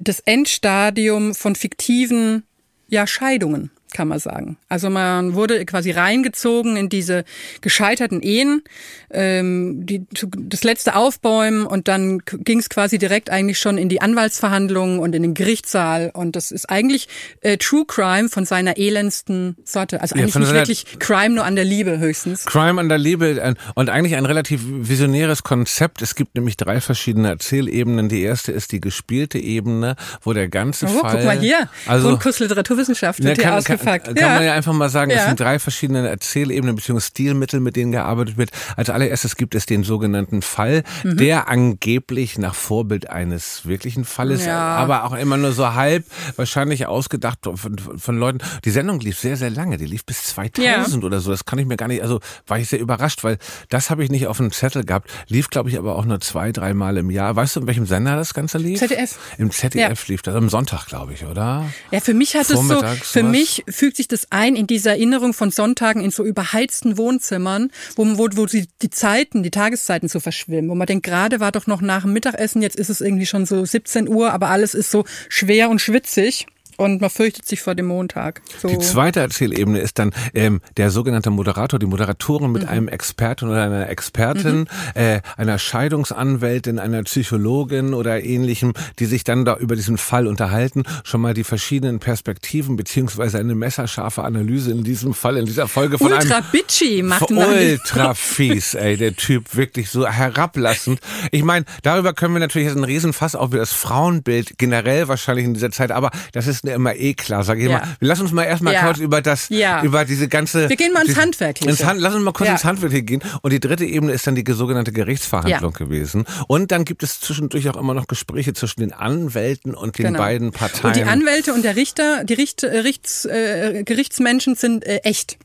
das 0.00 0.20
Endstadium 0.20 1.34
von 1.34 1.54
fiktiven 1.54 2.44
ja, 2.88 3.06
Scheidungen, 3.06 3.70
kann 3.96 4.08
man 4.08 4.18
sagen. 4.18 4.58
Also 4.68 4.90
man 4.90 5.34
wurde 5.34 5.64
quasi 5.64 5.90
reingezogen 5.90 6.76
in 6.76 6.90
diese 6.90 7.24
gescheiterten 7.62 8.20
Ehen, 8.20 8.62
ähm, 9.10 9.86
die, 9.86 10.04
das 10.36 10.64
letzte 10.64 10.96
Aufbäumen 10.96 11.64
und 11.66 11.88
dann 11.88 12.18
ging 12.26 12.58
es 12.58 12.68
quasi 12.68 12.98
direkt 12.98 13.30
eigentlich 13.30 13.58
schon 13.58 13.78
in 13.78 13.88
die 13.88 14.02
Anwaltsverhandlungen 14.02 14.98
und 14.98 15.14
in 15.14 15.22
den 15.22 15.32
Gerichtssaal 15.32 16.10
und 16.12 16.36
das 16.36 16.50
ist 16.50 16.68
eigentlich 16.68 17.08
äh, 17.40 17.56
True 17.56 17.84
Crime 17.86 18.28
von 18.28 18.44
seiner 18.44 18.76
elendsten 18.76 19.56
Sorte. 19.64 20.02
Also 20.02 20.14
Ja, 20.14 20.22
eigentlich 20.22 20.32
von 20.34 20.42
nicht 20.42 20.52
wirklich 20.52 20.98
Crime 20.98 21.34
nur 21.34 21.44
an 21.46 21.56
der 21.56 21.64
Liebe 21.64 21.98
höchstens. 21.98 22.44
Crime 22.44 22.78
an 22.78 22.90
der 22.90 22.98
Liebe 22.98 23.40
ein- 23.42 23.56
und 23.74 23.88
eigentlich 23.88 24.16
ein 24.16 24.26
relativ 24.26 24.60
visionäres 24.66 25.42
Konzept. 25.42 26.02
Es 26.02 26.14
gibt 26.14 26.34
nämlich 26.34 26.58
drei 26.58 26.82
verschiedene 26.82 27.28
Erzählebenen. 27.28 28.10
Die 28.10 28.20
erste 28.22 28.52
ist 28.52 28.72
die 28.72 28.80
gespielte 28.82 29.38
Ebene, 29.38 29.96
wo 30.22 30.34
der 30.34 30.48
ganze 30.48 30.84
Oh, 30.86 31.00
Fall. 31.00 31.16
guck 31.16 31.24
mal 31.24 31.38
hier. 31.38 31.68
Also 31.86 32.08
Grundkurs 32.08 32.38
Literaturwissenschaft 32.40 33.20
Ja, 33.20 33.26
wird 33.26 33.36
hier 33.38 33.44
kann, 33.44 33.50
kann, 33.52 33.58
ausgeführt. 33.58 33.85
Abfuck. 33.86 34.04
Kann 34.04 34.16
ja. 34.16 34.28
man 34.34 34.44
ja 34.44 34.52
einfach 34.54 34.72
mal 34.72 34.88
sagen, 34.90 35.10
es 35.10 35.18
Ja. 35.18 35.26
sind 35.28 35.40
drei 35.40 35.58
verschiedene 35.58 36.08
Erzählebenen 36.08 36.74
bzw. 36.76 37.00
Stilmittel, 37.00 37.60
mit 37.60 37.76
denen 37.76 37.92
gearbeitet 37.92 38.36
wird. 38.36 38.50
Als 38.76 38.90
allererstes 38.90 39.36
gibt 39.36 39.54
es 39.54 39.66
den 39.66 39.84
sogenannten 39.84 40.42
Fall, 40.42 40.82
Mhm. 41.04 41.16
der 41.16 41.48
angeblich 41.48 42.38
nach 42.38 42.54
Vorbild 42.54 43.08
eines 43.10 43.66
wirklichen 43.66 44.04
Falles, 44.04 44.44
Ja. 44.44 44.58
aber 44.76 45.04
auch 45.04 45.12
immer 45.16 45.36
nur 45.36 45.52
so 45.52 45.74
halb 45.74 46.04
wahrscheinlich 46.36 46.86
ausgedacht 46.86 47.38
von, 47.54 47.76
von 47.96 48.18
Leuten. 48.18 48.38
Die 48.64 48.70
Sendung 48.70 49.00
lief 49.00 49.18
sehr, 49.18 49.36
sehr 49.36 49.50
lange. 49.50 49.76
Die 49.76 49.86
lief 49.86 50.04
bis 50.04 50.24
2000 50.24 51.04
oder 51.04 51.20
so. 51.20 51.30
Das 51.30 51.44
kann 51.44 51.58
ich 51.58 51.66
mir 51.66 51.76
gar 51.76 51.88
nicht, 51.88 52.02
also 52.02 52.20
war 52.46 52.58
ich 52.58 52.68
sehr 52.68 52.80
überrascht, 52.80 53.24
weil 53.24 53.38
das 53.68 53.90
habe 53.90 54.04
ich 54.04 54.10
nicht 54.10 54.26
auf 54.26 54.36
dem 54.38 54.50
Zettel 54.52 54.84
gehabt. 54.84 55.10
Lief, 55.28 55.50
glaube 55.50 55.68
ich, 55.70 55.78
aber 55.78 55.96
auch 55.96 56.04
nur 56.04 56.20
zwei, 56.20 56.52
drei 56.52 56.74
Mal 56.74 56.96
im 56.96 57.10
Jahr. 57.10 57.36
Weißt 57.36 57.56
du, 57.56 57.60
in 57.60 57.66
welchem 57.66 57.86
Sender 57.86 58.16
das 58.16 58.34
Ganze 58.34 58.58
lief? 58.58 58.78
ZDF. 58.78 59.18
Im 59.38 59.50
ZDF 59.50 60.06
lief 60.08 60.22
das. 60.22 60.34
Am 60.34 60.48
Sonntag, 60.48 60.86
glaube 60.86 61.12
ich, 61.12 61.24
oder? 61.24 61.64
Ja, 61.90 62.00
für 62.00 62.14
mich 62.14 62.34
hat 62.34 62.42
es 62.42 62.48
so, 62.48 62.62
für 63.02 63.22
mich 63.22 63.64
fügt 63.76 63.96
sich 63.96 64.08
das 64.08 64.26
ein 64.30 64.56
in 64.56 64.66
diese 64.66 64.90
Erinnerung 64.90 65.34
von 65.34 65.50
Sonntagen 65.50 66.02
in 66.02 66.10
so 66.10 66.24
überheizten 66.24 66.96
Wohnzimmern, 66.96 67.70
wo, 67.94 68.04
wo, 68.18 68.28
wo 68.32 68.46
die, 68.46 68.66
die 68.82 68.90
Zeiten, 68.90 69.42
die 69.42 69.50
Tageszeiten 69.50 70.08
so 70.08 70.20
verschwimmen, 70.20 70.70
wo 70.70 70.74
man 70.74 70.86
denkt, 70.86 71.04
gerade 71.04 71.40
war 71.40 71.52
doch 71.52 71.66
noch 71.66 71.80
nach 71.80 72.02
dem 72.02 72.12
Mittagessen, 72.12 72.62
jetzt 72.62 72.76
ist 72.76 72.90
es 72.90 73.00
irgendwie 73.00 73.26
schon 73.26 73.46
so 73.46 73.64
17 73.64 74.08
Uhr, 74.08 74.32
aber 74.32 74.48
alles 74.48 74.74
ist 74.74 74.90
so 74.90 75.04
schwer 75.28 75.70
und 75.70 75.80
schwitzig 75.80 76.46
und 76.76 77.00
man 77.00 77.10
fürchtet 77.10 77.46
sich 77.46 77.60
vor 77.60 77.74
dem 77.74 77.86
Montag. 77.86 78.42
So. 78.60 78.68
Die 78.68 78.78
zweite 78.78 79.20
Erzählebene 79.20 79.80
ist 79.80 79.98
dann 79.98 80.12
ähm, 80.34 80.60
der 80.76 80.90
sogenannte 80.90 81.30
Moderator, 81.30 81.78
die 81.78 81.86
Moderatorin 81.86 82.52
mit 82.52 82.66
einem 82.68 82.88
Experten 82.88 83.48
oder 83.48 83.62
einer 83.62 83.88
Expertin, 83.88 84.68
äh, 84.94 85.20
einer 85.36 85.58
Scheidungsanwältin, 85.58 86.78
einer 86.78 87.02
Psychologin 87.02 87.94
oder 87.94 88.22
ähnlichem, 88.22 88.72
die 88.98 89.06
sich 89.06 89.24
dann 89.24 89.44
da 89.44 89.56
über 89.56 89.76
diesen 89.76 89.98
Fall 89.98 90.26
unterhalten, 90.26 90.84
schon 91.04 91.20
mal 91.20 91.34
die 91.34 91.44
verschiedenen 91.44 91.98
Perspektiven 91.98 92.76
beziehungsweise 92.76 93.38
eine 93.38 93.54
messerscharfe 93.54 94.22
Analyse 94.22 94.70
in 94.70 94.84
diesem 94.84 95.14
Fall, 95.14 95.36
in 95.36 95.46
dieser 95.46 95.68
Folge 95.68 95.98
von 95.98 96.12
Ultra 96.12 96.36
einem 96.36 96.46
bitchy 96.52 97.02
macht 97.02 97.30
man. 97.30 97.48
Ultra 97.48 98.14
fies, 98.14 98.74
ey, 98.74 98.96
der 98.96 99.16
Typ, 99.16 99.56
wirklich 99.56 99.90
so 99.90 100.06
herablassend. 100.06 101.00
Ich 101.30 101.42
meine, 101.42 101.64
darüber 101.82 102.12
können 102.12 102.34
wir 102.34 102.40
natürlich 102.40 102.68
jetzt 102.68 102.76
einen 102.76 102.84
Riesenfass 102.84 103.34
auf 103.34 103.46
über 103.56 103.58
das 103.58 103.72
Frauenbild 103.72 104.58
generell 104.58 105.08
wahrscheinlich 105.08 105.46
in 105.46 105.54
dieser 105.54 105.70
Zeit, 105.70 105.90
aber 105.90 106.10
das 106.32 106.46
ist 106.46 106.65
mir 106.66 106.74
immer 106.74 106.94
eh 106.94 107.14
klar, 107.14 107.42
sag 107.44 107.58
ich 107.58 107.64
Ja. 107.68 107.78
mal. 107.78 107.96
Lass 108.00 108.20
uns 108.20 108.32
mal 108.32 108.44
erstmal 108.44 108.74
Ja. 108.74 108.84
kurz 108.84 108.98
über 108.98 109.22
das, 109.22 109.48
Ja. 109.48 109.82
über 109.82 110.04
diese 110.04 110.28
ganze... 110.28 110.68
Wir 110.68 110.76
gehen 110.76 110.92
mal 110.92 111.04
ins 111.04 111.14
die- 111.14 111.20
Handwerkliche. 111.20 111.70
Ins 111.70 111.84
Hand, 111.84 112.00
lass 112.00 112.14
uns 112.14 112.22
mal 112.24 112.32
kurz 112.32 112.48
Ja. 112.48 112.52
ins 112.54 112.64
Handwerkliche 112.64 113.02
gehen. 113.04 113.22
Und 113.42 113.52
die 113.52 113.60
dritte 113.60 113.84
Ebene 113.84 114.12
ist 114.12 114.26
dann 114.26 114.34
die 114.34 114.44
sogenannte 114.52 114.92
Gerichtsverhandlung 114.92 115.72
gewesen. 115.72 116.24
Und 116.48 116.70
dann 116.72 116.84
gibt 116.84 117.02
es 117.02 117.20
zwischendurch 117.20 117.68
auch 117.70 117.76
immer 117.76 117.94
noch 117.94 118.06
Gespräche 118.06 118.52
zwischen 118.52 118.80
den 118.80 118.92
Anwälten 118.92 119.74
und 119.74 119.98
den 119.98 120.06
Genau. 120.06 120.18
beiden 120.18 120.52
Parteien. 120.52 120.84
Und 120.84 120.96
die 120.96 121.04
Anwälte 121.04 121.54
und 121.54 121.64
der 121.64 121.76
Richter, 121.76 122.24
die 122.24 122.34
Richt, 122.34 122.62
äh, 122.62 122.78
Richts, 122.78 123.24
äh, 123.24 123.82
Gerichtsmenschen 123.84 124.54
sind 124.54 124.84
äh, 124.84 124.98
echt. 125.04 125.38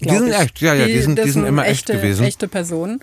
Die 0.00 0.10
sind 0.10 0.28
ich. 0.28 0.34
echt, 0.38 0.60
ja, 0.60 0.74
ja, 0.74 0.86
die 0.86 0.98
sind- 1.00 1.16
das 1.18 1.26
die 1.26 1.30
sind 1.30 1.46
immer 1.46 1.62
echt 1.66 1.88
echte, 1.88 1.92
gewesen. 1.94 2.24
Echte 2.24 2.48
Personen. 2.48 3.00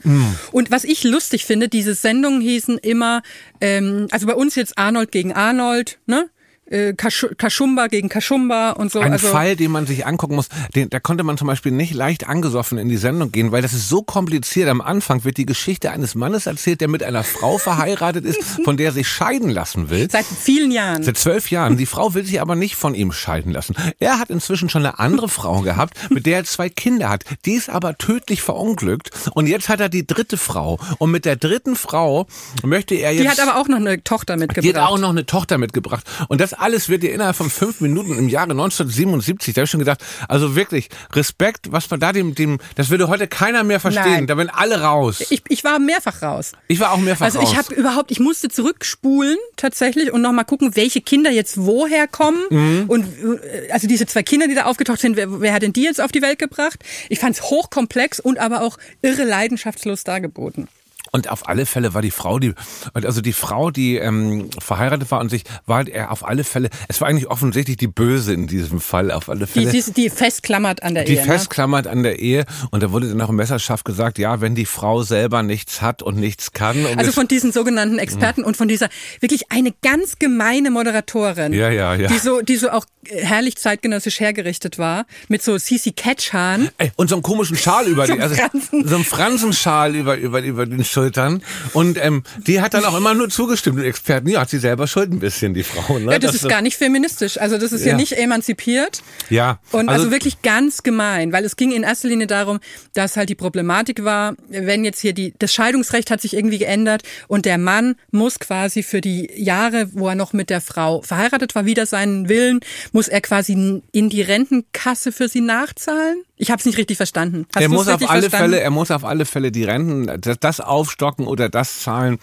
Und 0.52 0.72
was 0.72 0.84
ich 0.84 1.04
lustig 1.06 1.46
finde, 1.46 1.70
diese 1.70 1.96
Sendungen 1.96 2.42
hießen 2.42 2.78
immer, 2.78 3.22
ähm, 3.62 4.08
also 4.12 4.28
bei 4.28 4.34
uns 4.36 4.56
jetzt 4.56 4.78
Arnold 4.78 5.12
gegen 5.12 5.32
Arnold, 5.34 6.00
ne? 6.06 6.30
Äh, 6.72 6.94
Kasch- 6.94 7.36
Kaschumba 7.38 7.88
gegen 7.88 8.08
Kaschumba 8.08 8.72
und 8.72 8.92
so. 8.92 9.00
Ein 9.00 9.12
also, 9.12 9.28
Fall, 9.28 9.56
den 9.56 9.72
man 9.72 9.86
sich 9.86 10.06
angucken 10.06 10.36
muss, 10.36 10.48
den, 10.76 10.90
da 10.90 11.00
konnte 11.00 11.24
man 11.24 11.38
zum 11.38 11.48
Beispiel 11.48 11.72
nicht 11.72 11.94
leicht 11.94 12.28
angesoffen 12.28 12.78
in 12.78 12.88
die 12.88 12.98
Sendung 12.98 13.32
gehen, 13.32 13.52
weil 13.52 13.62
das 13.62 13.74
ist 13.74 13.90
so 13.90 14.02
kompliziert. 14.02 14.70
Am 14.70 14.80
Anfang 14.80 15.24
wird 15.26 15.38
die 15.38 15.46
Geschichte 15.46 15.92
eines 15.92 16.16
Mannes 16.16 16.46
erzählt, 16.46 16.80
der 16.82 16.88
mit 16.88 17.04
einer 17.04 17.24
Frau 17.24 17.58
verheiratet 17.58 18.26
ist, 18.26 18.42
von 18.64 18.78
der 18.78 18.88
er 18.88 18.92
sich 18.94 19.08
scheiden 19.08 19.50
lassen 19.50 19.90
will. 19.90 20.10
Seit 20.10 20.26
vielen 20.26 20.72
Jahren. 20.72 21.04
Seit 21.04 21.18
zwölf 21.18 21.52
Jahren. 21.52 21.78
Die 21.78 21.86
Frau 21.86 22.14
will 22.14 22.26
sich 22.26 22.40
aber 22.40 22.56
nicht 22.56 22.76
von 22.76 22.96
ihm 22.96 23.12
scheiden 23.12 23.52
lassen. 23.52 23.76
Er 24.00 24.20
hat 24.20 24.30
inzwischen 24.30 24.70
schon 24.70 24.86
eine 24.86 25.00
andere 25.00 25.28
Frau 25.28 25.62
gehabt, 25.62 25.96
mit 26.10 26.26
der 26.26 26.38
er 26.38 26.44
zwei 26.46 26.70
Kinder 26.70 27.10
hat. 27.10 27.26
Die 27.46 27.54
ist 27.54 27.70
aber 27.70 27.98
tödlich 27.98 28.42
verunglückt. 28.42 29.12
Und 29.34 29.48
jetzt 29.48 29.68
hat 29.68 29.82
er 29.82 29.90
die 29.90 30.08
dritte 30.08 30.38
Frau. 30.38 30.80
Und 31.00 31.12
mit 31.12 31.26
der 31.26 31.36
dritten 31.36 31.76
Frau 31.76 32.28
möchte 32.64 32.96
er 32.96 33.12
jetzt... 33.12 33.24
Die 33.24 33.30
hat 33.30 33.40
aber 33.40 33.60
auch 33.60 33.68
noch 33.68 33.78
eine 33.78 34.04
Tochter 34.04 34.38
mitgebracht. 34.38 34.66
Die 34.66 34.80
hat 34.80 34.90
auch 34.90 34.98
noch 34.98 35.10
eine 35.10 35.26
Tochter 35.26 35.58
mitgebracht. 35.58 36.06
Und 36.30 36.40
das 36.40 36.54
alles 36.62 36.90
wird 36.90 37.04
dir 37.04 37.12
innerhalb 37.14 37.36
von 37.36 37.50
fünf 37.50 37.82
Minuten 37.82 38.18
im 38.18 38.30
Jahre 38.30 38.52
1977, 38.52 39.54
da 39.54 39.60
habe 39.62 39.66
ich 39.66 39.72
schon 39.72 39.80
gedacht, 39.80 40.02
also 40.28 40.56
wirklich, 40.56 40.90
Respekt, 41.14 41.72
was 41.72 41.90
man 41.90 42.00
da 42.00 42.14
dem, 42.14 42.36
dem, 42.36 42.60
das 42.76 42.90
würde 42.90 43.08
heute 43.08 43.28
keiner 43.28 43.64
mehr 43.64 43.80
verstehen. 43.80 44.12
Nein. 44.12 44.28
Da 44.28 44.38
wären 44.38 44.50
alle 44.50 44.82
raus. 44.82 45.24
ich, 45.30 45.42
ich 45.50 45.64
war 45.64 45.80
mehrfach 45.80 46.22
raus. 46.22 46.54
Ich 46.68 46.80
war 46.80 46.92
auch 46.92 46.98
mehrfach 46.98 47.26
Also 47.26 47.40
raus. 47.40 47.50
ich 47.52 47.58
habe 47.58 47.74
überhaupt, 47.74 48.12
ich 48.12 48.20
musste 48.20 48.50
zurückspulen 48.50 49.38
tatsächlich 49.56 50.12
und 50.12 50.22
nochmal 50.22 50.46
gucken, 50.46 50.76
welche 50.76 51.02
Kinder 51.02 51.32
jetzt 51.32 51.58
woher 51.58 52.08
kommen. 52.08 52.40
Mhm. 52.50 52.86
Und 52.88 53.06
äh, 53.06 53.72
also 53.72 53.88
diese 53.88 54.06
zwei 54.06 54.24
Kinder, 54.24 54.48
die 54.48 54.56
da 54.56 54.66
aufgetaucht 54.66 55.00
sind, 55.00 55.16
wer, 55.16 55.42
wer 55.42 55.54
hat 55.54 55.64
denn 55.64 55.74
die 55.74 55.84
jetzt 55.84 56.02
auf 56.02 56.12
die 56.12 56.22
Welt 56.22 56.40
gebracht? 56.40 56.80
Ich 57.10 57.20
fand 57.20 57.36
es 57.36 57.44
hochkomplex 57.44 58.20
und 58.20 58.40
aber 58.40 58.62
auch 58.62 58.78
irre 59.02 59.24
leidenschaftslos 59.24 60.04
dargeboten. 60.04 60.68
Und 61.14 61.30
auf 61.30 61.50
alle 61.50 61.66
Fälle 61.66 61.94
war 61.94 62.02
die 62.02 62.10
Frau, 62.10 62.40
die, 62.40 62.54
also 62.94 63.20
die 63.20 63.34
Frau, 63.34 63.70
die 63.70 63.98
ähm, 63.98 64.50
verheiratet 64.60 65.12
war 65.12 65.20
und 65.20 65.30
sich, 65.30 65.44
war 65.66 65.86
er 65.86 66.10
auf 66.10 66.26
alle 66.26 66.46
Fälle, 66.46 66.70
es 66.88 67.02
war 67.02 67.10
eigentlich 67.10 67.28
offensichtlich 67.28 67.76
die 67.76 67.88
Böse 67.90 68.34
in 68.34 68.48
diesem 68.48 68.80
Fall, 68.80 69.12
auf 69.12 69.28
alle 69.28 69.46
Die, 69.46 69.52
Fälle. 69.66 69.72
die, 69.72 69.92
die 69.92 70.10
festklammert 70.10 70.84
an 70.84 70.96
der 70.96 71.04
die 71.04 71.16
Ehe. 71.16 71.20
ne? 71.20 71.26
festklammert 71.26 71.86
an 71.88 72.04
der 72.04 72.20
Ehe 72.20 72.46
und 72.72 72.82
da 72.82 72.94
wurde 72.94 73.10
dann 73.10 73.20
auch 73.20 73.28
im 73.28 73.36
Messerschaft 73.36 73.84
gesagt, 73.84 74.20
ja, 74.20 74.40
wenn 74.40 74.56
die 74.56 74.66
Frau 74.66 75.04
selber 75.04 75.44
nichts 75.44 75.82
hat 75.82 76.02
und 76.02 76.16
nichts 76.16 76.54
kann. 76.54 76.86
Und 76.86 76.98
Also 76.98 77.12
von 77.12 77.28
diesen 77.28 77.52
sogenannten 77.52 78.00
Experten 78.00 78.46
und 78.46 78.56
von 78.56 78.70
dieser 78.70 78.88
wirklich 79.20 79.52
eine 79.52 79.74
ganz 79.82 80.18
gemeine 80.18 80.72
Moderatorin. 80.72 81.52
Ja, 81.52 81.70
ja, 81.70 81.94
ja. 81.94 82.08
Die 82.08 82.20
so, 82.20 82.40
die 82.42 82.56
so 82.56 82.70
auch 82.70 82.86
herrlich 83.10 83.58
zeitgenössisch 83.58 84.20
hergerichtet 84.20 84.78
war. 84.78 85.06
Mit 85.28 85.42
so 85.44 85.58
Sisi 85.58 85.92
Ketchhahn. 85.92 86.70
Ey, 86.78 86.92
und 86.96 87.10
so 87.10 87.16
einen 87.16 87.24
komischen 87.24 87.58
Schal 87.58 87.88
über 87.88 88.06
die, 88.08 88.20
also 88.20 88.36
Fransen. 88.36 88.88
so 88.88 88.96
einen 88.96 89.06
Fransenschal 89.06 89.96
über, 89.96 90.18
über, 90.18 90.42
über 90.42 90.66
den 90.66 90.84
Schultern. 90.84 91.44
Und 91.74 91.98
ähm, 92.04 92.24
die 92.48 92.62
hat 92.62 92.74
dann 92.74 92.86
auch 92.86 92.96
immer 92.98 93.14
nur 93.14 93.30
zugestimmt, 93.30 93.80
den 93.80 93.86
Experten. 93.86 94.28
Ja, 94.30 94.42
hat 94.42 94.50
sie 94.50 94.60
selber 94.60 94.88
schuld 94.88 95.12
ein 95.12 95.20
bisschen, 95.20 95.54
die 95.54 95.64
Frau. 95.64 96.00
Ne? 96.00 96.12
Ja, 96.14 96.20
das, 96.20 96.36
ist 96.36 96.48
gar 96.50 96.62
nicht 96.62 96.78
feministisch. 96.78 97.38
Also 97.40 97.58
das 97.58 97.72
ist 97.72 97.82
ja, 97.86 97.92
Ja. 97.92 97.98
nicht 97.98 98.14
emanzipiert. 98.14 99.02
Ja, 99.30 99.60
Und 99.72 99.90
also, 99.90 100.04
also- 100.04 100.12
wirklich 100.12 100.42
ganz 100.42 100.84
gemein, 100.84 101.32
weil 101.34 101.46
es 101.46 101.56
ging 101.56 101.72
in 101.72 101.84
erster 101.84 102.08
Linie 102.08 102.28
darum, 102.28 102.60
dass 102.94 103.18
halt 103.18 103.30
die 103.30 103.36
Problematik 103.36 104.04
war, 104.04 104.36
wenn 104.50 104.84
jetzt 104.86 105.00
hier 105.02 105.14
die, 105.14 105.34
das 105.40 105.54
Scheidungsrecht 105.54 106.12
hat 106.12 106.22
sich 106.22 106.34
irgendwie 106.36 106.58
geändert 106.60 107.04
und 107.28 107.46
der 107.46 107.58
Mann 107.58 107.96
muss 108.12 108.40
quasi 108.40 108.84
für 108.84 109.02
die 109.02 109.30
Jahre, 109.36 109.90
wo 109.94 110.08
er 110.08 110.16
noch 110.16 110.34
mit 110.34 110.50
der 110.50 110.62
Frau 110.62 111.02
verheiratet 111.02 111.56
war, 111.56 111.66
wieder 111.66 111.86
seinen 111.86 112.30
Willen, 112.30 112.60
muss 112.92 113.08
er 113.08 113.22
quasi 113.22 113.82
in 113.92 114.10
die 114.10 114.22
Rentenkasse 114.22 115.12
für 115.12 115.28
sie 115.28 115.42
nachzahlen? 115.42 116.24
Ich 116.36 116.52
habe 116.52 116.60
es 116.60 116.66
nicht 116.66 116.78
richtig 116.78 116.98
verstanden. 116.98 117.46
Hast 117.56 117.62
er 117.62 117.70
muss 117.70 117.88
auf 117.88 118.02
alle 118.10 118.22
verstanden? 118.30 118.52
Fälle, 118.54 118.60
er 118.60 118.70
muss 118.72 118.92
auf 118.92 119.06
alle 119.06 119.26
Fälle 119.26 119.52
die 119.52 119.64
Renten, 119.64 120.20
das, 120.22 120.38
das 120.40 120.60
aufstocken 120.60 121.28
oder 121.28 121.50
das 121.50 121.80
zahlen. 121.82 122.20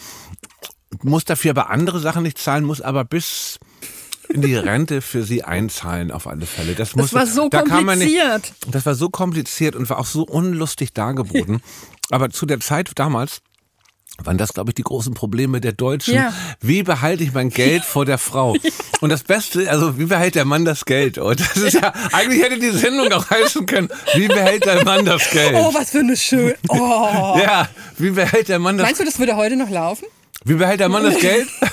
Muss 1.02 1.24
dafür 1.24 1.50
aber 1.52 1.70
andere 1.70 2.00
Sachen 2.00 2.22
nicht 2.22 2.38
zahlen, 2.38 2.64
muss 2.64 2.80
aber 2.80 3.04
bis 3.04 3.58
in 4.28 4.42
die 4.42 4.54
Rente 4.56 5.00
für 5.00 5.22
sie 5.24 5.42
einzahlen 5.42 6.10
auf 6.10 6.26
alle 6.26 6.44
Fälle. 6.46 6.74
Das, 6.74 6.94
muss, 6.94 7.14
war 7.14 7.26
so 7.26 7.48
da 7.48 7.64
man 7.64 7.98
nicht- 7.98 8.18
kompliziert. 8.18 8.52
Das 8.70 8.84
war 8.84 8.94
so 8.94 9.08
kompliziert 9.08 9.74
und 9.74 9.88
war 9.88 9.98
auch 9.98 10.06
so 10.06 10.22
unlustig 10.24 10.92
dargeboten. 10.92 11.60
Aber 12.10 12.30
zu 12.30 12.46
der 12.46 12.60
Zeit 12.60 12.90
damals 12.94 13.40
waren 14.24 14.36
das, 14.36 14.52
glaube 14.52 14.70
ich, 14.70 14.74
die 14.74 14.82
großen 14.82 15.14
Probleme 15.14 15.60
der 15.60 15.72
Deutschen. 15.72 16.14
Ja. 16.14 16.32
Wie 16.60 16.82
behalte 16.82 17.22
ich 17.22 17.32
mein 17.32 17.50
Geld 17.50 17.84
vor 17.84 18.04
der 18.04 18.18
Frau? 18.18 18.56
Und 19.00 19.10
das 19.10 19.22
Beste, 19.22 19.70
also 19.70 19.98
wie 19.98 20.06
behält 20.06 20.34
der 20.34 20.44
Mann 20.44 20.64
das 20.64 20.84
Geld? 20.84 21.18
Und 21.18 21.40
das 21.40 21.56
ist 21.56 21.74
ja, 21.74 21.92
eigentlich 22.12 22.42
hätte 22.42 22.58
die 22.58 22.70
Sendung 22.70 23.12
auch 23.12 23.30
heißen 23.30 23.64
können, 23.66 23.88
wie 24.14 24.26
behält 24.26 24.64
der 24.66 24.84
Mann 24.84 25.04
das 25.04 25.30
Geld? 25.30 25.54
Oh, 25.54 25.72
was 25.72 25.90
für 25.90 26.00
eine 26.00 26.16
schön. 26.16 26.54
Oh. 26.68 27.38
Ja, 27.40 27.68
wie 27.96 28.10
behält 28.10 28.48
der 28.48 28.58
Mann 28.58 28.76
das 28.76 28.86
Meinst 28.86 29.00
du, 29.00 29.04
das 29.04 29.18
würde 29.18 29.36
heute 29.36 29.56
noch 29.56 29.70
laufen? 29.70 30.04
Wie 30.44 30.54
behält 30.54 30.80
der 30.80 30.88
Mann 30.88 31.02
das 31.04 31.18
Geld? 31.18 31.48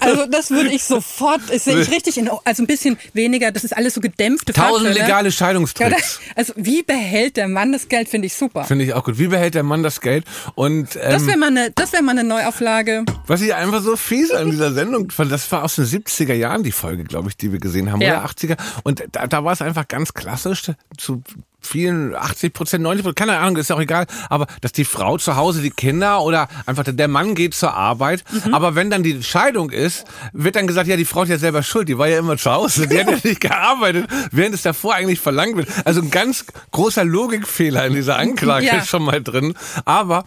Also 0.00 0.26
das 0.26 0.50
würde 0.50 0.70
ich 0.70 0.82
sofort, 0.84 1.40
das 1.48 1.64
sehe 1.64 1.80
ich 1.80 1.90
richtig 1.90 2.18
in, 2.18 2.28
also 2.44 2.62
ein 2.62 2.66
bisschen 2.66 2.98
weniger, 3.12 3.52
das 3.52 3.62
ist 3.62 3.76
alles 3.76 3.94
so 3.94 4.00
gedämpfte 4.00 4.52
Tausend 4.52 4.88
Fachwörter. 4.88 5.00
legale 5.06 5.28
Ja, 5.28 5.32
Scheidungstricks. 5.32 6.20
also 6.34 6.52
wie 6.56 6.82
behält 6.82 7.36
der 7.36 7.46
Mann 7.48 7.72
das 7.72 7.88
Geld, 7.88 8.08
finde 8.08 8.26
ich 8.26 8.34
super. 8.34 8.64
Finde 8.64 8.84
ich 8.84 8.94
auch 8.94 9.04
gut. 9.04 9.18
Wie 9.18 9.28
behält 9.28 9.54
der 9.54 9.62
Mann 9.62 9.82
das 9.82 10.00
Geld? 10.00 10.24
Und 10.54 10.96
ähm, 10.96 11.02
Das 11.12 11.26
wäre 11.26 11.36
mal 11.38 11.48
eine, 11.48 11.70
das 11.72 11.92
wäre 11.92 12.02
mal 12.02 12.12
eine 12.12 12.24
Neuauflage. 12.24 13.04
was 13.26 13.42
ich 13.42 13.54
einfach 13.54 13.82
so 13.82 13.96
fies 13.96 14.30
an 14.32 14.50
dieser 14.50 14.72
Sendung 14.72 15.10
fand, 15.10 15.30
das 15.30 15.50
war 15.52 15.62
aus 15.62 15.76
den 15.76 15.84
70er 15.84 16.34
Jahren 16.34 16.62
die 16.62 16.72
Folge, 16.72 17.04
glaube 17.04 17.28
ich, 17.28 17.36
die 17.36 17.52
wir 17.52 17.60
gesehen 17.60 17.92
haben, 17.92 18.00
Ja. 18.00 18.18
oder 18.18 18.26
80er. 18.30 18.56
Und 18.82 19.04
da, 19.12 19.26
da 19.26 19.44
war 19.44 19.52
es 19.52 19.62
einfach 19.62 19.86
ganz 19.86 20.14
klassisch 20.14 20.62
zu 20.96 21.22
vielen 21.66 22.14
80 22.14 22.52
Prozent, 22.52 22.82
90 22.82 23.02
Prozent, 23.04 23.16
keine 23.16 23.38
Ahnung, 23.38 23.56
ist 23.56 23.70
auch 23.72 23.80
egal, 23.80 24.06
aber 24.30 24.46
dass 24.60 24.72
die 24.72 24.84
Frau 24.84 25.18
zu 25.18 25.36
Hause 25.36 25.60
die 25.62 25.70
Kinder 25.70 26.22
oder 26.22 26.48
einfach 26.66 26.84
der 26.84 27.08
Mann 27.08 27.34
geht 27.34 27.54
zur 27.54 27.74
Arbeit, 27.74 28.24
Mhm. 28.44 28.54
aber 28.54 28.74
wenn 28.74 28.90
dann 28.90 29.02
die 29.02 29.22
Scheidung 29.22 29.70
ist, 29.70 30.04
wird 30.32 30.56
dann 30.56 30.66
gesagt, 30.66 30.88
ja, 30.88 30.96
die 30.96 31.04
Frau 31.04 31.22
ist 31.24 31.28
ja 31.30 31.38
selber 31.38 31.62
schuld, 31.62 31.88
die 31.88 31.98
war 31.98 32.08
ja 32.08 32.18
immer 32.18 32.36
zu 32.36 32.50
Hause, 32.50 32.86
die 32.86 32.98
hat 32.98 33.10
ja 33.10 33.16
nicht 33.24 33.40
gearbeitet, 33.40 34.06
während 34.30 34.54
es 34.54 34.62
davor 34.62 34.94
eigentlich 34.94 35.20
verlangt 35.20 35.56
wird. 35.56 35.68
Also 35.84 36.00
ein 36.00 36.10
ganz 36.10 36.44
großer 36.72 37.04
Logikfehler 37.04 37.86
in 37.86 37.94
dieser 37.94 38.16
Anklage 38.16 38.66
Ja. 38.66 38.76
ist 38.78 38.88
schon 38.88 39.02
mal 39.04 39.22
drin, 39.22 39.54
aber 39.84 40.24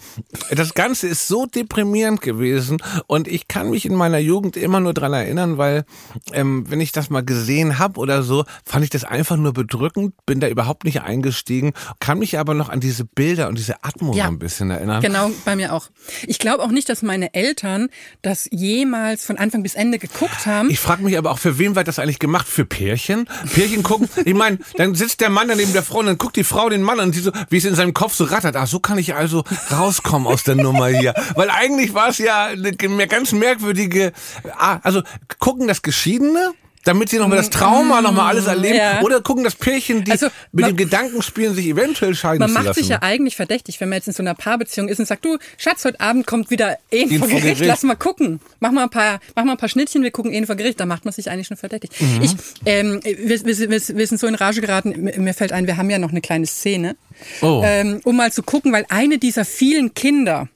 das 0.51 0.73
Ganze 0.73 1.07
ist 1.07 1.27
so 1.27 1.45
deprimierend 1.45 2.21
gewesen 2.21 2.81
und 3.07 3.27
ich 3.27 3.47
kann 3.47 3.69
mich 3.69 3.85
in 3.85 3.95
meiner 3.95 4.17
Jugend 4.19 4.57
immer 4.57 4.79
nur 4.79 4.93
dran 4.93 5.13
erinnern, 5.13 5.57
weil 5.57 5.85
ähm, 6.33 6.65
wenn 6.69 6.81
ich 6.81 6.91
das 6.91 7.09
mal 7.09 7.23
gesehen 7.23 7.79
habe 7.79 7.99
oder 7.99 8.23
so, 8.23 8.45
fand 8.65 8.83
ich 8.83 8.89
das 8.89 9.03
einfach 9.03 9.37
nur 9.37 9.53
bedrückend, 9.53 10.13
bin 10.25 10.39
da 10.39 10.47
überhaupt 10.47 10.83
nicht 10.83 11.01
eingestiegen, 11.29 11.73
kann 11.99 12.19
mich 12.19 12.37
aber 12.39 12.53
noch 12.53 12.69
an 12.69 12.79
diese 12.79 13.05
Bilder 13.05 13.47
und 13.47 13.57
diese 13.57 13.83
Atmo 13.83 14.13
Ja. 14.13 14.27
ein 14.27 14.39
bisschen 14.39 14.71
erinnern. 14.71 15.01
Genau, 15.01 15.31
bei 15.45 15.55
mir 15.55 15.73
auch. 15.73 15.89
Ich 16.27 16.39
glaube 16.39 16.63
auch 16.63 16.69
nicht, 16.71 16.89
dass 16.89 17.01
meine 17.01 17.33
Eltern 17.33 17.89
das 18.21 18.47
jemals 18.51 19.25
von 19.25 19.37
Anfang 19.37 19.63
bis 19.63 19.75
Ende 19.75 19.99
geguckt 19.99 20.45
haben. 20.45 20.69
Ich 20.69 20.79
frage 20.79 21.03
mich 21.03 21.17
aber 21.17 21.31
auch, 21.31 21.39
für 21.39 21.59
wen 21.59 21.75
wird 21.75 21.87
das 21.87 21.99
eigentlich 21.99 22.19
gemacht? 22.19 22.47
Für 22.47 22.65
Pärchen? 22.65 23.27
Pärchen 23.53 23.83
gucken, 23.83 24.09
ich 24.25 24.33
meine, 24.33 24.57
dann 24.77 24.95
sitzt 24.95 25.21
der 25.21 25.29
Mann 25.29 25.47
da 25.47 25.55
neben 25.55 25.73
der 25.73 25.83
Frau 25.83 25.99
und 25.99 26.07
dann 26.07 26.17
guckt 26.17 26.35
die 26.35 26.43
Frau 26.43 26.69
den 26.69 26.81
Mann 26.81 26.99
an 26.99 27.07
und 27.07 27.15
die 27.15 27.19
so, 27.19 27.31
wie 27.49 27.57
es 27.57 27.65
in 27.65 27.75
seinem 27.75 27.93
Kopf 27.93 28.13
so 28.15 28.23
rattert. 28.25 28.55
Ach, 28.55 28.67
so 28.67 28.79
kann 28.79 28.97
ich 28.97 29.13
also 29.15 29.43
rauskommen 29.71 30.27
aus 30.27 30.43
der 30.43 30.55
Nummer 30.55 30.87
hier. 30.87 31.13
Weil 31.35 31.49
eigentlich 31.49 31.93
war 31.93 32.09
es 32.09 32.17
ja 32.17 32.45
eine 32.47 32.69
eine 32.79 33.07
ganz 33.07 33.31
merkwürdige, 33.31 34.13
ah, 34.57 34.79
also 34.83 35.01
gucken 35.39 35.67
das 35.67 35.81
Geschiedene? 35.81 36.53
Damit 36.85 37.09
sie 37.09 37.17
nochmal 37.17 37.37
das 37.37 37.49
Trauma 37.49 38.01
nochmal 38.01 38.29
alles 38.29 38.47
erleben. 38.47 38.77
Ja. 38.77 39.01
Oder 39.01 39.19
gucken 39.21 39.43
das 39.43 39.53
Pärchen, 39.55 40.05
die 40.05 40.11
Also, 40.11 40.27
mit 40.53 40.61
man- 40.63 40.71
dem 40.71 40.77
Gedanken 40.77 41.21
spielen, 41.21 41.53
sich 41.53 41.65
eventuell 41.67 42.15
scheiden 42.15 42.39
Man 42.39 42.47
zu 42.49 42.53
macht 42.53 42.65
lassen. 42.67 42.79
sich 42.79 42.87
ja 42.89 43.01
eigentlich 43.01 43.35
verdächtig, 43.35 43.81
wenn 43.81 43.89
man 43.89 43.97
jetzt 43.97 44.07
in 44.07 44.13
so 44.13 44.23
einer 44.23 44.33
Paarbeziehung 44.33 44.87
ist 44.87 44.97
und 44.97 45.05
sagt, 45.05 45.25
du, 45.25 45.37
Schatz, 45.57 45.83
heute 45.83 45.99
Abend 45.99 46.25
kommt 46.25 46.49
wieder 46.51 46.77
Ehen 46.89 47.11
Ehen 47.11 47.19
vor 47.19 47.27
Gericht, 47.27 47.43
Gericht. 47.43 47.65
lass 47.65 47.83
mal 47.83 47.95
gucken. 47.95 48.39
Mach 48.61 48.71
mal 48.71 48.83
ein 48.83 48.89
paar, 48.89 49.19
mach 49.35 49.43
mal 49.43 49.51
ein 49.51 49.57
paar 49.57 49.67
Schnittchen, 49.69 50.03
wir 50.03 50.11
gucken 50.11 50.31
Ehen 50.31 50.45
vor 50.45 50.55
Gericht, 50.55 50.79
da 50.79 50.85
macht 50.85 51.03
man 51.03 51.13
sich 51.13 51.29
eigentlich 51.29 51.47
schon 51.47 51.57
verdächtig. 51.57 51.91
Mhm. 51.99 52.21
Ich, 52.21 52.35
ähm, 52.65 53.01
wir, 53.03 53.45
wir, 53.45 53.57
wir, 53.69 53.69
wir 53.97 54.07
sind 54.07 54.17
so 54.19 54.27
in 54.27 54.35
Rage 54.35 54.61
geraten, 54.61 55.11
mir 55.17 55.33
fällt 55.33 55.51
ein, 55.51 55.67
wir 55.67 55.75
haben 55.75 55.89
ja 55.89 55.99
noch 55.99 56.11
eine 56.11 56.21
kleine 56.21 56.45
Szene, 56.47 56.95
Oh. 57.41 57.61
ähm, 57.65 57.99
um 58.05 58.15
mal 58.15 58.31
zu 58.31 58.41
gucken, 58.41 58.71
weil 58.71 58.85
eine 58.87 59.17
dieser 59.17 59.43
vielen 59.43 59.93
Kinder, 59.93 60.47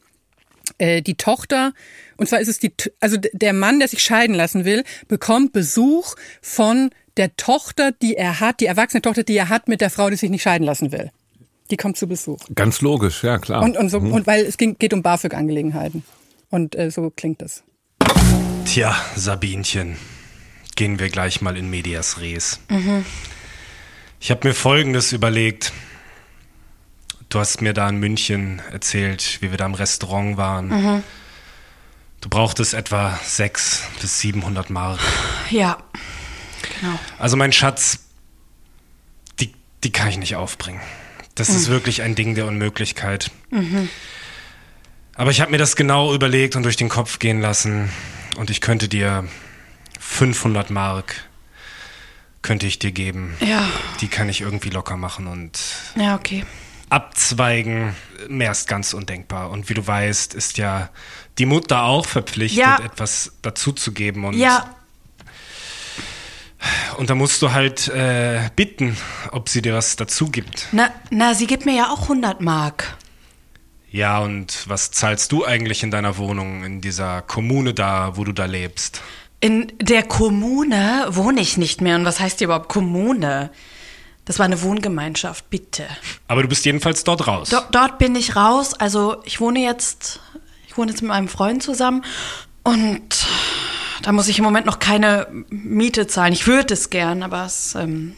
die 0.79 1.15
Tochter, 1.15 1.73
und 2.17 2.27
zwar 2.29 2.39
ist 2.39 2.47
es 2.47 2.59
die, 2.59 2.69
T- 2.69 2.91
also 2.99 3.17
der 3.17 3.53
Mann, 3.53 3.79
der 3.79 3.87
sich 3.87 4.01
scheiden 4.01 4.35
lassen 4.35 4.65
will, 4.65 4.83
bekommt 5.07 5.51
Besuch 5.53 6.15
von 6.41 6.89
der 7.17 7.35
Tochter, 7.37 7.91
die 7.91 8.15
er 8.15 8.39
hat, 8.39 8.59
die 8.59 8.65
erwachsene 8.65 9.01
Tochter, 9.01 9.23
die 9.23 9.35
er 9.37 9.49
hat 9.49 9.67
mit 9.67 9.81
der 9.81 9.89
Frau, 9.89 10.09
die 10.09 10.15
sich 10.15 10.29
nicht 10.29 10.41
scheiden 10.41 10.65
lassen 10.65 10.91
will. 10.91 11.11
Die 11.69 11.77
kommt 11.77 11.97
zu 11.97 12.07
Besuch. 12.07 12.39
Ganz 12.55 12.81
logisch, 12.81 13.23
ja 13.23 13.37
klar. 13.39 13.61
Und, 13.63 13.77
und, 13.77 13.89
so, 13.89 13.99
Mhm. 13.99 14.11
und 14.13 14.27
weil 14.27 14.45
es 14.45 14.57
ging, 14.57 14.77
geht 14.79 14.93
um 14.93 15.01
BAföG-Angelegenheiten. 15.03 16.03
Und 16.49 16.75
äh, 16.75 16.91
so 16.91 17.09
klingt 17.09 17.41
das. 17.41 17.63
Tja, 18.65 18.95
Sabinchen, 19.15 19.97
gehen 20.75 20.99
wir 20.99 21.09
gleich 21.09 21.41
mal 21.41 21.57
in 21.57 21.69
Medias 21.69 22.19
Res. 22.21 22.59
Ich 24.19 24.31
habe 24.31 24.47
mir 24.47 24.53
Folgendes 24.53 25.11
überlegt. 25.13 25.73
Du 27.29 27.39
hast 27.39 27.61
mir 27.61 27.73
da 27.73 27.89
in 27.89 27.97
München 27.97 28.61
erzählt, 28.71 29.39
wie 29.41 29.51
wir 29.51 29.57
da 29.57 29.65
im 29.65 29.73
Restaurant 29.73 30.37
waren. 30.37 31.03
Du 32.21 32.29
brauchtest 32.29 32.73
etwa 32.73 33.19
600 33.23 34.01
bis 34.01 34.19
700 34.19 34.69
Mark. 34.69 34.99
Ja. 35.49 35.77
Genau. 36.79 36.97
Also 37.19 37.35
mein 37.35 37.51
Schatz, 37.51 37.99
die, 39.39 39.53
die 39.83 39.91
kann 39.91 40.09
ich 40.09 40.17
nicht 40.17 40.35
aufbringen. 40.35 40.81
Das 41.35 41.49
ist 41.49 41.67
wirklich 41.67 42.03
ein 42.03 42.15
Ding 42.15 42.35
der 42.35 42.45
Unmöglichkeit. 42.45 43.31
Aber 45.15 45.31
ich 45.31 45.41
habe 45.41 45.51
mir 45.51 45.57
das 45.57 45.75
genau 45.75 46.13
überlegt 46.13 46.55
und 46.55 46.63
durch 46.63 46.77
den 46.77 46.89
Kopf 46.89 47.19
gehen 47.19 47.41
lassen. 47.41 47.89
Und 48.37 48.49
ich 48.49 48.61
könnte 48.61 48.87
dir 48.87 49.27
500 49.99 50.69
Mark, 50.69 51.15
könnte 52.41 52.67
ich 52.67 52.79
dir 52.79 52.91
geben. 52.91 53.35
Ja. 53.39 53.67
Die 54.01 54.07
kann 54.07 54.29
ich 54.29 54.41
irgendwie 54.41 54.69
locker 54.69 54.95
machen 54.95 55.27
und 55.27 55.59
Ja, 55.95 56.15
okay. 56.15 56.45
Abzweigen, 56.93 57.95
mehr 58.27 58.51
ist 58.51 58.67
ganz 58.67 58.93
undenkbar. 58.93 59.49
Und 59.49 59.67
wie 59.69 59.73
du 59.73 59.85
weißt, 59.85 60.33
ist 60.35 60.57
ja 60.57 60.89
die 61.39 61.45
Mutter 61.45 61.83
auch 61.83 62.05
verpflichtet, 62.05 62.59
Ja. 62.59 62.79
etwas 62.83 63.31
dazuzugeben. 63.41 64.23
Und 64.25 64.35
Ja, 64.37 64.65
Und 66.97 67.09
da 67.09 67.15
musst 67.15 67.41
du 67.41 67.51
halt 67.51 67.89
äh, 67.89 68.49
bitten, 68.55 68.95
ob 69.31 69.49
sie 69.49 69.61
dir 69.61 69.73
was 69.73 69.97
dazu 69.97 70.29
gibt. 70.29 70.67
na, 70.71 70.89
na, 71.09 71.33
sie 71.33 71.45
gibt 71.47 71.65
mir 71.65 71.75
ja 71.75 71.89
auch 71.91 72.03
100 72.03 72.39
Mark. 72.39 72.95
Ja, 73.91 74.19
und 74.19 74.63
was 74.69 74.91
zahlst 74.91 75.31
du 75.33 75.45
eigentlich 75.45 75.83
in 75.83 75.91
deiner 75.91 76.17
Wohnung, 76.17 76.63
in 76.63 76.79
dieser 76.79 77.21
Kommune 77.21 77.73
da, 77.73 78.15
wo 78.15 78.23
du 78.23 78.31
da 78.31 78.45
lebst? 78.45 79.01
In 79.41 79.73
der 79.81 80.03
Kommune 80.03 81.05
wohne 81.09 81.41
ich 81.41 81.57
nicht 81.57 81.81
mehr. 81.81 81.97
Und 81.97 82.05
was 82.05 82.19
heißt 82.21 82.39
hier 82.39 82.45
überhaupt 82.47 82.69
Kommune? 82.69 83.51
Das 84.25 84.39
war 84.39 84.45
eine 84.45 84.61
Wohngemeinschaft, 84.61 85.49
bitte. 85.49 85.85
Aber 86.27 86.41
du 86.43 86.47
bist 86.47 86.63
jedenfalls 86.65 87.03
dort 87.03 87.27
raus. 87.27 87.49
Do 87.49 87.57
dort 87.71 87.97
bin 87.97 88.15
ich 88.15 88.35
raus. 88.35 88.73
Also 88.73 89.17
ich 89.25 89.41
wohne 89.41 89.59
jetzt, 89.59 90.21
ich 90.67 90.77
wohne 90.77 90.91
jetzt 90.91 91.01
mit 91.01 91.09
meinem 91.09 91.27
Freund 91.27 91.61
zusammen 91.61 92.05
und 92.63 93.25
da 94.01 94.11
muss 94.13 94.27
ich 94.29 94.37
im 94.37 94.45
Moment 94.45 94.65
noch 94.65 94.79
keine 94.79 95.27
Miete 95.49 96.07
zahlen. 96.07 96.31
Ich 96.33 96.47
würde 96.47 96.73
es 96.73 96.89
gern, 96.89 97.21
aber 97.23 97.45
es, 97.45 97.75
ähm, 97.75 98.15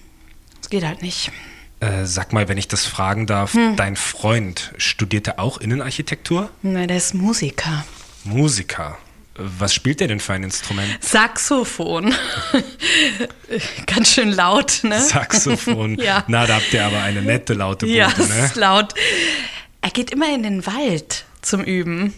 es 0.61 0.69
geht 0.69 0.83
halt 0.85 1.01
nicht. 1.01 1.31
Äh, 1.79 2.05
sag 2.05 2.33
mal, 2.33 2.47
wenn 2.47 2.57
ich 2.57 2.67
das 2.67 2.85
fragen 2.85 3.25
darf, 3.27 3.53
Hm. 3.53 3.75
dein 3.75 3.95
Freund 3.95 4.73
studierte 4.77 5.39
auch 5.39 5.57
Innenarchitektur? 5.59 6.49
Na, 6.61 6.85
der 6.87 6.97
ist 6.97 7.13
Musiker. 7.15 7.83
Musiker. 8.23 8.97
Was 9.37 9.73
spielt 9.73 9.99
der 9.99 10.07
denn 10.07 10.21
für 10.21 10.31
ein 10.33 10.43
Instrument? 10.43 10.87
Saxophon. 11.03 12.13
Ganz 13.85 14.13
schön 14.13 14.31
laut, 14.31 14.79
ne? 14.83 15.01
Saxophon. 15.01 15.97
Ja. 16.01 16.23
Na, 16.27 16.45
da 16.45 16.55
habt 16.55 16.71
ihr 16.73 16.85
aber 16.85 17.01
eine 17.01 17.21
nette 17.21 17.53
laute 17.53 17.85
Bude, 17.85 17.97
Ja, 17.97 18.13
es 18.17 18.29
ne? 18.29 18.39
ist 18.45 18.55
laut. 18.55 18.93
Er 19.81 19.89
geht 19.89 20.11
immer 20.11 20.33
in 20.33 20.43
den 20.43 20.65
Wald 20.65 21.25
zum 21.41 21.61
Üben. 21.63 22.13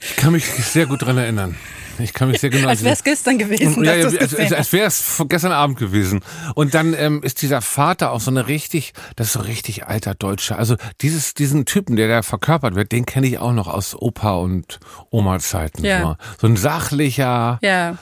Ich 0.00 0.16
kann 0.16 0.32
mich 0.32 0.44
sehr 0.46 0.86
gut 0.86 1.02
dran 1.02 1.18
erinnern. 1.18 1.56
Ich 2.02 2.12
kann 2.12 2.28
mich 2.28 2.40
sehr 2.40 2.50
genau 2.50 2.68
Als 2.68 2.82
wäre 2.82 2.94
es 2.94 3.04
gestern 3.04 3.38
gewesen, 3.38 3.84
ja, 3.84 3.96
dass 3.96 4.12
ja, 4.14 4.20
du's 4.20 4.20
als, 4.20 4.34
als, 4.34 4.52
als 4.52 4.72
wäre 4.72 4.86
es 4.86 5.22
gestern 5.28 5.52
Abend 5.52 5.78
gewesen. 5.78 6.20
Und 6.54 6.74
dann 6.74 6.94
ähm, 6.94 7.22
ist 7.22 7.42
dieser 7.42 7.60
Vater 7.62 8.12
auch 8.12 8.20
so 8.20 8.30
eine 8.30 8.46
richtig, 8.48 8.92
das 9.16 9.28
ist 9.28 9.32
so 9.34 9.40
richtig 9.40 9.86
alter 9.86 10.14
Deutscher. 10.14 10.58
Also 10.58 10.76
dieses, 11.00 11.34
diesen 11.34 11.64
Typen, 11.66 11.96
der 11.96 12.08
da 12.08 12.22
verkörpert 12.22 12.74
wird, 12.74 12.92
den 12.92 13.06
kenne 13.06 13.26
ich 13.26 13.38
auch 13.38 13.52
noch 13.52 13.68
aus 13.68 13.94
Opa 13.94 14.34
und 14.34 14.78
Oma-Zeiten. 15.10 15.84
Ja. 15.84 16.02
So. 16.02 16.16
so 16.42 16.46
ein 16.48 16.56
sachlicher. 16.56 17.58
Ja. 17.62 17.98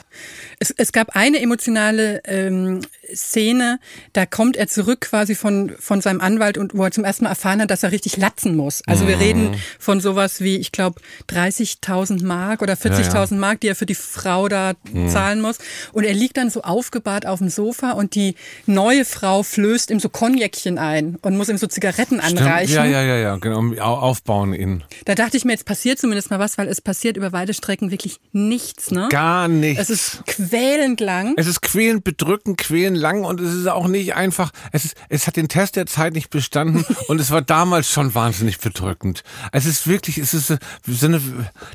Es, 0.59 0.71
es 0.71 0.91
gab 0.91 1.15
eine 1.15 1.39
emotionale 1.41 2.21
ähm, 2.25 2.81
Szene, 3.13 3.79
da 4.13 4.25
kommt 4.25 4.57
er 4.57 4.67
zurück 4.67 5.01
quasi 5.01 5.35
von, 5.35 5.73
von 5.79 6.01
seinem 6.01 6.21
Anwalt 6.21 6.57
und 6.57 6.75
wo 6.75 6.83
er 6.83 6.91
zum 6.91 7.03
ersten 7.03 7.23
Mal 7.25 7.31
erfahren 7.31 7.61
hat, 7.61 7.71
dass 7.71 7.83
er 7.83 7.91
richtig 7.91 8.17
latzen 8.17 8.55
muss. 8.55 8.81
Also 8.85 9.07
wir 9.07 9.15
Mhm. 9.15 9.21
reden 9.21 9.55
von 9.79 9.99
sowas 10.01 10.41
wie, 10.41 10.57
ich 10.57 10.71
glaube, 10.71 11.01
30.000 11.29 12.23
Mark 12.25 12.61
oder 12.61 12.73
40.000 12.73 13.35
Mark, 13.35 13.61
die 13.61 13.67
er 13.67 13.75
für 13.75 13.85
die 13.89 13.95
Frau 13.95 14.47
da 14.47 14.73
Mhm. 14.93 15.09
zahlen 15.09 15.41
muss. 15.41 15.57
Und 15.93 16.03
er 16.05 16.13
liegt 16.13 16.37
dann 16.37 16.49
so 16.49 16.61
aufgebahrt 16.61 17.25
auf 17.25 17.39
dem 17.39 17.49
Sofa 17.49 17.91
und 17.91 18.15
die 18.15 18.35
neue 18.65 19.03
Frau 19.05 19.43
flößt 19.43 19.91
ihm 19.91 19.99
so 19.99 20.09
Konjäckchen 20.09 20.77
ein 20.77 21.17
und 21.21 21.35
muss 21.37 21.49
ihm 21.49 21.57
so 21.57 21.67
Zigaretten 21.67 22.21
Stimmt. 22.21 22.39
anreichen. 22.41 22.75
Ja, 22.75 22.85
ja, 22.85 23.01
ja, 23.01 23.15
ja, 23.17 23.35
genau. 23.37 23.59
Au- 23.83 23.99
Aufbauen 23.99 24.53
ihn. 24.53 24.83
Da 25.05 25.15
dachte 25.15 25.35
ich 25.37 25.45
mir, 25.45 25.51
jetzt 25.53 25.65
passiert 25.65 25.99
zumindest 25.99 26.29
mal 26.29 26.39
was, 26.39 26.57
weil 26.57 26.67
es 26.67 26.81
passiert 26.81 27.17
über 27.17 27.31
weite 27.31 27.53
Strecken 27.53 27.91
wirklich 27.91 28.19
nichts, 28.31 28.91
ne? 28.91 29.07
Gar 29.09 29.47
nichts. 29.47 29.81
Es 29.81 29.89
ist 29.89 30.25
quälend 30.25 30.99
lang. 31.01 31.33
Es 31.37 31.47
ist 31.47 31.61
quälend 31.61 32.03
bedrückend, 32.03 32.57
quälend 32.57 32.97
lang 32.97 33.23
und 33.25 33.39
es 33.41 33.53
ist 33.53 33.67
auch 33.67 33.87
nicht 33.87 34.15
einfach, 34.15 34.51
es 34.71 34.85
ist, 34.85 34.95
es 35.09 35.27
hat 35.27 35.35
den 35.35 35.47
Test 35.49 35.75
der 35.75 35.85
Zeit 35.85 36.13
nicht 36.13 36.29
bestanden 36.29 36.85
und 37.07 37.19
es 37.19 37.31
war 37.31 37.41
damals 37.41 37.89
schon 37.89 38.13
wahnsinnig 38.15 38.59
bedrückend. 38.59 39.23
Es 39.51 39.65
ist 39.65 39.87
wirklich, 39.87 40.17
es 40.17 40.33
ist 40.33 40.53
so 40.87 41.05
eine, 41.05 41.21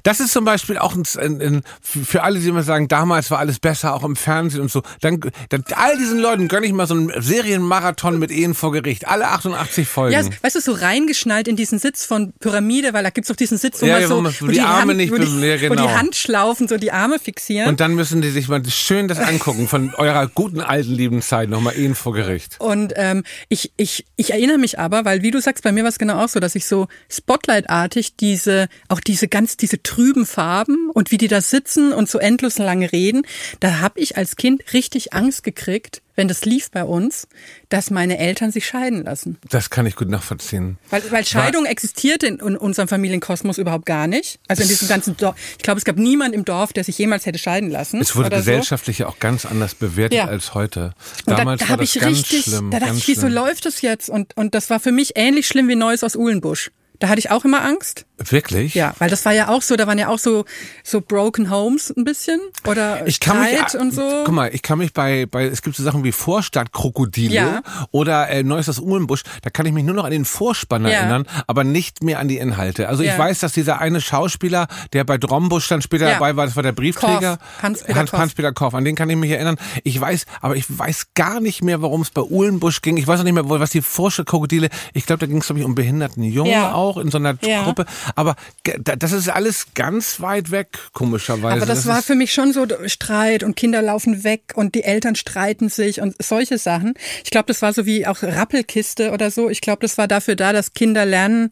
das 0.02 0.20
ist 0.20 0.32
zum 0.32 0.44
Beispiel 0.44 0.78
auch 0.78 0.94
ein, 0.94 1.02
ein, 1.18 1.40
ein, 1.40 1.62
für 2.05 2.22
alle, 2.22 2.38
die 2.38 2.48
immer 2.48 2.62
sagen, 2.62 2.88
damals 2.88 3.30
war 3.30 3.38
alles 3.38 3.59
besser, 3.59 3.94
auch 3.94 4.05
im 4.05 4.16
Fernsehen 4.16 4.61
und 4.62 4.70
so, 4.70 4.82
dann, 5.00 5.20
dann 5.48 5.64
all 5.74 5.96
diesen 5.96 6.18
Leuten 6.18 6.48
gönne 6.48 6.66
ich 6.66 6.72
mal 6.72 6.86
so 6.86 6.94
einen 6.94 7.12
Serienmarathon 7.20 8.18
mit 8.18 8.30
Ehen 8.30 8.55
vor 8.55 8.72
Gericht. 8.72 9.09
Alle 9.09 9.28
88 9.28 9.86
Folgen. 9.88 10.12
Ja, 10.12 10.22
weißt 10.42 10.57
du, 10.57 10.61
so 10.61 10.72
reingeschnallt 10.72 11.48
in 11.48 11.57
diesen 11.57 11.78
Sitz 11.78 12.05
von 12.05 12.32
Pyramide, 12.40 12.92
weil 12.92 13.02
da 13.05 13.11
gibt's 13.11 13.28
doch 13.28 13.36
diesen 13.36 13.59
Sitz, 13.59 13.80
wo 13.82 13.86
Ja, 13.86 14.00
man 14.00 14.09
so, 14.09 14.24
wo 14.24 14.28
so 14.30 14.46
die 14.48 14.61
Arme 14.61 14.94
nicht 14.94 15.12
wo 15.12 15.16
die, 15.16 15.24
ja, 15.24 15.61
wo 15.62 15.74
genau. 15.74 15.86
die 15.86 15.94
Handschlaufen 15.94 16.68
so 16.68 16.76
die 16.76 16.92
Arme 16.92 17.18
fixieren. 17.18 17.68
und 17.68 17.80
dann 17.80 17.94
müssen 17.94 18.22
die 18.22 18.30
sich 18.30 18.48
mal 18.48 18.62
schön 18.68 19.09
das 19.09 19.18
angucken 19.18 19.68
von 19.68 19.94
eurer 19.94 20.26
guten 20.28 20.61
alten 20.61 20.92
lieben 20.92 21.22
Zeit, 21.22 21.48
nochmal 21.48 21.76
Ehen 21.76 21.94
vor 21.94 22.12
Gericht. 22.14 22.57
Und 22.59 22.92
ähm, 22.96 23.24
ich, 23.48 23.72
ich, 23.76 24.07
ich 24.16 24.32
erinnere 24.32 24.59
mich 24.59 24.78
aber, 24.78 25.05
weil 25.05 25.22
wie 25.22 25.30
du 25.30 25.40
sagst, 25.40 25.64
bei 25.64 25.72
mir 25.72 25.82
war 25.82 25.90
es 25.90 25.98
genau 25.98 26.22
auch 26.22 26.28
so, 26.28 26.40
dass 26.40 26.55
ich 26.55 26.66
so 26.66 26.88
Spotlight-artig 27.11 28.16
diese, 28.16 28.68
auch 28.88 29.00
diese 29.00 29.28
ganz, 29.28 29.57
diese 29.57 29.82
trüben 29.82 30.26
Farben 30.26 30.90
und 30.92 31.11
wie 31.11 31.18
die 31.18 31.28
da 31.28 31.40
sitzen 31.40 31.84
sitzen 31.85 31.93
und 31.93 32.09
so 32.09 32.18
endlos 32.18 32.59
lange 32.59 32.93
reden. 32.93 33.22
Da 33.61 33.80
habe 33.80 34.01
ich 34.01 34.16
als 34.16 34.37
Kind 34.37 34.62
richtig 34.72 35.12
Angst 35.12 35.43
gekriegt, 35.43 36.03
wenn 36.16 36.28
das 36.28 36.45
lief 36.45 36.70
bei 36.70 36.85
uns, 36.85 37.26
dass 37.68 37.91
meine 37.91 38.18
Eltern 38.18 38.53
sich 38.53 38.66
scheiden 38.66 39.03
lassen. 39.03 39.37
Das 39.51 39.68
kann 39.70 39.85
ich 39.87 39.97
gut 39.97 40.09
nachvollziehen. 40.09 40.78
Weil, 40.91 41.03
weil 41.11 41.24
Scheidung 41.24 41.66
existiert 41.66 42.22
in, 42.22 42.37
in 42.39 42.57
unserem 42.57 42.87
Familienkosmos 42.87 43.59
überhaupt 43.59 43.85
gar 43.87 44.07
nicht. 44.07 44.39
Also 44.47 44.62
in 44.62 44.68
diesem 44.68 44.87
ganzen 44.89 45.16
Dorf. 45.16 45.35
Ich 45.59 45.62
glaube, 45.64 45.78
es 45.78 45.85
gab 45.85 45.97
niemand 45.97 46.35
im 46.35 46.45
Dorf, 46.45 46.72
der 46.72 46.85
sich 46.85 46.97
jemals 46.99 47.26
hätte 47.26 47.39
scheiden 47.39 47.70
lassen. 47.70 48.01
Es 48.01 48.14
wurde 48.14 48.30
gesellschaftlich 48.30 48.99
ja 48.99 49.09
auch 49.09 49.18
ganz 49.18 49.45
anders 49.45 49.74
bewertet 49.74 50.16
Ja. 50.18 50.26
als 50.26 50.55
heute. 50.55 50.95
So. 51.24 51.32
Und 51.32 51.39
Damals 51.39 51.61
da, 51.61 51.66
da 51.66 51.70
war 51.72 51.76
das 51.78 51.95
ich 51.95 52.01
ganz 52.01 52.18
richtig, 52.18 52.45
schlimm. 52.45 52.70
da 52.70 52.78
dachte 52.78 52.95
ich, 52.97 53.09
wieso 53.09 53.22
schlimm. 53.22 53.32
läuft 53.35 53.66
das 53.66 53.80
jetzt? 53.82 54.09
Und, 54.09 54.37
und 54.37 54.55
das 54.55 54.70
war 54.70 54.78
für 54.78 54.93
mich 54.93 55.12
ähnlich 55.16 55.49
schlimm 55.49 55.68
wie 55.68 55.74
Neues 55.76 56.05
aus 56.05 56.14
Uhlenbusch. 56.14 56.70
Da 57.01 57.09
hatte 57.09 57.18
ich 57.18 57.30
auch 57.30 57.45
immer 57.45 57.64
Angst. 57.64 58.07
Wirklich? 58.18 58.74
Ja, 58.74 58.95
weil 58.99 59.11
das 59.11 59.24
war 59.24 59.32
ja 59.32 59.49
auch 59.49 59.61
so, 59.62 59.74
da 59.74 59.86
waren 59.88 59.99
ja 59.99 60.07
auch 60.09 60.20
so, 60.20 60.45
so 60.84 61.01
Broken 61.01 61.51
Homes 61.51 61.92
ein 61.97 62.05
bisschen 62.05 62.40
oder 62.66 63.05
Ich 63.09 63.18
kann 63.18 63.40
mich, 63.40 63.74
und 63.74 63.92
so. 63.92 64.22
guck 64.24 64.32
mal, 64.32 64.55
ich 64.55 64.62
kann 64.62 64.78
mich 64.78 64.92
bei, 64.92 65.26
bei, 65.26 65.47
es 65.47 65.62
gibt 65.62 65.74
so 65.74 65.82
Sachen 65.82 66.05
wie 66.05 66.12
Vorstadtkrokodile 66.12 67.34
Ja. 67.34 67.62
oder 67.90 68.28
äh, 68.30 68.42
Neues 68.45 68.78
Uhlenbusch, 68.78 69.22
da 69.42 69.51
kann 69.51 69.66
ich 69.66 69.72
mich 69.72 69.84
nur 69.84 69.95
noch 69.97 70.05
an 70.05 70.12
den 70.12 70.24
Vorspann 70.24 70.84
Ja. 70.84 70.90
erinnern, 70.90 71.26
aber 71.49 71.64
nicht 71.64 72.03
mehr 72.05 72.20
an 72.20 72.28
die 72.28 72.38
Inhalte. 72.38 72.88
Also 72.88 73.03
ich 73.03 73.09
Ja. 73.11 73.18
weiß, 73.18 73.40
dass 73.40 73.53
dieser 73.53 73.80
eine 73.80 74.01
Schauspieler, 74.01 74.68
der 74.92 75.03
bei 75.05 75.18
Drombusch 75.18 75.66
dann 75.68 75.82
später 75.82 76.09
dabei 76.09 76.36
war, 76.36 76.47
das 76.47 76.55
war 76.57 76.62
der 76.62 76.72
Briefträger. 76.72 77.38
Hans-Peter 77.61 77.99
Hans. 77.99 78.12
Hans-Peter 78.12 78.53
Korff, 78.53 78.74
an 78.74 78.84
den 78.84 78.95
kann 78.95 79.11
ich 79.11 79.16
mich 79.16 79.32
erinnern. 79.32 79.57
Ich 79.82 80.01
weiß, 80.01 80.26
aber 80.40 80.55
ich 80.57 80.66
weiß 80.68 81.09
gar 81.14 81.40
nicht 81.40 81.62
mehr, 81.64 81.82
worum 81.82 82.03
es 82.03 82.11
bei 82.11 82.22
Uhlenbusch 82.22 82.80
ging. 82.80 82.97
Ich 82.97 83.07
weiß 83.09 83.20
auch 83.20 83.24
nicht 83.24 83.32
mehr, 83.34 83.49
was 83.49 83.70
die 83.70 83.82
Vorstadtkrokodile, 83.82 84.68
ich 84.92 85.07
glaube, 85.07 85.18
da 85.20 85.26
ging 85.26 85.38
es, 85.38 85.47
glaube 85.47 85.59
ich, 85.61 85.66
um 85.66 85.74
behinderten 85.74 86.22
Jungen 86.22 86.53
Ja. 86.53 86.72
Auch 86.85 86.97
in 86.99 87.11
so 87.11 87.18
einer 87.18 87.37
Ja. 87.43 87.64
Gruppe. 87.64 87.87
Aber 88.14 88.37
das 88.82 89.12
ist 89.12 89.28
alles 89.28 89.68
ganz 89.74 90.20
weit 90.20 90.51
weg, 90.51 90.78
komischerweise. 90.93 91.57
Aber 91.57 91.66
das, 91.66 91.87
war 91.87 91.99
ist, 91.99 92.07
für 92.07 92.14
mich 92.14 92.32
schon 92.32 92.53
so 92.53 92.66
Streit 92.87 93.43
und 93.43 93.57
Kinder 93.57 93.82
laufen 93.82 94.24
weg 94.24 94.53
und 94.55 94.74
die 94.74 94.85
Eltern 94.85 95.16
streiten 95.16 95.68
sich 95.68 96.01
und 96.01 96.14
solche 96.22 96.59
Sachen. 96.59 96.95
Ich 97.24 97.30
glaube, 97.30 97.47
das 97.47 97.62
war 97.62 97.72
so 97.72 97.87
wie 97.87 98.07
auch 98.07 98.22
Rappelkiste 98.22 99.12
oder 99.12 99.30
so. 99.30 99.51
Ich 99.51 99.61
glaube, 99.61 99.80
das 99.82 99.99
war 99.99 100.09
dafür 100.09 100.37
da, 100.37 100.53
dass 100.53 100.74
Kinder 100.74 101.05
lernen, 101.05 101.51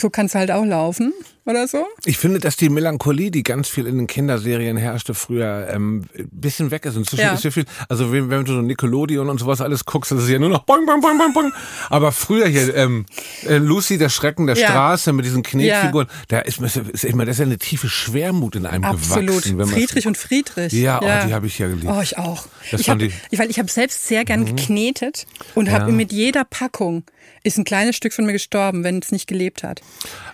so 0.00 0.10
kann 0.10 0.26
es 0.26 0.34
halt 0.34 0.50
auch 0.50 0.64
laufen 0.64 1.12
oder 1.44 1.66
so. 1.66 1.84
Ich 2.04 2.18
finde, 2.18 2.38
dass 2.38 2.56
die 2.56 2.68
Melancholie, 2.68 3.30
die 3.30 3.42
ganz 3.42 3.68
viel 3.68 3.86
in 3.86 3.96
den 3.98 4.06
Kinderserien 4.06 4.76
herrschte 4.76 5.12
früher, 5.14 5.68
ähm, 5.72 6.04
ein 6.16 6.28
bisschen 6.30 6.70
weg 6.70 6.84
ist. 6.86 6.96
Inzwischen 6.96 7.22
Ja. 7.22 7.34
ist 7.34 7.44
ja 7.44 7.50
viel, 7.50 7.64
also 7.88 8.12
wenn, 8.12 8.30
wenn 8.30 8.44
du 8.44 8.52
so 8.52 8.62
Nickelodeon 8.62 9.28
und 9.28 9.38
sowas 9.38 9.60
alles 9.60 9.84
guckst, 9.84 10.12
das 10.12 10.22
ist 10.22 10.28
ja 10.28 10.38
nur 10.38 10.48
noch 10.50 10.62
boing, 10.64 10.86
boing, 10.86 11.00
boing, 11.00 11.18
boing, 11.18 11.32
boing. 11.32 11.52
Aber 11.90 12.12
früher 12.12 12.46
hier, 12.46 12.74
ähm, 12.76 13.06
äh, 13.46 13.56
Lucy, 13.58 13.98
der 13.98 14.08
Schrecken 14.08 14.46
der 14.46 14.56
Ja. 14.56 14.68
Straße 14.68 15.12
mit 15.12 15.24
diesen 15.24 15.42
Knetfiguren, 15.42 16.06
da 16.28 16.38
ist, 16.40 16.60
ist, 16.60 17.04
immer, 17.04 17.24
das 17.24 17.36
ist 17.36 17.40
ja 17.40 17.46
eine 17.46 17.58
tiefe 17.58 17.88
Schwermut 17.88 18.56
in 18.56 18.66
einem 18.66 18.84
Absolut. 18.84 19.28
gewachsen. 19.28 19.56
man's- 19.56 19.70
Friedrich 19.72 20.06
und 20.06 20.16
Friedrich. 20.16 20.72
Ja, 20.72 21.00
oh, 21.02 21.26
die 21.26 21.34
habe 21.34 21.46
ich 21.46 21.58
ja 21.58 21.66
geliebt. 21.66 21.86
Oh, 21.88 22.00
ich 22.02 22.18
auch. 22.18 22.46
Das 22.70 22.80
ich 22.80 22.86
fand 22.86 23.02
habe, 23.02 23.12
ich- 23.30 23.38
weil 23.38 23.50
ich 23.50 23.58
habe 23.58 23.70
selbst 23.70 24.06
sehr 24.06 24.24
gern 24.24 24.40
Mhm. 24.40 24.56
geknetet 24.56 25.26
und 25.54 25.66
Ja. 25.66 25.72
habe 25.72 25.90
mit 25.92 26.12
jeder 26.12 26.44
Packung 26.44 27.02
ist 27.44 27.58
ein 27.58 27.64
kleines 27.64 27.96
Stück 27.96 28.12
von 28.12 28.24
mir 28.26 28.32
gestorben, 28.32 28.84
wenn 28.84 28.98
es 28.98 29.12
nicht 29.12 29.26
gelebt 29.26 29.62
hat. 29.62 29.80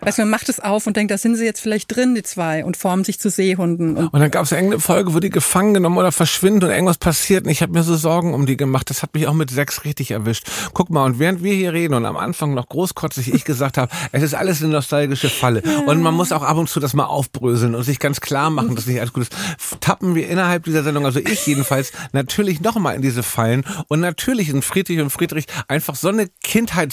Weißt 0.01 0.19
du, 0.19 0.23
man 0.23 0.31
macht 0.31 0.49
es 0.49 0.61
auf 0.61 0.87
und 0.87 0.97
denkt, 0.97 1.11
da 1.11 1.19
sind 1.19 1.37
sie 1.37 1.45
jetzt 1.45 1.61
vielleicht 1.61 1.95
drin, 1.95 2.15
die 2.15 2.23
zwei, 2.23 2.65
und 2.65 2.77
formen 2.77 3.05
sich 3.05 3.19
zu 3.19 3.31
Seehunden. 3.31 3.97
Und 3.97 4.09
Und 4.13 4.21
dann 4.21 4.31
gab 4.31 4.45
es 4.45 4.53
irgendeine 4.53 4.81
Folge, 4.81 5.15
wo 5.15 5.21
die 5.21 5.31
gefangen 5.31 5.75
genommen 5.75 5.99
oder 5.99 6.13
verschwinden 6.13 6.65
und 6.65 6.71
irgendwas 6.71 6.99
passiert. 6.99 7.45
Und 7.45 7.51
ich 7.51 7.63
habe 7.63 7.73
mir 7.73 7.83
so 7.83 7.97
Sorgen 7.97 8.35
um 8.35 8.47
die 8.47 8.57
gemacht. 8.57 8.91
Das 8.91 9.03
hat 9.03 9.15
mich 9.15 9.27
auch 9.27 9.35
mit 9.35 9.51
sechs 9.51 9.85
richtig 9.85 10.11
erwischt. 10.11 10.47
Guck 10.75 10.91
mal, 10.91 11.05
und 11.05 11.19
während 11.19 11.43
wir 11.43 11.55
hier 11.55 11.73
reden 11.73 11.95
und 11.95 12.05
am 12.05 12.17
Anfang 12.17 12.55
noch 12.55 12.69
großkotzig 12.69 13.33
ich 13.33 13.45
gesagt 13.45 13.79
habe, 13.79 13.91
es 14.13 14.23
ist 14.23 14.35
alles 14.35 14.63
eine 14.63 14.73
nostalgische 14.73 15.29
Falle. 15.31 15.63
Und 15.87 16.03
man 16.03 16.15
muss 16.15 16.33
auch 16.33 16.43
ab 16.43 16.57
und 16.57 16.69
zu 16.69 16.81
das 16.81 16.95
mal 16.95 17.05
aufbröseln 17.05 17.75
und 17.75 17.83
sich 17.83 17.99
ganz 17.99 18.21
klar 18.21 18.51
machen, 18.51 18.75
dass 18.75 18.87
nicht 18.87 19.01
alles 19.01 19.13
gut 19.13 19.23
ist. 19.23 19.35
Tappen 19.81 20.15
wir 20.15 20.29
innerhalb 20.29 20.65
dieser 20.65 20.83
Sendung, 20.83 21.07
also 21.07 21.21
ich 21.21 21.47
jedenfalls, 21.47 21.93
natürlich 22.13 22.61
nochmal 22.61 22.95
in 22.95 23.03
diese 23.03 23.23
Fallen. 23.23 23.65
Und 23.89 24.01
natürlich 24.01 24.49
sind 24.49 24.65
Friedrich 24.65 25.01
und 25.01 25.11
Friedrich 25.11 25.47
einfach 25.69 25.95
so 25.95 26.09
eine 26.09 26.29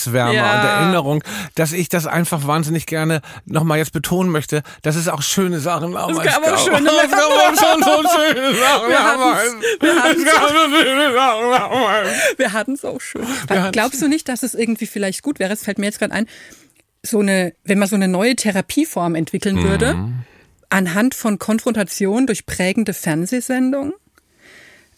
Kindheitswärme 0.06 0.34
Ja. 0.36 0.62
und 0.62 0.68
Erinnerung, 0.68 1.24
dass 1.56 1.72
ich 1.74 1.90
das 1.90 2.08
einfach 2.08 2.48
wahnsinnig 2.48 2.86
gerne 2.86 3.22
nochmal 3.46 3.78
jetzt 3.78 3.94
betonen 3.94 4.30
möchte, 4.30 4.62
dass 4.82 4.96
es 4.96 5.08
auch 5.08 5.22
schöne 5.22 5.60
Sachen 5.60 5.94
damals 5.94 6.18
gab 6.24 6.44
auch 6.44 6.50
gab. 6.52 6.60
schöne 6.60 6.90
Es 7.04 7.12
gab 7.12 7.20
auch 7.22 7.48
schon 7.48 7.84
so 7.84 8.10
schöne 8.10 8.56
Sachen 8.56 8.90
Wir 8.90 10.04
Es 10.04 10.18
so 10.52 10.78
schöne 10.84 11.14
Sachen 11.14 12.54
hatten 12.54 12.74
es 12.74 12.86
auch 12.86 13.02
schön. 13.02 13.26
Glaubst 13.72 14.02
du 14.02 14.08
nicht, 14.08 14.28
dass 14.30 14.44
es 14.44 14.54
irgendwie 14.54 14.86
vielleicht 14.88 15.22
gut 15.24 15.40
wäre? 15.40 15.54
Es 15.54 15.64
fällt 15.64 15.80
mir 15.80 15.86
jetzt 15.86 16.00
gerade 16.00 16.14
ein, 16.14 16.28
so 17.04 17.20
eine, 17.20 17.54
wenn 17.64 17.80
man 17.80 17.88
so 17.88 17.96
eine 17.96 18.08
neue 18.08 18.36
Therapieform 18.36 19.16
entwickeln 19.16 19.62
würde, 19.64 19.94
Mhm. 19.96 20.14
anhand 20.70 21.16
von 21.16 21.38
Konfrontation 21.40 22.26
durch 22.28 22.46
prägende 22.46 22.94
Fernsehsendungen? 22.94 23.94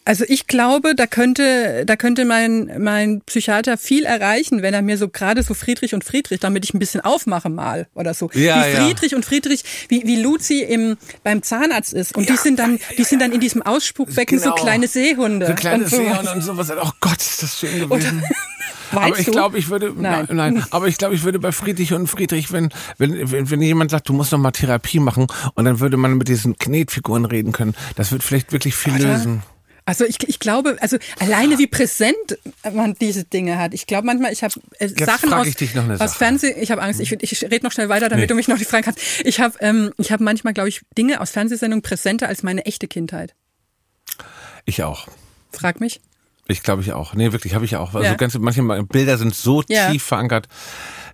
Also 0.08 0.24
ich 0.26 0.48
glaube, 0.48 0.96
da 0.96 1.06
könnte, 1.06 1.84
da 1.86 1.98
könnte 1.98 2.24
mein, 2.24 2.72
mein 2.80 3.20
Psychiater 3.26 3.78
viel 3.78 4.06
erreichen, 4.06 4.62
wenn 4.62 4.74
er 4.74 4.82
mir 4.82 4.98
so 4.98 5.10
gerade 5.10 5.44
so 5.44 5.54
Friedrich 5.54 5.94
und 5.94 6.06
Friedrich, 6.06 6.40
damit 6.40 6.64
ich 6.64 6.74
ein 6.74 6.80
bisschen 6.80 7.02
aufmache 7.02 7.50
mal 7.50 7.88
oder 7.94 8.14
so. 8.14 8.30
Ja, 8.34 8.66
wie 8.66 8.72
ja. 8.72 8.86
Friedrich 8.86 9.16
und 9.16 9.26
Friedrich, 9.26 9.66
wie, 9.90 10.08
wie 10.08 10.16
Luzi 10.22 10.62
im, 10.62 10.96
beim 11.26 11.44
Zahnarzt 11.44 11.94
ist. 11.94 12.16
Und 12.16 12.30
die 12.30 12.38
sind 12.38 12.58
dann, 12.58 12.80
die 12.98 13.04
sind 13.04 13.22
dann 13.22 13.34
in 13.34 13.42
diesem 13.42 13.62
Ausspuckbecken 13.62 14.40
Genau. 14.40 14.56
so 14.56 14.64
kleine 14.64 14.88
Seehunde. 14.88 15.48
So 15.48 15.54
kleine. 15.56 15.86
Seehunde 15.90 16.32
und 16.32 16.42
sowas. 16.42 16.72
Oh 16.72 16.92
Gott, 17.02 17.18
ist 17.18 17.44
das 17.44 17.60
schön 17.60 17.78
gewesen. 17.78 18.24
Weißt 18.94 19.06
aber 19.06 19.20
ich 19.20 19.26
glaube, 19.26 19.58
ich 19.58 19.70
würde 19.70 19.92
Nein. 19.94 20.28
nein. 20.30 20.54
nein, 20.54 20.66
aber 20.72 20.88
ich 20.88 20.98
glaube, 20.98 21.16
ich 21.16 21.26
würde 21.26 21.40
bei 21.40 21.52
Friedrich 21.52 21.92
und 21.92 22.08
Friedrich, 22.08 22.54
wenn 22.54 22.70
wenn 22.98 23.30
wenn, 23.30 23.50
wenn 23.52 23.62
jemand 23.62 23.92
sagt, 23.92 24.08
du 24.08 24.14
musst 24.14 24.32
noch 24.32 24.40
mal 24.40 24.52
Therapie 24.52 25.02
machen 25.02 25.28
und 25.56 25.66
dann 25.66 25.82
würde 25.82 25.98
man 25.98 26.14
mit 26.14 26.30
diesen 26.30 26.58
Knetfiguren 26.58 27.26
reden 27.26 27.52
können, 27.52 27.76
das 27.98 28.14
wird 28.14 28.24
vielleicht 28.24 28.54
wirklich 28.54 28.74
viel 28.76 28.94
Oder? 28.96 29.18
lösen. 29.18 29.44
Also 29.88 30.04
ich, 30.04 30.18
ich 30.28 30.40
glaube, 30.40 30.76
also 30.82 30.98
alleine 31.18 31.58
wie 31.60 31.66
präsent 31.66 32.38
man 32.74 32.94
diese 32.96 33.24
Dinge 33.24 33.58
hat. 33.58 33.74
Ich 33.74 33.88
glaube 33.88 34.06
manchmal, 34.06 34.34
ich 34.34 34.44
habe 34.44 34.54
äh, 34.80 34.90
Sachen 34.90 35.32
aus, 35.32 35.48
ich 35.48 35.78
aus. 36.02 36.16
Fernsehen. 36.16 36.56
Ich 36.62 36.72
habe 36.72 36.82
Angst. 36.82 37.00
Ich, 37.00 37.14
ich 37.14 37.44
rede 37.44 37.66
noch 37.66 37.72
schnell 37.72 37.88
weiter, 37.88 38.10
damit 38.10 38.24
Nee. 38.24 38.28
du 38.28 38.36
mich 38.36 38.50
noch 38.50 38.58
die 38.58 38.66
Fragen 38.66 38.84
kannst. 38.84 39.00
Ich 39.24 39.40
habe 39.40 39.56
ähm, 39.62 39.94
ich 39.98 40.12
habe 40.12 40.26
manchmal, 40.26 40.54
glaube 40.54 40.68
ich, 40.68 40.82
Dinge 40.98 41.22
aus 41.22 41.32
Fernsehsendungen 41.32 41.84
präsenter 41.84 42.28
als 42.28 42.44
meine 42.44 42.66
echte 42.66 42.90
Kindheit. 42.90 43.34
Ich 44.66 44.84
auch. 44.84 45.08
Frag 45.54 45.80
mich. 45.80 46.02
Ich 46.50 46.64
glaube 46.64 46.82
ich 46.82 46.92
auch. 46.92 47.14
Nee, 47.14 47.32
wirklich 47.32 47.56
habe 47.56 47.64
ich 47.64 47.78
auch. 47.78 47.94
Also 47.96 48.06
Ja. 48.06 48.16
ganze 48.16 48.40
manche 48.40 48.64
Bilder 48.84 49.18
sind 49.18 49.34
so 49.36 49.64
Ja. 49.70 49.90
tief 49.90 50.04
verankert. 50.04 50.50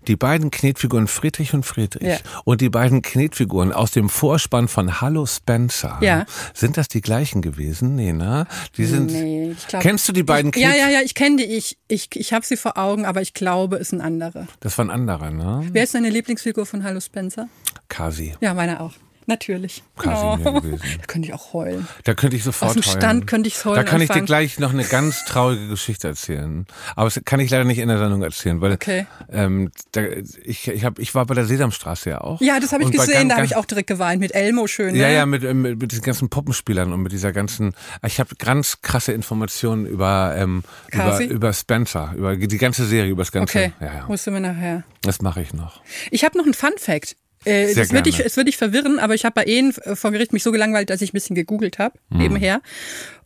Die 0.07 0.15
beiden 0.15 0.51
Knetfiguren 0.51 1.07
Friedrich 1.07 1.53
und 1.53 1.65
Friedrich 1.65 2.03
Ja. 2.07 2.17
und 2.45 2.61
die 2.61 2.69
beiden 2.69 3.01
Knetfiguren 3.01 3.71
aus 3.71 3.91
dem 3.91 4.09
Vorspann 4.09 4.67
von 4.67 5.01
Hallo 5.01 5.25
Spencer. 5.25 5.97
Ja. 6.01 6.25
Sind 6.53 6.77
das 6.77 6.87
die 6.87 7.01
gleichen 7.01 7.41
gewesen? 7.41 7.95
Nee, 7.95 8.13
ne? 8.13 8.45
Die 8.77 8.85
sind 8.85 9.11
Nee, 9.11 9.51
ich 9.51 9.67
glaub, 9.67 9.81
Kennst 9.81 10.07
du 10.07 10.13
die 10.13 10.23
beiden 10.23 10.51
ich, 10.53 10.61
Ja, 10.61 10.69
Knet 10.71 10.79
ja, 10.81 10.89
ja, 10.89 11.01
ich 11.01 11.15
kenne 11.15 11.37
die. 11.37 11.43
Ich, 11.43 11.77
ich, 11.87 12.09
ich 12.15 12.33
habe 12.33 12.45
sie 12.45 12.57
vor 12.57 12.77
Augen, 12.77 13.05
aber 13.05 13.21
ich 13.21 13.33
glaube, 13.33 13.77
es 13.77 13.89
sind 13.89 14.01
andere. 14.01 14.47
Das 14.59 14.77
waren 14.77 14.89
andere, 14.89 15.31
ne? 15.33 15.67
Wer 15.71 15.83
ist 15.83 15.93
deine 15.95 16.09
Lieblingsfigur 16.09 16.65
von 16.65 16.83
Hallo 16.83 16.99
Spencer? 16.99 17.47
Kasi. 17.87 18.33
Ja, 18.41 18.53
meine 18.53 18.79
auch. 18.81 18.93
Natürlich. 19.25 19.83
Kasimir 19.97 20.61
gewesen. 20.61 20.79
Da 20.99 21.05
könnte 21.07 21.27
ich 21.27 21.33
auch 21.33 21.53
heulen. 21.53 21.87
Da 22.03 22.13
könnte 22.13 22.35
ich 22.35 22.43
sofort 22.43 22.69
Aus 22.69 22.73
dem 22.75 22.83
heulen. 22.83 22.97
Stand 23.01 23.27
könnte 23.27 23.47
ich's 23.47 23.63
heulen 23.65 23.75
Da 23.77 23.83
kann 23.83 24.01
ich 24.01 24.07
dir 24.07 24.13
anfangen. 24.13 24.25
gleich 24.25 24.59
noch 24.59 24.71
eine 24.73 24.83
ganz 24.83 25.23
traurige 25.25 25.67
Geschichte 25.69 26.07
erzählen. 26.09 26.65
Aber 26.95 27.09
das 27.09 27.21
kann 27.25 27.39
ich 27.39 27.49
leider 27.49 27.63
nicht 27.63 27.77
in 27.79 27.87
der 27.87 27.97
Sendung 27.97 28.21
erzählen, 28.21 28.59
weil 28.61 28.73
Okay. 28.73 29.05
ähm, 29.31 29.71
da, 29.93 30.01
ich, 30.43 30.67
ich, 30.67 30.83
hab, 30.85 30.99
ich 30.99 31.15
war 31.15 31.25
bei 31.25 31.33
der 31.35 31.45
Sesamstraße 31.45 32.09
ja 32.09 32.21
auch. 32.21 32.41
Ja, 32.41 32.59
das 32.59 32.71
habe 32.73 32.83
ich 32.83 32.87
Und 32.87 32.91
gesehen, 32.93 33.13
ganz- 33.13 33.29
da 33.29 33.35
habe 33.35 33.45
ich 33.45 33.55
auch 33.55 33.65
direkt 33.65 33.87
geweint 33.87 34.19
mit 34.19 34.33
Elmo 34.35 34.67
schön. 34.67 34.95
Ja, 34.95 35.07
ne? 35.07 35.13
ja, 35.15 35.25
mit, 35.25 35.43
ähm, 35.43 35.61
mit, 35.61 35.79
mit 35.81 35.91
diesen 35.91 36.03
ganzen 36.03 36.29
Puppenspielern 36.29 36.91
und 36.91 37.01
mit 37.01 37.11
dieser 37.11 37.31
ganzen. 37.31 37.73
Ich 38.05 38.19
habe 38.19 38.35
ganz 38.37 38.81
krasse 38.81 39.13
Informationen 39.13 39.85
über 39.85 40.33
ähm, 40.37 40.63
über, 40.91 41.19
über 41.21 41.53
Spencer, 41.53 42.13
über 42.17 42.35
die 42.35 42.57
ganze 42.57 42.85
Serie, 42.85 43.11
über 43.11 43.21
das 43.23 43.31
ganze. 43.31 43.57
Okay, 43.57 43.73
Ja, 43.79 43.85
ja. 43.93 44.05
musst 44.07 44.27
du 44.27 44.31
mir 44.31 44.41
nachher. 44.41 44.83
Das 45.01 45.21
mache 45.21 45.41
ich 45.41 45.53
noch. 45.53 45.81
Ich 46.11 46.23
habe 46.23 46.37
noch 46.37 46.45
einen 46.45 46.53
Fun 46.53 46.71
Fact. 46.77 47.15
Äh, 47.45 47.73
das 47.73 47.91
wird 47.91 48.05
dich, 48.05 48.19
es 48.19 48.37
wird 48.37 48.47
dich 48.47 48.57
verwirren, 48.57 48.99
aber 48.99 49.13
ich 49.15 49.25
habe 49.25 49.33
bei 49.35 49.43
Ihnen 49.45 49.73
äh, 49.83 49.95
vor 49.95 50.11
Gericht 50.11 50.33
mich 50.33 50.43
so 50.43 50.51
gelangweilt, 50.51 50.89
dass 50.89 51.01
ich 51.01 51.09
ein 51.11 51.13
bisschen 51.13 51.35
gegoogelt 51.35 51.79
habe, 51.79 51.97
Mhm. 52.09 52.17
nebenher. 52.19 52.61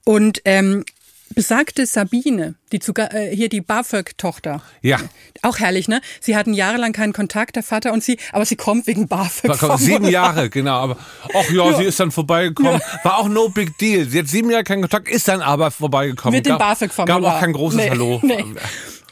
Und 0.05 0.41
ähm, 0.45 0.83
besagte 1.35 1.85
Sabine, 1.85 2.55
die 2.71 2.79
zu, 2.79 2.93
äh, 2.95 3.35
hier 3.35 3.49
die 3.49 3.59
BAföG-Tochter, 3.59 4.61
Ja. 4.81 4.97
auch 5.41 5.59
herrlich, 5.59 5.87
ne? 5.89 5.99
Sie 6.21 6.37
hatten 6.37 6.53
jahrelang 6.53 6.93
keinen 6.93 7.11
Kontakt, 7.13 7.57
der 7.57 7.63
Vater 7.63 7.91
und 7.91 8.01
sie, 8.03 8.17
aber 8.31 8.45
sie 8.45 8.55
kommt 8.55 8.87
wegen 8.87 9.07
BAföG. 9.09 9.61
War- 9.61 9.77
Sieben. 9.77 10.07
Jahre, 10.07 10.49
genau. 10.49 10.75
Aber 10.79 10.97
ach 11.35 11.51
ja, 11.51 11.75
sie 11.75 11.83
ist 11.83 11.99
dann 11.99 12.11
vorbeigekommen. 12.11 12.81
War 13.03 13.17
auch 13.17 13.27
no 13.27 13.49
big 13.49 13.77
deal. 13.77 14.05
Sie 14.07 14.19
hat 14.19 14.27
sieben 14.29 14.49
Jahre 14.49 14.63
keinen 14.63 14.81
Kontakt, 14.81 15.09
ist 15.09 15.27
dann 15.27 15.41
aber 15.41 15.69
vorbeigekommen. 15.69 16.37
Mit 16.37 16.45
dem 16.45 16.51
Gab- 16.51 16.59
BAföG 16.59 16.93
vom 16.93 17.05
Gab 17.05 17.21
auch 17.23 17.39
kein 17.41 17.51
großes 17.53 17.77
Nee, 17.77 17.89
Hallo. 17.89 18.19
nee. 18.23 18.43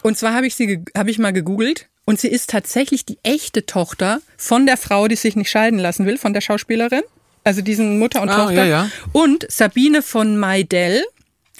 Und 0.01 0.17
zwar 0.17 0.33
habe 0.33 0.47
ich 0.47 0.55
sie, 0.55 0.83
habe 0.95 1.09
ich 1.11 1.19
mal 1.19 1.33
gegoogelt 1.33 1.89
und 2.05 2.19
sie 2.19 2.27
ist 2.27 2.49
tatsächlich 2.49 3.05
die 3.05 3.17
echte 3.23 3.65
Tochter 3.65 4.21
von 4.37 4.65
der 4.65 4.77
Frau, 4.77 5.07
die 5.07 5.15
sich 5.15 5.35
nicht 5.35 5.49
scheiden 5.49 5.79
lassen 5.79 6.05
will, 6.05 6.17
von 6.17 6.33
der 6.33 6.41
Schauspielerin. 6.41 7.01
Also 7.43 7.61
diesen 7.61 7.99
Mutter 7.99 8.21
und 8.21 8.29
Ah, 8.29 8.35
Tochter. 8.45 8.53
ja, 8.53 8.65
ja. 8.65 8.89
Und 9.11 9.45
Sabine 9.51 10.01
von 10.01 10.37
Maidel, 10.37 11.03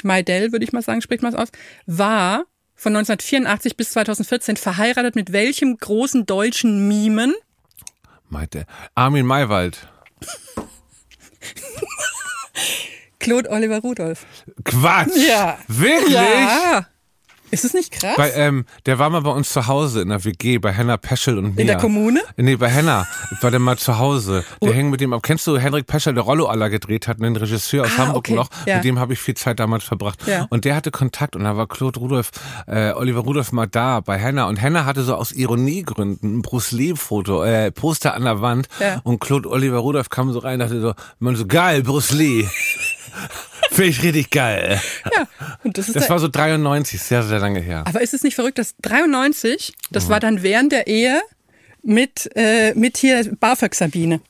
Maidel 0.03 0.51
würde 0.51 0.65
ich 0.65 0.73
mal 0.73 0.81
sagen, 0.81 1.01
spricht 1.01 1.21
man 1.23 1.33
es 1.33 1.37
aus, 1.39 1.49
war 1.85 2.45
von 2.75 2.95
1984 2.95 3.77
bis 3.77 3.91
2014 3.91 4.57
verheiratet 4.57 5.15
mit 5.15 5.31
welchem 5.31 5.77
großen 5.77 6.25
deutschen 6.25 6.87
Mimen? 6.87 7.33
Meinte 8.29 8.65
Armin 8.95 9.25
Maywald. 9.25 9.87
Claude 13.19 13.49
Oliver 13.49 13.79
Rudolph. 13.79 14.25
Quatsch! 14.63 15.15
Ja. 15.27 15.57
Wirklich? 15.67 16.13
Ja. 16.13 16.87
Ist 17.51 17.63
es 17.65 17.73
nicht 17.73 17.91
krass? 17.91 18.15
Bei, 18.17 18.31
ähm, 18.33 18.65
der 18.85 18.99
war 18.99 19.09
mal 19.09 19.21
bei 19.21 19.29
uns 19.31 19.49
zu 19.51 19.67
Hause 19.67 20.01
in 20.01 20.09
der 20.09 20.23
WG, 20.25 20.57
bei 20.57 20.71
Henna 20.73 20.97
Peschel 20.97 21.37
und 21.37 21.55
mir. 21.55 21.61
In 21.61 21.67
der 21.67 21.77
Kommune? 21.77 22.21
Nee, 22.37 22.55
bei 22.55 22.69
Henna. 22.69 23.05
War 23.41 23.51
der 23.51 23.59
mal 23.59 23.77
zu 23.77 23.97
Hause. 23.97 24.43
Der 24.63 24.73
hängt 24.73 24.91
mit 24.91 24.99
dem 25.01 25.13
ab. 25.13 25.21
Kennst 25.23 25.45
du 25.47 25.57
Henrik 25.57 25.85
Peschel, 25.87 26.13
der 26.13 26.23
Rollo 26.23 26.47
aller 26.47 26.69
gedreht 26.69 27.07
hat, 27.07 27.21
einen 27.21 27.35
Regisseur 27.35 27.83
aus 27.85 27.91
Ah, 27.95 27.97
Hamburg 27.99 28.17
okay. 28.17 28.33
noch? 28.33 28.49
Ja. 28.65 28.75
Mit 28.77 28.85
dem 28.85 28.99
habe 28.99 29.13
ich 29.13 29.19
viel 29.19 29.35
Zeit 29.35 29.59
damals 29.59 29.83
verbracht. 29.83 30.19
Ja. 30.27 30.47
Und 30.49 30.65
der 30.65 30.75
hatte 30.75 30.91
Kontakt 30.91 31.35
und 31.35 31.43
da 31.43 31.55
war 31.55 31.67
Claude 31.67 31.99
Rudolph, 31.99 32.31
äh, 32.67 32.91
Oliver 32.91 33.21
Rudolph 33.21 33.51
mal 33.51 33.67
da 33.67 33.99
bei 34.01 34.17
Henna. 34.17 34.45
Und 34.47 34.57
Henna 34.61 34.85
hatte 34.85 35.03
so 35.03 35.15
aus 35.15 35.31
Ironiegründen 35.31 36.37
ein 36.39 36.41
Bruce 36.41 36.71
Lee-Foto, 36.71 37.43
äh, 37.43 37.71
Poster 37.71 38.13
an 38.15 38.23
der 38.23 38.41
Wand. 38.41 38.67
Ja. 38.79 38.99
Und 39.03 39.19
Claude 39.19 39.49
Oliver 39.49 39.77
Rudolph 39.77 40.09
kam 40.09 40.33
so 40.33 40.39
rein 40.39 40.53
und 40.55 40.59
dachte 40.67 40.81
so, 40.81 40.93
man 41.19 41.35
so, 41.35 41.45
geil, 41.45 41.83
Bruce 41.83 42.11
Lee. 42.11 42.47
Finde 43.71 43.89
ich 43.89 44.03
richtig 44.03 44.29
geil. 44.29 44.79
ja. 45.15 45.27
Und 45.63 45.77
das 45.77 45.87
ist 45.87 45.95
Das 45.95 46.09
war 46.09 46.19
so 46.19 46.27
93, 46.27 47.01
sehr, 47.01 47.23
sehr 47.23 47.39
lange 47.39 47.59
her. 47.59 47.83
Aber 47.87 48.01
ist 48.01 48.13
es 48.13 48.23
nicht 48.23 48.35
verrückt, 48.35 48.57
dass 48.57 48.75
93, 48.81 49.73
Mhm. 49.75 49.93
das 49.93 50.09
war 50.09 50.19
dann 50.19 50.43
während 50.43 50.71
der 50.71 50.87
Ehe 50.87 51.21
mit, 51.83 52.29
äh, 52.35 52.73
mit 52.75 52.97
hier 52.97 53.31
BAföG 53.39 53.75
Sabine. 53.75 54.21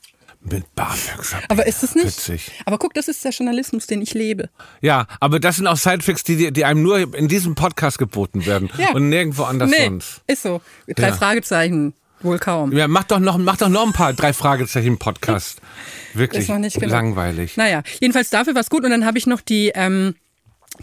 Mit 0.42 0.74
BAföG. 0.76 1.24
Sabine. 1.24 1.50
Aber 1.50 1.66
ist 1.66 1.82
es 1.82 1.94
nicht? 1.94 2.06
Witzig. 2.06 2.52
Aber 2.66 2.78
guck, 2.78 2.94
das 2.94 3.08
ist 3.08 3.24
der 3.24 3.32
Journalismus, 3.32 3.86
den 3.86 4.00
ich 4.02 4.14
lebe. 4.14 4.48
Ja, 4.80 5.06
aber 5.20 5.40
das 5.40 5.56
sind 5.56 5.66
auch 5.66 5.76
Sidefix, 5.76 6.22
die, 6.22 6.52
die 6.52 6.64
einem 6.64 6.82
nur 6.82 7.14
in 7.16 7.26
diesem 7.28 7.54
Podcast 7.54 7.98
geboten 7.98 8.46
werden 8.46 8.70
Ja. 8.78 8.92
und 8.92 9.08
nirgendwo 9.08 9.42
anders 9.44 9.70
nee, 9.70 9.84
sonst. 9.86 10.20
ist 10.26 10.42
so. 10.42 10.60
Drei 10.94 11.08
Ja. 11.08 11.16
Fragezeichen, 11.16 11.94
wohl 12.20 12.38
kaum. 12.38 12.72
Ja, 12.72 12.88
mach 12.88 13.04
doch 13.04 13.18
noch, 13.18 13.38
mach 13.38 13.56
doch 13.56 13.68
noch 13.68 13.86
ein 13.86 13.92
paar 13.92 14.12
drei 14.12 14.32
Fragezeichen 14.32 14.86
im 14.88 14.98
Podcast. 14.98 15.60
Wirklich 16.14 16.42
Ist 16.42 16.48
noch 16.48 16.58
nicht 16.58 16.74
genug. 16.80 16.90
langweilig. 16.90 17.56
Naja, 17.56 17.82
jedenfalls 18.00 18.30
dafür 18.30 18.54
war 18.54 18.62
es 18.62 18.70
gut. 18.70 18.84
Und 18.84 18.90
dann 18.90 19.04
habe 19.04 19.18
ich 19.18 19.26
noch 19.26 19.40
die, 19.40 19.72
ähm, 19.74 20.14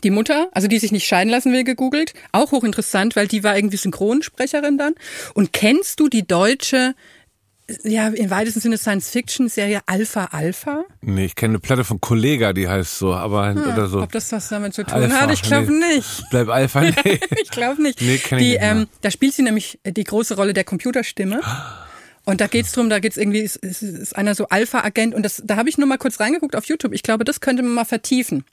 die 0.04 0.12
Mutter, 0.12 0.50
also 0.52 0.68
die 0.68 0.80
sich 0.80 0.92
nicht 0.92 1.08
scheiden 1.08 1.30
lassen 1.30 1.52
will, 1.54 1.64
gegoogelt. 1.64 2.14
Auch 2.32 2.52
hochinteressant, 2.52 3.16
weil 3.16 3.28
die 3.28 3.44
war 3.44 3.56
irgendwie 3.56 3.78
Synchronsprecherin 3.78 4.78
dann. 4.78 4.94
Und 5.34 5.54
kennst 5.54 6.00
du 6.00 6.08
die 6.08 6.26
deutsche, 6.28 6.96
ja, 7.84 8.08
im 8.08 8.30
weitesten 8.30 8.60
Sinne 8.60 8.78
Science-Fiction-Serie 8.78 9.82
Alpha 9.86 10.30
Alpha? 10.32 10.84
Nee, 11.02 11.26
ich 11.26 11.36
kenne 11.36 11.54
eine 11.54 11.60
Platte 11.60 11.84
von 11.84 12.02
Kollega, 12.02 12.54
die 12.54 12.68
heißt 12.68 13.00
so, 13.00 13.14
aber 13.14 13.52
oder 13.52 13.88
so. 13.88 14.02
Ob 14.02 14.12
das 14.12 14.32
was 14.32 14.50
damit 14.50 14.74
zu 14.74 14.84
tun 14.84 14.94
Alpha, 14.94 15.22
hat? 15.22 15.32
Ich 15.32 15.42
glaube 15.42 15.72
nee. 15.72 15.96
nicht. 15.96 16.24
Bleib 16.30 16.50
Alpha, 16.50 16.82
nee. 16.82 17.20
ich 17.42 17.50
glaube 17.50 17.82
nicht. 17.82 18.02
Nee, 18.02 18.18
kenn 18.18 18.40
ich 18.40 18.46
die, 18.46 18.52
nicht 18.52 18.62
mehr. 18.62 18.72
ähm, 18.72 18.88
da 19.02 19.12
spielt 19.12 19.34
sie 19.34 19.44
nämlich 19.44 19.80
die 19.86 20.04
große 20.04 20.36
Rolle 20.36 20.54
der 20.54 20.64
Computerstimme. 20.64 21.42
Und 22.26 22.40
da 22.40 22.48
geht's 22.48 22.72
drum, 22.72 22.90
da 22.90 23.00
geht's 23.00 23.18
irgendwie, 23.18 23.40
ist, 23.40 23.58
ist, 23.58 23.82
ist 23.82 24.16
einer 24.16 24.34
so 24.34 24.48
Alpha-Agent 24.48 25.14
und 25.14 25.24
das, 25.24 25.42
da 25.46 25.58
habe 25.58 25.68
ich 25.68 25.78
nur 25.78 25.88
mal 25.88 25.98
kurz 25.98 26.20
reingeguckt 26.20 26.56
auf 26.56 26.66
YouTube. 26.66 26.94
Ich 26.94 27.04
glaube, 27.04 27.26
das 27.26 27.42
könnte 27.42 27.64
man 27.64 27.74
mal 27.74 27.86
vertiefen. 27.86 28.46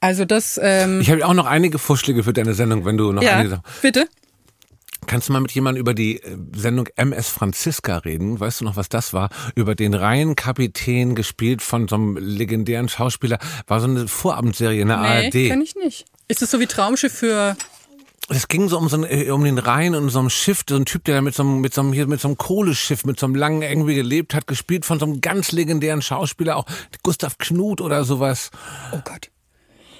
Also 0.00 0.24
das, 0.24 0.58
ähm, 0.62 1.00
Ich 1.00 1.10
habe 1.10 1.24
auch 1.26 1.34
noch 1.34 1.46
einige 1.46 1.78
Vorschläge 1.78 2.24
für 2.24 2.32
deine 2.32 2.54
Sendung, 2.54 2.84
wenn 2.84 2.96
du 2.96 3.12
noch 3.12 3.22
ja, 3.22 3.38
einige 3.38 3.62
bitte. 3.82 4.08
Kannst 5.06 5.28
du 5.28 5.32
mal 5.32 5.40
mit 5.40 5.52
jemandem 5.52 5.80
über 5.80 5.94
die 5.94 6.22
äh, 6.22 6.36
Sendung 6.54 6.88
MS 6.96 7.28
Franziska 7.28 7.98
reden? 7.98 8.38
Weißt 8.40 8.60
du 8.60 8.64
noch, 8.64 8.76
was 8.76 8.88
das 8.88 9.12
war? 9.12 9.30
Über 9.54 9.74
den 9.74 9.94
Rheinkapitän, 9.94 11.14
gespielt 11.14 11.62
von 11.62 11.88
so 11.88 11.96
einem 11.96 12.16
legendären 12.16 12.88
Schauspieler. 12.88 13.38
War 13.66 13.80
so 13.80 13.86
eine 13.86 14.08
Vorabendserie 14.08 14.80
in 14.82 14.88
der 14.88 14.98
Nee, 14.98 15.24
ARD. 15.26 15.32
kenn 15.50 15.62
ich 15.62 15.74
nicht. 15.76 16.04
Ist 16.28 16.42
es 16.42 16.50
so 16.50 16.60
wie 16.60 16.66
Traumschiff 16.66 17.12
für, 17.12 17.56
Es 18.28 18.48
ging 18.48 18.68
so 18.68 18.78
um, 18.78 18.88
so 18.88 18.96
ein, 18.96 19.04
äh, 19.04 19.30
um 19.30 19.44
den 19.44 19.58
Rhein 19.58 19.94
und 19.94 20.08
so 20.08 20.18
einem 20.18 20.30
Schiff, 20.30 20.62
so 20.68 20.76
ein 20.76 20.86
Typ, 20.86 21.04
der 21.04 21.16
da 21.16 21.20
mit 21.20 21.34
so 21.34 21.42
einem, 21.42 21.60
mit 21.60 21.74
so 21.74 21.82
einem, 21.82 21.92
hier, 21.92 22.06
mit 22.06 22.20
so 22.20 22.28
einem 22.28 22.38
Kohleschiff, 22.38 23.04
mit 23.04 23.18
so 23.20 23.26
einem 23.26 23.34
langen 23.34 23.60
irgendwie 23.62 23.94
gelebt 23.94 24.34
hat, 24.34 24.46
gespielt 24.46 24.84
von 24.86 24.98
so 24.98 25.04
einem 25.06 25.20
ganz 25.20 25.52
legendären 25.52 26.00
Schauspieler, 26.00 26.56
auch 26.56 26.64
Gustav 27.02 27.36
Knut 27.38 27.80
oder 27.82 28.04
sowas. 28.04 28.50
oh 28.92 29.00
Gott. 29.04 29.30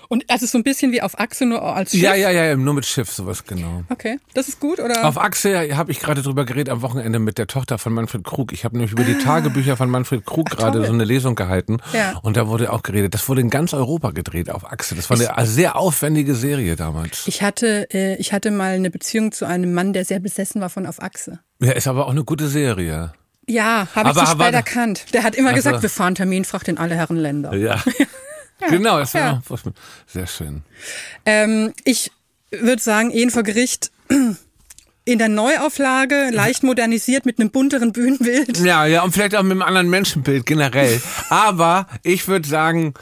Und 0.09 0.25
also 0.29 0.47
so 0.47 0.59
ein 0.59 0.65
bisschen 0.65 0.93
wie 0.93 1.03
auf 1.03 1.19
Achse, 1.19 1.47
nur 1.47 1.63
als 1.63 1.93
Schiff? 1.93 2.01
Ja, 2.01 2.15
ja, 2.15 2.31
ja, 2.31 2.57
nur 2.57 2.75
mit 2.75 2.87
Schiff, 2.87 3.11
sowas 3.11 3.45
genau. 3.45 3.85
Okay, 3.89 4.19
das 4.35 4.49
ist 4.49 4.61
gut, 4.61 4.81
oder? 4.81 5.07
Auf 5.07 5.19
Achse 5.19 5.77
habe 5.77 5.91
ich 5.91 6.01
gerade 6.01 6.23
drüber 6.23 6.45
geredet 6.45 6.71
am 6.71 6.83
Wochenende 6.83 7.19
mit 7.19 7.39
der 7.39 7.47
Tochter 7.47 7.79
von 7.79 7.93
Manfred 7.93 8.25
Krug. 8.25 8.53
Ich 8.53 8.65
habe 8.65 8.77
nämlich 8.77 8.93
über 8.93 9.05
die 9.05 9.19
Tagebücher 9.19 9.77
von 9.77 9.91
Manfred 9.91 10.25
Krug 10.25 10.51
gerade 10.51 10.79
toll. 10.79 10.87
so 10.87 10.93
eine 10.93 11.05
Lesung 11.05 11.35
gehalten. 11.35 11.79
Ja. 11.93 12.19
Und 12.23 12.37
da 12.37 12.49
wurde 12.49 12.73
auch 12.73 12.83
geredet. 12.83 13.15
Das 13.15 13.29
wurde 13.29 13.41
in 13.41 13.51
ganz 13.51 13.75
Europa 13.75 14.11
gedreht 14.11 14.51
auf 14.51 14.71
Achse. 14.71 14.95
Das 14.95 15.11
war 15.11 15.19
eine 15.37 15.47
sehr 15.47 15.77
aufwendige 15.77 16.35
Serie 16.35 16.77
damals. 16.77 17.27
Ich 17.27 17.43
hatte, 17.43 17.89
äh, 17.93 18.17
ich 18.17 18.33
hatte 18.33 18.51
mal 18.51 18.75
eine 18.75 18.91
Beziehung 18.91 19.33
zu 19.33 19.47
einem 19.47 19.75
Mann, 19.75 19.93
der 19.93 20.05
sehr 20.05 20.21
besessen 20.21 20.61
war 20.61 20.71
von 20.71 20.87
Auf 20.87 21.03
Achse. 21.03 21.41
Ja, 21.61 21.73
ist 21.73 21.87
aber 21.87 22.07
auch 22.07 22.11
eine 22.11 22.25
gute 22.25 22.49
Serie. 22.49 23.13
Ja, 23.47 23.89
habe 23.95 24.11
ich 24.11 24.17
zu 24.17 24.27
spät 24.27 24.55
erkannt. 24.55 25.07
Der 25.13 25.23
hat 25.23 25.35
immer 25.35 25.51
Ach 25.51 25.53
so. 25.53 25.57
gesagt, 25.57 25.83
wir 25.83 25.91
fahren 25.91 26.15
Terminfracht 26.15 26.69
in 26.69 26.79
alle 26.79 26.95
Herren 26.95 27.17
Länder. 27.17 27.55
Ja. 27.55 27.83
genau, 28.69 28.99
das 28.99 29.15
war 29.15 29.21
ja. 29.21 29.43
auch 29.49 29.59
sehr 30.07 30.27
schön. 30.27 30.63
Ähm, 31.27 31.73
ich 31.85 32.11
würde 32.51 32.83
sagen, 32.83 33.11
Ehen 33.11 33.31
vor 33.31 33.43
Gericht 33.43 33.91
in 35.07 35.19
der 35.19 35.29
Neuauflage, 35.29 36.31
leicht 36.33 36.63
modernisiert 36.63 37.27
mit 37.27 37.39
einem 37.39 37.51
bunteren 37.51 37.93
Bühnenbild. 37.93 38.59
Ja, 38.61 38.87
ja, 38.87 39.03
und 39.03 39.13
vielleicht 39.13 39.35
auch 39.37 39.43
mit 39.43 39.53
einem 39.53 39.61
anderen 39.63 39.91
Menschenbild 39.91 40.47
generell. 40.47 40.99
Aber 41.29 41.89
ich 42.03 42.27
würde 42.27 42.49
sagen, 42.49 42.95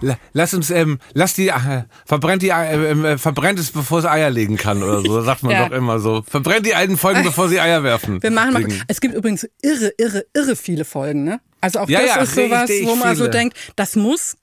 la- 0.00 0.16
lass 0.32 0.54
uns, 0.54 0.70
ähm, 0.70 1.00
lass 1.12 1.34
die, 1.34 1.48
äh, 1.48 1.82
verbrennt 2.06 2.40
die, 2.42 2.48
äh, 2.48 2.92
äh, 2.92 3.18
verbrennt 3.18 3.58
es, 3.58 3.72
bevor 3.72 4.00
sie 4.00 4.10
Eier 4.10 4.30
legen 4.30 4.56
kann 4.56 4.82
oder 4.82 5.02
so, 5.02 5.20
sagt 5.24 5.42
man 5.42 5.52
Ja. 5.52 5.68
doch 5.68 5.76
immer 5.76 5.98
so. 5.98 6.22
Verbrennt 6.26 6.64
die 6.64 6.74
alten 6.74 6.96
Folgen, 6.96 7.22
bevor 7.24 7.48
sie 7.50 7.60
Eier 7.60 7.82
werfen. 7.82 8.22
Wir 8.22 8.30
machen 8.30 8.54
mal. 8.54 8.62
Legen. 8.62 8.82
Es 8.88 9.00
gibt 9.02 9.14
übrigens 9.14 9.46
irre, 9.60 9.92
irre, 9.98 10.24
irre 10.32 10.56
viele 10.56 10.86
Folgen, 10.86 11.24
ne? 11.24 11.40
Also 11.60 11.80
auch 11.80 11.88
Ja, 11.90 12.00
das 12.00 12.08
ja, 12.08 12.22
ist 12.22 12.34
sowas, 12.36 12.70
wo 12.84 12.96
man 12.96 13.14
so 13.16 13.24
viele. 13.24 13.30
denkt, 13.32 13.58
das 13.76 13.96
muss, 13.96 14.34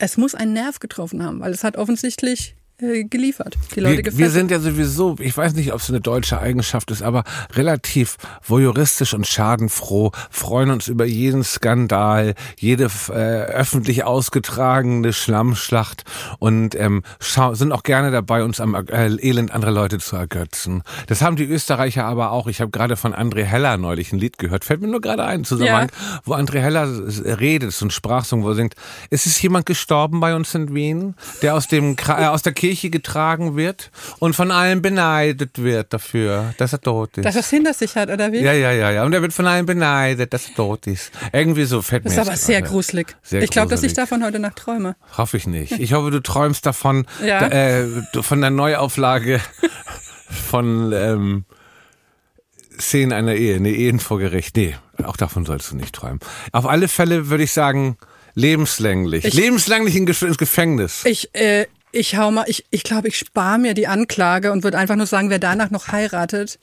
es 0.00 0.16
muss 0.16 0.34
einen 0.34 0.54
Nerv 0.54 0.80
getroffen 0.80 1.22
haben, 1.22 1.40
weil 1.40 1.52
es 1.52 1.62
hat 1.62 1.76
offensichtlich 1.76 2.56
äh, 2.82 3.04
geliefert. 3.04 3.56
Die 3.74 3.80
Leute 3.80 4.04
Wir, 4.04 4.18
wir 4.18 4.30
sind 4.30 4.50
ja 4.50 4.60
sowieso, 4.60 5.16
ich 5.18 5.36
weiß 5.36 5.54
nicht, 5.54 5.72
ob 5.72 5.80
es 5.80 5.88
eine 5.88 6.00
deutsche 6.00 6.40
Eigenschaft 6.40 6.90
ist, 6.90 7.02
aber 7.02 7.24
relativ 7.54 8.16
voyeuristisch 8.46 9.14
und 9.14 9.26
schadenfroh, 9.26 10.12
freuen 10.30 10.70
uns 10.70 10.88
über 10.88 11.04
jeden 11.04 11.44
Skandal, 11.44 12.34
jede 12.56 12.88
äh, 13.08 13.12
öffentlich 13.12 14.04
ausgetragene 14.04 15.12
Schlammschlacht 15.12 16.04
und 16.38 16.74
ähm, 16.74 17.02
sind 17.20 17.72
auch 17.72 17.82
gerne 17.82 18.10
dabei, 18.10 18.44
uns 18.44 18.60
am 18.60 18.74
äh, 18.74 19.06
Elend 19.20 19.52
anderer 19.52 19.72
Leute 19.72 19.98
zu 19.98 20.16
ergötzen. 20.16 20.82
Das 21.06 21.22
haben 21.22 21.36
die 21.36 21.44
Österreicher 21.44 22.04
aber 22.04 22.32
auch. 22.32 22.46
Ich 22.46 22.60
habe 22.60 22.70
gerade 22.70 22.96
von 22.96 23.14
André 23.14 23.44
Heller 23.44 23.76
neulich 23.76 24.12
ein 24.12 24.18
Lied 24.18 24.38
gehört, 24.38 24.64
fällt 24.64 24.80
mir 24.80 24.88
nur 24.88 25.00
gerade 25.00 25.24
ein, 25.24 25.44
Zusammenhang, 25.44 25.90
wo 26.24 26.34
André 26.34 26.60
Heller 26.60 26.88
redet, 27.38 27.72
so 27.72 27.86
ein 27.86 27.90
Sprachsong, 27.90 28.42
wo 28.42 28.50
er 28.50 28.54
singt, 28.54 28.74
ist 29.10 29.26
es 29.26 29.40
jemand 29.42 29.66
gestorben 29.66 30.20
bei 30.20 30.34
uns 30.34 30.54
in 30.54 30.74
Wien, 30.74 31.14
der 31.42 31.54
aus 31.54 31.68
dem 31.68 31.96
äh, 32.06 32.26
aus 32.26 32.42
der 32.42 32.52
Kirche 32.52 32.69
getragen 32.74 33.56
wird 33.56 33.90
und 34.18 34.34
von 34.34 34.50
allen 34.50 34.80
beneidet 34.82 35.60
wird 35.62 35.92
dafür, 35.92 36.54
dass 36.58 36.72
er 36.72 36.80
tot 36.80 37.16
ist. 37.18 37.24
Dass 37.24 37.34
das 37.34 37.50
hinter 37.50 37.74
sich 37.74 37.96
hat, 37.96 38.10
oder 38.10 38.30
wie? 38.32 38.38
ja, 38.40 38.52
ja, 38.52 38.70
ja, 38.72 38.90
ja. 38.90 39.04
Und 39.04 39.12
er 39.12 39.22
wird 39.22 39.32
von 39.32 39.46
allen 39.46 39.66
beneidet, 39.66 40.32
dass 40.32 40.48
er 40.48 40.54
tot 40.54 40.86
ist. 40.86 41.10
Irgendwie 41.32 41.64
so 41.64 41.82
fällt 41.82 42.04
Das 42.06 42.12
ist 42.12 42.18
aber 42.18 42.36
sehr 42.36 42.60
gerade. 42.60 42.72
gruselig. 42.72 43.16
Sehr 43.22 43.42
ich 43.42 43.50
glaube, 43.50 43.70
dass 43.70 43.82
ich 43.82 43.92
davon 43.94 44.24
heute 44.24 44.38
Nacht 44.38 44.56
träume. 44.56 44.94
Hoffe 45.18 45.36
ich 45.36 45.46
nicht. 45.46 45.72
Ich 45.72 45.92
hoffe, 45.92 46.10
du 46.10 46.20
träumst 46.20 46.64
davon, 46.66 47.06
Ja. 47.24 47.46
äh, 47.48 47.86
von 48.20 48.40
der 48.40 48.50
Neuauflage 48.50 49.40
von 50.48 50.92
ähm, 50.92 51.44
Szenen 52.78 53.12
einer 53.12 53.34
Ehe, 53.34 53.60
nee, 53.60 53.72
Ehen 53.72 54.00
vor 54.00 54.18
Gericht. 54.18 54.56
Nee, 54.56 54.76
auch 55.02 55.16
davon 55.16 55.44
sollst 55.44 55.70
du 55.72 55.76
nicht 55.76 55.94
träumen. 55.94 56.20
Auf 56.52 56.66
alle 56.66 56.88
Fälle 56.88 57.28
würde 57.28 57.44
ich 57.44 57.52
sagen, 57.52 57.98
lebenslänglich. 58.34 59.24
Ich- 59.24 59.34
lebenslänglich 59.34 59.96
ins 59.96 60.38
Gefängnis. 60.38 61.04
Ich, 61.04 61.34
äh, 61.34 61.66
ich 61.92 62.16
hau 62.16 62.30
mal, 62.30 62.44
ich, 62.46 62.64
ich 62.70 62.82
glaube, 62.82 63.08
ich 63.08 63.18
spare 63.18 63.58
mir 63.58 63.74
die 63.74 63.86
Anklage 63.86 64.52
und 64.52 64.64
würde 64.64 64.78
einfach 64.78 64.96
nur 64.96 65.06
sagen, 65.06 65.30
wer 65.30 65.38
danach 65.38 65.70
noch 65.70 65.88
heiratet, 65.88 66.58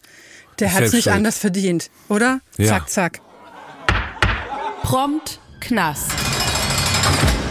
der 0.59 0.73
hat 0.73 0.83
es 0.83 0.93
nicht 0.93 1.09
anders 1.09 1.37
verdient, 1.37 1.89
oder? 2.09 2.39
Ja. 2.57 2.67
Zack, 2.67 2.89
zack. 2.89 3.21
Prompt 4.83 5.39
Knast. 5.59 6.26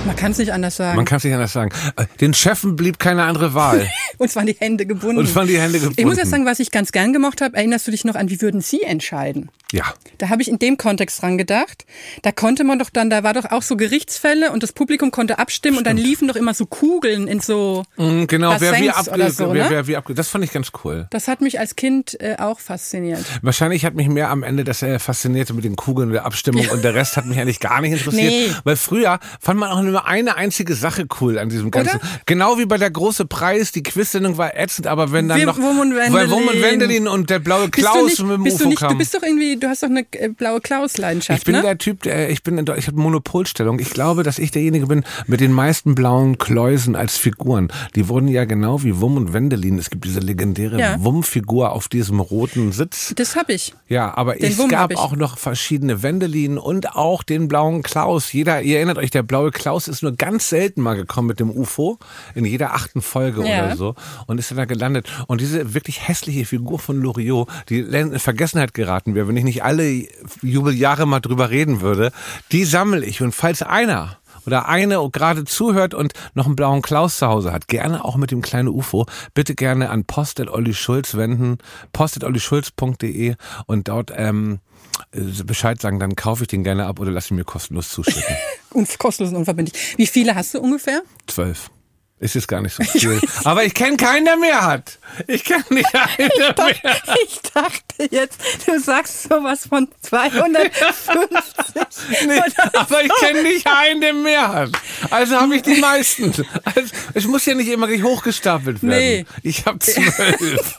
Man 0.06 0.14
kann 0.16 0.30
es 0.32 0.38
nicht 0.38 0.52
anders 0.52 0.76
sagen. 0.76 0.96
Man 0.96 1.04
kann 1.04 1.18
es 1.18 1.24
nicht 1.24 1.34
anders 1.34 1.52
sagen. 1.52 1.70
Äh, 1.96 2.06
Den 2.20 2.32
Chefen 2.32 2.76
blieb 2.76 2.98
keine 2.98 3.24
andere 3.24 3.54
Wahl. 3.54 3.86
Uns 4.18 4.36
waren 4.36 4.46
die 4.46 4.56
Hände 4.58 4.86
gebunden. 4.86 5.18
Uns 5.18 5.34
waren 5.34 5.48
die 5.48 5.58
Hände 5.60 5.78
gebunden. 5.78 5.98
Ich 6.00 6.06
muss 6.06 6.16
jetzt 6.16 6.30
sagen, 6.30 6.46
was 6.46 6.60
ich 6.60 6.70
ganz 6.70 6.92
gern 6.92 7.12
gemacht 7.12 7.40
habe, 7.40 7.56
erinnerst 7.56 7.86
du 7.86 7.90
dich 7.90 8.04
noch 8.04 8.14
an, 8.14 8.30
wie 8.30 8.40
würden 8.40 8.60
Sie 8.60 8.82
entscheiden? 8.82 9.50
Ja. 9.72 9.82
Da 10.18 10.28
habe 10.28 10.42
ich 10.42 10.48
in 10.48 10.60
dem 10.60 10.76
Kontext 10.76 11.20
dran 11.20 11.36
gedacht. 11.38 11.84
Da 12.22 12.30
konnte 12.30 12.62
man 12.62 12.78
doch 12.78 12.88
dann, 12.88 13.10
da 13.10 13.24
war 13.24 13.34
doch 13.34 13.46
auch 13.50 13.62
so 13.62 13.76
Gerichtsfälle 13.76 14.52
und 14.52 14.62
das 14.62 14.72
Publikum 14.72 15.10
konnte 15.10 15.38
abstimmen 15.40 15.76
und 15.78 15.86
dann 15.86 15.96
liefen 15.96 16.28
doch 16.28 16.36
immer 16.36 16.54
so 16.54 16.66
Kugeln 16.66 17.26
in 17.26 17.40
so. 17.40 17.84
Mhm, 17.96 18.28
Genau, 18.28 18.54
wer 18.60 18.78
wie, 18.80 18.90
abge 18.90 19.30
so, 19.30 19.52
wer, 19.52 19.64
ne? 19.64 19.70
wer 19.70 19.86
wie 19.88 19.96
abge 19.96 20.14
Das 20.14 20.28
fand 20.28 20.44
ich 20.44 20.52
ganz 20.52 20.70
cool. 20.84 21.08
Das 21.10 21.26
hat 21.26 21.40
mich 21.40 21.58
als 21.58 21.74
Kind 21.74 22.16
äh, 22.20 22.36
auch 22.38 22.60
fasziniert. 22.60 23.24
Wahrscheinlich 23.42 23.84
hat 23.84 23.94
mich 23.94 24.08
mehr 24.08 24.30
am 24.30 24.44
Ende 24.44 24.62
das 24.62 24.82
äh, 24.82 25.00
faszinierte 25.00 25.52
mit 25.52 25.64
den 25.64 25.74
Kugeln 25.74 26.10
der 26.12 26.24
Abstimmung 26.26 26.68
und 26.68 26.84
der 26.84 26.94
Rest 26.94 27.16
hat 27.16 27.26
mich 27.26 27.38
eigentlich 27.40 27.58
gar 27.60 27.80
nicht 27.80 27.92
interessiert. 27.98 28.30
Nee. 28.32 28.50
Weil 28.62 28.76
früher 28.76 29.18
fand 29.40 29.58
man 29.58 29.70
auch 29.70 29.80
nur 29.96 30.06
eine 30.06 30.36
einzige 30.36 30.74
Sache 30.74 31.06
cool 31.20 31.38
an 31.38 31.48
diesem 31.48 31.70
Ganzen. 31.70 31.96
Oder? 31.96 32.06
Genau 32.26 32.58
wie 32.58 32.66
bei 32.66 32.76
der 32.76 32.90
große 32.90 33.24
Preis, 33.24 33.72
die 33.72 33.82
Quizsendung 33.82 34.36
war 34.36 34.54
ätzend, 34.56 34.86
aber 34.86 35.10
wenn 35.12 35.28
dann 35.28 35.38
Wir- 35.38 35.46
noch 35.46 35.56
Wum 35.58 35.78
weil 36.12 36.30
Wum 36.30 36.42
und 36.42 36.54
Wendelin. 36.54 36.62
Wendelin 36.62 37.08
und 37.08 37.30
der 37.30 37.38
blaue 37.38 37.70
Klaus 37.70 38.16
du 38.16 38.24
mit 38.26 38.38
nicht, 38.40 38.40
dem 38.40 38.44
bist 38.44 38.56
UFO 38.56 38.62
du 38.64 38.68
nicht, 38.70 38.78
kam. 38.80 38.88
du 38.90 38.98
bist 38.98 39.14
doch 39.14 39.22
irgendwie 39.22 39.56
du 39.56 39.68
hast 39.68 39.82
doch 39.82 39.88
eine 39.88 40.04
äh, 40.12 40.28
blaue 40.28 40.60
Klaus-Leidenschaft, 40.60 41.38
Ich 41.38 41.44
bin 41.44 41.54
ne? 41.56 41.62
der 41.62 41.78
Typ, 41.78 42.02
der, 42.02 42.28
ich 42.30 42.42
bin, 42.42 42.58
in, 42.58 42.66
ich 42.76 42.86
habe 42.86 42.98
Monopolstellung. 43.00 43.78
Ich 43.78 43.90
glaube, 43.90 44.22
dass 44.22 44.38
ich 44.38 44.50
derjenige 44.50 44.86
bin 44.86 45.04
mit 45.26 45.40
den 45.40 45.52
meisten 45.52 45.94
blauen 45.94 46.36
Kläusen 46.38 46.94
als 46.96 47.16
Figuren. 47.16 47.68
Die 47.94 48.08
wurden 48.08 48.28
ja 48.28 48.44
genau 48.44 48.82
wie 48.82 49.00
Wumm 49.00 49.16
und 49.16 49.32
Wendelin. 49.32 49.78
Es 49.78 49.88
gibt 49.90 50.04
diese 50.04 50.20
legendäre 50.20 50.78
Ja. 50.78 50.96
Wumm-Figur 51.02 51.72
auf 51.72 51.88
diesem 51.88 52.20
roten 52.20 52.72
Sitz. 52.72 53.12
das 53.16 53.34
hab 53.36 53.48
ich. 53.48 53.74
Ja, 53.88 54.16
aber 54.16 54.34
Den 54.34 54.50
es 54.52 54.58
hab 54.58 54.68
gab 54.68 54.96
auch 54.96 55.16
noch 55.16 55.38
verschiedene 55.38 56.02
Wendelin 56.02 56.58
und 56.58 56.94
auch 56.96 57.22
den 57.22 57.48
blauen 57.48 57.82
Klaus. 57.82 58.32
Jeder, 58.32 58.62
ihr 58.62 58.76
erinnert 58.76 58.98
euch, 58.98 59.10
der 59.10 59.22
blaue 59.22 59.50
Klaus 59.50 59.85
ist 59.88 60.02
nur 60.02 60.12
ganz 60.12 60.48
selten 60.48 60.80
mal 60.82 60.96
gekommen 60.96 61.28
mit 61.28 61.40
dem 61.40 61.50
UFO 61.50 61.98
in 62.34 62.44
jeder 62.44 62.74
achten 62.74 63.02
Folge 63.02 63.46
Ja. 63.46 63.66
oder 63.66 63.76
so 63.76 63.94
und 64.26 64.38
ist 64.38 64.50
dann 64.50 64.58
da 64.58 64.64
gelandet. 64.64 65.08
Und 65.26 65.40
diese 65.40 65.74
wirklich 65.74 66.06
hässliche 66.08 66.44
Figur 66.44 66.78
von 66.78 67.00
Loriot, 67.00 67.48
die 67.68 67.80
in 67.80 68.18
Vergessenheit 68.18 68.74
geraten 68.74 69.14
wäre, 69.14 69.28
wenn 69.28 69.36
ich 69.36 69.44
nicht 69.44 69.64
alle 69.64 70.06
Jubeljahre 70.42 71.06
mal 71.06 71.20
drüber 71.20 71.50
reden 71.50 71.80
würde, 71.80 72.12
die 72.52 72.64
sammle 72.64 73.04
ich. 73.04 73.22
Und 73.22 73.32
falls 73.32 73.62
einer 73.62 74.18
oder 74.46 74.68
eine 74.68 74.98
gerade 75.10 75.44
zuhört 75.44 75.92
und 75.92 76.12
noch 76.34 76.46
einen 76.46 76.54
blauen 76.56 76.80
Klaus 76.82 77.18
zu 77.18 77.26
Hause 77.26 77.52
hat, 77.52 77.66
gerne 77.68 78.04
auch 78.04 78.16
mit 78.16 78.30
dem 78.30 78.42
kleinen 78.42 78.68
UFO, 78.68 79.06
bitte 79.34 79.54
gerne 79.56 79.90
an 79.90 80.04
post.olli 80.04 80.72
Schulz 80.74 81.16
wenden, 81.16 81.58
post.ollischulz.de 81.92 83.34
und 83.66 83.88
dort 83.88 84.12
ähm, 84.14 84.54
äh, 84.54 84.75
Bescheid 85.12 85.80
sagen, 85.80 85.98
dann 85.98 86.14
kaufe 86.16 86.44
ich 86.44 86.48
den 86.48 86.64
gerne 86.64 86.86
ab 86.86 87.00
oder 87.00 87.10
lasse 87.10 87.32
ihn 87.32 87.36
mir 87.36 87.44
kostenlos 87.44 87.90
zuschicken. 87.90 88.36
Und 88.70 88.98
kostenlos 88.98 89.32
und 89.32 89.38
unverbindlich. 89.38 89.96
Wie 89.96 90.06
viele 90.06 90.34
hast 90.34 90.52
du 90.52 90.60
ungefähr? 90.60 91.00
Zwölf. 91.26 91.70
Ist 92.18 92.34
jetzt 92.34 92.48
gar 92.48 92.62
nicht 92.62 92.74
so 92.74 92.82
viel. 92.82 93.20
Aber 93.44 93.64
ich 93.64 93.74
kenne 93.74 93.98
keinen, 93.98 94.24
der 94.24 94.38
mehr 94.38 94.64
hat. 94.64 94.98
Ich 95.26 95.44
kenne 95.44 95.64
nicht 95.68 95.94
einen, 95.94 96.30
der 96.38 96.54
mehr 96.64 96.82
hat. 96.82 97.18
Ich 97.26 97.40
dachte 97.52 98.08
jetzt, 98.10 98.40
du 98.66 98.80
sagst 98.80 99.24
sowas 99.24 99.66
von 99.68 99.88
250. 100.00 100.72
Nee, 102.26 102.40
aber 102.74 103.02
ich 103.02 103.10
kenne 103.20 103.42
nicht 103.42 103.66
einen, 103.66 104.00
der 104.02 104.12
mehr 104.12 104.48
hat. 104.52 104.70
Also 105.10 105.36
habe 105.40 105.56
ich 105.56 105.62
die 105.62 105.76
meisten. 105.80 106.26
Also, 106.64 106.92
es 107.14 107.26
muss 107.26 107.46
ja 107.46 107.54
nicht 107.54 107.68
immer 107.68 107.86
gleich 107.86 108.02
hochgestapelt 108.02 108.82
werden. 108.82 108.88
Nee. 108.96 109.26
Ich 109.42 109.64
habe 109.64 109.78
zwölf. 109.78 110.78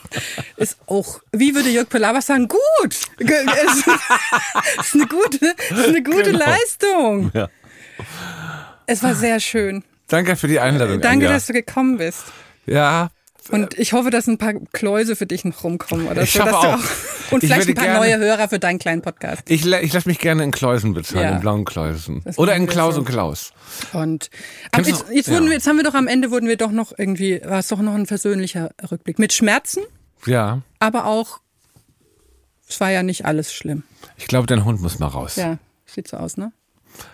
Ist 0.58 0.78
auch, 0.86 1.20
wie 1.32 1.56
würde 1.56 1.70
Jörg 1.70 1.90
Pilawa 1.90 2.22
sagen, 2.22 2.48
gut. 2.48 2.60
Es 3.20 3.28
ist 4.86 4.94
eine 4.94 5.08
gute, 5.08 5.46
ist 5.72 5.88
eine 5.88 6.04
gute 6.04 6.32
Genau. 6.32 6.46
Leistung. 6.46 7.32
Ja. 7.34 7.50
Es 8.86 9.02
war 9.02 9.16
sehr 9.16 9.40
schön. 9.40 9.84
Danke 10.08 10.36
für 10.36 10.48
die 10.48 10.60
Einladung. 10.60 11.02
Danke, 11.02 11.26
Anja. 11.26 11.34
dass 11.34 11.48
du 11.48 11.54
gekommen 11.54 11.98
bist. 11.98 12.24
Ja, 12.66 13.10
Und 13.50 13.78
ich 13.80 13.94
hoffe, 13.94 14.10
dass 14.10 14.28
ein 14.28 14.38
paar 14.38 14.54
Kläuse 14.74 15.16
für 15.16 15.26
dich 15.26 15.46
noch 15.46 15.64
rumkommen 15.64 16.08
oder 16.08 16.22
Ich 16.24 16.34
so. 16.34 16.40
hoffe 16.42 16.52
dass 16.52 16.62
du 16.62 16.68
auch. 16.68 17.32
und 17.32 17.44
Ich 17.44 17.50
vielleicht 17.50 17.68
ein 17.70 17.76
paar 17.76 17.86
gerne- 17.86 18.00
neue 18.00 18.18
Hörer 18.18 18.50
für 18.50 18.60
deinen 18.60 18.78
kleinen 18.80 19.02
Podcast. 19.02 19.44
ich, 19.50 19.66
ich 19.66 19.94
lasse 19.94 20.08
mich 20.10 20.20
gerne 20.20 20.44
in 20.44 20.52
Kläusen 20.52 20.94
bezahlen, 20.94 21.24
Ja. 21.24 21.36
in 21.36 21.40
blauen 21.42 21.64
Kläusen. 21.66 22.24
Oder 22.38 22.56
in 22.56 22.68
Klaus 22.68 22.96
so. 22.96 23.02
und 23.02 23.06
Klaus. 23.08 23.52
Und 23.94 24.30
aber 24.72 24.84
Kennst 24.84 24.90
jetzt, 25.02 25.06
jetzt, 25.14 25.30
wurden 25.30 25.44
ja. 25.46 25.50
wir, 25.50 25.54
jetzt 25.56 25.68
haben 25.68 25.78
wir 25.78 25.84
doch 25.86 25.94
am 25.94 26.08
Ende 26.08 26.30
wurden 26.32 26.48
wir 26.48 26.58
doch 26.58 26.72
noch 26.72 26.92
irgendwie, 26.98 27.42
war 27.46 27.60
es 27.60 27.68
doch 27.68 27.80
noch 27.80 27.96
ein 27.96 28.06
versöhnlicher 28.06 28.72
Rückblick. 28.92 29.20
Mit 29.20 29.32
Schmerzen, 29.34 29.82
Ja, 30.26 30.62
aber 30.80 31.06
auch, 31.06 31.40
es 32.68 32.80
war 32.82 32.92
ja 32.92 33.02
nicht 33.04 33.26
alles 33.26 33.54
schlimm. 33.54 33.84
ich 34.18 34.28
glaube, 34.28 34.48
dein 34.48 34.66
Hund 34.66 34.82
muss 34.82 35.00
mal 35.00 35.08
raus. 35.08 35.38
Ja, 35.38 35.58
sieht 35.86 36.08
so 36.10 36.18
aus, 36.18 36.36
ne? 36.38 36.52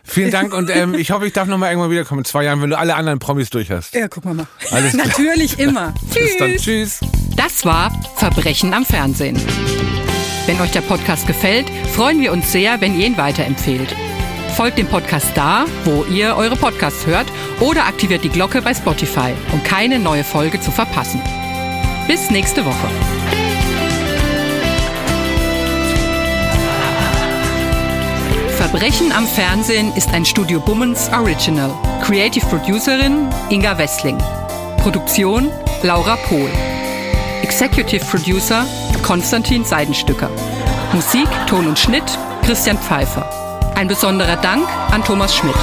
Vielen 0.03 0.31
Dank 0.31 0.53
und 0.53 0.69
ähm, 0.69 0.93
ich 0.93 1.11
hoffe, 1.11 1.26
ich 1.26 1.34
darf 1.34 1.47
noch 1.47 1.57
mal 1.57 1.69
irgendwann 1.69 1.91
wiederkommen 1.91 2.19
in 2.19 2.26
zwei 2.26 2.43
Jahren, 2.43 2.61
wenn 2.61 2.69
du 2.69 2.77
alle 2.77 2.95
anderen 2.95 3.19
Promis 3.19 3.49
durch 3.49 3.72
hast. 3.72 3.93
Ja, 3.95 4.07
gucken 4.07 4.31
wir 4.31 4.35
mal. 4.35 4.47
Alles 4.72 4.93
klar. 4.93 5.07
Natürlich 5.07 5.60
immer. 5.60 5.93
Bis 6.14 6.38
dann. 6.38 6.51
Tschüss. 6.51 6.64
Tschüss. 6.64 6.99
Das 7.35 7.65
war 7.65 7.91
Verbrechen 8.18 8.73
am 8.73 8.85
Fernsehen. 8.85 9.39
Wenn 10.45 10.60
euch 10.60 10.72
der 10.72 10.81
Podcast 10.81 11.26
gefällt, 11.26 11.68
freuen 11.95 12.19
wir 12.19 12.31
uns 12.34 12.51
sehr, 12.51 12.81
wenn 12.81 12.99
ihr 12.99 13.07
ihn 13.07 13.18
weiterempfehlt. 13.18 13.95
Folgt 14.57 14.77
dem 14.77 14.88
Podcast 14.88 15.27
da, 15.35 15.65
wo 15.85 16.03
ihr 16.03 16.35
eure 16.35 16.55
Podcasts 16.55 17.07
hört 17.07 17.26
oder 17.60 17.85
aktiviert 17.88 18.23
die 18.23 18.30
Glocke 18.30 18.61
bei 18.61 18.73
Spotify, 18.73 19.34
um 19.51 19.64
keine 19.64 19.97
neue 19.99 20.23
Folge 20.23 20.60
zu 20.60 20.69
verpassen. 20.69 21.22
Bis 22.07 22.30
nächste 22.30 22.64
Woche. 22.65 22.88
Verbrechen 28.69 29.11
am 29.11 29.27
Fernsehen 29.27 29.94
ist 29.94 30.14
ein 30.14 30.23
Studio 30.23 30.61
Bummens 30.61 31.10
Original. 31.10 31.69
Creative 32.02 32.45
Producerin 32.45 33.27
Inga 33.49 33.77
Wessling. 33.77 34.18
Produktion 34.77 35.52
Laura 35.81 36.15
Pohl. 36.15 36.49
Executive 37.41 38.06
Producer 38.06 38.65
Konstantin 39.02 39.65
Seidenstücker. 39.65 40.30
Musik, 40.94 41.27
Ton 41.45 41.68
und 41.68 41.77
Schnitt 41.77 42.18
Christian 42.44 42.77
Pfeiffer. 42.77 43.30
Ein 43.76 43.90
besonderer 43.90 44.38
Dank 44.38 44.65
an 44.91 45.03
Thomas 45.03 45.35
Schmidt. 45.35 45.57